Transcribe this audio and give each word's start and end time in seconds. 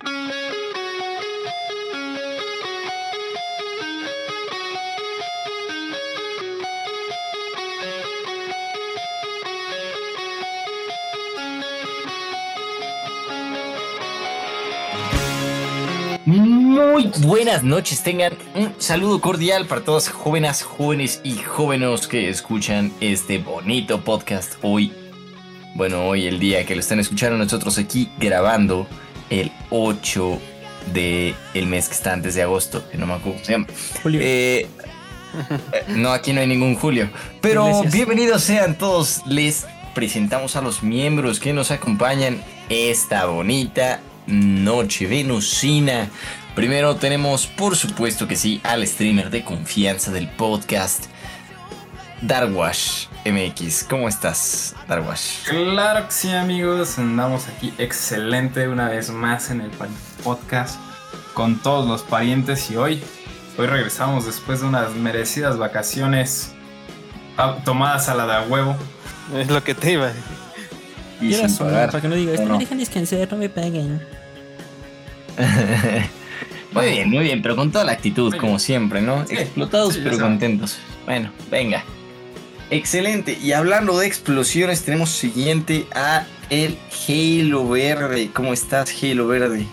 Muy 0.00 0.10
buenas 17.22 17.64
noches, 17.64 18.04
tengan 18.04 18.34
un 18.54 18.74
saludo 18.78 19.20
cordial 19.20 19.66
para 19.66 19.80
todas 19.80 20.08
jóvenes, 20.10 20.62
jóvenes 20.62 21.20
y 21.24 21.38
jóvenes 21.38 22.06
que 22.06 22.28
escuchan 22.28 22.92
este 23.00 23.38
bonito 23.38 24.04
podcast 24.04 24.54
hoy. 24.62 24.92
Bueno, 25.74 26.06
hoy 26.06 26.28
el 26.28 26.38
día 26.38 26.64
que 26.64 26.74
lo 26.74 26.80
están 26.80 27.00
escuchando 27.00 27.36
nosotros 27.36 27.78
aquí 27.78 28.08
grabando 28.20 28.86
el 29.30 29.52
8 29.70 30.40
de 30.92 31.34
el 31.54 31.66
mes 31.66 31.88
que 31.88 31.94
está 31.94 32.12
antes 32.12 32.34
de 32.34 32.42
agosto, 32.42 32.88
que 32.90 32.98
no 32.98 33.06
me 33.06 33.14
acuerdo 33.14 33.34
cómo 33.34 33.44
se 33.44 33.52
llama. 33.52 33.66
Julio. 34.02 34.20
Eh, 34.22 34.66
eh, 35.72 35.84
no, 35.88 36.10
aquí 36.12 36.32
no 36.32 36.40
hay 36.40 36.46
ningún 36.46 36.74
Julio. 36.74 37.10
Pero 37.40 37.82
bienvenidos 37.84 38.42
sean 38.42 38.76
todos. 38.76 39.22
Les 39.26 39.66
presentamos 39.94 40.56
a 40.56 40.62
los 40.62 40.82
miembros 40.82 41.40
que 41.40 41.52
nos 41.52 41.70
acompañan 41.70 42.42
esta 42.68 43.26
bonita 43.26 44.00
noche 44.26 45.06
venusina. 45.06 46.08
Primero 46.54 46.96
tenemos, 46.96 47.46
por 47.46 47.76
supuesto 47.76 48.26
que 48.26 48.36
sí, 48.36 48.60
al 48.64 48.86
streamer 48.86 49.30
de 49.30 49.44
confianza 49.44 50.10
del 50.10 50.28
podcast, 50.28 51.04
Darwash 52.22 53.07
MX. 53.24 53.84
¿Cómo 53.88 54.08
estás, 54.08 54.74
Darwash? 54.88 55.44
Claro 55.44 56.06
que 56.06 56.12
sí, 56.12 56.30
amigos. 56.30 56.98
Andamos 56.98 57.48
aquí 57.48 57.72
excelente 57.78 58.68
una 58.68 58.88
vez 58.88 59.10
más 59.10 59.50
en 59.50 59.60
el 59.60 59.70
podcast 60.24 60.78
con 61.34 61.58
todos 61.58 61.86
los 61.86 62.02
parientes 62.02 62.70
y 62.70 62.76
hoy, 62.76 63.02
hoy 63.58 63.66
regresamos 63.66 64.26
después 64.26 64.60
de 64.60 64.66
unas 64.66 64.94
merecidas 64.94 65.56
vacaciones 65.58 66.52
tomadas 67.64 68.08
a 68.08 68.14
la 68.14 68.40
de 68.40 68.48
huevo. 68.48 68.76
Es 69.36 69.50
lo 69.50 69.62
que 69.62 69.74
te 69.74 69.92
iba 69.92 70.04
a 70.04 70.08
decir. 70.08 70.22
Y 71.20 71.34
sin 71.34 71.56
pagar. 71.56 71.90
para 71.90 72.00
que 72.00 72.08
no 72.08 72.14
digas, 72.14 72.40
¿o 72.40 72.44
"No 72.44 72.52
me 72.54 72.58
dejan 72.60 72.78
descansar, 72.78 73.28
no 73.30 73.38
me 73.38 73.48
paguen. 73.48 74.00
muy 76.72 76.86
bien, 76.86 77.10
muy 77.10 77.24
bien, 77.24 77.42
pero 77.42 77.56
con 77.56 77.70
toda 77.70 77.84
la 77.84 77.92
actitud, 77.92 78.34
como 78.36 78.58
siempre, 78.58 79.00
¿no? 79.00 79.26
Sí, 79.26 79.36
Explotados 79.36 79.94
sí, 79.94 80.00
pero 80.02 80.18
contentos. 80.18 80.78
Bueno, 81.04 81.30
venga. 81.50 81.84
Excelente. 82.70 83.38
Y 83.42 83.52
hablando 83.52 83.98
de 83.98 84.06
explosiones, 84.06 84.82
tenemos 84.84 85.10
siguiente 85.10 85.86
a 85.94 86.26
el 86.50 86.78
Halo 87.08 87.68
Verde. 87.68 88.30
¿Cómo 88.32 88.52
estás, 88.52 88.92
Halo 89.02 89.26
Verde? 89.26 89.66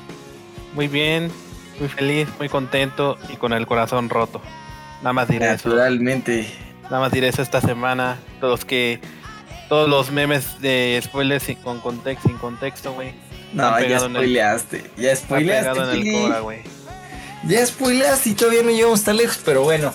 Muy 0.74 0.88
bien, 0.88 1.32
muy 1.80 1.90
feliz, 1.90 2.28
muy 2.40 2.48
contento 2.50 3.18
y 3.32 3.36
con 3.38 3.54
el 3.54 3.68
corazón 3.68 4.10
roto. 4.10 4.42
Nada 5.02 5.14
más 5.14 5.28
diré 5.28 5.54
eso. 5.54 5.70
Naturalmente. 5.70 6.48
Nada 6.84 7.00
más 7.02 7.12
diré 7.12 7.28
eso 7.30 7.42
esta 7.42 7.62
semana. 7.62 8.18
Todos 8.40 8.64
que. 8.66 9.00
Todos 9.68 9.90
los 9.90 10.12
memes 10.12 10.62
de 10.62 11.02
spoilers 11.04 11.44
sin- 11.44 11.56
con 11.58 11.80
contexto, 11.80 12.28
sin 12.30 12.38
contexto, 12.38 12.94
güey. 12.94 13.14
No, 13.52 13.80
ya 13.80 13.98
el- 13.98 14.00
spoileaste. 14.00 14.92
Ya 14.96 15.16
spoileaste. 15.16 15.80
en 15.82 15.90
el. 15.90 16.64
Ya 17.48 17.66
spoileaste 17.66 18.30
y 18.30 18.34
todavía 18.34 18.62
no 18.64 18.70
llegamos 18.70 19.04
tan 19.04 19.18
lejos, 19.18 19.40
pero 19.44 19.64
bueno. 19.64 19.92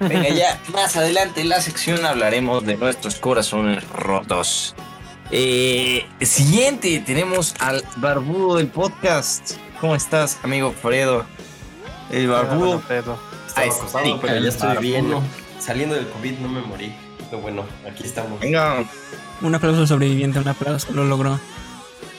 Venga, 0.00 0.28
ya 0.28 0.60
más 0.72 0.96
adelante 0.96 1.40
en 1.40 1.48
la 1.48 1.60
sección 1.60 2.04
hablaremos 2.04 2.64
de 2.66 2.76
nuestros 2.76 3.16
corazones 3.16 3.88
rotos. 3.90 4.74
Eh, 5.30 6.06
siguiente, 6.20 7.02
tenemos 7.04 7.54
al 7.58 7.82
barbudo 7.96 8.56
del 8.56 8.68
podcast. 8.68 9.52
¿Cómo 9.80 9.94
estás, 9.94 10.38
amigo 10.42 10.72
Fredo? 10.72 11.24
El 12.10 12.28
barbudo. 12.28 12.58
Bueno, 12.58 12.82
Pedro. 12.86 13.18
Estaba 13.46 13.64
Ahí 13.64 13.70
acostado, 13.70 14.20
pero 14.20 14.38
ya 14.38 14.48
estoy 14.48 14.76
bien. 14.78 15.14
Saliendo 15.58 15.94
del 15.94 16.08
COVID 16.08 16.38
no 16.38 16.48
me 16.48 16.60
morí. 16.60 16.94
Pero 17.30 17.42
bueno, 17.42 17.64
aquí 17.90 18.04
estamos. 18.04 18.38
Venga, 18.40 18.84
Un 19.42 19.54
aplauso 19.54 19.80
al 19.80 19.88
sobreviviente, 19.88 20.38
un 20.38 20.48
aplauso, 20.48 20.92
lo 20.92 21.04
logró. 21.04 21.40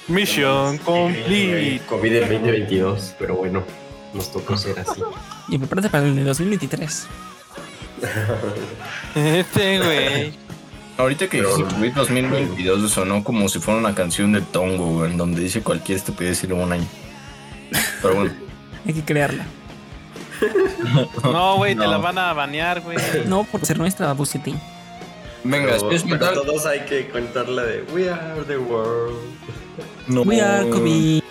Mission 0.07 0.77
complete. 0.79 1.81
COVID 1.87 2.11
del 2.11 2.21
2022, 2.29 3.15
pero 3.19 3.35
bueno, 3.35 3.63
nos 4.13 4.31
tocó 4.31 4.57
ser 4.57 4.79
así. 4.79 5.01
Y 5.49 5.57
prepárate 5.57 5.89
para 5.89 6.05
el 6.05 6.15
de 6.15 6.23
2023. 6.23 7.07
Este, 9.15 9.79
güey. 9.79 10.33
ahorita 10.97 11.27
que 11.27 11.41
COVID 11.43 11.93
2022 11.93 12.91
sonó 12.91 13.23
como 13.23 13.49
si 13.49 13.59
fuera 13.59 13.79
una 13.79 13.95
canción 13.95 14.31
de 14.33 14.41
Tongo, 14.41 14.85
güey, 14.93 15.11
en 15.11 15.17
donde 15.17 15.41
dice 15.41 15.61
cualquier 15.61 15.97
estupidez 15.97 16.43
y 16.43 16.47
luego 16.47 16.63
un 16.63 16.73
año. 16.73 16.87
Pero 18.01 18.15
bueno. 18.15 18.31
Hay 18.85 18.93
que 18.93 19.03
crearla. 19.03 19.45
No, 21.23 21.57
güey, 21.57 21.75
te 21.75 21.85
la 21.85 21.97
van 21.97 22.17
a 22.17 22.31
banear, 22.31 22.81
güey. 22.81 22.97
No 23.25 23.43
por 23.43 23.65
ser 23.65 23.77
nuestra, 23.77 24.13
Buceti. 24.13 24.55
Venga, 25.43 25.73
Pero, 25.73 25.89
después 25.89 26.03
pero 26.07 26.41
todos 26.41 26.65
hay 26.65 26.81
que 26.81 27.09
contar 27.09 27.49
la 27.49 27.63
de 27.63 27.81
We 27.93 28.09
are 28.09 28.43
the 28.47 28.57
world. 28.57 29.17
No. 30.07 30.21
We 30.21 30.41
are 30.41 30.69
COVID. 30.69 31.21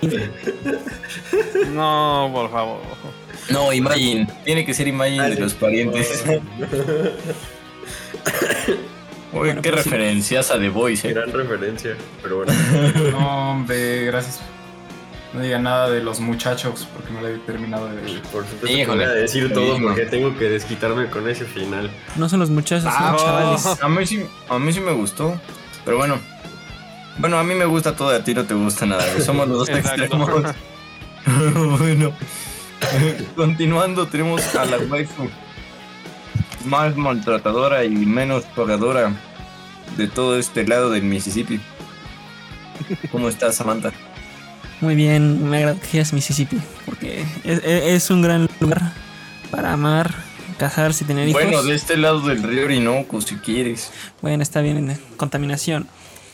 No, 1.72 2.30
por 2.32 2.50
favor. 2.50 2.80
No, 3.50 3.72
Imagine. 3.72 4.26
Tiene 4.44 4.64
que 4.64 4.74
ser 4.74 4.88
Imagine 4.88 5.30
de 5.30 5.40
los 5.40 5.54
parientes. 5.54 6.24
Oye, 9.32 9.52
Bueno, 9.52 9.62
qué 9.62 9.70
pues 9.70 9.84
sí. 9.84 9.90
referencias 9.90 10.50
a 10.50 10.58
The 10.58 10.68
Voice, 10.70 11.08
eh. 11.08 11.12
Gran 11.12 11.32
referencia, 11.32 11.96
pero 12.22 12.36
bueno. 12.38 12.52
No, 13.12 13.50
hombre, 13.52 14.04
gracias. 14.06 14.40
No 15.32 15.42
diga 15.42 15.58
nada 15.58 15.90
de 15.90 16.02
los 16.02 16.20
muchachos 16.20 16.88
porque 16.94 17.12
no 17.12 17.20
le 17.20 17.34
he 17.34 17.38
terminado 17.40 17.88
de 17.88 17.96
ver. 17.96 18.22
Por 18.32 18.44
supuesto 18.46 18.68
Híjole, 18.68 19.04
voy 19.04 19.12
a 19.12 19.16
decir 19.16 19.52
todo 19.52 19.78
porque 19.80 20.06
tengo 20.06 20.36
que 20.38 20.48
desquitarme 20.48 21.10
con 21.10 21.28
ese 21.28 21.44
final. 21.44 21.90
No 22.16 22.28
son 22.28 22.40
los 22.40 22.48
muchachos, 22.48 22.84
son 22.84 22.92
Ah, 22.96 23.12
los 23.12 23.22
chavales. 23.22 23.82
A 23.82 23.88
mí, 23.88 24.06
sí, 24.06 24.24
a 24.48 24.58
mí 24.58 24.72
sí 24.72 24.80
me 24.80 24.92
gustó. 24.92 25.38
Pero 25.84 25.98
bueno. 25.98 26.18
Bueno, 27.18 27.38
a 27.38 27.44
mí 27.44 27.54
me 27.54 27.66
gusta 27.66 27.94
todo, 27.94 28.10
a 28.10 28.24
ti 28.24 28.32
no 28.34 28.44
te 28.44 28.54
gusta 28.54 28.86
nada. 28.86 29.02
Somos 29.20 29.46
los 29.48 29.58
dos 29.58 29.68
extremos. 29.76 30.30
bueno. 31.78 32.12
Continuando, 33.36 34.06
tenemos 34.06 34.54
a 34.54 34.64
la 34.64 34.78
waifu 34.78 35.28
más 36.64 36.96
maltratadora 36.96 37.84
y 37.84 37.90
menos 37.90 38.44
pagadora 38.44 39.12
de 39.96 40.08
todo 40.08 40.38
este 40.38 40.66
lado 40.66 40.90
del 40.90 41.02
Mississippi. 41.04 41.60
¿Cómo 43.12 43.28
estás, 43.28 43.56
Samantha? 43.56 43.92
Muy 44.80 44.94
bien, 44.94 45.48
me 45.48 45.58
agrada 45.58 45.80
que 45.80 46.04
Mississippi. 46.12 46.58
Porque 46.84 47.22
es, 47.44 47.58
es- 47.58 47.64
es 47.64 48.10
un 48.10 48.20
gran 48.22 48.48
lugar 48.60 48.92
para 49.50 49.72
amar, 49.72 50.12
casarse 50.58 51.04
y 51.04 51.06
tener 51.06 51.28
hijos. 51.28 51.42
Bueno, 51.42 51.62
de 51.62 51.74
este 51.74 51.96
lado 51.96 52.20
del 52.20 52.42
río 52.42 52.64
Orinoco, 52.64 53.20
si 53.20 53.36
quieres. 53.36 53.92
Bueno, 54.20 54.42
está 54.42 54.60
bien, 54.60 54.98
contaminación. 55.16 55.86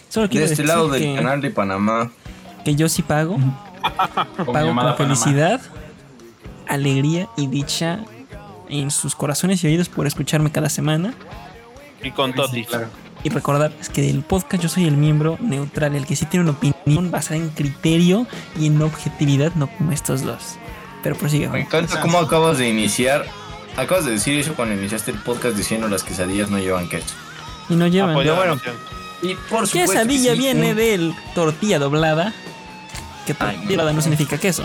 Solo 0.09 0.27
De 0.27 0.31
quiero 0.31 0.47
este 0.47 0.63
decir 0.63 0.67
lado 0.67 0.89
del 0.89 1.03
que, 1.03 1.15
canal 1.15 1.41
de 1.41 1.51
Panamá. 1.51 2.11
que 2.65 2.75
yo 2.75 2.89
sí 2.89 3.03
pago. 3.03 3.39
Pago 3.83 4.45
con 4.45 4.53
Panamá. 4.55 4.95
Alegría 6.69 7.29
y 7.37 7.47
dicha 7.47 8.05
en 8.69 8.91
sus 8.91 9.15
corazones 9.15 9.63
y 9.65 9.67
oídos 9.67 9.89
por 9.89 10.07
escucharme 10.07 10.51
cada 10.51 10.69
semana. 10.69 11.15
Y 12.03 12.11
con 12.11 12.31
Sí, 12.33 12.37
Totis. 12.37 12.67
claro. 12.67 12.87
Y 13.25 13.29
recordarles 13.29 13.89
que 13.89 14.03
del 14.03 14.23
podcast 14.23 14.63
yo 14.63 14.69
soy 14.69 14.87
el 14.89 14.97
miembro 14.97 15.37
neutral, 15.41 15.95
el 15.95 16.07
que 16.07 16.17
sí 16.17 16.27
tiene 16.27 16.43
una 16.49 16.59
opinión 16.59 17.11
basada 17.13 17.37
en 17.37 17.51
criterio 17.51 18.27
y 18.59 18.67
en 18.67 18.83
objetividad, 18.83 19.53
no 19.55 19.69
como 19.69 19.93
estos 19.93 20.23
dos. 20.23 20.57
Pero 21.05 21.15
prosigue. 21.17 21.49
Me 21.49 21.61
encanta 21.61 22.01
cómo 22.01 22.19
acabas 22.19 22.59
de 22.59 22.69
iniciar. 22.69 23.25
Acabas 23.77 24.05
de 24.05 24.13
decir 24.13 24.39
eso 24.39 24.55
cuando 24.55 24.75
iniciaste 24.75 25.13
el 25.13 25.19
podcast 25.19 25.57
diciendo 25.57 25.89
las 25.89 26.03
quesadillas 26.03 26.51
no 26.51 26.59
llevan 26.59 26.89
queso. 26.89 27.15
Y 27.69 27.75
no 27.75 27.87
llevan. 27.87 28.15
Bueno. 28.15 28.35
moción. 28.55 28.75
Y 29.23 29.35
por 29.35 29.67
supuesto. 29.69 29.93
Quesadilla 29.93 30.33
sí, 30.33 30.39
viene 30.39 30.71
un- 30.71 30.77
del 30.77 31.15
tortilla 31.35 31.79
doblada. 31.79 32.33
Que 33.27 33.35
tortilla 33.35 33.69
doblada 33.69 33.93
no 33.93 34.01
significa 34.03 34.37
queso. 34.39 34.65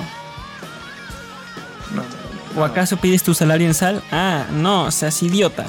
¿O 2.57 2.63
acaso 2.63 2.97
pides 2.97 3.21
tu 3.21 3.35
salario 3.35 3.67
en 3.67 3.75
sal? 3.75 4.01
Ah, 4.11 4.47
no, 4.51 4.89
seas 4.89 5.21
idiota. 5.21 5.67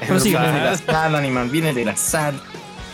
Pero 0.00 0.20
sí, 0.20 0.30
Viene 0.30 0.52
de 0.52 0.60
la 0.60 0.76
sal, 0.76 1.16
animal, 1.16 1.50
viene 1.50 1.72
de 1.72 1.84
la 1.84 1.96
sal. 1.96 2.40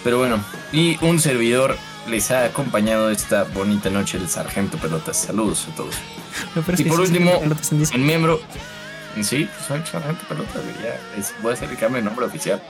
Pero 0.03 0.19
bueno, 0.19 0.43
y 0.73 0.97
un 1.05 1.21
servidor 1.21 1.77
les 2.09 2.31
ha 2.31 2.45
acompañado 2.45 3.11
esta 3.11 3.45
bonita 3.45 3.91
noche 3.91 4.17
el 4.17 4.29
Sargento 4.29 4.79
Pelotas. 4.79 5.19
Saludos 5.19 5.69
a 5.71 5.77
todos. 5.77 5.95
Y 6.79 6.85
por 6.85 7.01
último. 7.01 7.33
El 7.93 8.01
miembro. 8.01 8.41
Sí, 9.21 9.47
pues 9.53 9.67
soy 9.69 9.83
Sargento 9.85 10.25
Pelotas, 10.27 10.63
ya. 10.83 11.21
Es, 11.21 11.35
voy 11.43 11.51
a 11.51 11.55
hacer 11.55 11.69
el 11.69 11.77
cambio 11.77 12.01
de 12.01 12.07
nombre 12.07 12.25
oficial. 12.25 12.63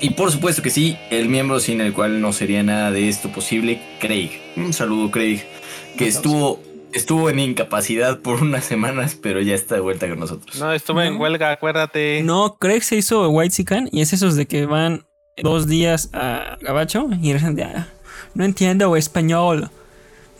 Y 0.00 0.10
por 0.10 0.30
supuesto 0.30 0.62
que 0.62 0.70
sí, 0.70 0.96
el 1.10 1.28
miembro 1.28 1.58
sin 1.58 1.80
el 1.80 1.92
cual 1.92 2.20
no 2.20 2.32
sería 2.32 2.62
nada 2.62 2.92
de 2.92 3.08
esto 3.08 3.30
posible, 3.32 3.82
Craig. 4.00 4.30
Un 4.56 4.72
saludo, 4.72 5.10
Craig, 5.10 5.44
que 5.98 6.06
estuvo, 6.06 6.62
estuvo 6.92 7.30
en 7.30 7.38
incapacidad 7.38 8.20
por 8.20 8.42
unas 8.42 8.64
semanas, 8.64 9.16
pero 9.20 9.40
ya 9.40 9.54
está 9.54 9.76
de 9.76 9.80
vuelta 9.80 10.08
con 10.08 10.18
nosotros. 10.18 10.58
No, 10.58 10.72
estuve 10.72 11.06
en 11.06 11.20
huelga, 11.20 11.50
acuérdate. 11.52 12.22
No, 12.22 12.56
Craig 12.58 12.82
se 12.82 12.96
hizo 12.96 13.28
White 13.30 13.54
Sican 13.54 13.88
y 13.92 14.00
es 14.00 14.12
esos 14.12 14.36
de 14.36 14.46
que 14.46 14.66
van 14.66 15.04
dos 15.42 15.66
días 15.66 16.10
a 16.12 16.56
Gabacho 16.60 17.08
y 17.22 17.32
de 17.32 17.62
"Ah, 17.64 17.88
no 18.34 18.44
entiendo 18.44 18.96
español. 18.96 19.70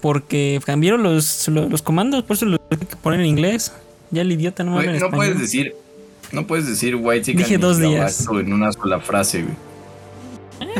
Porque 0.00 0.60
cambiaron 0.64 1.02
los, 1.02 1.46
los, 1.48 1.70
los 1.70 1.82
comandos, 1.82 2.22
por 2.24 2.36
eso 2.36 2.46
los 2.46 2.58
tengo 2.70 2.88
que 2.88 2.96
poner 2.96 3.20
en 3.20 3.26
inglés. 3.26 3.72
Ya 4.10 4.22
el 4.22 4.32
idiota 4.32 4.64
no 4.64 4.78
habla 4.78 4.92
en 4.92 4.98
no 4.98 5.06
español. 5.06 5.16
puedes 5.26 5.38
decir. 5.40 5.74
No 6.32 6.46
puedes 6.46 6.66
decir 6.66 6.96
white 6.96 7.22
chicken 7.26 7.38
Dije 7.42 7.58
dos 7.58 7.78
días. 7.78 8.26
en 8.30 8.52
una 8.52 8.72
sola 8.72 9.00
frase, 9.00 9.42
güey. 9.42 9.54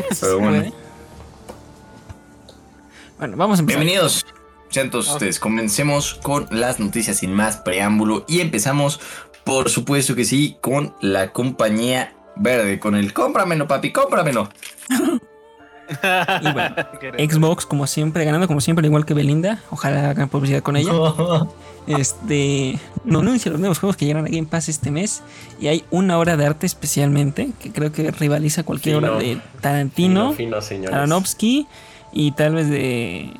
Eso 0.09 0.25
Pero 0.25 0.39
bueno. 0.39 0.73
Bueno, 3.19 3.37
vamos 3.37 3.59
a 3.59 3.61
empezar. 3.61 3.81
Bienvenidos, 3.83 4.25
sean 4.71 4.89
todos 4.89 5.09
ustedes. 5.09 5.39
Comencemos 5.39 6.15
con 6.15 6.47
las 6.49 6.79
noticias 6.79 7.17
sin 7.17 7.33
más 7.33 7.57
preámbulo 7.57 8.25
y 8.27 8.39
empezamos, 8.41 8.99
por 9.43 9.69
supuesto 9.69 10.15
que 10.15 10.25
sí, 10.25 10.57
con 10.61 10.95
la 11.01 11.31
compañía 11.31 12.13
verde, 12.35 12.79
con 12.79 12.95
el 12.95 13.13
cómpramelo, 13.13 13.67
papi, 13.67 13.91
cómpramelo. 13.91 14.49
Y 16.41 16.51
bueno, 16.53 16.75
Xbox, 17.17 17.65
como 17.65 17.85
siempre, 17.85 18.23
ganando 18.23 18.47
como 18.47 18.61
siempre, 18.61 18.87
igual 18.87 19.05
que 19.05 19.13
Belinda. 19.13 19.61
Ojalá 19.71 20.11
hagan 20.11 20.29
publicidad 20.29 20.61
con 20.61 20.77
ella. 20.77 20.91
Este 21.87 22.79
no 23.05 23.19
anuncia 23.19 23.51
los 23.51 23.59
nuevos 23.59 23.79
juegos 23.79 23.97
que 23.97 24.05
llegan 24.05 24.25
a 24.25 24.29
Game 24.29 24.45
Pass 24.45 24.69
este 24.69 24.91
mes. 24.91 25.23
Y 25.59 25.67
hay 25.67 25.83
una 25.89 26.19
hora 26.19 26.37
de 26.37 26.45
arte 26.45 26.67
especialmente, 26.67 27.49
que 27.59 27.71
creo 27.71 27.91
que 27.91 28.11
rivaliza 28.11 28.63
cualquier 28.63 28.97
Fino. 28.97 29.11
hora 29.11 29.19
de 29.19 29.41
Tarantino, 29.61 30.33
Fino. 30.33 30.59
Aronofsky 30.91 31.67
y 32.13 32.33
tal 32.33 32.53
vez 32.53 32.69
de, 32.69 33.33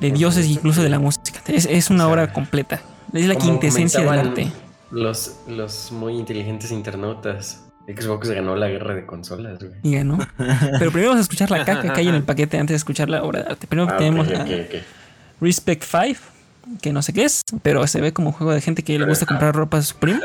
de 0.00 0.10
dioses, 0.10 0.46
incluso 0.46 0.82
de 0.82 0.88
la 0.88 0.98
música. 0.98 1.40
Es, 1.46 1.66
es 1.66 1.90
una 1.90 2.04
O 2.04 2.06
sea, 2.08 2.12
hora 2.12 2.32
completa. 2.32 2.80
Es 3.12 3.26
la 3.26 3.36
quintesencia 3.36 4.00
del 4.00 4.08
arte. 4.08 4.52
Los, 4.90 5.36
los 5.46 5.92
muy 5.92 6.14
inteligentes 6.16 6.70
internautas. 6.70 7.64
Xbox 7.86 8.28
ganó 8.28 8.54
la 8.54 8.68
guerra 8.68 8.94
de 8.94 9.06
consolas, 9.06 9.58
güey. 9.58 9.72
Y 9.82 9.94
ganó. 9.94 10.18
Pero 10.36 10.90
primero 10.90 11.08
vamos 11.10 11.18
a 11.18 11.22
escuchar 11.22 11.50
la 11.50 11.64
caca 11.64 11.92
que 11.92 12.00
hay 12.00 12.08
en 12.08 12.14
el 12.14 12.22
paquete 12.22 12.58
antes 12.58 12.74
de 12.74 12.76
escuchar 12.76 13.08
la 13.08 13.22
obra 13.22 13.42
de 13.42 13.50
arte. 13.50 13.66
Primero 13.66 13.90
Ah, 13.90 13.96
tenemos. 13.96 14.28
Respect 15.40 15.84
5, 15.84 16.20
que 16.82 16.92
no 16.92 17.00
sé 17.00 17.12
qué 17.12 17.24
es, 17.24 17.42
pero 17.62 17.86
se 17.86 18.00
ve 18.00 18.12
como 18.12 18.28
un 18.28 18.34
juego 18.34 18.52
de 18.52 18.60
gente 18.60 18.82
que 18.82 18.98
le 18.98 19.06
gusta 19.06 19.24
comprar 19.24 19.54
ropa 19.54 19.80
Supreme. 19.80 20.20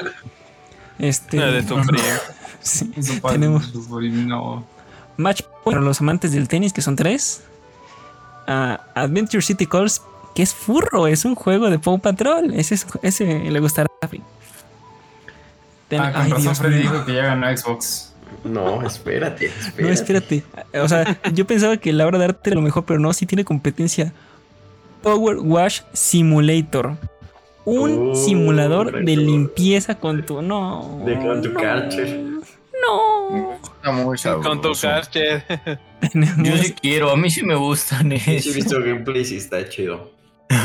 Este, 0.99 1.37
de 1.37 1.61
Supreme. 1.61 2.03
sí. 2.61 2.91
Tenemos. 3.31 3.71
Match 5.17 5.43
Point 5.43 5.63
para 5.63 5.81
los 5.81 6.01
amantes 6.01 6.31
del 6.31 6.47
tenis, 6.47 6.73
que 6.73 6.81
son 6.81 6.95
tres. 6.95 7.43
Adventure 8.47 9.41
City 9.41 9.65
Calls, 9.65 10.01
que 10.35 10.43
es 10.43 10.53
furro, 10.53 11.07
es 11.07 11.25
un 11.25 11.35
juego 11.35 11.69
de 11.69 11.79
Paw 11.79 11.99
Patrol. 11.99 12.53
Ese, 12.53 12.75
es- 12.75 12.85
ese 13.01 13.25
le 13.51 13.59
gustará 13.59 13.87
a 14.01 14.05
Rafi. 14.05 14.21
Ten- 15.87 16.01
Ah, 16.01 16.11
con 16.11 16.21
Ay, 16.21 16.29
razón 16.31 16.43
Dios 16.43 16.57
Freddy 16.59 16.79
mío. 16.79 16.91
dijo 16.91 17.05
que 17.05 17.13
ya 17.13 17.23
ganó 17.25 17.55
Xbox. 17.57 18.09
No, 18.43 18.81
espérate, 18.85 19.45
espérate. 19.45 19.81
No, 19.83 19.89
espérate. 19.89 20.43
O 20.81 20.87
sea, 20.87 21.17
yo 21.33 21.45
pensaba 21.45 21.77
que 21.77 21.93
la 21.93 22.05
obra 22.07 22.17
de 22.19 22.25
arte 22.25 22.49
era 22.49 22.55
lo 22.55 22.61
mejor, 22.61 22.83
pero 22.85 22.99
no, 22.99 23.13
sí 23.13 23.25
tiene 23.25 23.45
competencia. 23.45 24.11
Power 25.01 25.37
Wash 25.37 25.81
Simulator. 25.93 26.97
Un 27.65 28.09
Uh, 28.11 28.15
simulador 28.15 29.05
de 29.05 29.15
limpieza 29.15 29.95
con 29.95 30.25
tu. 30.25 30.41
No. 30.41 31.01
De 31.05 31.15
con 31.17 31.41
tu 31.41 31.49
no, 31.51 31.59
Karcher. 31.59 32.19
No. 32.85 33.53
Está 33.77 33.91
muy 33.91 34.17
Con 34.43 34.61
tu 34.61 34.73
sabroso. 34.75 34.87
Karcher. 34.87 35.79
Yo 36.37 36.57
sí 36.57 36.73
quiero, 36.73 37.11
a 37.11 37.17
mí 37.17 37.29
sí 37.29 37.43
me 37.43 37.55
gustan 37.55 38.17
Sí, 38.17 38.49
he 38.49 38.53
visto 38.53 38.79
gameplay 38.79 39.25
y 39.29 39.35
está 39.35 39.67
chido. 39.69 40.11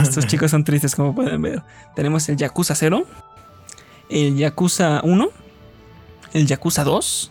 Estos 0.03 0.27
chicos 0.27 0.51
son 0.51 0.65
tristes, 0.65 0.95
como 0.95 1.15
pueden 1.15 1.41
ver. 1.43 1.63
Tenemos 1.95 2.29
el 2.29 2.37
Yakuza 2.37 2.75
0, 2.75 3.07
el 4.11 4.37
Yakuza 4.37 5.01
1, 5.03 5.29
el 6.35 6.47
Yakuza 6.47 6.85
2, 6.85 7.31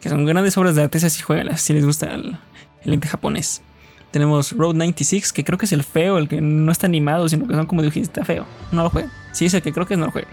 que 0.00 0.08
son 0.08 0.24
grandes 0.26 0.56
obras 0.56 0.74
de 0.74 0.82
arte, 0.82 0.98
sí 0.98 1.22
juegan, 1.22 1.56
si 1.58 1.72
les 1.72 1.84
gusta 1.84 2.14
el, 2.14 2.36
el 2.84 2.92
ente 2.94 3.08
japonés. 3.08 3.62
Tenemos 4.10 4.52
Road 4.52 4.74
96, 4.74 5.32
que 5.32 5.42
creo 5.42 5.58
que 5.58 5.66
es 5.66 5.72
el 5.72 5.82
feo, 5.82 6.18
el 6.18 6.28
que 6.28 6.40
no 6.40 6.70
está 6.70 6.86
animado, 6.86 7.28
sino 7.28 7.48
que 7.48 7.54
son 7.54 7.66
como 7.66 7.82
dibujos, 7.82 8.02
está 8.02 8.24
feo. 8.24 8.46
No 8.70 8.84
lo 8.84 8.90
jueguen. 8.90 9.10
Sí, 9.32 9.46
es 9.46 9.54
el 9.54 9.62
que 9.62 9.72
creo 9.72 9.86
que 9.86 9.96
no 9.96 10.06
lo 10.06 10.12
jueguen. 10.12 10.30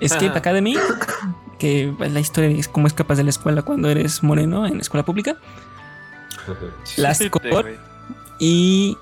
Escape. 0.00 0.38
Academy, 0.38 0.74
que 1.64 1.94
es 1.98 2.12
la 2.12 2.20
historia 2.20 2.50
de 2.50 2.62
cómo 2.70 2.86
escapas 2.86 3.16
de 3.16 3.24
la 3.24 3.30
escuela 3.30 3.62
cuando 3.62 3.88
eres 3.88 4.22
moreno 4.22 4.66
en 4.66 4.80
escuela 4.80 5.02
pública. 5.02 5.38
Last 6.98 7.22
güey. 7.22 7.76
y 8.38 8.98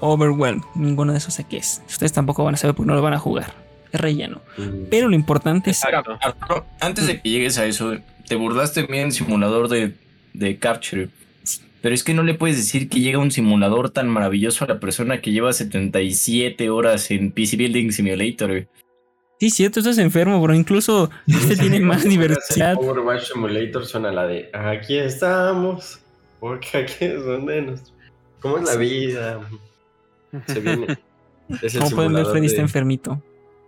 Overwhelm. 0.00 0.60
Ninguno 0.74 1.12
de 1.12 1.18
esos 1.18 1.32
sé 1.32 1.44
qué 1.48 1.56
es. 1.56 1.80
Ustedes 1.88 2.12
tampoco 2.12 2.44
van 2.44 2.56
a 2.56 2.56
saber 2.58 2.76
porque 2.76 2.88
no 2.88 2.94
lo 2.94 3.00
van 3.00 3.14
a 3.14 3.18
jugar. 3.18 3.54
Es 3.90 3.98
relleno. 3.98 4.42
Mm, 4.58 4.88
Pero 4.90 5.08
lo 5.08 5.14
importante 5.14 5.70
es. 5.70 5.82
Exacto. 5.82 6.18
Antes 6.78 7.06
de 7.06 7.22
que 7.22 7.30
llegues 7.30 7.56
a 7.56 7.64
eso, 7.64 7.96
te 8.28 8.34
burlaste 8.34 8.82
bien 8.82 9.06
el 9.06 9.12
simulador 9.12 9.68
de, 9.68 9.94
de 10.34 10.58
Karcher. 10.58 11.08
Pero 11.80 11.94
es 11.94 12.04
que 12.04 12.12
no 12.12 12.22
le 12.22 12.34
puedes 12.34 12.58
decir 12.58 12.90
que 12.90 13.00
llega 13.00 13.16
un 13.16 13.30
simulador 13.30 13.88
tan 13.88 14.10
maravilloso 14.10 14.66
a 14.66 14.68
la 14.68 14.78
persona 14.78 15.22
que 15.22 15.32
lleva 15.32 15.54
77 15.54 16.68
horas 16.68 17.10
en 17.10 17.30
PC 17.30 17.56
Building 17.56 17.92
Simulator. 17.92 18.66
Sí, 19.40 19.50
cierto, 19.50 19.80
estás 19.80 19.98
enfermo, 19.98 20.40
bro. 20.40 20.54
Incluso 20.54 21.10
este 21.26 21.56
tiene 21.60 21.80
más 21.80 22.04
diversidad. 22.04 22.76
Overwatch 22.78 23.32
Simulator 23.32 23.84
suena 23.84 24.10
la 24.12 24.26
de 24.26 24.48
aquí 24.54 24.96
estamos, 24.96 26.00
porque 26.40 26.78
aquí 26.78 27.04
es 27.06 27.24
donde 27.24 27.62
nos. 27.62 27.92
¿Cómo 28.40 28.58
es 28.58 28.64
la 28.64 28.76
vida? 28.76 29.40
Se 30.46 30.60
viene. 30.60 30.98
Es 31.62 31.74
el 31.74 31.80
Como 31.82 31.96
pueden 31.96 32.12
ver, 32.14 32.26
Freddy 32.26 32.46
está 32.46 32.60
enfermito. 32.60 33.22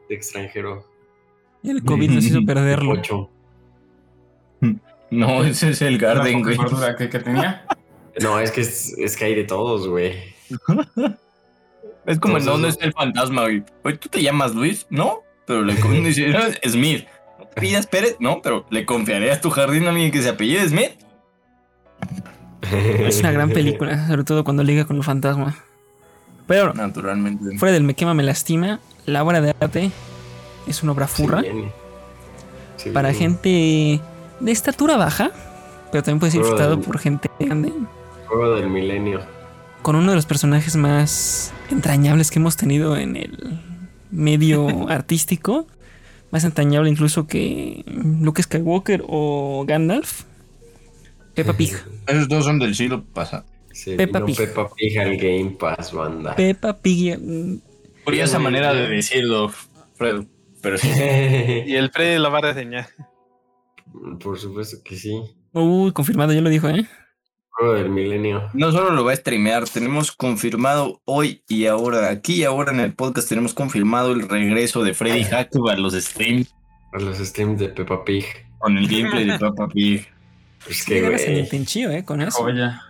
de 0.08 0.14
extranjero. 0.14 0.86
El 1.62 1.82
COVID 1.82 2.10
nos 2.10 2.24
hizo 2.24 2.42
perderlo. 2.46 2.92
Ocho. 2.92 3.30
No, 5.10 5.44
ese 5.44 5.70
es 5.70 5.82
el 5.82 5.98
Garden, 5.98 6.42
güey. 6.42 6.56
que, 6.98 7.08
que 7.08 7.18
tenía. 7.18 7.66
No, 8.22 8.40
es 8.40 8.50
que 8.50 8.62
es, 8.62 8.96
es 8.96 9.14
que 9.14 9.26
hay 9.26 9.34
de 9.34 9.44
todos, 9.44 9.86
güey. 9.86 10.14
Es 12.06 12.18
como 12.18 12.38
en 12.38 12.42
Entonces, 12.42 12.46
dónde 12.46 12.62
no. 12.62 12.68
está 12.68 12.84
el 12.86 12.92
fantasma, 12.94 13.42
güey. 13.42 13.62
Oye, 13.84 13.98
¿tú 13.98 14.08
te 14.08 14.22
llamas 14.22 14.54
Luis? 14.54 14.86
No, 14.88 15.20
pero 15.46 15.62
le 15.62 15.75
con- 15.81 16.04
dice, 16.04 16.28
"No, 16.28 16.38
es 16.62 16.72
Smith. 16.72 17.06
¿No 17.38 17.46
te 17.46 17.60
pillas 17.60 17.87
Pérez? 17.87 18.16
No, 18.20 18.40
pero 18.43 18.66
le 18.70 18.84
confiaré 18.87 19.31
a 19.32 19.40
tu 19.40 19.50
jardín 19.50 19.87
a 19.87 19.90
alguien 19.90 20.10
que 20.10 20.22
se 20.22 20.28
apellide 20.28 20.69
Smith. 20.69 20.93
Es 22.72 23.20
una 23.20 23.31
gran 23.32 23.50
película, 23.50 24.08
sobre 24.08 24.25
todo 24.25 24.43
cuando 24.43 24.62
liga 24.64 24.84
con 24.87 24.96
el 24.96 25.04
fantasma. 25.04 25.56
Pero 26.46 26.75
Naturalmente. 26.75 27.58
fuera 27.58 27.72
del 27.72 27.82
me 27.84 27.94
quema, 27.94 28.14
me 28.14 28.22
lastima, 28.22 28.81
la 29.04 29.22
obra 29.22 29.40
de 29.40 29.54
arte 29.60 29.90
es 30.66 30.82
una 30.82 30.93
obra 30.93 31.06
furra 31.08 31.43
para 32.92 33.12
gente 33.12 34.00
de 34.40 34.52
estatura 34.52 34.96
baja, 34.96 35.31
pero 35.90 36.02
también 36.02 36.20
puede 36.20 36.32
ser 36.32 36.40
disfrutado 36.42 36.72
Órale. 36.75 36.87
por 36.87 36.99
gente 36.99 37.31
grande. 37.38 37.72
Juego 38.26 38.54
del 38.56 38.69
milenio. 38.69 39.20
con 39.82 39.94
uno 39.96 40.10
de 40.10 40.16
los 40.16 40.26
personajes 40.26 40.75
más 40.76 41.52
entrañables 41.70 42.31
que 42.32 42.38
hemos 42.40 42.56
tenido 42.56 42.97
en 42.97 43.14
el 43.16 43.61
medio 44.10 44.68
artístico. 44.88 45.66
Más 46.30 46.44
entrañable 46.44 46.90
incluso 46.90 47.26
que 47.26 47.84
Luke 47.86 48.42
Skywalker 48.42 49.04
o 49.06 49.64
Gandalf. 49.66 50.25
Peppa 51.34 51.52
Pig. 51.52 51.72
Esos 52.06 52.28
dos 52.28 52.44
son 52.44 52.58
del 52.58 52.75
siglo 52.75 53.04
pasado. 53.04 53.44
Se 53.72 53.94
Peppa 53.96 54.18
vino 54.20 54.26
Pig. 54.26 54.36
Peppa 54.36 54.68
Pig 54.75 54.98
al 54.98 55.16
Game 55.16 55.50
Pass, 55.58 55.92
banda. 55.92 56.34
Peppa 56.34 56.76
Pig. 56.78 57.18
mm, 57.18 57.58
Curiosa 58.04 58.38
manera 58.38 58.72
de 58.72 58.88
decirlo, 58.88 59.50
Fredo. 59.94 60.26
Pero 60.62 60.78
sí. 60.78 60.88
Y 61.66 61.75
el 61.75 61.90
Freddy 61.90 62.18
lo 62.18 62.30
va 62.30 62.38
a 62.38 62.52
reseñar. 62.52 62.88
Por 64.20 64.38
supuesto 64.38 64.78
que 64.84 64.96
sí. 64.96 65.20
Uy, 65.52 65.92
confirmado, 65.92 66.32
ya 66.32 66.40
lo 66.40 66.50
dijo, 66.50 66.68
¿eh? 66.68 66.86
Juego 67.56 67.75
del 67.75 67.88
milenio. 67.88 68.50
No 68.52 68.70
solo 68.70 68.90
lo 68.90 69.04
va 69.04 69.12
a 69.12 69.16
streamear, 69.16 69.66
tenemos 69.68 70.12
confirmado 70.12 71.00
hoy 71.06 71.42
y 71.48 71.66
ahora, 71.66 72.10
aquí 72.10 72.34
y 72.40 72.44
ahora 72.44 72.72
en 72.72 72.80
el 72.80 72.92
podcast, 72.92 73.28
tenemos 73.28 73.54
confirmado 73.54 74.12
el 74.12 74.28
regreso 74.28 74.84
de 74.84 74.92
Freddy 74.92 75.25
Hackett 75.25 75.62
a 75.70 75.76
los 75.76 75.94
streams 75.94 76.54
A 76.92 76.98
los 77.00 77.16
streams 77.18 77.58
de 77.58 77.68
Peppa 77.70 78.04
Pig. 78.04 78.25
con 78.58 78.76
el 78.76 78.86
gameplay 78.86 79.25
de 79.25 79.38
Peppa 79.38 79.68
Pig. 79.72 80.06
Es 80.68 80.84
Que 80.84 80.98
el 81.06 81.38
intenchío, 81.38 81.90
¿eh? 81.90 82.04
Con 82.04 82.20
eso. 82.20 82.42
Joya. 82.42 82.82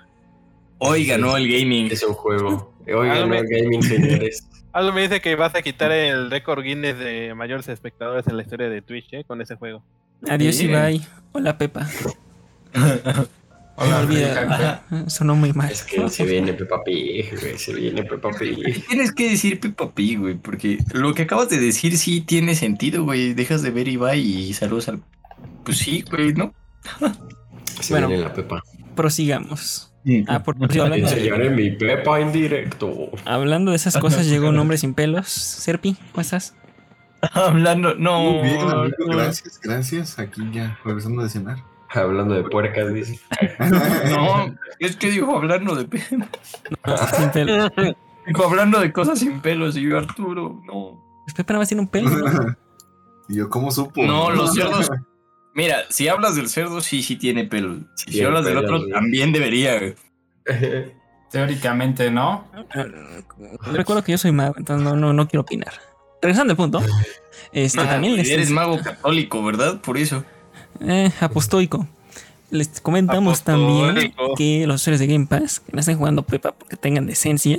Hoy 0.79 1.07
ganó 1.07 1.37
el 1.37 1.47
gaming. 1.49 1.91
es 1.93 2.03
un 2.03 2.15
juego. 2.15 2.73
Ah, 2.89 3.19
no 3.21 3.27
me- 3.27 3.39
el 3.41 3.47
gaming, 3.49 3.83
señores. 3.85 4.47
Algo 4.73 4.93
me 4.93 5.01
dice 5.03 5.21
que 5.21 5.35
vas 5.35 5.55
a 5.57 5.63
quitar 5.63 5.91
el 5.91 6.31
récord 6.31 6.63
Guinness 6.63 6.97
de 6.99 7.35
mayores 7.35 7.67
espectadores 7.69 8.27
en 8.29 8.37
la 8.37 8.43
historia 8.45 8.69
de 8.69 8.81
Twitch, 8.81 9.13
¿eh? 9.13 9.25
Con 9.25 9.41
ese 9.41 9.57
juego. 9.57 9.83
Adiós 10.29 10.61
y 10.61 10.69
bye. 10.69 11.01
Hola, 11.33 11.59
Pepa. 11.59 11.89
Hola, 13.77 14.01
olvida-. 14.01 14.83
Sonó 15.09 15.35
muy 15.37 15.53
mal. 15.53 15.71
Es 15.71 15.83
que 15.83 16.09
se 16.09 16.25
viene 16.25 16.55
Peppa 16.55 16.83
Pig, 16.85 17.39
güey. 17.41 17.59
Se 17.59 17.75
viene 17.75 18.03
Peppa 18.05 18.31
Pig. 18.39 18.87
Tienes 18.89 19.13
que 19.13 19.31
decir 19.31 19.61
Peppa 19.61 19.91
Pig, 19.93 20.19
güey, 20.19 20.35
porque 20.37 20.79
lo 20.93 21.15
que 21.15 21.23
acabas 21.23 21.49
de 21.51 21.59
decir 21.59 21.99
sí 21.99 22.21
tiene 22.23 22.55
sentido, 22.55 23.05
güey. 23.05 23.35
Dejas 23.35 23.63
de 23.63 23.71
ver 23.71 23.89
y 23.89 23.97
bye 23.97 24.17
y 24.17 24.53
saludos 24.55 24.89
al. 24.89 25.03
Pues 25.65 25.79
sí, 25.79 26.05
güey, 26.11 26.33
¿no? 26.33 26.55
Se 27.81 27.93
Bueno. 27.93 28.09
viene 28.09 28.23
la 28.25 28.33
Peppa. 28.33 28.63
Prosigamos. 28.95 29.93
Ah, 30.29 30.43
por 30.45 30.55
Enseñaré 30.61 31.51
mi 31.51 31.71
Peppa 31.73 32.21
en 32.21 32.31
directo. 32.33 33.11
hablando 33.25 33.73
de 33.73 33.77
esas 33.77 33.97
cosas, 33.99 34.27
llegó 34.27 34.49
un 34.49 34.59
hombre 34.59 34.79
sin 34.79 34.95
pelos. 34.95 35.27
Serpi, 35.29 35.97
¿cómo 36.13 36.21
estás? 36.23 36.55
Hablando, 37.33 37.95
no. 37.97 38.21
Muy 38.33 38.43
bien, 38.49 38.61
amigo, 38.61 38.95
no. 39.01 39.17
gracias, 39.17 39.61
gracias. 39.63 40.19
Aquí 40.21 40.43
ya 40.53 40.79
regresando 40.85 41.23
de 41.25 41.29
cenar. 41.29 41.59
Hablando 41.91 42.35
de 42.35 42.43
puercas, 42.45 42.93
dice. 42.93 43.21
No, 44.11 44.55
es 44.79 44.97
que 44.97 45.11
dijo 45.11 45.37
hablando 45.37 45.75
de 45.75 45.85
pelo. 45.85 46.27
Sin 47.17 47.31
pelo. 47.31 47.71
Dijo 48.27 48.45
hablando 48.45 48.81
de 48.81 48.93
cosas 48.93 49.19
sin 49.21 49.41
pelos. 49.41 49.77
Y 49.77 49.83
yo, 49.89 49.99
Arturo, 49.99 50.61
no. 50.67 51.03
Pepe 51.37 51.53
nada 51.53 51.61
más 51.61 51.69
tiene 51.69 51.83
un 51.83 51.89
pelo. 51.89 52.11
¿no? 52.11 52.57
¿Y 53.29 53.37
yo 53.37 53.49
cómo 53.51 53.71
supo? 53.71 54.03
No, 54.05 54.31
los 54.31 54.55
cerdos. 54.55 54.91
Mira, 55.55 55.79
si 55.89 56.07
hablas 56.09 56.37
del 56.37 56.49
cerdo, 56.49 56.81
sí, 56.81 57.03
sí 57.03 57.17
tiene 57.17 57.45
pelo. 57.45 57.79
Si 57.95 58.11
Tiene 58.11 58.27
hablas 58.29 58.45
del 58.45 58.59
otro, 58.59 58.79
güey. 58.79 58.91
también 58.91 59.33
debería. 59.33 59.79
güey. 59.79 59.95
Teóricamente, 61.31 62.11
¿no? 62.11 62.45
Recuerdo 63.73 64.05
que 64.05 64.13
yo 64.13 64.19
soy 64.19 64.33
mago, 64.33 64.55
entonces 64.59 64.85
no, 64.85 64.97
no, 64.97 65.13
no 65.13 65.27
quiero 65.29 65.43
opinar. 65.43 65.73
Regresando 66.23 66.53
al 66.53 66.57
punto. 66.57 66.81
Este, 67.53 67.81
Ah, 67.81 67.87
también 67.89 68.19
eres 68.19 68.51
mago 68.51 68.79
católico, 68.83 69.43
¿verdad? 69.45 69.81
Por 69.81 69.99
eso. 69.99 70.25
Eh, 70.81 71.11
apostoico. 71.21 71.87
Les 72.51 72.81
comentamos 72.81 73.43
también 73.43 74.15
que 74.37 74.67
los 74.67 74.83
usuarios 74.83 75.01
de 75.01 75.07
Game 75.09 75.27
Pass 75.27 75.61
que 75.61 75.73
no 75.73 75.81
estén 75.81 75.99
jugando 75.99 76.23
Pepa 76.23 76.53
porque 76.53 76.77
tengan 76.77 77.07
decencia, 77.07 77.59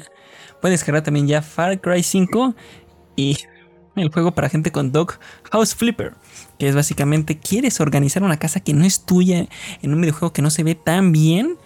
pueden 0.61 0.73
descargar 0.73 1.03
también 1.03 1.27
ya 1.27 1.41
Far 1.41 1.81
Cry 1.81 2.03
5 2.03 2.55
y 3.17 3.37
el 3.97 4.09
juego 4.09 4.31
para 4.31 4.47
gente 4.47 4.71
con 4.71 4.91
Dog 4.91 5.19
House 5.51 5.75
Flipper, 5.75 6.13
que 6.57 6.69
es 6.69 6.75
básicamente 6.75 7.37
quieres 7.37 7.81
organizar 7.81 8.23
una 8.23 8.37
casa 8.37 8.59
que 8.61 8.73
no 8.73 8.85
es 8.85 9.05
tuya 9.05 9.47
en 9.81 9.93
un 9.93 9.99
videojuego 9.99 10.31
que 10.31 10.41
no 10.41 10.49
se 10.49 10.63
ve 10.63 10.75
tan 10.75 11.11
bien, 11.11 11.57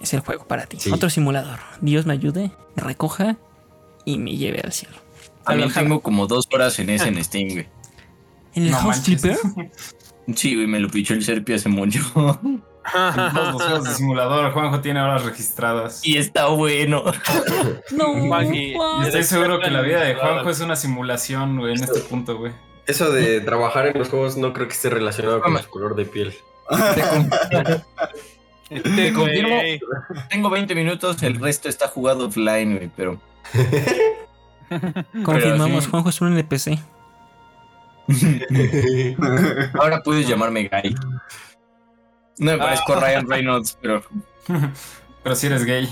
es 0.00 0.14
el 0.14 0.20
juego 0.20 0.46
para 0.46 0.66
ti. 0.66 0.78
Sí. 0.80 0.90
Otro 0.90 1.10
simulador. 1.10 1.58
Dios 1.80 2.06
me 2.06 2.14
ayude, 2.14 2.52
me 2.76 2.82
recoja 2.82 3.36
y 4.04 4.18
me 4.18 4.36
lleve 4.36 4.60
al 4.60 4.72
cielo. 4.72 4.96
También 5.44 5.72
tengo 5.72 6.00
como 6.00 6.26
dos 6.26 6.46
horas 6.52 6.78
en 6.78 6.90
ese 6.90 7.08
en 7.08 7.22
Steam, 7.24 7.48
güey. 7.50 7.66
¿En 8.54 8.64
el 8.64 8.70
No 8.70 8.78
House 8.78 8.96
manches. 8.98 9.20
Flipper? 9.20 9.70
Sí, 10.34 10.54
güey, 10.54 10.66
me 10.66 10.78
lo 10.80 10.88
pichó 10.88 11.14
el 11.14 11.24
Serpio 11.24 11.56
hace 11.56 11.68
mucho. 11.68 12.00
Todos 12.14 12.38
los 13.34 13.62
juegos 13.62 13.84
de 13.84 13.90
simulador, 13.94 14.52
Juanjo 14.52 14.80
tiene 14.80 15.00
horas 15.02 15.24
registradas. 15.24 16.00
y 16.06 16.16
está 16.18 16.46
bueno. 16.46 17.02
No. 17.90 18.52
Y 18.52 18.74
estoy 19.04 19.24
seguro 19.24 19.60
que 19.60 19.70
la 19.70 19.80
vida 19.82 20.00
de 20.02 20.14
Juanjo 20.14 20.50
es 20.50 20.60
una 20.60 20.76
simulación, 20.76 21.58
güey, 21.58 21.74
en 21.74 21.84
este 21.84 22.00
punto, 22.00 22.36
güey. 22.38 22.52
Eso 22.86 23.10
de 23.10 23.40
trabajar 23.40 23.86
en 23.88 23.98
los 23.98 24.08
juegos 24.08 24.36
no 24.38 24.52
creo 24.54 24.66
que 24.68 24.72
esté 24.74 24.88
relacionado 24.90 25.40
con 25.42 25.58
su 25.62 25.68
color 25.68 25.94
de 25.96 26.04
piel. 26.06 26.34
Te, 28.68 29.12
con- 29.12 29.24
confirmo. 29.24 29.56
güey. 29.56 29.80
tengo 30.30 30.50
20 30.50 30.74
minutos, 30.74 31.22
el 31.22 31.38
resto 31.40 31.68
está 31.68 31.88
jugado 31.88 32.26
offline, 32.28 32.76
güey, 32.76 32.90
pero. 32.96 33.20
Confirmamos, 35.24 35.84
sí. 35.84 35.90
Juanjo 35.90 36.08
es 36.10 36.20
un 36.20 36.36
NPC. 36.38 36.78
Ahora 39.78 40.02
puedes 40.02 40.26
llamarme 40.26 40.68
Gary. 40.68 40.94
No 42.38 42.52
me 42.52 42.58
parezco 42.58 42.94
a 42.94 43.00
Ryan 43.00 43.28
Reynolds, 43.28 43.78
pero. 43.80 44.02
Pero 45.24 45.34
si 45.34 45.46
eres 45.48 45.64
gay. 45.64 45.86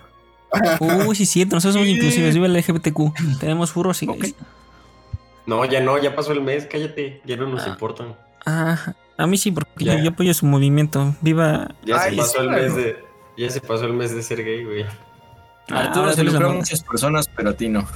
Uy, 1.06 1.14
sí, 1.14 1.24
es 1.24 1.28
cierto. 1.30 1.54
Nosotros 1.54 1.74
somos 1.74 1.88
inclusivos. 1.88 2.32
Viva 2.34 2.46
el 2.46 2.54
LGBTQ. 2.56 3.38
Tenemos 3.38 3.70
furros 3.70 4.02
y 4.02 4.06
gays. 4.06 4.34
No, 5.46 5.64
ya 5.66 5.80
no, 5.80 5.98
ya 5.98 6.16
pasó 6.16 6.32
el 6.32 6.40
mes, 6.40 6.66
cállate, 6.68 7.20
ya 7.24 7.36
no 7.36 7.46
nos 7.46 7.64
Ah. 7.64 7.68
importan. 7.68 8.16
Ah, 8.46 8.94
a 9.18 9.26
mí 9.26 9.36
sí, 9.36 9.52
porque 9.52 9.84
yo, 9.84 9.98
yo 9.98 10.10
apoyo 10.10 10.32
su 10.34 10.46
movimiento. 10.46 11.14
Viva. 11.20 11.68
Ya 11.84 12.00
Ay, 12.00 12.12
se 12.12 12.16
pasó 12.22 12.40
el 12.40 12.50
mes 12.50 12.74
de. 12.74 13.04
Ya 13.36 13.50
se 13.50 13.60
pasó 13.60 13.84
el 13.84 13.92
mes 13.92 14.14
de 14.14 14.22
ser 14.22 14.42
gay, 14.42 14.64
güey. 14.64 14.84
Arturo 15.68 16.06
ahora 16.06 16.14
se 16.14 16.24
lucró 16.24 16.50
a 16.50 16.54
muchas 16.54 16.82
personas, 16.82 17.28
pero 17.28 17.50
a 17.50 17.52
ti 17.52 17.68
no. 17.68 17.86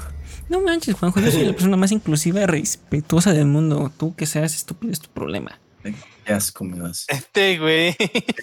No 0.52 0.61
manches, 0.61 0.94
Juanjo. 0.97 1.18
Yo 1.21 1.30
soy 1.30 1.44
la 1.47 1.52
persona 1.54 1.76
más 1.78 1.92
inclusiva 1.92 2.42
y 2.42 2.47
respetuosa 2.47 3.32
del 3.32 3.47
mundo. 3.47 3.90
Tú 3.99 4.14
que 4.14 4.26
seas 4.26 4.54
estúpido 4.54 4.92
es 4.92 5.00
tu 5.00 5.09
problema. 5.09 5.59
Qué 5.82 6.32
asco 6.32 6.62
me 6.64 6.78
das. 6.78 7.06
Este 7.09 7.59
güey. 7.59 7.97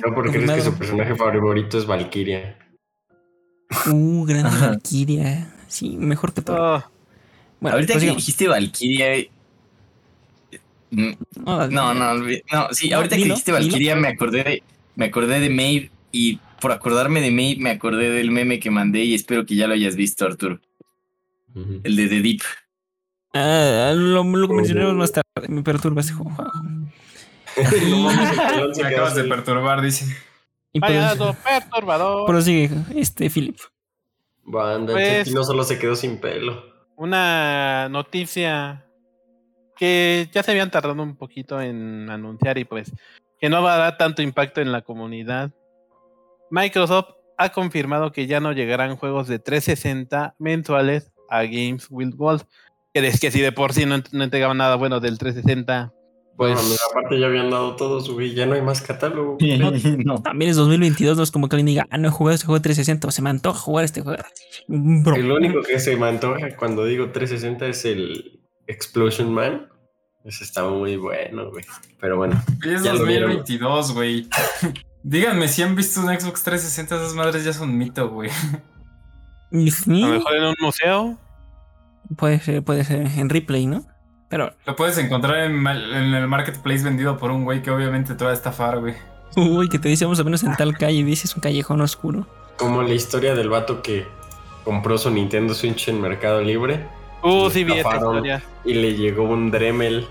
No, 0.05 0.13
porque 0.15 0.31
crees 0.31 0.51
que 0.51 0.61
su 0.61 0.73
personaje 0.73 1.15
favorito 1.15 1.77
es 1.77 1.85
Valkyria. 1.85 2.57
Uh, 3.91 4.25
gran. 4.25 4.43
Valkyria. 4.43 5.53
Sí, 5.67 5.95
mejor 5.97 6.33
que 6.33 6.41
todo. 6.41 6.57
Oh, 6.77 6.83
Bueno, 7.59 7.75
Ahorita 7.75 7.93
pues 7.93 8.01
que 8.01 8.05
digamos- 8.07 8.21
dijiste 8.25 8.47
Valkyria. 8.47 9.27
mm, 10.91 11.11
no, 11.45 11.67
No, 11.67 11.93
no, 11.93 12.13
no, 12.15 12.67
sí, 12.71 12.91
ahorita 12.91 13.15
dilo, 13.15 13.25
que 13.25 13.29
dijiste. 13.29 13.51
Valkyria 13.51 13.95
me 13.95 14.07
acordé 14.09 14.43
de, 14.43 14.63
me 14.95 15.05
acordé 15.05 15.39
de 15.39 15.49
Maeve 15.51 15.91
y 16.11 16.39
por 16.59 16.71
acordarme 16.71 17.21
de 17.21 17.29
Maeve 17.31 17.61
me 17.61 17.69
acordé 17.69 18.09
del 18.09 18.31
meme 18.31 18.59
que 18.59 18.71
mandé 18.71 19.03
y 19.05 19.13
espero 19.13 19.45
que 19.45 19.55
ya 19.55 19.67
lo 19.67 19.75
hayas 19.75 19.95
visto, 19.95 20.25
Arturo. 20.25 20.59
El 21.55 21.95
de 21.95 22.07
The 22.07 22.21
Deep. 22.21 22.41
Ah, 23.33 23.91
lo, 23.95 24.23
lo 24.23 24.47
mencionaremos 24.47 24.95
más 24.95 25.11
tarde. 25.11 25.25
Me 25.49 25.63
perturba 25.63 26.01
ese 26.01 26.13
juego. 26.13 26.31
No 27.89 28.09
Me 28.09 28.87
acabas 28.87 29.15
de 29.15 29.23
perturbar, 29.25 29.81
dice. 29.81 30.05
Vaya 30.73 31.13
perturbador. 31.43 32.27
prosigue, 32.27 32.69
este, 32.95 33.29
Philip. 33.29 33.57
Banda, 34.43 34.93
Pues- 34.93 35.31
no 35.33 35.43
solo 35.43 35.63
se 35.63 35.79
quedó 35.79 35.95
sin 35.95 36.19
pelo. 36.19 36.63
Una 36.95 37.87
noticia 37.89 38.85
que 39.77 40.29
ya 40.31 40.43
se 40.43 40.51
habían 40.51 40.69
tardado 40.69 41.01
un 41.01 41.15
poquito 41.15 41.61
en 41.61 42.09
anunciar 42.09 42.57
y 42.57 42.65
pues 42.65 42.91
que 43.39 43.49
no 43.49 43.63
va 43.63 43.75
a 43.75 43.77
dar 43.77 43.97
tanto 43.97 44.21
impacto 44.21 44.59
en 44.59 44.71
la 44.71 44.81
comunidad. 44.81 45.51
Microsoft 46.51 47.11
ha 47.37 47.49
confirmado 47.49 48.11
que 48.11 48.27
ya 48.27 48.41
no 48.41 48.51
llegarán 48.51 48.97
juegos 48.97 49.27
de 49.27 49.39
360 49.39 50.35
mensuales 50.39 51.11
a 51.29 51.43
Games 51.43 51.87
with 51.89 52.15
Gold. 52.15 52.43
Que 52.93 53.07
es 53.07 53.19
que 53.19 53.31
si 53.31 53.39
de 53.39 53.51
por 53.51 53.73
sí 53.73 53.85
no, 53.85 53.97
no 54.11 54.23
entregaban 54.23 54.57
nada 54.57 54.75
bueno 54.75 54.99
del 54.99 55.17
360, 55.17 55.93
Pues, 56.35 56.59
pues 56.59 56.79
aparte 56.89 57.19
ya 57.19 57.27
habían 57.27 57.49
dado 57.51 57.75
todos, 57.75 58.09
güey, 58.09 58.33
ya 58.33 58.45
no 58.45 58.55
hay 58.55 58.61
más 58.61 58.81
catálogo. 58.81 59.37
no. 60.05 60.21
También 60.21 60.51
es 60.51 60.57
2022, 60.57 61.17
no 61.17 61.23
es 61.23 61.31
como 61.31 61.47
que 61.49 61.55
alguien 61.55 61.67
diga, 61.67 61.87
ah, 61.91 61.97
no 61.97 62.07
he 62.07 62.11
jugado 62.11 62.35
este 62.35 62.45
juego 62.47 62.59
de 62.59 62.63
360, 62.63 63.07
o 63.07 63.11
se 63.11 63.21
me 63.21 63.29
antoja 63.29 63.59
jugar 63.59 63.85
este 63.85 64.01
juego. 64.01 64.23
Bro. 64.67 65.15
El 65.15 65.31
único 65.31 65.61
que 65.61 65.79
se 65.79 65.95
me 65.95 66.07
antoja 66.07 66.55
cuando 66.55 66.85
digo 66.85 67.11
360 67.11 67.67
es 67.67 67.85
el 67.85 68.39
Explosion 68.67 69.31
Man. 69.31 69.67
Ese 70.25 70.43
está 70.43 70.67
muy 70.67 70.97
bueno, 70.97 71.49
güey. 71.49 71.65
Pero 71.99 72.17
bueno, 72.17 72.41
es 72.65 72.83
Ya 72.83 72.93
lo 72.93 73.05
vieron. 73.05 73.29
2022, 73.37 73.93
güey. 73.93 74.27
Díganme 75.03 75.47
si 75.47 75.61
han 75.61 75.75
visto 75.75 76.01
un 76.01 76.07
Xbox 76.07 76.43
360, 76.43 76.95
esas 76.95 77.13
madres 77.13 77.43
ya 77.43 77.53
son 77.53 77.77
mito, 77.77 78.09
güey. 78.09 78.29
A 79.51 79.55
lo 80.07 80.07
mejor 80.13 80.35
en 80.35 80.43
un 80.43 80.55
museo. 80.59 81.17
puede 82.15 82.39
ser, 82.39 82.63
puede 82.63 82.83
ser 82.83 83.01
en 83.07 83.29
replay, 83.29 83.65
¿no? 83.65 83.83
Pero, 84.29 84.53
Lo 84.65 84.75
puedes 84.75 84.97
encontrar 84.99 85.37
en, 85.45 85.65
el 85.67 86.27
marketplace 86.27 86.83
vendido 86.83 87.17
por 87.17 87.31
un 87.31 87.43
güey 87.45 87.63
que 87.63 87.71
obviamente 87.71 88.13
te 88.13 88.23
va 88.23 88.29
a 88.31 88.33
estafar, 88.33 88.79
güey. 88.79 88.93
uy, 89.35 89.69
que 89.69 89.79
te 89.79 89.89
dice, 89.89 90.05
vamos 90.05 90.19
a 90.19 90.23
vernos 90.23 90.43
en 90.43 90.55
tal 90.55 90.77
calle 90.77 90.97
y 90.99 91.03
dices 91.03 91.35
un 91.35 91.41
callejón 91.41 91.81
oscuro. 91.81 92.27
como 92.57 92.83
la 92.83 92.93
historia 92.93 93.33
del 93.33 93.49
vato 93.49 93.81
que 93.81 94.05
compró 94.63 94.97
su 94.99 95.09
Nintendo 95.09 95.53
Switch 95.55 95.87
en 95.87 95.99
Mercado 96.01 96.41
Libre 96.41 96.85
Uh, 97.23 97.49
sí 97.49 97.63
vi 97.65 97.73
historia. 97.73 98.41
y 98.63 98.73
le 98.75 98.93
llegó 98.95 99.23
un 99.23 99.51
Dremel, 99.51 100.07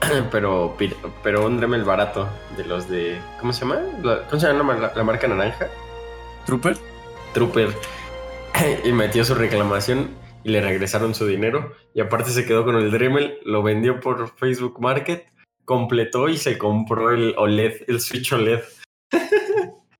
pero, 0.32 0.76
pero 1.22 1.46
un 1.46 1.58
Dremel 1.58 1.84
barato, 1.84 2.28
de 2.56 2.64
los 2.64 2.88
de... 2.88 3.20
¿Cómo 3.38 3.52
se 3.52 3.60
llama? 3.60 3.80
La- 4.02 4.22
¿Cómo 4.26 4.40
se 4.40 4.46
llama 4.48 4.74
la, 4.74 4.92
la 4.96 5.04
marca 5.04 5.28
naranja? 5.28 5.68
¿Trooper? 6.46 6.76
Trooper. 7.34 7.68
y 8.84 8.92
metió 8.92 9.24
su 9.24 9.34
reclamación 9.34 10.10
y 10.42 10.50
le 10.50 10.60
regresaron 10.60 11.14
su 11.14 11.26
dinero. 11.26 11.72
Y 11.94 12.00
aparte 12.00 12.30
se 12.30 12.44
quedó 12.44 12.64
con 12.64 12.76
el 12.76 12.90
Dremel, 12.90 13.38
lo 13.44 13.62
vendió 13.62 14.00
por 14.00 14.36
Facebook 14.36 14.80
Market, 14.80 15.26
completó 15.64 16.28
y 16.28 16.36
se 16.36 16.58
compró 16.58 17.10
el 17.10 17.34
OLED, 17.36 17.84
el 17.88 18.00
Switch 18.00 18.32
OLED. 18.32 18.60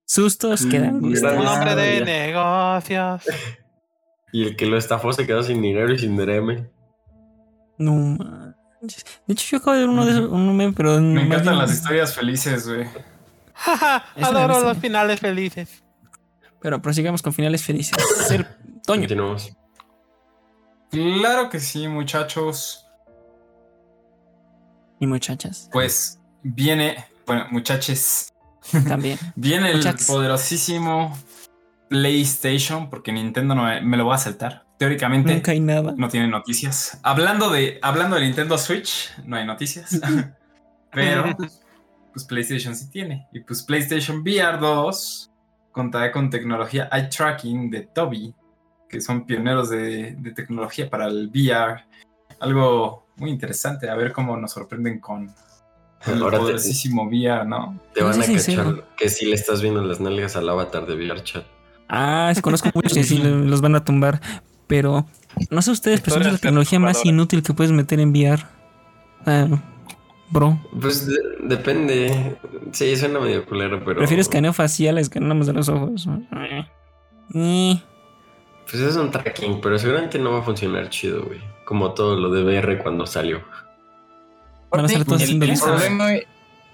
Sustos 0.07 0.67
que 0.67 0.79
dan 0.79 1.01
gusto. 1.01 1.29
hombre 1.29 1.75
de 1.75 2.05
negocios. 2.05 3.23
Y 4.33 4.43
el 4.43 4.57
que 4.57 4.67
lo 4.67 4.77
estafó 4.77 5.13
se 5.13 5.29
quedó 5.29 5.45
sin 5.45 5.63
dinero 5.63 5.93
y 5.93 5.99
sin 6.01 6.17
Dremel. 6.17 6.69
No 7.79 7.93
manches. 7.93 9.05
De 9.29 9.33
hecho, 9.33 9.47
yo 9.49 9.59
acabo 9.59 9.75
de 9.75 9.81
ver 9.83 9.89
uno 9.89 10.05
de 10.05 10.11
esos, 10.11 10.29
un 10.29 10.57
meme, 10.57 10.73
pero 10.77 11.01
Me 11.01 11.23
encantan 11.23 11.57
las 11.57 11.73
historias 11.73 12.13
felices, 12.17 12.67
güey. 12.67 12.85
Adoro 14.21 14.61
los 14.61 14.77
finales 14.79 15.21
felices. 15.21 15.84
Pero 16.65 16.81
prosigamos 16.81 17.21
con 17.21 17.35
finales 17.35 17.63
felices. 17.63 17.95
Ser 18.27 18.57
Toño. 18.87 19.03
Continuamos. 19.03 19.55
Claro 20.91 21.51
que 21.51 21.61
sí, 21.61 21.87
muchachos. 21.89 22.87
Y 24.99 25.07
muchachas 25.07 25.69
Pues 25.71 26.19
viene, 26.43 27.05
bueno, 27.27 27.49
muchachos, 27.51 28.33
también. 28.89 29.19
viene 29.37 29.73
el 29.73 29.77
Muchachos. 29.77 30.07
poderosísimo 30.07 31.15
PlayStation, 31.91 32.89
porque 32.89 33.13
Nintendo 33.13 33.55
no 33.55 33.65
me, 33.65 33.83
me 33.83 33.99
lo 33.99 34.07
va 34.07 34.15
a 34.15 34.19
saltar. 34.19 34.65
Teóricamente 34.79 35.35
Nunca 35.35 35.51
hay 35.53 35.61
nada. 35.61 35.93
no 35.99 36.09
tiene 36.09 36.29
noticias. 36.29 36.99
Hablando 37.03 37.51
de, 37.51 37.79
hablando 37.83 38.17
de 38.17 38.23
Nintendo 38.23 38.57
Switch, 38.57 39.11
no 39.27 39.37
hay 39.37 39.45
noticias. 39.45 40.01
Pero, 40.91 41.37
pues 42.11 42.25
PlayStation 42.25 42.75
sí 42.75 42.89
tiene. 42.89 43.29
Y 43.35 43.41
pues 43.41 43.63
PlayStation 43.65 44.21
VR 44.21 44.59
2 44.59 45.31
contará 45.75 46.11
con 46.13 46.31
tecnología 46.31 46.89
eye 46.93 47.09
tracking 47.09 47.69
de 47.71 47.81
Toby, 47.83 48.33
que 48.89 49.01
son 49.01 49.27
pioneros 49.27 49.69
de, 49.71 50.13
de 50.17 50.31
tecnología 50.33 50.89
para 50.89 51.07
el 51.09 51.29
VR. 51.29 51.85
Algo 52.41 53.07
muy 53.17 53.31
interesante, 53.31 53.91
a 53.91 53.95
ver 53.97 54.13
cómo 54.13 54.37
nos 54.37 54.53
sorprenden 54.53 55.01
con, 55.01 55.35
El 56.07 56.23
Ahora 56.23 56.39
te, 56.39 56.43
poderosísimo 56.45 57.05
VR, 57.09 57.45
¿no? 57.45 57.79
te 57.93 58.01
No 58.03 58.07
van 58.09 58.23
a 58.23 58.27
cachar 58.27 58.85
que 58.97 59.09
si 59.09 59.27
le 59.27 59.35
estás 59.35 59.61
viendo 59.63 59.83
las 59.83 60.01
nalgas 60.01 60.37
al 60.37 60.49
avatar 60.49 60.87
de 60.87 60.95
VRChat. 60.95 61.45
Ah, 61.89 62.33
sí, 62.35 62.41
conozco 62.41 62.71
muchos 62.75 62.95
que 62.95 63.03
sí 63.05 63.19
lo- 63.19 63.37
los 63.39 63.61
van 63.61 63.75
a 63.75 63.85
tumbar. 63.85 64.21
Pero 64.67 65.05
no 65.51 65.61
sé 65.61 65.73
ustedes, 65.73 66.01
pero 66.01 66.21
es 66.21 66.33
la 66.33 66.39
tecnología 66.39 66.79
más 66.79 67.05
inútil 67.05 67.43
que 67.43 67.53
puedes 67.53 67.73
meter 67.73 68.01
en 68.01 68.11
VR. 68.11 68.43
Ah, 69.27 69.47
bro, 70.31 70.59
Pues 70.81 71.07
de- 71.07 71.17
depende. 71.43 72.37
Sí, 72.73 72.97
suena 72.97 73.21
medio 73.21 73.45
culero, 73.47 73.83
pero. 73.85 73.99
prefiero 73.99 74.21
escaneo 74.21 74.53
facial 74.53 74.99
a 74.99 75.01
escaneo 75.01 75.29
nada 75.29 75.39
más 75.39 75.47
de 75.47 75.53
los 75.53 75.69
ojos. 75.69 76.09
Eh. 77.35 77.81
Pues 78.71 78.83
es 78.83 78.97
un 78.97 79.11
tracking, 79.11 79.61
pero 79.61 79.79
seguramente 79.79 80.19
no 80.19 80.33
va 80.33 80.39
a 80.41 80.43
funcionar 80.43 80.89
chido, 80.91 81.25
güey. 81.25 81.41
Como 81.65 81.93
todo 81.95 82.17
lo 82.17 82.31
de 82.31 82.43
VR 82.45 82.79
cuando 82.83 83.07
salió. 83.07 83.43
Van 84.71 84.85
a 84.85 84.89
ser 84.89 85.05
todos 85.05 85.23
el, 85.23 85.39
problema, 85.39 86.09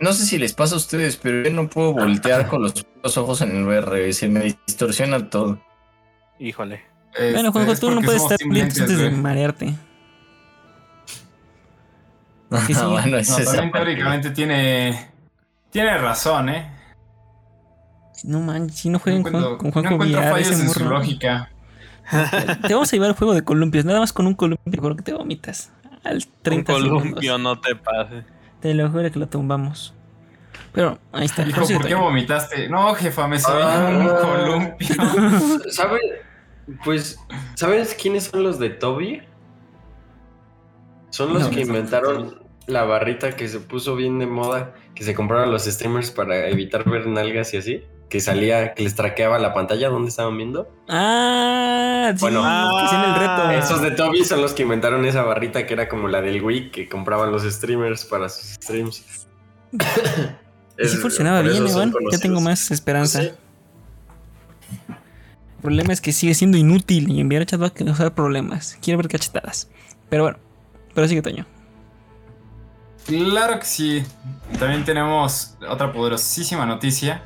no 0.01 0.13
sé 0.15 0.25
si 0.25 0.39
les 0.39 0.55
pasa 0.55 0.75
a 0.75 0.79
ustedes, 0.79 1.17
pero 1.17 1.43
yo 1.45 1.51
no 1.55 1.69
puedo 1.69 1.93
voltear 1.93 2.49
con 2.49 2.63
los, 2.63 2.87
los 3.03 3.19
ojos 3.19 3.43
en 3.43 3.55
el 3.55 3.65
VR. 3.65 4.13
Se 4.15 4.29
me 4.29 4.57
distorsiona 4.67 5.29
todo. 5.29 5.61
Híjole. 6.39 6.83
Bueno, 7.19 7.39
Este, 7.39 7.51
Juanjo, 7.51 7.73
es 7.73 7.81
tú 7.81 7.91
no 7.91 8.01
puedes 8.01 8.23
estar 8.23 8.39
lentes, 8.49 8.81
antes 8.81 8.99
de 8.99 9.11
marearte. 9.11 9.75
Sí, 12.67 12.75
sí. 12.75 12.85
bueno, 12.85 13.17
es 13.19 13.31
No, 13.31 13.37
también 13.45 13.73
teóricamente 13.73 14.31
tiene. 14.31 15.09
Tiene 15.71 15.97
razón, 15.99 16.49
¿eh? 16.49 16.71
No 18.25 18.41
manches, 18.41 18.77
si 18.81 18.91
no 18.91 18.99
jueguen 18.99 19.23
no 19.23 19.29
encuentro, 19.29 19.57
con 19.59 19.67
no 19.69 19.73
Juanjo 19.73 19.95
encuentro 19.95 20.23
fallos 20.23 20.61
en 20.61 20.69
su 20.69 20.85
lógica. 20.85 21.51
Te 22.67 22.75
vamos 22.75 22.93
a 22.93 22.97
llevar 22.97 23.11
al 23.11 23.17
juego 23.17 23.35
de 23.35 23.43
columpios. 23.45 23.85
Nada 23.85 24.01
más 24.01 24.13
con 24.13 24.27
un 24.27 24.35
columpio, 24.35 24.83
creo 24.83 24.97
que 24.97 25.03
te 25.03 25.13
vomitas. 25.15 25.71
Al 26.03 26.17
Un 26.17 26.23
30 26.43 26.73
columpio, 26.73 27.21
segundos. 27.21 27.41
no 27.41 27.61
te 27.61 27.77
pases. 27.77 28.25
Te 28.61 28.75
lo 28.75 28.91
juro 28.91 29.11
que 29.11 29.19
lo 29.19 29.29
tumbamos. 29.29 29.95
Pero 30.73 30.99
ahí 31.13 31.27
está. 31.27 31.45
Prosigue, 31.45 31.79
¿por 31.79 31.89
qué 31.89 31.95
vomitaste? 31.95 32.69
No, 32.69 32.95
jefa, 32.95 33.27
me 33.29 33.39
soy 33.39 33.63
Ah. 33.63 33.89
un 33.91 34.09
columpio. 34.09 34.97
¿Sabes? 35.71 36.03
Pues, 36.85 37.19
¿sabes 37.55 37.95
quiénes 38.01 38.25
son 38.25 38.43
los 38.43 38.59
de 38.59 38.71
Toby? 38.71 39.23
Son 41.11 41.33
los 41.33 41.43
No, 41.45 41.51
que 41.51 41.57
no 41.57 41.63
inventaron 41.63 42.40
la 42.67 42.85
barrita 42.85 43.37
que 43.37 43.49
se 43.49 43.61
puso 43.61 43.97
bien 43.97 44.19
de 44.19 44.27
moda, 44.27 44.75
que 44.95 45.05
se 45.05 45.15
compraron 45.15 45.51
los 45.51 45.65
streamers 45.65 46.11
para 46.11 46.49
evitar 46.49 46.89
ver 46.89 47.07
nalgas 47.07 47.53
y 47.55 47.57
así. 47.59 47.85
Que 48.09 48.19
salía, 48.21 48.75
que 48.75 48.83
les 48.83 48.97
traqueaba 48.97 49.39
la 49.39 49.55
pantalla 49.55 49.89
donde 49.89 50.09
estaban 50.09 50.37
viendo. 50.37 50.69
Ah, 50.89 52.13
sí, 52.17 52.21
Bueno. 52.21 52.43
que 52.43 52.85
hacían 52.87 53.05
el 53.05 53.15
reto. 53.15 53.33
Ah. 53.45 53.55
Esos 53.57 53.83
de 53.83 53.93
Toby 53.93 54.25
son 54.25 54.43
los 54.43 54.53
que 54.53 54.63
inventaron 54.65 55.05
esa 55.05 55.23
barrita 55.23 55.65
que 55.65 55.75
era 55.75 55.89
como 55.89 56.09
la 56.09 56.21
del 56.21 56.43
Wii 56.43 56.73
que 56.73 56.89
compraban 56.89 57.31
los 57.31 57.45
streamers 57.45 58.05
para 58.05 58.29
sus 58.29 58.47
streams. 58.55 59.27
Y 60.83 60.87
sí 60.87 60.95
Es- 60.97 61.01
funcionaba 61.03 61.43
bien, 61.43 61.67
Iván. 61.67 61.93
Ya 62.11 62.19
tengo 62.19 62.41
más 62.41 62.71
esperanza. 62.71 63.21
Sí. 63.21 63.31
El 64.89 65.63
problema 65.63 65.93
es 65.93 66.01
que 66.01 66.13
sigue 66.13 66.33
siendo 66.35 66.57
inútil 66.57 67.11
y 67.11 67.21
enviar 67.21 67.43
a 67.43 67.47
chat 67.47 67.61
va 67.61 67.67
a 67.67 67.71
causar 67.71 68.15
problemas. 68.15 68.79
Quiero 68.83 68.97
ver 68.97 69.09
cachetadas. 69.09 69.69
Pero 70.09 70.23
bueno, 70.23 70.39
pero 70.95 71.07
sigue 71.07 71.21
Toño. 71.23 71.45
Claro 73.07 73.59
que 73.59 73.67
sí. 73.67 74.05
También 74.59 74.85
tenemos 74.85 75.57
otra 75.69 75.93
poderosísima 75.93 76.67
noticia. 76.67 77.23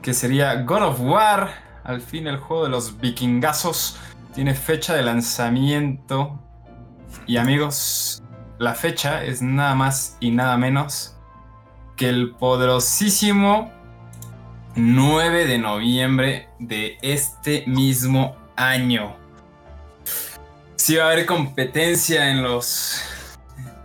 Que 0.00 0.14
sería 0.14 0.54
God 0.62 0.82
of 0.82 1.00
War. 1.00 1.50
Al 1.84 2.00
fin 2.00 2.26
el 2.26 2.38
juego 2.38 2.64
de 2.64 2.70
los 2.70 3.00
vikingazos. 3.00 3.96
Tiene 4.34 4.54
fecha 4.54 4.94
de 4.94 5.02
lanzamiento. 5.02 6.38
Y 7.26 7.36
amigos, 7.36 8.22
la 8.58 8.74
fecha 8.74 9.24
es 9.24 9.42
nada 9.42 9.74
más 9.74 10.16
y 10.20 10.30
nada 10.30 10.56
menos 10.56 11.16
que 11.96 12.08
el 12.08 12.30
poderosísimo 12.30 13.70
9 14.74 15.46
de 15.46 15.58
noviembre 15.58 16.48
de 16.58 16.98
este 17.02 17.64
mismo 17.66 18.36
año. 18.56 19.14
Sí 20.76 20.96
va 20.96 21.04
a 21.04 21.12
haber 21.12 21.26
competencia 21.26 22.30
en 22.30 22.42
los 22.42 23.02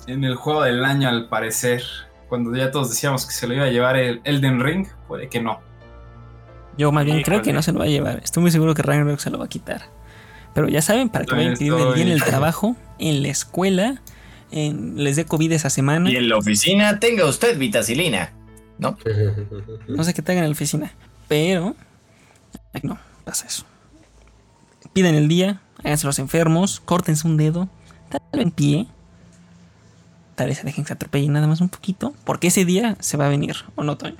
en 0.07 0.23
el 0.23 0.35
juego 0.35 0.63
del 0.63 0.83
año 0.85 1.09
al 1.09 1.27
parecer. 1.29 1.83
Cuando 2.29 2.55
ya 2.55 2.71
todos 2.71 2.89
decíamos 2.89 3.25
que 3.25 3.31
se 3.33 3.47
lo 3.47 3.53
iba 3.53 3.65
a 3.65 3.69
llevar 3.69 3.95
el 3.97 4.21
Elden 4.23 4.59
Ring, 4.59 4.87
puede 5.07 5.29
que 5.29 5.39
no. 5.41 5.59
Yo 6.77 6.91
más 6.91 7.05
bien 7.05 7.21
creo 7.23 7.41
que 7.41 7.53
no 7.53 7.61
se 7.61 7.71
lo 7.71 7.79
va 7.79 7.85
a 7.85 7.89
llevar. 7.89 8.19
Estoy 8.23 8.41
muy 8.41 8.51
seguro 8.51 8.73
que 8.73 8.81
Ragnarok 8.83 9.19
se 9.19 9.29
lo 9.29 9.39
va 9.39 9.45
a 9.45 9.49
quitar. 9.49 9.81
Pero 10.53 10.67
ya 10.67 10.81
saben, 10.81 11.09
para 11.09 11.25
que 11.25 11.35
vayan 11.35 11.53
teniendo 11.55 11.89
el 11.89 11.95
día 11.95 12.03
en 12.03 12.09
el 12.11 12.17
estoy- 12.17 12.29
trabajo, 12.29 12.75
en 12.99 13.21
la 13.23 13.29
escuela, 13.29 14.01
en- 14.51 15.03
les 15.03 15.15
dé 15.15 15.25
COVID 15.25 15.51
esa 15.53 15.69
semana. 15.69 16.09
Y 16.09 16.15
en 16.17 16.29
la 16.29 16.37
oficina 16.37 16.99
tenga 16.99 17.25
usted 17.25 17.57
vitacilina. 17.57 18.31
¿No? 18.77 18.97
No 19.87 20.03
sé 20.03 20.13
qué 20.13 20.21
te 20.21 20.31
hagan 20.33 20.43
en 20.43 20.49
la 20.51 20.53
oficina. 20.53 20.91
Pero 21.27 21.75
ay, 22.73 22.81
no 22.83 22.97
pasa 23.23 23.47
eso. 23.47 23.65
Piden 24.93 25.15
el 25.15 25.27
día, 25.27 25.61
háganse 25.83 26.05
los 26.07 26.19
enfermos, 26.19 26.79
córtense 26.79 27.27
un 27.27 27.37
dedo, 27.37 27.69
tal 28.09 28.21
vez 28.33 28.41
en 28.43 28.51
pie. 28.51 28.87
Tal 30.37 30.49
vez 30.49 30.59
se 30.59 30.63
dejen 30.65 30.83
que 30.83 30.89
se 30.89 30.93
atropellen 30.93 31.33
nada 31.33 31.47
más 31.47 31.61
un 31.61 31.69
poquito. 31.69 32.13
Porque 32.23 32.47
ese 32.47 32.63
día 32.63 32.95
se 32.99 33.17
va 33.17 33.25
a 33.25 33.29
venir, 33.29 33.55
¿o 33.75 33.83
no, 33.83 33.97
Toño? 33.97 34.15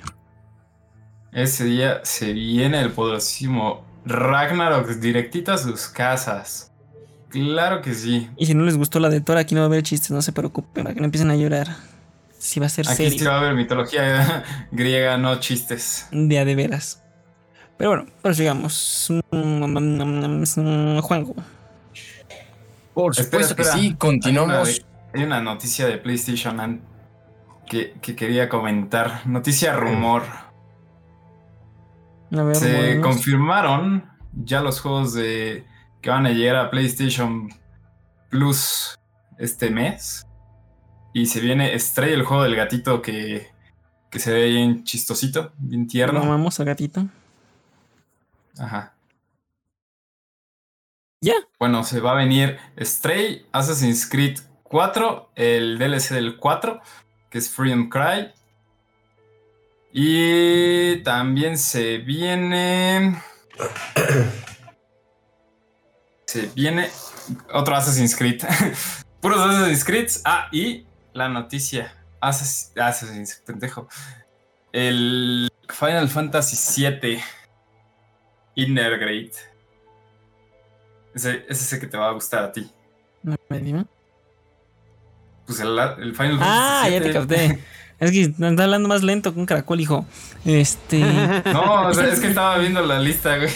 Ese 1.31 1.63
día 1.65 2.01
se 2.03 2.33
viene 2.33 2.81
el 2.81 2.91
poderosísimo 2.91 3.85
Ragnarok 4.03 4.87
directito 4.95 5.53
a 5.53 5.59
sus 5.59 5.87
casas. 5.87 6.71
Claro 7.29 7.83
que 7.83 7.93
sí. 7.93 8.29
Y 8.35 8.47
si 8.47 8.55
no 8.55 8.63
les 8.63 8.77
gustó 8.77 8.99
la 8.99 9.09
de 9.09 9.21
Thor, 9.21 9.37
aquí 9.37 9.53
no 9.53 9.61
va 9.61 9.65
a 9.65 9.67
haber 9.67 9.83
chistes, 9.83 10.09
no 10.09 10.23
se 10.23 10.31
preocupen, 10.31 10.85
para 10.85 10.95
que 10.95 11.01
no 11.01 11.05
empiecen 11.05 11.29
a 11.29 11.35
llorar. 11.35 11.67
Sí 12.39 12.59
va 12.59 12.65
a 12.65 12.69
ser 12.69 12.87
Aquí 12.87 12.97
serio. 12.97 13.19
sí 13.19 13.25
va 13.25 13.35
a 13.35 13.39
haber 13.41 13.53
mitología 13.53 14.43
griega, 14.71 15.17
no 15.19 15.39
chistes. 15.39 16.07
De 16.11 16.39
a 16.39 16.45
de 16.45 16.55
veras. 16.55 17.03
Pero 17.77 17.91
bueno, 17.91 18.05
pues 18.23 18.37
sigamos. 18.37 19.07
Juanjo. 21.01 21.35
Por 22.95 23.11
Espera, 23.11 23.43
supuesto 23.43 23.55
que 23.55 23.63
sí. 23.65 23.93
Continuamos. 23.95 24.81
Hay 25.17 25.23
una, 25.23 25.41
noticia 25.41 25.87
de 25.87 25.97
PlayStation 25.97 26.79
que, 27.65 27.93
que 28.03 28.15
quería 28.15 28.49
comentar. 28.49 29.25
Noticia 29.25 29.73
rumor. 29.73 30.21
A 32.31 32.43
ver, 32.43 32.55
Se 32.55 33.01
confirmaron 33.01 34.05
ya 34.33 34.61
los 34.61 34.79
juegos 34.79 35.15
de 35.15 35.65
que 36.01 36.11
van 36.11 36.27
a 36.27 36.29
llegar 36.29 36.57
a 36.57 36.69
PlayStation 36.69 37.49
Plus 38.29 38.99
este 39.39 39.71
mes. 39.71 40.27
Y 41.15 41.25
se 41.25 41.39
viene 41.39 41.77
Stray, 41.79 42.13
el 42.13 42.23
juego 42.23 42.43
del 42.43 42.55
gatito 42.55 43.01
que, 43.01 43.47
que 44.11 44.19
se 44.19 44.31
ve 44.31 44.49
bien 44.49 44.83
chistosito, 44.83 45.51
bien 45.57 45.87
tierno. 45.87 46.19
Vamos 46.19 46.59
al 46.59 46.67
gatito. 46.67 47.07
Ajá. 48.59 48.93
Ya. 51.21 51.33
Bueno, 51.57 51.83
se 51.83 52.01
va 52.01 52.11
a 52.11 52.15
venir 52.15 52.59
Stray, 52.79 53.47
Assassin's 53.51 54.07
Creed 54.07 54.41
4, 54.67 55.31
el 55.35 55.77
DLC 55.77 56.09
del 56.09 56.37
4, 56.37 56.81
que 57.29 57.37
es 57.37 57.49
Freedom 57.49 57.89
Cry. 57.89 58.31
Y 59.91 60.97
también 61.03 61.57
se 61.57 61.97
viene. 61.97 63.21
Se 66.25 66.47
viene 66.47 66.89
otro 67.53 67.73
Assassin's 67.73 68.13
Creed. 68.13 68.41
Puros 69.21 69.39
Assassin's 69.39 69.85
Creed. 69.85 70.09
Ah, 70.25 70.49
y 70.51 70.85
la 71.13 71.29
noticia. 71.29 71.95
Assassin's, 72.19 73.41
pendejo. 73.45 73.87
El 74.73 75.49
Final 75.69 76.09
Fantasy 76.09 76.89
VII 76.91 77.21
Inner 78.55 78.99
Grade. 78.99 79.31
Ese, 81.15 81.45
ese 81.47 81.63
es 81.63 81.73
el 81.73 81.79
que 81.79 81.87
te 81.87 81.97
va 81.97 82.09
a 82.09 82.11
gustar 82.11 82.43
a 82.43 82.51
ti. 82.51 82.69
Me. 83.23 83.87
Pues 85.47 85.59
el, 85.61 85.79
el 85.79 86.13
Final 86.13 86.37
Ah, 86.41 86.87
ya 86.91 87.01
te 87.01 87.11
capté. 87.11 87.59
Es 87.99 88.11
que 88.11 88.21
está 88.21 88.63
hablando 88.63 88.87
más 88.87 89.01
lento 89.01 89.33
que 89.33 89.39
un 89.39 89.47
caracol, 89.47 89.79
hijo. 89.79 90.05
Este. 90.45 90.99
No, 91.51 91.87
o 91.87 91.93
sea, 91.93 92.05
es 92.07 92.19
que 92.19 92.27
estaba 92.27 92.57
viendo 92.59 92.85
la 92.85 92.99
lista, 92.99 93.37
güey. 93.37 93.49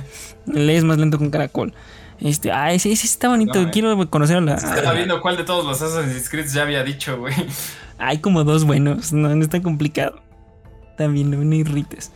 lees 0.46 0.84
más 0.84 0.98
lento 0.98 1.18
que 1.18 1.24
un 1.24 1.30
caracol. 1.30 1.74
Este. 2.20 2.52
Ah, 2.52 2.72
ese, 2.72 2.92
ese 2.92 3.06
está 3.06 3.28
bonito. 3.28 3.60
No, 3.60 3.68
eh. 3.68 3.70
Quiero 3.72 4.08
conocer 4.08 4.36
a 4.36 4.40
la. 4.40 4.54
Estaba 4.54 4.92
viendo 4.92 5.20
cuál 5.20 5.36
de 5.36 5.44
todos 5.44 5.64
los 5.64 5.82
Assassin's 5.82 6.30
Creed 6.30 6.46
ya 6.52 6.62
había 6.62 6.84
dicho, 6.84 7.18
güey. 7.18 7.34
Hay 7.98 8.18
como 8.18 8.44
dos 8.44 8.64
buenos. 8.64 9.12
No, 9.12 9.34
no 9.34 9.42
es 9.42 9.48
tan 9.48 9.62
complicado. 9.62 10.22
También, 10.96 11.30
no 11.30 11.38
me 11.38 11.56
irrites. 11.56 12.12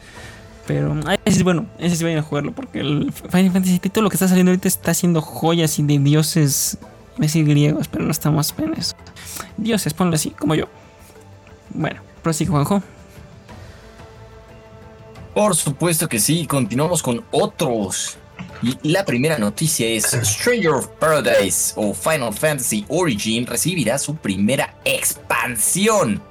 Pero, 0.67 0.95
ah, 1.07 1.17
ese 1.25 1.39
sí, 1.39 1.43
bueno, 1.43 1.67
ese 1.79 1.97
sí 1.97 2.05
vayan 2.05 2.21
a 2.21 2.23
jugarlo. 2.23 2.53
Porque 2.53 2.81
el 2.81 3.13
Final 3.13 3.51
Fantasy 3.51 3.79
todo 3.81 4.03
lo 4.03 4.11
que 4.11 4.17
está 4.17 4.29
saliendo 4.29 4.53
ahorita 4.53 4.69
está 4.69 4.93
haciendo 4.93 5.21
joyas 5.21 5.79
y 5.81 5.83
de 5.83 5.99
dioses. 5.99 6.79
Decir 7.19 7.47
griegos, 7.47 7.87
pero 7.89 8.05
no 8.05 8.11
estamos 8.11 8.53
en 8.59 8.75
eso. 8.75 8.97
Dioses, 9.57 9.95
ponlo 9.95 10.15
así, 10.15 10.31
como 10.31 10.55
yo. 10.55 10.67
Bueno, 11.71 12.01
prosigue, 12.23 12.51
Juanjo. 12.51 12.83
Por 15.35 15.57
supuesto 15.57 16.09
que 16.09 16.19
sí. 16.21 16.47
Continuamos 16.47 17.03
con 17.03 17.25
otros. 17.33 18.17
Y 18.63 18.79
la 18.89 19.05
primera 19.05 19.37
noticia 19.39 19.87
es 19.87 20.05
Stranger 20.23 20.71
of 20.71 20.87
Paradise 21.01 21.73
o 21.77 21.93
Final 21.93 22.33
Fantasy 22.33 22.85
Origin 22.89 23.47
recibirá 23.47 23.99
su 23.99 24.15
primera 24.17 24.77
expansión. 24.85 26.23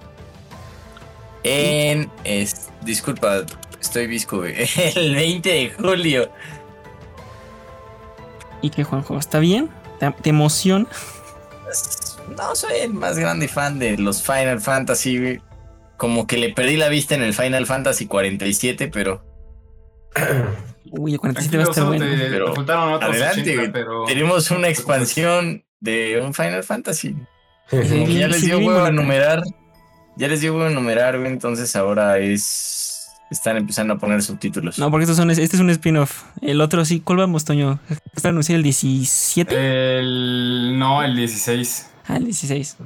En. 1.43 2.09
es- 2.23 2.69
disculpa, 2.81 3.43
estoy 3.81 4.07
visco. 4.07 4.43
El 4.45 5.15
20 5.15 5.49
de 5.49 5.69
julio. 5.71 6.31
¿Y 8.61 8.69
qué, 8.69 8.85
Juanjo? 8.85 9.17
¿Está 9.17 9.39
bien? 9.39 9.69
¿Te, 9.99 10.09
te 10.11 10.29
emociona? 10.29 10.87
No 12.37 12.55
soy 12.55 12.79
el 12.81 12.93
más 12.93 13.17
grande 13.17 13.47
fan 13.47 13.79
de 13.79 13.97
los 13.97 14.21
Final 14.23 14.59
Fantasy. 14.61 15.39
Como 15.97 16.25
que 16.27 16.37
le 16.37 16.53
perdí 16.53 16.75
la 16.77 16.89
vista 16.89 17.15
en 17.15 17.21
el 17.21 17.33
Final 17.33 17.65
Fantasy 17.65 18.07
47, 18.07 18.89
pero 18.91 19.23
Uy, 20.91 21.13
el 21.13 21.19
47 21.19 21.57
va 21.57 21.63
a 21.63 21.67
estar 21.69 21.85
bueno. 21.85 22.05
te, 22.05 22.17
Pero 22.17 22.45
te 22.49 22.55
faltaron 22.55 22.93
otros 22.93 23.11
adelante, 23.11 23.41
80, 23.41 23.55
güey. 23.59 23.71
pero... 23.71 24.05
tenemos 24.05 24.51
una 24.51 24.67
expansión 24.69 25.63
de 25.79 26.21
un 26.23 26.33
Final 26.33 26.63
Fantasy. 26.63 27.15
Como 27.69 27.83
Sí, 27.83 28.05
que 28.05 28.13
ya 28.13 28.27
les 28.27 28.41
sí, 28.41 28.45
dio 28.47 28.59
huevo 28.59 28.83
a 28.83 28.89
enumerar. 28.89 29.41
Ya 30.17 30.27
les 30.27 30.41
dio 30.41 30.53
huevo 30.53 30.65
a 30.65 30.71
enumerar, 30.71 31.17
güey. 31.17 31.31
Entonces 31.31 31.75
ahora 31.75 32.17
es. 32.19 32.89
Están 33.31 33.57
empezando 33.57 33.95
a 33.95 33.97
poner 33.97 34.21
subtítulos. 34.21 34.77
No, 34.77 34.91
porque 34.91 35.05
estos 35.05 35.17
son, 35.17 35.31
este 35.31 35.43
es 35.43 35.59
un 35.59 35.69
spin-off. 35.71 36.23
El 36.41 36.61
otro 36.61 36.85
sí, 36.85 36.99
¿cuál 36.99 37.17
vamos, 37.19 37.45
Toño? 37.45 37.79
¿Está 38.15 38.29
anunciado 38.29 38.57
el 38.57 38.63
17? 38.63 39.97
El... 39.99 40.77
No, 40.77 41.01
el 41.03 41.15
16. 41.15 41.89
Ah, 42.07 42.17
el 42.17 42.25
16. 42.25 42.77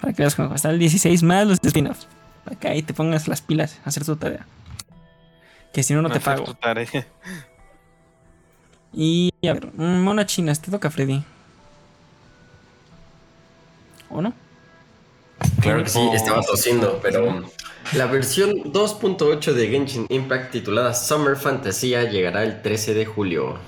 Para 0.00 0.12
que 0.12 0.22
veas, 0.22 0.34
Juanjo. 0.34 0.54
Está 0.54 0.70
el 0.70 0.78
16 0.78 1.22
más 1.22 1.46
los 1.46 1.58
spin-offs. 1.62 2.06
Para 2.44 2.56
que 2.58 2.68
ahí 2.68 2.82
te 2.82 2.94
pongas 2.94 3.26
las 3.28 3.40
pilas 3.40 3.80
a 3.84 3.88
hacer 3.88 4.04
tu 4.04 4.16
tarea. 4.16 4.46
Que 5.72 5.82
si 5.82 5.94
no, 5.94 6.02
no 6.02 6.08
te 6.10 6.18
Hacer 6.18 6.34
pago. 6.34 6.44
tu 6.44 6.54
tarea. 6.54 7.06
Y 8.92 9.32
a 9.48 9.52
ver, 9.54 9.72
mm, 9.74 10.02
mona 10.02 10.24
china, 10.26 10.54
te 10.54 10.70
toca, 10.70 10.90
Freddy. 10.90 11.24
¿O 14.10 14.22
no? 14.22 14.32
Claro 15.60 15.82
que 15.82 15.90
sí, 15.90 16.00
estaba 16.12 16.42
tosiendo, 16.42 17.00
pero 17.02 17.42
la 17.94 18.06
versión 18.06 18.72
2.8 18.72 19.52
de 19.52 19.68
Genshin 19.68 20.06
Impact 20.08 20.52
titulada 20.52 20.94
Summer 20.94 21.36
Fantasía 21.36 22.04
llegará 22.04 22.44
el 22.44 22.62
13 22.62 22.94
de 22.94 23.04
julio. 23.06 23.58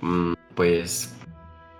Mm, 0.00 0.34
pues 0.54 1.12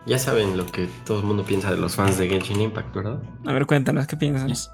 ya 0.06 0.18
saben 0.18 0.56
lo 0.56 0.66
que 0.66 0.88
todo 1.04 1.20
el 1.20 1.24
mundo 1.24 1.44
piensa 1.44 1.70
de 1.70 1.76
los 1.76 1.94
fans 1.96 2.18
de 2.18 2.28
Genshin 2.28 2.60
Impact, 2.60 2.94
¿verdad? 2.94 3.18
A 3.46 3.52
ver, 3.52 3.66
cuéntanos, 3.66 4.06
¿qué 4.06 4.16
piensas? 4.16 4.72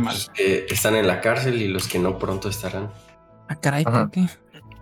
Mal. 0.00 0.14
Los 0.14 0.30
que 0.30 0.66
están 0.68 0.96
en 0.96 1.06
la 1.06 1.20
cárcel 1.20 1.62
y 1.62 1.68
los 1.68 1.86
que 1.86 1.98
no 1.98 2.18
pronto 2.18 2.48
estarán. 2.48 2.90
Ah, 3.48 3.54
caray. 3.56 3.84
¿por 3.84 4.10
qué? 4.10 4.26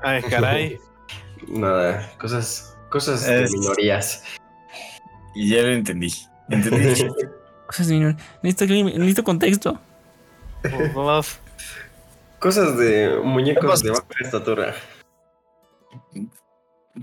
Ay, 0.03 0.23
caray. 0.23 0.79
Nada, 1.49 2.11
cosas, 2.19 2.77
cosas 2.89 3.27
Es- 3.29 3.51
de 3.53 3.59
minorías. 3.59 4.25
Y 5.35 5.49
ya 5.51 5.63
lo 5.63 5.69
entendí. 5.69 6.13
Entendí. 6.49 7.07
Cosas 7.67 7.87
de 7.89 7.95
minor- 7.95 8.17
Necesito, 8.43 8.75
necesito 8.99 9.25
contexto. 9.25 9.81
Cosas 12.39 12.77
de 12.77 13.19
muñecos 13.25 13.83
de 13.83 13.91
baja 13.91 14.05
estatura. 14.21 14.75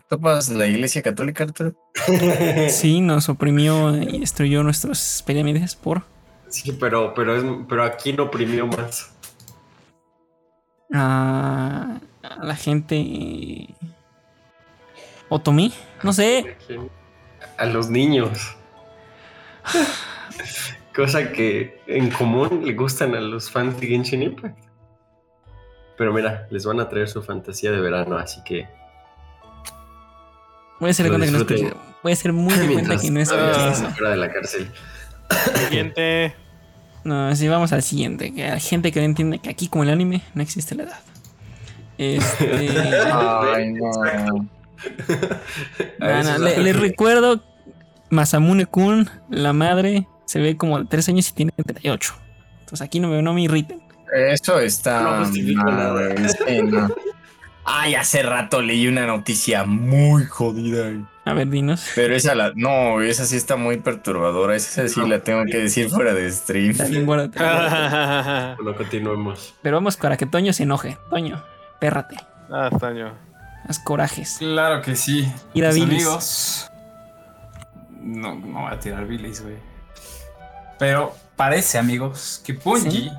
¿Topas 0.07 0.49
la 0.49 0.67
iglesia 0.67 1.01
católica, 1.01 1.43
Arturo? 1.45 1.73
Sí, 2.69 3.01
nos 3.01 3.27
oprimió 3.29 3.95
y 3.95 4.19
destruyó 4.19 4.63
nuestras 4.63 5.23
pirámides 5.25 5.75
por 5.75 6.03
Sí, 6.49 6.71
pero, 6.73 7.13
pero, 7.13 7.35
es, 7.35 7.43
pero 7.67 7.83
aquí 7.83 8.13
no 8.13 8.23
oprimió 8.23 8.65
más. 8.67 9.13
ah, 10.93 11.99
a 12.23 12.43
la 12.43 12.55
gente. 12.55 13.67
¿Otomí? 15.29 15.71
No 16.01 16.11
sé. 16.11 16.57
A 17.57 17.65
los 17.65 17.89
niños. 17.89 18.55
Cosa 20.95 21.31
que 21.31 21.79
en 21.87 22.09
común 22.09 22.63
le 22.65 22.73
gustan 22.73 23.13
a 23.15 23.21
los 23.21 23.49
fans 23.49 23.79
de 23.79 23.87
Genshin 23.87 24.23
Impact. 24.23 24.57
Pero 25.97 26.11
mira, 26.13 26.47
les 26.49 26.65
van 26.65 26.79
a 26.79 26.89
traer 26.89 27.07
su 27.07 27.21
fantasía 27.21 27.71
de 27.71 27.79
verano, 27.79 28.17
así 28.17 28.41
que 28.43 28.67
Voy 30.79 30.89
a 30.89 30.91
hacer 30.91 31.07
cuenta 31.09 31.25
que 31.25 31.31
no 31.31 31.37
escuché. 31.39 31.73
Voy 32.03 32.11
a 32.11 32.13
hacer 32.13 32.33
muy 32.33 32.53
de 32.53 32.67
cuenta 32.73 32.97
que 32.97 33.11
no 33.11 33.19
están 33.19 33.71
eso. 33.71 33.89
fuera 33.91 34.11
de 34.11 34.17
la 34.17 34.31
cárcel. 34.31 34.71
Siguiente. 35.67 36.33
No, 37.03 37.35
sí, 37.35 37.47
vamos 37.47 37.71
al 37.73 37.83
siguiente. 37.83 38.33
Que 38.33 38.45
hay 38.45 38.59
gente 38.59 38.91
que 38.91 38.99
no 38.99 39.05
entiende 39.05 39.39
que 39.39 39.49
aquí, 39.49 39.67
como 39.67 39.83
el 39.83 39.89
anime, 39.89 40.21
no 40.33 40.41
existe 40.41 40.75
la 40.75 40.83
edad. 40.83 40.99
Este. 41.97 42.69
Ay, 43.11 43.73
no. 43.73 44.49
Le- 46.39 46.57
les 46.63 46.79
recuerdo, 46.79 47.43
Masamune 48.09 48.65
Kun, 48.65 49.09
la 49.29 49.53
madre, 49.53 50.07
se 50.25 50.39
ve 50.39 50.55
como 50.57 50.79
de 50.79 50.85
3 50.85 51.09
años 51.09 51.29
y 51.29 51.33
tiene 51.33 51.51
38. 51.51 52.13
Entonces 52.61 52.81
aquí 52.85 52.99
no 52.99 53.09
me, 53.09 53.21
no 53.21 53.33
me 53.33 53.41
irriten. 53.41 53.81
Eso 54.15 54.59
está. 54.59 55.01
No 55.03 55.25
justifica 55.25 55.63
mal, 55.63 55.75
nada. 55.75 55.91
güey, 56.13 56.25
es 56.25 56.35
que 56.35 56.63
no. 56.63 56.89
Ay, 57.71 57.93
hace 57.95 58.23
rato 58.23 58.61
leí 58.61 58.87
una 58.87 59.05
noticia 59.05 59.63
muy 59.63 60.25
jodida. 60.25 60.83
güey. 60.85 61.05
A 61.25 61.33
ver, 61.33 61.47
dinos. 61.49 61.85
Pero 61.93 62.15
esa 62.15 62.33
la. 62.33 62.51
No, 62.55 63.01
esa 63.01 63.25
sí 63.25 63.35
está 63.35 63.57
muy 63.57 63.77
perturbadora. 63.77 64.55
Esa 64.55 64.87
sí 64.87 64.99
la 65.07 65.19
tengo 65.19 65.45
que 65.45 65.59
decir 65.59 65.87
fuera 65.89 66.13
de 66.13 66.31
stream. 66.31 66.75
También 66.75 67.05
guárdate. 67.05 67.37
ah, 67.41 68.55
Bueno, 68.61 68.75
continuemos. 68.75 69.53
Pero 69.61 69.77
vamos 69.77 69.97
para 69.97 70.17
que 70.17 70.25
Toño 70.25 70.51
se 70.51 70.63
enoje. 70.63 70.97
Toño, 71.11 71.43
pérrate. 71.79 72.15
Toño. 72.79 73.13
Haz 73.67 73.77
corajes. 73.77 74.37
Claro 74.39 74.81
que 74.81 74.95
sí. 74.95 75.31
Ir 75.53 75.65
a 75.65 75.69
amigos. 75.69 76.71
No, 78.01 78.33
no 78.33 78.61
voy 78.61 78.73
a 78.73 78.79
tirar 78.79 79.05
bilis, 79.05 79.43
güey. 79.43 79.57
Pero 80.79 81.13
parece, 81.35 81.77
amigos, 81.77 82.41
que 82.43 82.53
Bungie, 82.53 82.89
¿Sí? 82.91 83.11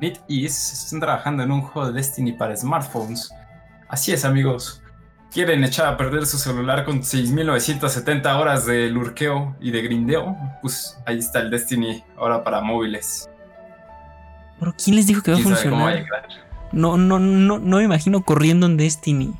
NetEase 0.00 0.72
están 0.84 1.00
trabajando 1.00 1.42
en 1.42 1.50
un 1.50 1.60
juego 1.60 1.88
de 1.88 1.94
Destiny 1.94 2.32
para 2.32 2.56
smartphones. 2.56 3.30
Así 3.88 4.12
es, 4.12 4.24
amigos. 4.24 4.82
¿Quieren 5.32 5.62
echar 5.62 5.86
a 5.86 5.96
perder 5.96 6.26
su 6.26 6.38
celular 6.38 6.84
con 6.84 7.02
6.970 7.02 8.38
horas 8.38 8.64
de 8.64 8.88
lurqueo 8.88 9.56
y 9.60 9.70
de 9.70 9.82
grindeo? 9.82 10.36
Pues 10.62 10.98
ahí 11.06 11.18
está 11.18 11.40
el 11.40 11.50
Destiny 11.50 12.02
ahora 12.16 12.42
para 12.42 12.60
móviles. 12.60 13.28
Pero 14.58 14.74
¿quién 14.82 14.96
les 14.96 15.06
dijo 15.06 15.22
que 15.22 15.32
va 15.32 15.38
a 15.38 15.40
¿Quién 15.40 15.54
sabe 15.54 15.70
cómo 15.70 15.84
va 15.84 15.90
a 15.90 15.96
funcionar? 15.96 16.28
No, 16.72 16.96
no, 16.96 17.18
no, 17.18 17.58
no 17.58 17.76
me 17.76 17.84
imagino 17.84 18.22
corriendo 18.22 18.66
en 18.66 18.76
Destiny. 18.76 19.34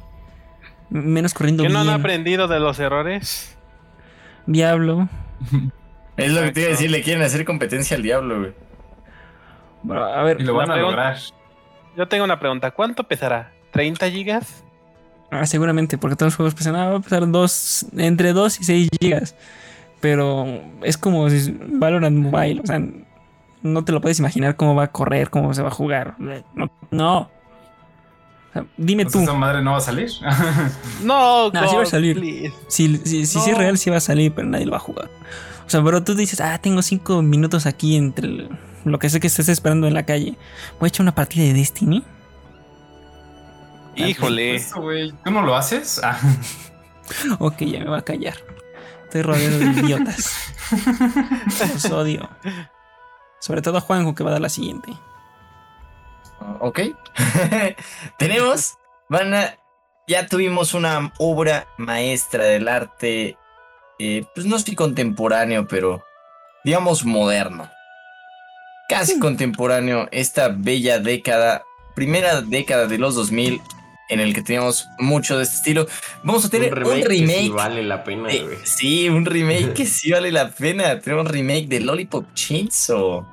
Menos 0.90 1.34
corriendo 1.34 1.62
¿Que 1.62 1.68
no 1.68 1.80
han 1.80 1.88
aprendido 1.88 2.48
de 2.48 2.60
los 2.60 2.78
errores? 2.78 3.56
Diablo. 4.46 5.08
Es 6.16 6.32
lo 6.32 6.42
que 6.42 6.50
te 6.50 6.60
iba 6.62 6.66
a 6.66 6.70
decir, 6.72 6.90
le 6.90 7.00
quieren 7.00 7.22
hacer 7.22 7.44
competencia 7.44 7.96
al 7.96 8.02
diablo, 8.02 8.40
güey. 8.40 8.52
Bueno, 9.84 10.02
a 10.02 10.20
ver, 10.24 10.40
Y 10.40 10.44
lo 10.44 10.52
van 10.52 10.68
a 10.68 10.74
lograr. 10.74 11.16
Yo 11.96 12.08
tengo 12.08 12.24
una 12.24 12.40
pregunta. 12.40 12.72
¿Cuánto 12.72 13.04
pesará? 13.04 13.52
¿30 13.72 14.10
gigas? 14.10 14.64
ah, 15.30 15.44
seguramente, 15.46 15.98
porque 15.98 16.16
todos 16.16 16.28
los 16.32 16.36
juegos 16.36 16.54
pesan, 16.54 16.74
ah, 16.76 16.88
va 16.90 16.96
a 16.96 17.00
pesar 17.00 17.30
dos, 17.30 17.84
entre 17.96 18.32
2 18.32 18.60
y 18.60 18.64
6 18.64 18.88
gigas. 19.00 19.34
Pero 20.00 20.46
es 20.82 20.96
como 20.96 21.28
si 21.28 21.54
Valorant 21.72 22.16
Mobile, 22.16 22.60
o 22.62 22.66
sea, 22.66 22.80
no 23.62 23.84
te 23.84 23.92
lo 23.92 24.00
puedes 24.00 24.18
imaginar 24.20 24.56
cómo 24.56 24.74
va 24.74 24.84
a 24.84 24.92
correr, 24.92 25.28
cómo 25.28 25.52
se 25.54 25.60
va 25.62 25.68
a 25.68 25.72
jugar. 25.72 26.14
No. 26.54 26.70
no. 26.90 27.18
O 27.20 28.52
sea, 28.52 28.64
dime 28.78 29.04
tú, 29.04 29.18
esa 29.20 29.34
madre 29.34 29.60
no 29.62 29.72
va 29.72 29.78
a 29.78 29.80
salir. 29.82 30.08
No, 31.02 31.50
No, 31.50 31.68
sí 31.68 31.76
va 31.76 31.82
a 31.82 31.86
salir. 31.86 32.50
si, 32.68 32.96
si, 32.98 33.26
si 33.26 33.26
sí 33.26 33.38
es 33.38 33.48
No. 33.48 33.58
real, 33.58 33.76
sí 33.76 33.90
va 33.90 33.96
a 33.98 34.00
salir, 34.00 34.32
pero 34.32 34.48
nadie 34.48 34.64
lo 34.64 34.70
va 34.72 34.78
a 34.78 34.80
jugar. 34.80 35.10
O 35.66 35.70
sea, 35.70 35.82
pero 35.84 36.02
tú 36.02 36.14
dices, 36.14 36.40
ah, 36.40 36.56
tengo 36.58 36.80
5 36.80 37.20
minutos 37.20 37.66
aquí 37.66 37.96
entre 37.96 38.26
el- 38.28 38.48
lo 38.84 38.98
que 38.98 39.10
sé 39.10 39.20
que 39.20 39.26
estés 39.26 39.48
esperando 39.50 39.86
en 39.86 39.92
la 39.94 40.04
calle. 40.06 40.36
Voy 40.80 40.86
a 40.86 40.88
echar 40.88 41.02
una 41.04 41.14
partida 41.14 41.44
de 41.44 41.52
Destiny. 41.52 42.02
Híjole. 44.06 44.56
Eso. 44.56 44.80
¿Tú 45.24 45.30
no 45.30 45.42
lo 45.42 45.56
haces? 45.56 46.00
Ah. 46.02 46.18
Ok, 47.38 47.60
ya 47.60 47.78
me 47.78 47.86
va 47.86 47.98
a 47.98 48.04
callar. 48.04 48.34
Estoy 49.04 49.22
rodeado 49.22 49.58
de 49.58 49.64
idiotas. 49.64 50.52
Los 51.72 51.84
odio. 51.86 52.28
Sobre 53.40 53.62
todo 53.62 53.78
a 53.78 53.80
Juanjo, 53.80 54.14
que 54.14 54.22
va 54.22 54.28
a 54.28 54.32
dar 54.34 54.42
la 54.42 54.50
siguiente. 54.50 54.92
Ok. 56.60 56.80
Tenemos. 58.18 58.74
Van 59.08 59.32
a. 59.32 59.54
Ya 60.06 60.26
tuvimos 60.26 60.74
una 60.74 61.12
obra 61.18 61.66
maestra 61.78 62.44
del 62.44 62.68
arte. 62.68 63.38
eh, 63.98 64.26
pues 64.34 64.46
no 64.46 64.56
estoy 64.56 64.74
contemporáneo, 64.74 65.66
pero. 65.66 66.04
Digamos 66.64 67.06
moderno. 67.06 67.70
Casi 68.90 69.18
contemporáneo. 69.18 70.08
Esta 70.12 70.48
bella 70.48 70.98
década. 70.98 71.64
Primera 71.94 72.42
década 72.42 72.86
de 72.86 72.98
los 72.98 73.14
2000. 73.14 73.62
En 74.10 74.20
el 74.20 74.32
que 74.34 74.42
teníamos 74.42 74.88
mucho 74.98 75.36
de 75.36 75.42
este 75.44 75.56
estilo. 75.56 75.86
Vamos 76.22 76.44
a 76.44 76.48
tener 76.48 76.72
un 76.72 77.02
remake. 77.02 77.26
que 77.26 77.42
sí 77.42 77.48
vale 77.50 77.82
la 77.82 78.04
pena, 78.04 78.22
güey. 78.30 78.56
sí, 78.64 79.08
un 79.10 79.26
remake 79.26 79.74
que 79.74 79.84
sí 79.84 80.10
vale 80.12 80.32
la 80.32 80.48
pena. 80.50 80.98
Tenemos 81.00 81.26
un 81.26 81.32
remake 81.32 81.66
de 81.68 81.80
Lollipop 81.80 82.24
Chainsaw. 82.34 83.26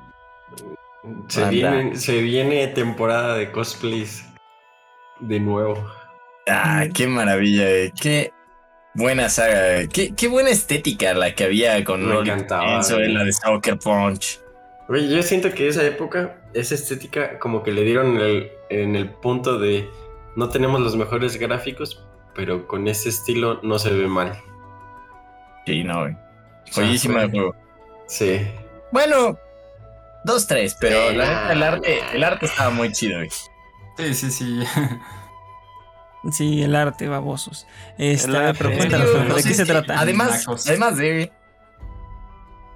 Se 1.28 1.40
Anda. 1.44 1.50
viene, 1.50 1.96
se 1.96 2.20
viene 2.20 2.66
temporada 2.68 3.36
de 3.36 3.50
cosplays 3.52 4.24
de 5.20 5.40
nuevo. 5.40 5.88
Ah, 6.48 6.84
qué 6.92 7.06
maravilla, 7.06 7.68
eh. 7.70 7.92
qué 8.00 8.32
buena 8.94 9.28
saga, 9.28 9.80
eh. 9.80 9.88
qué, 9.92 10.14
qué 10.14 10.28
buena 10.28 10.50
estética 10.50 11.14
la 11.14 11.34
que 11.34 11.44
había 11.44 11.82
con 11.84 12.08
Lollipop 12.08 12.46
Chainsaw, 12.48 12.98
güey. 12.98 13.12
la 13.12 13.24
de 13.24 13.32
Soccer 13.32 13.78
Punch. 13.78 14.40
Güey, 14.88 15.08
yo 15.08 15.22
siento 15.22 15.50
que 15.52 15.68
esa 15.68 15.84
época 15.84 16.36
esa 16.54 16.74
estética 16.74 17.38
como 17.38 17.62
que 17.62 17.72
le 17.72 17.82
dieron 17.82 18.18
el- 18.18 18.50
en 18.70 18.94
el 18.96 19.08
punto 19.10 19.58
de 19.58 19.88
no 20.36 20.48
tenemos 20.48 20.80
los 20.80 20.96
mejores 20.96 21.36
gráficos, 21.38 22.04
pero 22.34 22.66
con 22.68 22.86
ese 22.86 23.08
estilo 23.08 23.60
no 23.62 23.78
se 23.78 23.92
ve 23.92 24.06
mal. 24.06 24.40
Sí, 25.66 25.82
no, 25.82 26.02
güey. 26.02 26.16
Joyísima 26.72 27.22
de 27.22 27.30
juego. 27.30 27.54
Sí. 28.06 28.40
Bueno, 28.92 29.38
dos, 30.24 30.46
tres, 30.46 30.76
pero 30.80 31.10
Sí, 31.10 31.16
la 31.16 31.52
el 31.52 31.62
arte, 31.62 31.98
el 32.12 32.22
arte 32.22 32.46
estaba 32.46 32.70
muy 32.70 32.92
chido, 32.92 33.18
güey. 33.18 33.30
Sí, 33.96 34.14
sí, 34.14 34.30
sí. 34.30 34.64
Sí, 36.32 36.62
el 36.62 36.74
arte, 36.74 37.06
babosos. 37.08 37.66
Está, 37.98 38.28
El 38.28 38.36
arte. 38.36 38.58
pero 38.58 38.70
¿de 38.70 39.24
No 39.28 39.34
qué 39.36 39.42
se 39.42 39.64
trata? 39.64 40.00
Además, 40.00 40.44
además 40.66 40.96
de. 40.96 41.30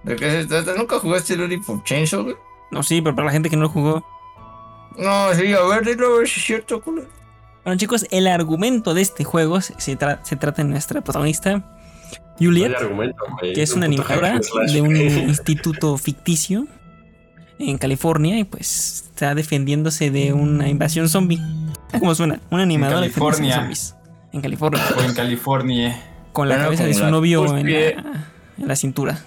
¿De 0.04 0.16
qué 0.16 0.30
se 0.30 0.46
trata? 0.46 0.74
¿Nunca 0.76 0.98
jugaste 1.00 1.34
el 1.34 1.40
Lollipop 1.40 1.84
Chainsaw, 1.84 2.22
güey? 2.22 2.36
No, 2.70 2.82
sí, 2.84 3.02
pero 3.02 3.16
para 3.16 3.26
la 3.26 3.32
gente 3.32 3.50
que 3.50 3.56
no 3.56 3.62
lo 3.62 3.68
jugó. 3.68 4.06
No, 4.96 5.34
sí, 5.34 5.52
a 5.52 5.62
ver, 5.62 5.84
dilo 5.84 6.14
a 6.14 6.18
ver 6.18 6.28
si 6.28 6.38
es 6.38 6.46
cierto, 6.46 6.80
culo. 6.80 7.02
Bueno, 7.64 7.78
chicos, 7.78 8.06
el 8.10 8.26
argumento 8.26 8.94
de 8.94 9.02
este 9.02 9.24
juego 9.24 9.60
se, 9.60 9.74
se 9.78 9.98
tra- 9.98 10.20
se 10.22 10.36
trata 10.36 10.62
de 10.62 10.68
nuestra 10.68 11.00
protagonista, 11.02 11.62
Juliet, 12.38 12.72
güey. 12.94 13.12
que 13.54 13.62
es 13.62 13.74
una 13.74 13.86
animadora 13.86 14.40
de 14.72 14.80
un 14.80 14.96
instituto 14.96 15.96
ficticio 15.98 16.66
en 17.58 17.76
California 17.76 18.38
y 18.38 18.44
pues 18.44 19.04
está 19.12 19.34
defendiéndose 19.34 20.10
de 20.10 20.32
una 20.32 20.68
invasión 20.68 21.08
zombie. 21.08 21.38
¿Cómo 21.98 22.14
suena? 22.14 22.40
Una 22.50 22.62
animadora 22.62 23.02
de 23.02 23.10
zombies. 23.10 23.94
En 24.32 24.40
California. 24.40 24.80
O 24.96 25.02
en 25.02 25.14
California. 25.14 26.02
Con 26.32 26.48
la 26.48 26.54
Bueno, 26.54 26.66
cabeza 26.68 26.84
de 26.84 26.94
su 26.94 27.00
la 27.02 27.10
novio 27.10 27.56
en 27.56 27.70
la, 27.70 27.88
en 28.58 28.68
la 28.68 28.76
cintura. 28.76 29.18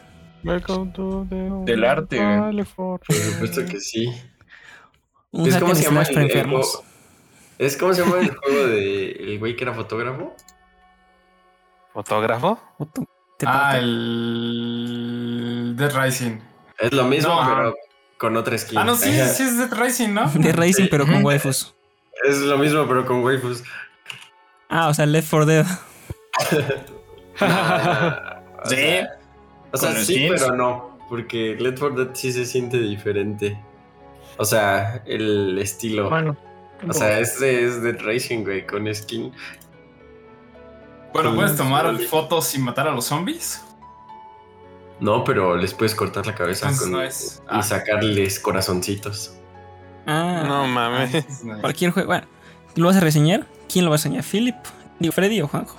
Welcome 0.45 0.91
to 0.93 1.27
the 1.29 1.49
Del 1.71 1.83
arte. 1.83 2.17
Por 2.75 2.99
supuesto 3.13 3.65
que 3.65 3.79
sí. 3.79 4.09
Un 5.31 5.47
Es 5.47 5.57
como 5.57 5.75
se 5.75 5.83
llama 5.83 6.01
para 6.03 6.11
el, 6.11 6.17
el 6.17 6.23
enfermos. 6.25 6.81
Es 7.59 7.77
como 7.77 7.93
se 7.93 8.03
llama 8.03 8.19
el 8.19 8.35
juego 8.35 8.67
de 8.67 9.11
el 9.11 9.39
güey 9.39 9.55
que 9.55 9.63
era 9.63 9.73
fotógrafo. 9.73 10.35
¿Fotógrafo? 11.93 12.59
Ah, 13.45 13.77
el 13.77 15.73
Dead 15.77 15.91
Rising. 15.95 16.39
Es 16.79 16.91
lo 16.93 17.03
mismo, 17.05 17.29
No. 17.41 17.47
pero 17.55 17.75
con 18.17 18.35
otra 18.37 18.57
skin. 18.57 18.77
Ah, 18.77 18.83
no, 18.83 18.95
sí, 18.95 19.09
Ajá. 19.19 19.27
sí 19.29 19.43
es 19.43 19.57
Dead 19.57 19.71
Rising, 19.73 20.09
¿no? 20.13 20.29
De 20.29 20.51
Racing, 20.51 20.83
Sí. 20.83 20.87
pero 20.89 21.05
con 21.05 21.23
waifus. 21.23 21.75
Es 22.27 22.39
lo 22.39 22.57
mismo, 22.57 22.87
pero 22.87 23.05
con 23.05 23.23
waifus. 23.23 23.63
Ah, 24.69 24.87
o 24.87 24.93
sea, 24.93 25.05
Left 25.05 25.29
4 25.29 25.45
Dead. 25.45 25.65
O 28.65 28.69
Sí. 28.69 28.75
sea, 28.75 29.17
O 29.71 29.77
sea, 29.77 29.93
sí, 29.95 30.27
pero 30.29 30.55
no. 30.55 30.97
Porque 31.09 31.55
Left 31.59 31.79
4 31.79 32.05
Dead 32.05 32.15
sí 32.15 32.31
se 32.31 32.45
siente 32.45 32.77
diferente. 32.79 33.59
O 34.37 34.45
sea, 34.45 35.03
el 35.05 35.57
estilo. 35.59 36.09
Bueno. 36.09 36.37
O 36.89 36.93
sea, 36.93 37.19
este 37.19 37.65
es 37.65 37.81
Dead 37.81 37.97
Racing, 38.01 38.43
güey, 38.43 38.65
con 38.65 38.93
skin. 38.93 39.31
Bueno, 41.13 41.35
¿puedes 41.35 41.55
tomar 41.55 41.95
fotos 42.09 42.53
y 42.55 42.59
matar 42.59 42.87
a 42.87 42.91
los 42.91 43.05
zombies? 43.05 43.63
No, 44.99 45.23
pero 45.23 45.55
les 45.57 45.73
puedes 45.73 45.93
cortar 45.95 46.25
la 46.25 46.33
cabeza 46.35 46.71
con- 46.77 46.91
no 46.91 47.01
es- 47.01 47.41
y 47.45 47.47
ah. 47.49 47.61
sacarles 47.63 48.39
corazoncitos. 48.39 49.33
Ah, 50.07 50.43
No 50.47 50.67
mames. 50.67 51.25
cualquier 51.61 51.91
juego. 51.91 52.07
Bueno, 52.07 52.25
¿lo 52.75 52.87
vas 52.87 52.97
a 52.97 52.99
reseñar? 52.99 53.45
¿Quién 53.71 53.85
lo 53.85 53.91
va 53.91 53.95
a 53.95 53.97
reseñar? 53.97 54.23
¿Philip? 54.23 54.55
Digo, 54.99 55.11
¿Freddy 55.13 55.41
o 55.41 55.47
Juanjo? 55.47 55.75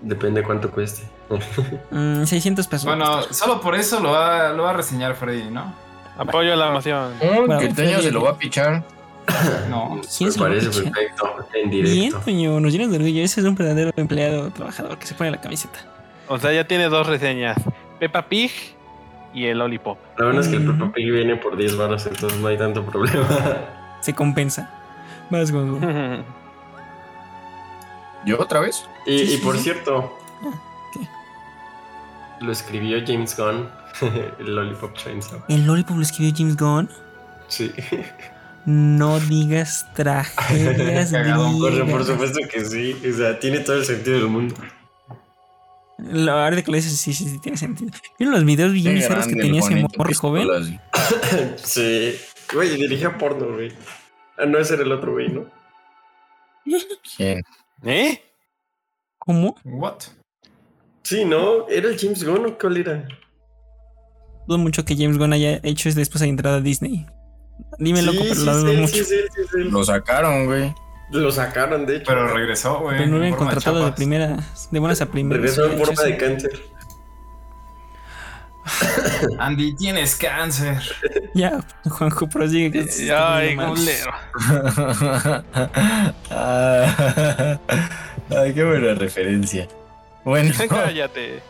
Depende 0.00 0.42
cuánto 0.42 0.70
cueste. 0.70 1.02
Mm, 1.90 2.24
600 2.24 2.66
pesos. 2.68 2.84
Bueno, 2.86 3.22
solo 3.32 3.60
por 3.60 3.74
eso 3.74 3.98
lo 4.00 4.10
va, 4.12 4.50
lo 4.50 4.64
va 4.64 4.70
a 4.70 4.74
reseñar 4.74 5.14
Freddy, 5.16 5.50
¿no? 5.50 5.74
Apoyo 6.18 6.54
la 6.54 6.70
moción. 6.70 7.14
Oh, 7.22 7.46
Bueno, 7.46 7.58
que 7.58 7.70
Freddy- 7.72 8.02
se 8.02 8.10
lo 8.12 8.22
va 8.22 8.30
a 8.32 8.38
pichar. 8.38 8.84
No. 9.70 10.00
¿Quién 10.16 10.30
Me 10.30 10.36
parece 10.36 10.66
perfecto, 10.82 11.48
en 11.54 11.70
Bien, 11.70 11.84
directo. 11.86 12.20
Toño, 12.20 12.60
nos 12.60 12.72
llenas 12.72 12.90
de 12.90 12.96
orgullo. 12.96 13.22
Ese 13.22 13.40
es 13.40 13.46
un 13.46 13.54
verdadero 13.54 13.90
empleado 13.96 14.50
trabajador 14.50 14.98
que 14.98 15.06
se 15.06 15.14
pone 15.14 15.30
la 15.30 15.40
camiseta. 15.40 15.78
O 16.28 16.38
sea, 16.38 16.52
ya 16.52 16.66
tiene 16.66 16.88
dos 16.88 17.06
reseñas. 17.06 17.56
Peppa 17.98 18.22
Pig 18.28 18.50
y 19.32 19.46
el 19.46 19.58
Lollipop. 19.58 19.98
Lo 20.18 20.26
bueno 20.26 20.40
es 20.40 20.48
que 20.48 20.56
el. 20.56 20.66
Peppa 20.66 20.92
Pig 20.92 21.10
viene 21.12 21.36
por 21.36 21.56
10 21.56 21.76
baros, 21.76 22.06
entonces 22.06 22.38
no 22.40 22.48
hay 22.48 22.56
tanto 22.58 22.84
problema. 22.84 23.26
Se 24.00 24.14
compensa. 24.14 24.70
Vas, 25.30 25.50
Gongo. 25.50 25.80
¿Yo 28.26 28.40
otra 28.40 28.60
vez? 28.60 28.84
Y, 29.06 29.18
Sí, 29.18 29.24
y 29.24 29.26
sí, 29.28 29.36
por 29.38 29.56
sí. 29.56 29.64
cierto, 29.64 30.16
Ah, 30.42 30.52
¿qué? 30.92 31.00
lo 32.44 32.52
escribió 32.52 32.98
James 33.06 33.36
Gunn, 33.36 33.68
el 34.38 34.54
Lollipop 34.54 34.94
Chainsaw. 34.96 35.40
¿El 35.48 35.66
Lollipop 35.66 35.96
lo 35.96 36.02
escribió 36.02 36.32
James 36.36 36.56
Gunn? 36.56 36.88
Sí, 37.48 37.72
No 38.66 39.20
digas 39.20 39.86
tragedias 39.94 41.10
Cagado, 41.12 41.58
por, 41.58 41.90
por 41.90 42.04
supuesto 42.04 42.40
que 42.50 42.64
sí. 42.64 42.96
O 43.08 43.16
sea, 43.16 43.38
tiene 43.38 43.60
todo 43.60 43.76
el 43.76 43.84
sentido 43.84 44.18
del 44.18 44.28
mundo. 44.28 44.54
La 45.98 46.34
verdad 46.34 46.64
que 46.64 46.70
lo 46.70 46.76
dices, 46.76 46.98
sí, 46.98 47.12
sí, 47.12 47.28
sí, 47.28 47.38
tiene 47.38 47.56
sentido. 47.56 47.92
¿Vieron 48.18 48.34
los 48.34 48.44
videos 48.44 48.72
bien 48.72 48.94
bizarros 48.94 49.26
que 49.26 49.36
tenía 49.36 49.60
ese 49.60 49.74
morro 49.76 50.14
joven? 50.14 50.48
Sí. 51.56 52.16
Güey, 52.52 52.76
dirigía 52.76 53.16
porno, 53.18 53.52
güey. 53.54 53.72
Ah, 54.38 54.46
no, 54.46 54.58
ese 54.58 54.74
era 54.74 54.82
el 54.82 54.92
otro 54.92 55.12
güey, 55.12 55.28
¿no? 55.28 55.46
Bien. 57.18 57.42
¿Eh? 57.84 58.22
¿Cómo? 59.18 59.56
What? 59.64 60.02
Sí, 61.02 61.24
¿no? 61.24 61.68
¿Era 61.68 61.88
el 61.88 61.98
James 61.98 62.24
Gunn 62.24 62.46
o 62.46 62.58
cuál 62.58 62.78
era? 62.78 63.06
Dudo 64.46 64.58
mucho 64.58 64.84
que 64.84 64.96
James 64.96 65.18
Gunn 65.18 65.32
haya 65.32 65.60
hecho 65.62 65.88
es 65.88 65.94
después 65.94 66.20
de 66.20 66.28
entrar 66.28 66.54
a 66.54 66.60
Disney. 66.60 67.06
Dime 67.78 68.00
sí, 68.00 68.06
loco, 68.06 68.18
pero 68.22 68.34
sí, 68.34 68.44
lo 68.44 68.56
dudo 68.58 68.70
sí, 68.72 68.76
mucho. 68.76 68.94
sí, 68.94 69.04
sí, 69.04 69.16
sí, 69.34 69.42
sí. 69.52 69.58
Lo 69.70 69.84
sacaron, 69.84 70.46
güey. 70.46 70.74
Lo 71.10 71.30
sacaron, 71.30 71.86
de 71.86 71.96
hecho. 71.96 72.04
Pero 72.06 72.28
regresó, 72.28 72.80
güey. 72.80 72.96
Pero 72.98 73.10
no 73.10 73.16
lo 73.18 73.22
habían 73.24 73.38
contratado 73.38 73.84
de 73.84 73.92
primera, 73.92 74.36
de 74.70 74.78
buenas 74.78 75.00
a 75.00 75.06
primeras. 75.06 75.42
Regresó 75.42 75.70
en 75.70 75.78
forma 75.78 76.02
de 76.02 76.16
cáncer. 76.16 76.62
Andy, 79.38 79.74
tienes 79.74 80.16
cáncer. 80.16 80.78
Ya, 81.34 81.64
Juanjo, 81.88 82.28
prosigue. 82.28 82.70
que 82.70 83.12
Ay, 83.12 83.56
culero. 83.56 84.12
Ay, 88.30 88.54
qué 88.54 88.64
buena 88.64 88.94
referencia. 88.94 89.66
Bueno, 90.24 90.54
Cállate. 90.68 91.40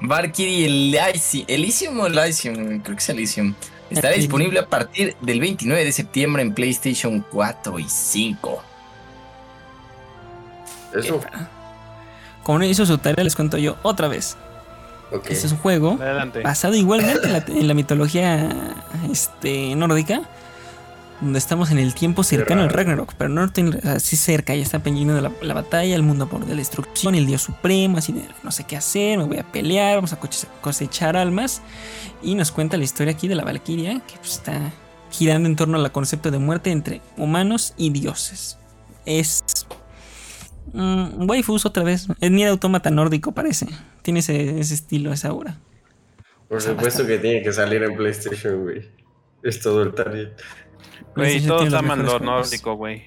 Valkyrie 0.00 0.66
Elysium, 0.66 1.44
Elysium 1.46 2.00
o 2.00 2.06
Elysium, 2.06 2.80
creo 2.80 2.96
que 2.96 3.02
es 3.02 3.08
Elysium. 3.10 3.54
Estará 3.92 4.14
disponible 4.14 4.58
a 4.58 4.66
partir 4.66 5.16
del 5.20 5.40
29 5.40 5.84
de 5.84 5.92
septiembre 5.92 6.42
en 6.42 6.54
PlayStation 6.54 7.24
4 7.30 7.78
y 7.78 7.88
5. 7.88 8.62
Eso. 10.94 11.20
Como 12.42 12.58
no 12.58 12.64
hizo 12.64 12.84
su 12.84 12.98
tarea, 12.98 13.24
les 13.24 13.36
cuento 13.36 13.56
yo 13.58 13.76
otra 13.82 14.08
vez. 14.08 14.36
Ok. 15.12 15.26
Este 15.30 15.46
es 15.46 15.52
un 15.52 15.58
juego 15.58 15.98
Adelante. 16.00 16.40
basado 16.40 16.74
igualmente 16.74 17.26
en 17.26 17.32
la, 17.32 17.44
en 17.46 17.68
la 17.68 17.74
mitología 17.74 18.74
este, 19.10 19.74
nórdica, 19.74 20.22
donde 21.22 21.38
estamos 21.38 21.70
en 21.70 21.78
el 21.78 21.94
tiempo 21.94 22.24
cercano 22.24 22.62
al. 22.62 22.70
Ragnarok, 22.70 23.14
pero 23.14 23.30
no 23.30 23.48
así 23.84 24.16
cerca, 24.16 24.54
ya 24.54 24.62
está 24.62 24.82
pendiendo 24.82 25.14
de 25.14 25.22
la, 25.22 25.30
la 25.40 25.54
batalla, 25.54 25.94
el 25.94 26.02
mundo 26.02 26.28
por 26.28 26.44
de 26.44 26.50
la 26.50 26.56
destrucción, 26.56 27.14
el 27.14 27.26
dios 27.26 27.42
supremo, 27.42 27.98
así 27.98 28.12
de 28.12 28.24
no 28.42 28.50
sé 28.50 28.64
qué 28.64 28.76
hacer, 28.76 29.18
me 29.18 29.24
voy 29.24 29.38
a 29.38 29.44
pelear, 29.44 29.96
vamos 29.96 30.12
a 30.12 30.18
cosechar 30.60 31.16
almas, 31.16 31.62
y 32.22 32.34
nos 32.34 32.50
cuenta 32.50 32.76
la 32.76 32.84
historia 32.84 33.12
aquí 33.12 33.28
de 33.28 33.36
la 33.36 33.44
Valquiria, 33.44 34.02
que 34.06 34.16
pues, 34.18 34.32
está 34.32 34.72
girando 35.10 35.48
en 35.48 35.54
torno 35.54 35.78
al 35.78 35.92
concepto 35.92 36.30
de 36.30 36.38
muerte 36.38 36.70
entre 36.70 37.00
humanos 37.16 37.74
y 37.76 37.90
dioses. 37.90 38.58
Es... 39.06 39.44
Mm, 40.72 41.28
waifus 41.28 41.66
otra 41.66 41.84
vez, 41.84 42.08
es 42.20 42.30
ni 42.30 42.44
autómata 42.44 42.90
nórdico 42.90 43.32
parece, 43.32 43.66
tiene 44.02 44.20
ese, 44.20 44.58
ese 44.58 44.74
estilo, 44.74 45.12
esa 45.12 45.28
aura. 45.28 45.58
Por 46.48 46.58
O 46.58 46.60
sea, 46.60 46.72
supuesto 46.72 47.06
que 47.06 47.18
tiene 47.18 47.42
que 47.42 47.52
salir 47.52 47.82
en 47.82 47.96
PlayStation, 47.96 48.62
güey. 48.62 48.90
Es 49.42 49.60
todo 49.60 49.82
el 49.82 49.92
target. 49.94 50.30
Güey, 51.16 51.46
todos 51.46 51.72
aman 51.74 52.04
lo 52.04 52.18
nórdico, 52.18 52.74
güey. 52.74 53.04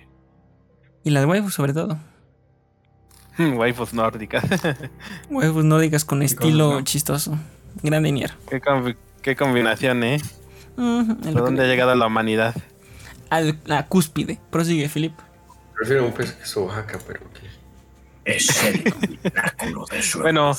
Y 1.04 1.10
las 1.12 1.26
waifus 1.26 1.54
sobre 1.54 1.74
todo. 1.74 1.98
Waifus 3.38 3.94
nórdicas. 3.94 4.44
Waifus 5.30 5.64
nórdicas 5.66 6.06
con 6.06 6.22
estilo 6.22 6.74
no? 6.76 6.82
chistoso. 6.84 7.38
Gran 7.84 8.04
dinero. 8.04 8.34
qué, 8.50 8.62
combi- 8.62 8.96
qué 9.22 9.36
combinación, 9.36 10.04
¿eh? 10.04 10.22
¿A 10.78 11.06
que 11.24 11.32
dónde 11.32 11.64
ha 11.64 11.68
llegado 11.68 11.94
la 11.96 12.08
humanidad? 12.08 12.56
Al- 13.30 13.60
la 13.66 13.88
cúspide. 13.88 14.40
Prosigue, 14.50 14.88
Philip. 14.90 15.14
Prefiero 15.76 16.06
un 16.06 16.14
pez 16.14 16.32
que 16.32 16.46
su 16.46 16.64
Oaxaca, 16.64 17.00
pero 17.06 17.20
ok. 17.26 17.40
Es 18.24 18.64
el 18.64 18.82
pináculo 18.84 19.86
de 19.92 20.02
su 20.02 20.20
Bueno, 20.22 20.54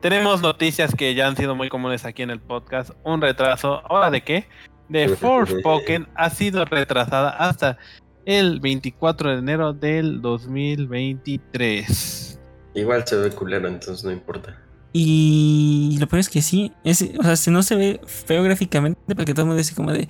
tenemos 0.00 0.40
noticias 0.40 0.94
que 0.94 1.14
ya 1.14 1.26
han 1.26 1.36
sido 1.36 1.54
muy 1.56 1.68
comunes 1.68 2.04
aquí 2.04 2.22
en 2.22 2.30
el 2.30 2.40
podcast. 2.40 2.90
Un 3.04 3.20
retraso. 3.20 3.82
¿Ahora 3.90 4.10
de 4.10 4.22
qué? 4.22 4.46
De 4.88 5.08
Forspoken 5.08 6.06
ha 6.14 6.30
sido 6.30 6.64
retrasada 6.64 7.30
hasta 7.30 7.76
el 8.24 8.60
24 8.60 9.32
de 9.32 9.38
enero 9.38 9.72
del 9.72 10.20
2023. 10.20 12.38
Igual 12.74 13.04
se 13.06 13.16
ve 13.16 13.30
culero, 13.30 13.66
entonces 13.68 14.04
no 14.04 14.12
importa. 14.12 14.62
Y 14.92 15.96
lo 16.00 16.06
peor 16.08 16.20
es 16.20 16.28
que 16.28 16.42
sí, 16.42 16.72
es, 16.84 17.02
o 17.18 17.22
sea, 17.22 17.36
si 17.36 17.50
no 17.50 17.62
se 17.62 17.76
ve 17.76 18.00
feo 18.06 18.42
gráficamente, 18.42 19.14
porque 19.14 19.32
todo 19.32 19.42
el 19.42 19.48
mundo 19.48 19.58
dice 19.58 19.74
como 19.74 19.92
de, 19.92 20.08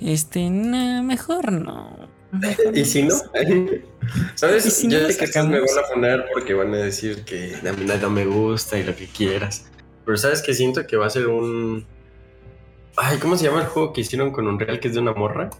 este, 0.00 0.48
no, 0.50 1.02
mejor 1.02 1.52
no. 1.52 2.08
mejor 2.32 2.66
¿Y 2.76 2.84
si 2.84 3.02
no? 3.02 3.14
¿Sabes? 4.34 4.66
¿Y 4.66 4.70
si 4.70 4.88
Yo 4.88 5.00
no 5.00 5.08
sé 5.08 5.16
que 5.16 5.24
estos 5.24 5.48
me 5.48 5.60
van 5.60 5.68
a 5.68 5.88
poner 5.92 6.26
porque 6.32 6.54
van 6.54 6.72
a 6.74 6.78
decir 6.78 7.24
que 7.24 7.56
a 7.56 7.72
mí 7.72 7.84
nada 7.84 8.08
me 8.08 8.24
gusta 8.24 8.78
y 8.78 8.84
lo 8.84 8.94
que 8.94 9.06
quieras. 9.06 9.66
Pero 10.04 10.16
¿sabes 10.16 10.42
que 10.42 10.54
Siento 10.54 10.86
que 10.86 10.96
va 10.96 11.06
a 11.06 11.10
ser 11.10 11.28
un... 11.28 11.86
Ay, 12.96 13.18
¿cómo 13.18 13.36
se 13.36 13.44
llama 13.46 13.60
el 13.62 13.66
juego 13.68 13.92
que 13.92 14.02
hicieron 14.02 14.30
con 14.32 14.46
Unreal 14.46 14.78
que 14.80 14.88
es 14.88 14.94
de 14.94 15.00
una 15.00 15.12
morra? 15.14 15.50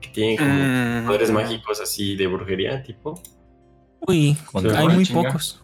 Que 0.00 0.08
tiene 0.10 0.36
como 0.36 0.50
Mm. 0.52 1.06
poderes 1.06 1.30
mágicos 1.30 1.80
así 1.80 2.16
de 2.16 2.26
brujería, 2.26 2.82
tipo. 2.82 3.20
Uy, 4.06 4.36
Con 4.52 4.70
hay 4.74 4.88
muy 4.88 5.04
chinga. 5.06 5.22
pocos. 5.24 5.62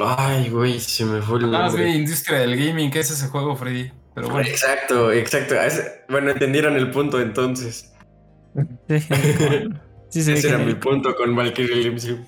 Ay, 0.00 0.48
güey, 0.50 0.78
se 0.80 1.04
me 1.04 1.20
fue 1.22 1.38
el 1.40 1.50
Nada 1.50 1.64
más 1.64 1.72
vi 1.74 1.80
nombre. 1.82 1.98
industria 1.98 2.38
del 2.40 2.56
gaming, 2.56 2.90
¿qué 2.90 3.00
es 3.00 3.10
ese 3.10 3.26
juego, 3.28 3.56
Freddy? 3.56 3.90
Pero 4.14 4.28
bueno. 4.30 4.48
Exacto, 4.48 5.10
exacto. 5.12 5.54
Bueno, 6.08 6.30
entendieron 6.30 6.76
el 6.76 6.90
punto 6.90 7.20
entonces. 7.20 7.92
Sí, 8.88 10.22
ve 10.22 10.38
Ese 10.38 10.48
era 10.48 10.58
mi 10.58 10.74
punto 10.74 11.14
con 11.14 11.34
Valkyrie 11.36 11.86
Elysium. 11.88 12.24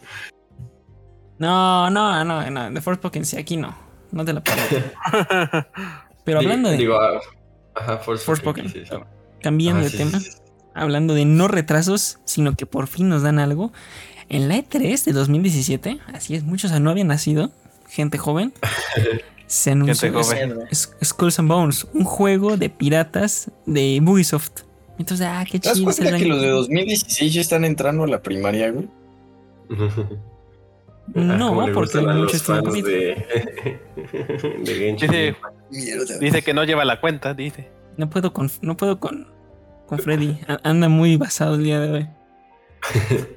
No, 1.39 1.89
no, 1.91 2.25
no, 2.25 2.51
no. 2.51 2.71
De 2.71 2.81
Forspoken 2.81 3.25
sí, 3.25 3.37
aquí 3.39 3.57
no. 3.57 3.75
No 4.13 4.25
te 4.25 4.33
la 4.33 4.41
permito. 4.45 4.87
Pero 6.31 6.41
hablando 6.41 6.69
de. 6.71 6.77
Digo, 6.77 6.95
ah, 7.01 7.21
ajá, 7.75 7.99
Forspoken. 7.99 8.69
sí, 8.69 8.83
sí. 8.85 8.97
cambiando 9.43 9.81
Ah, 9.81 9.85
de 9.85 9.91
sí, 9.91 9.97
tema. 9.99 10.21
sí, 10.21 10.31
sí. 10.31 10.39
Hablando 10.75 11.15
de 11.15 11.25
no 11.25 11.49
retrasos, 11.49 12.19
sino 12.25 12.55
que 12.55 12.65
por 12.67 12.87
fin 12.87 13.09
nos 13.09 13.23
dan 13.23 13.39
algo. 13.39 13.73
En 14.29 14.49
la 14.49 14.57
E3 14.57 15.05
de 15.05 15.13
2017, 15.13 15.99
así 16.15 16.35
es, 16.37 16.45
muchos 16.45 16.71
no 16.81 16.91
habían 16.91 17.09
nacido, 17.09 17.51
gente 17.89 18.17
joven, 18.19 18.53
se 19.49 19.73
anunció 19.73 20.13
Gente 20.13 20.23
joven. 20.23 20.59
Skulls 21.05 21.39
and 21.41 21.49
Bones, 21.49 21.87
un 21.93 22.05
juego 22.05 22.57
de 22.57 22.71
piratas 22.71 23.51
de 23.67 24.01
Ubisoft. 24.07 24.61
Entonces, 25.01 25.27
ah, 25.29 25.45
qué 25.51 25.59
¿Te 25.59 25.69
das 25.69 25.79
chido. 25.79 25.93
cuenta 25.93 26.17
que 26.17 26.25
los 26.27 26.41
de 26.41 26.47
año. 26.47 26.57
2016 26.59 27.35
ya 27.35 27.41
están 27.41 27.65
entrando 27.65 28.05
a 28.05 28.07
la 28.07 28.23
primaria, 28.23 28.71
güey? 28.71 28.89
No, 31.15 31.35
Ah, 31.35 31.49
cómo 31.49 31.67
le 31.67 31.73
porque 31.73 31.99
a 31.99 32.03
muchos 32.03 32.47
de, 32.47 33.81
de 34.59 34.75
Genshin. 34.75 35.37
Dice, 36.21 36.43
que 36.43 36.55
no 36.55 36.65
lleva 36.65 36.85
la 36.85 37.01
cuenta, 37.01 37.35
dice. 37.35 37.71
No 37.97 38.09
puedo 38.11 38.33
con, 38.33 38.51
no 38.63 38.77
puedo 38.77 39.01
con, 39.01 39.29
con 39.87 39.99
Freddy. 39.99 40.39
Anda 40.63 40.89
muy 40.89 41.17
basado 41.17 41.57
el 41.57 41.65
día 41.65 41.81
de 41.81 41.91
hoy. 41.91 42.09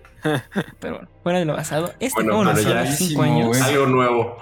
Pero 0.79 0.95
bueno, 0.95 1.09
fuera 1.21 1.39
de 1.39 1.45
lo 1.45 1.53
basado, 1.53 1.93
este 1.99 2.23
Bueno, 2.23 2.36
juego 2.36 2.49
hace 2.51 2.63
5 2.63 3.17
buenísimo, 3.17 3.23
años. 3.23 3.62
Algo 3.62 3.86
nuevo. 3.88 4.38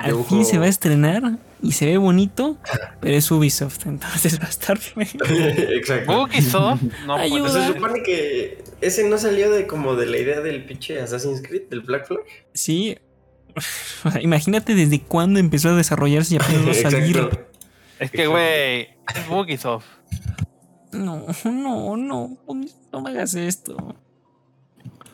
Al 0.00 0.24
fin 0.24 0.44
se 0.44 0.58
va 0.58 0.66
a 0.66 0.68
estrenar 0.68 1.38
y 1.62 1.72
se 1.72 1.86
ve 1.86 1.98
bonito, 1.98 2.58
pero 3.00 3.16
es 3.16 3.30
Ubisoft, 3.30 3.86
entonces 3.86 4.40
va 4.40 4.46
a 4.46 4.50
estar 4.50 4.78
feo. 4.78 5.04
Exacto. 5.04 6.22
Ubisoft, 6.22 6.82
no 7.06 7.14
Ayuda. 7.16 7.40
Pues 7.40 7.52
se 7.52 7.66
supone 7.74 8.02
que 8.02 8.64
ese 8.80 9.08
no 9.08 9.18
salió 9.18 9.50
de 9.50 9.66
como 9.66 9.94
de 9.96 10.06
la 10.06 10.18
idea 10.18 10.40
del 10.40 10.64
pinche 10.64 11.00
Assassin's 11.00 11.42
Creed, 11.42 11.68
del 11.68 11.80
Black 11.80 12.06
Flag. 12.06 12.20
Sí. 12.54 12.98
Imagínate 14.20 14.74
desde 14.74 15.00
cuándo 15.00 15.38
empezó 15.40 15.70
a 15.70 15.76
desarrollarse 15.76 16.34
y 16.34 16.38
apenas 16.38 16.84
a 16.84 16.90
salir. 16.90 17.28
Es 17.98 18.10
que, 18.10 18.26
güey, 18.26 18.80
es 18.82 19.28
Ubisoft. 19.30 19.84
No, 20.92 21.26
no, 21.44 21.96
no, 21.96 22.38
no 22.92 23.00
me 23.00 23.10
hagas 23.10 23.34
esto. 23.34 23.94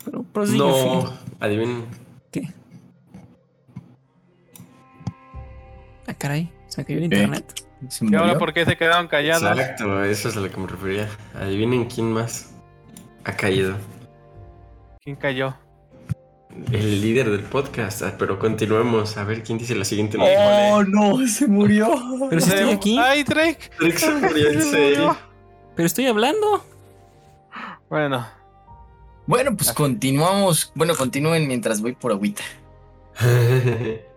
Pero 0.05 0.23
prosigue. 0.23 0.59
No, 0.59 1.03
Phil. 1.03 1.11
adivinen. 1.41 1.85
¿Qué? 2.31 2.49
Ah, 6.07 6.15
caray, 6.15 6.51
se 6.69 6.81
me 6.81 6.85
cayó 6.87 6.99
el 7.01 7.11
¿Qué? 7.11 7.17
internet. 7.17 7.63
¿Se 7.89 8.07
¿Y 8.07 8.15
ahora 8.15 8.39
por 8.39 8.53
qué 8.55 8.65
se 8.65 8.77
quedaron 8.77 9.07
callados? 9.09 9.43
Exacto, 9.43 10.03
eso 10.05 10.29
es 10.29 10.37
a 10.37 10.41
lo 10.41 10.51
que 10.51 10.57
me 10.57 10.67
refería. 10.67 11.09
Adivinen 11.35 11.85
quién 11.87 12.13
más 12.13 12.55
ha 13.25 13.33
caído. 13.33 13.77
¿Quién 15.03 15.17
cayó? 15.17 15.55
El 16.73 17.03
líder 17.03 17.31
del 17.31 17.43
podcast. 17.43 18.03
Ah, 18.03 18.15
Pero 18.19 18.39
continuemos 18.39 19.19
a 19.19 19.25
ver 19.25 19.43
quién 19.43 19.59
dice 19.59 19.75
la 19.75 19.85
siguiente 19.85 20.17
¡Oh, 20.19 20.83
no! 20.85 21.27
¡Se 21.27 21.47
murió! 21.47 21.91
Pero 22.31 22.41
si 22.41 22.49
estoy 22.51 22.71
aquí, 22.71 22.99
¡Ay, 22.99 23.25
Drake! 23.25 23.59
Drake 23.79 23.99
se 23.99 24.11
murió 24.13 24.49
en 24.53 24.63
serio. 24.63 25.17
pero 25.75 25.87
estoy 25.87 26.07
hablando. 26.07 26.65
Bueno, 27.91 28.27
Bueno, 29.27 29.55
pues 29.57 29.71
continuamos. 29.73 30.73
Bueno, 30.75 30.95
continúen 30.97 31.47
mientras 31.47 31.83
voy 31.83 31.93
por 31.93 32.13
agüita. 32.13 32.43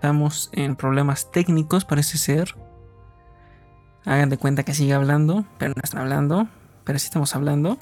Estamos 0.00 0.48
en 0.54 0.76
problemas 0.76 1.30
técnicos, 1.30 1.84
parece 1.84 2.16
ser. 2.16 2.56
Hagan 4.06 4.30
de 4.30 4.38
cuenta 4.38 4.62
que 4.62 4.72
sigue 4.72 4.94
hablando, 4.94 5.44
pero 5.58 5.74
no 5.76 5.82
están 5.84 6.00
hablando. 6.00 6.48
Pero 6.84 6.98
sí 6.98 7.04
estamos 7.04 7.36
hablando. 7.36 7.76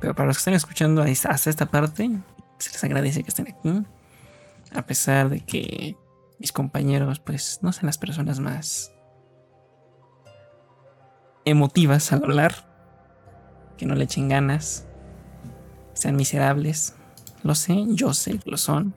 Pero 0.00 0.14
para 0.14 0.28
los 0.28 0.38
que 0.38 0.40
están 0.40 0.54
escuchando 0.54 1.02
hasta 1.02 1.50
esta 1.50 1.66
parte, 1.66 2.10
se 2.56 2.70
les 2.70 2.84
agradece 2.84 3.22
que 3.22 3.28
estén 3.28 3.48
aquí. 3.48 3.84
A 4.74 4.80
pesar 4.86 5.28
de 5.28 5.40
que 5.40 5.94
mis 6.38 6.52
compañeros, 6.52 7.20
pues, 7.20 7.58
no 7.60 7.70
son 7.74 7.84
las 7.84 7.98
personas 7.98 8.40
más 8.40 8.90
emotivas 11.44 12.14
al 12.14 12.24
hablar. 12.24 12.54
Que 13.76 13.84
no 13.84 13.94
le 13.94 14.04
echen 14.04 14.30
ganas. 14.30 14.86
Sean 15.92 16.16
miserables. 16.16 16.94
Lo 17.42 17.54
sé, 17.54 17.84
yo 17.88 18.14
sé 18.14 18.38
que 18.38 18.50
lo 18.50 18.56
son. 18.56 18.94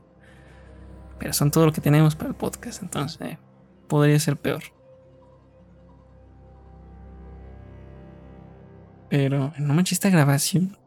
Pero 1.19 1.33
son 1.33 1.51
todo 1.51 1.65
lo 1.65 1.71
que 1.71 1.81
tenemos 1.81 2.15
para 2.15 2.29
el 2.29 2.35
podcast, 2.35 2.81
entonces 2.81 3.21
eh, 3.21 3.37
podría 3.87 4.19
ser 4.19 4.37
peor. 4.37 4.63
Pero 9.09 9.53
no 9.57 9.73
manches 9.73 9.93
esta 9.93 10.09
grabación. 10.09 10.77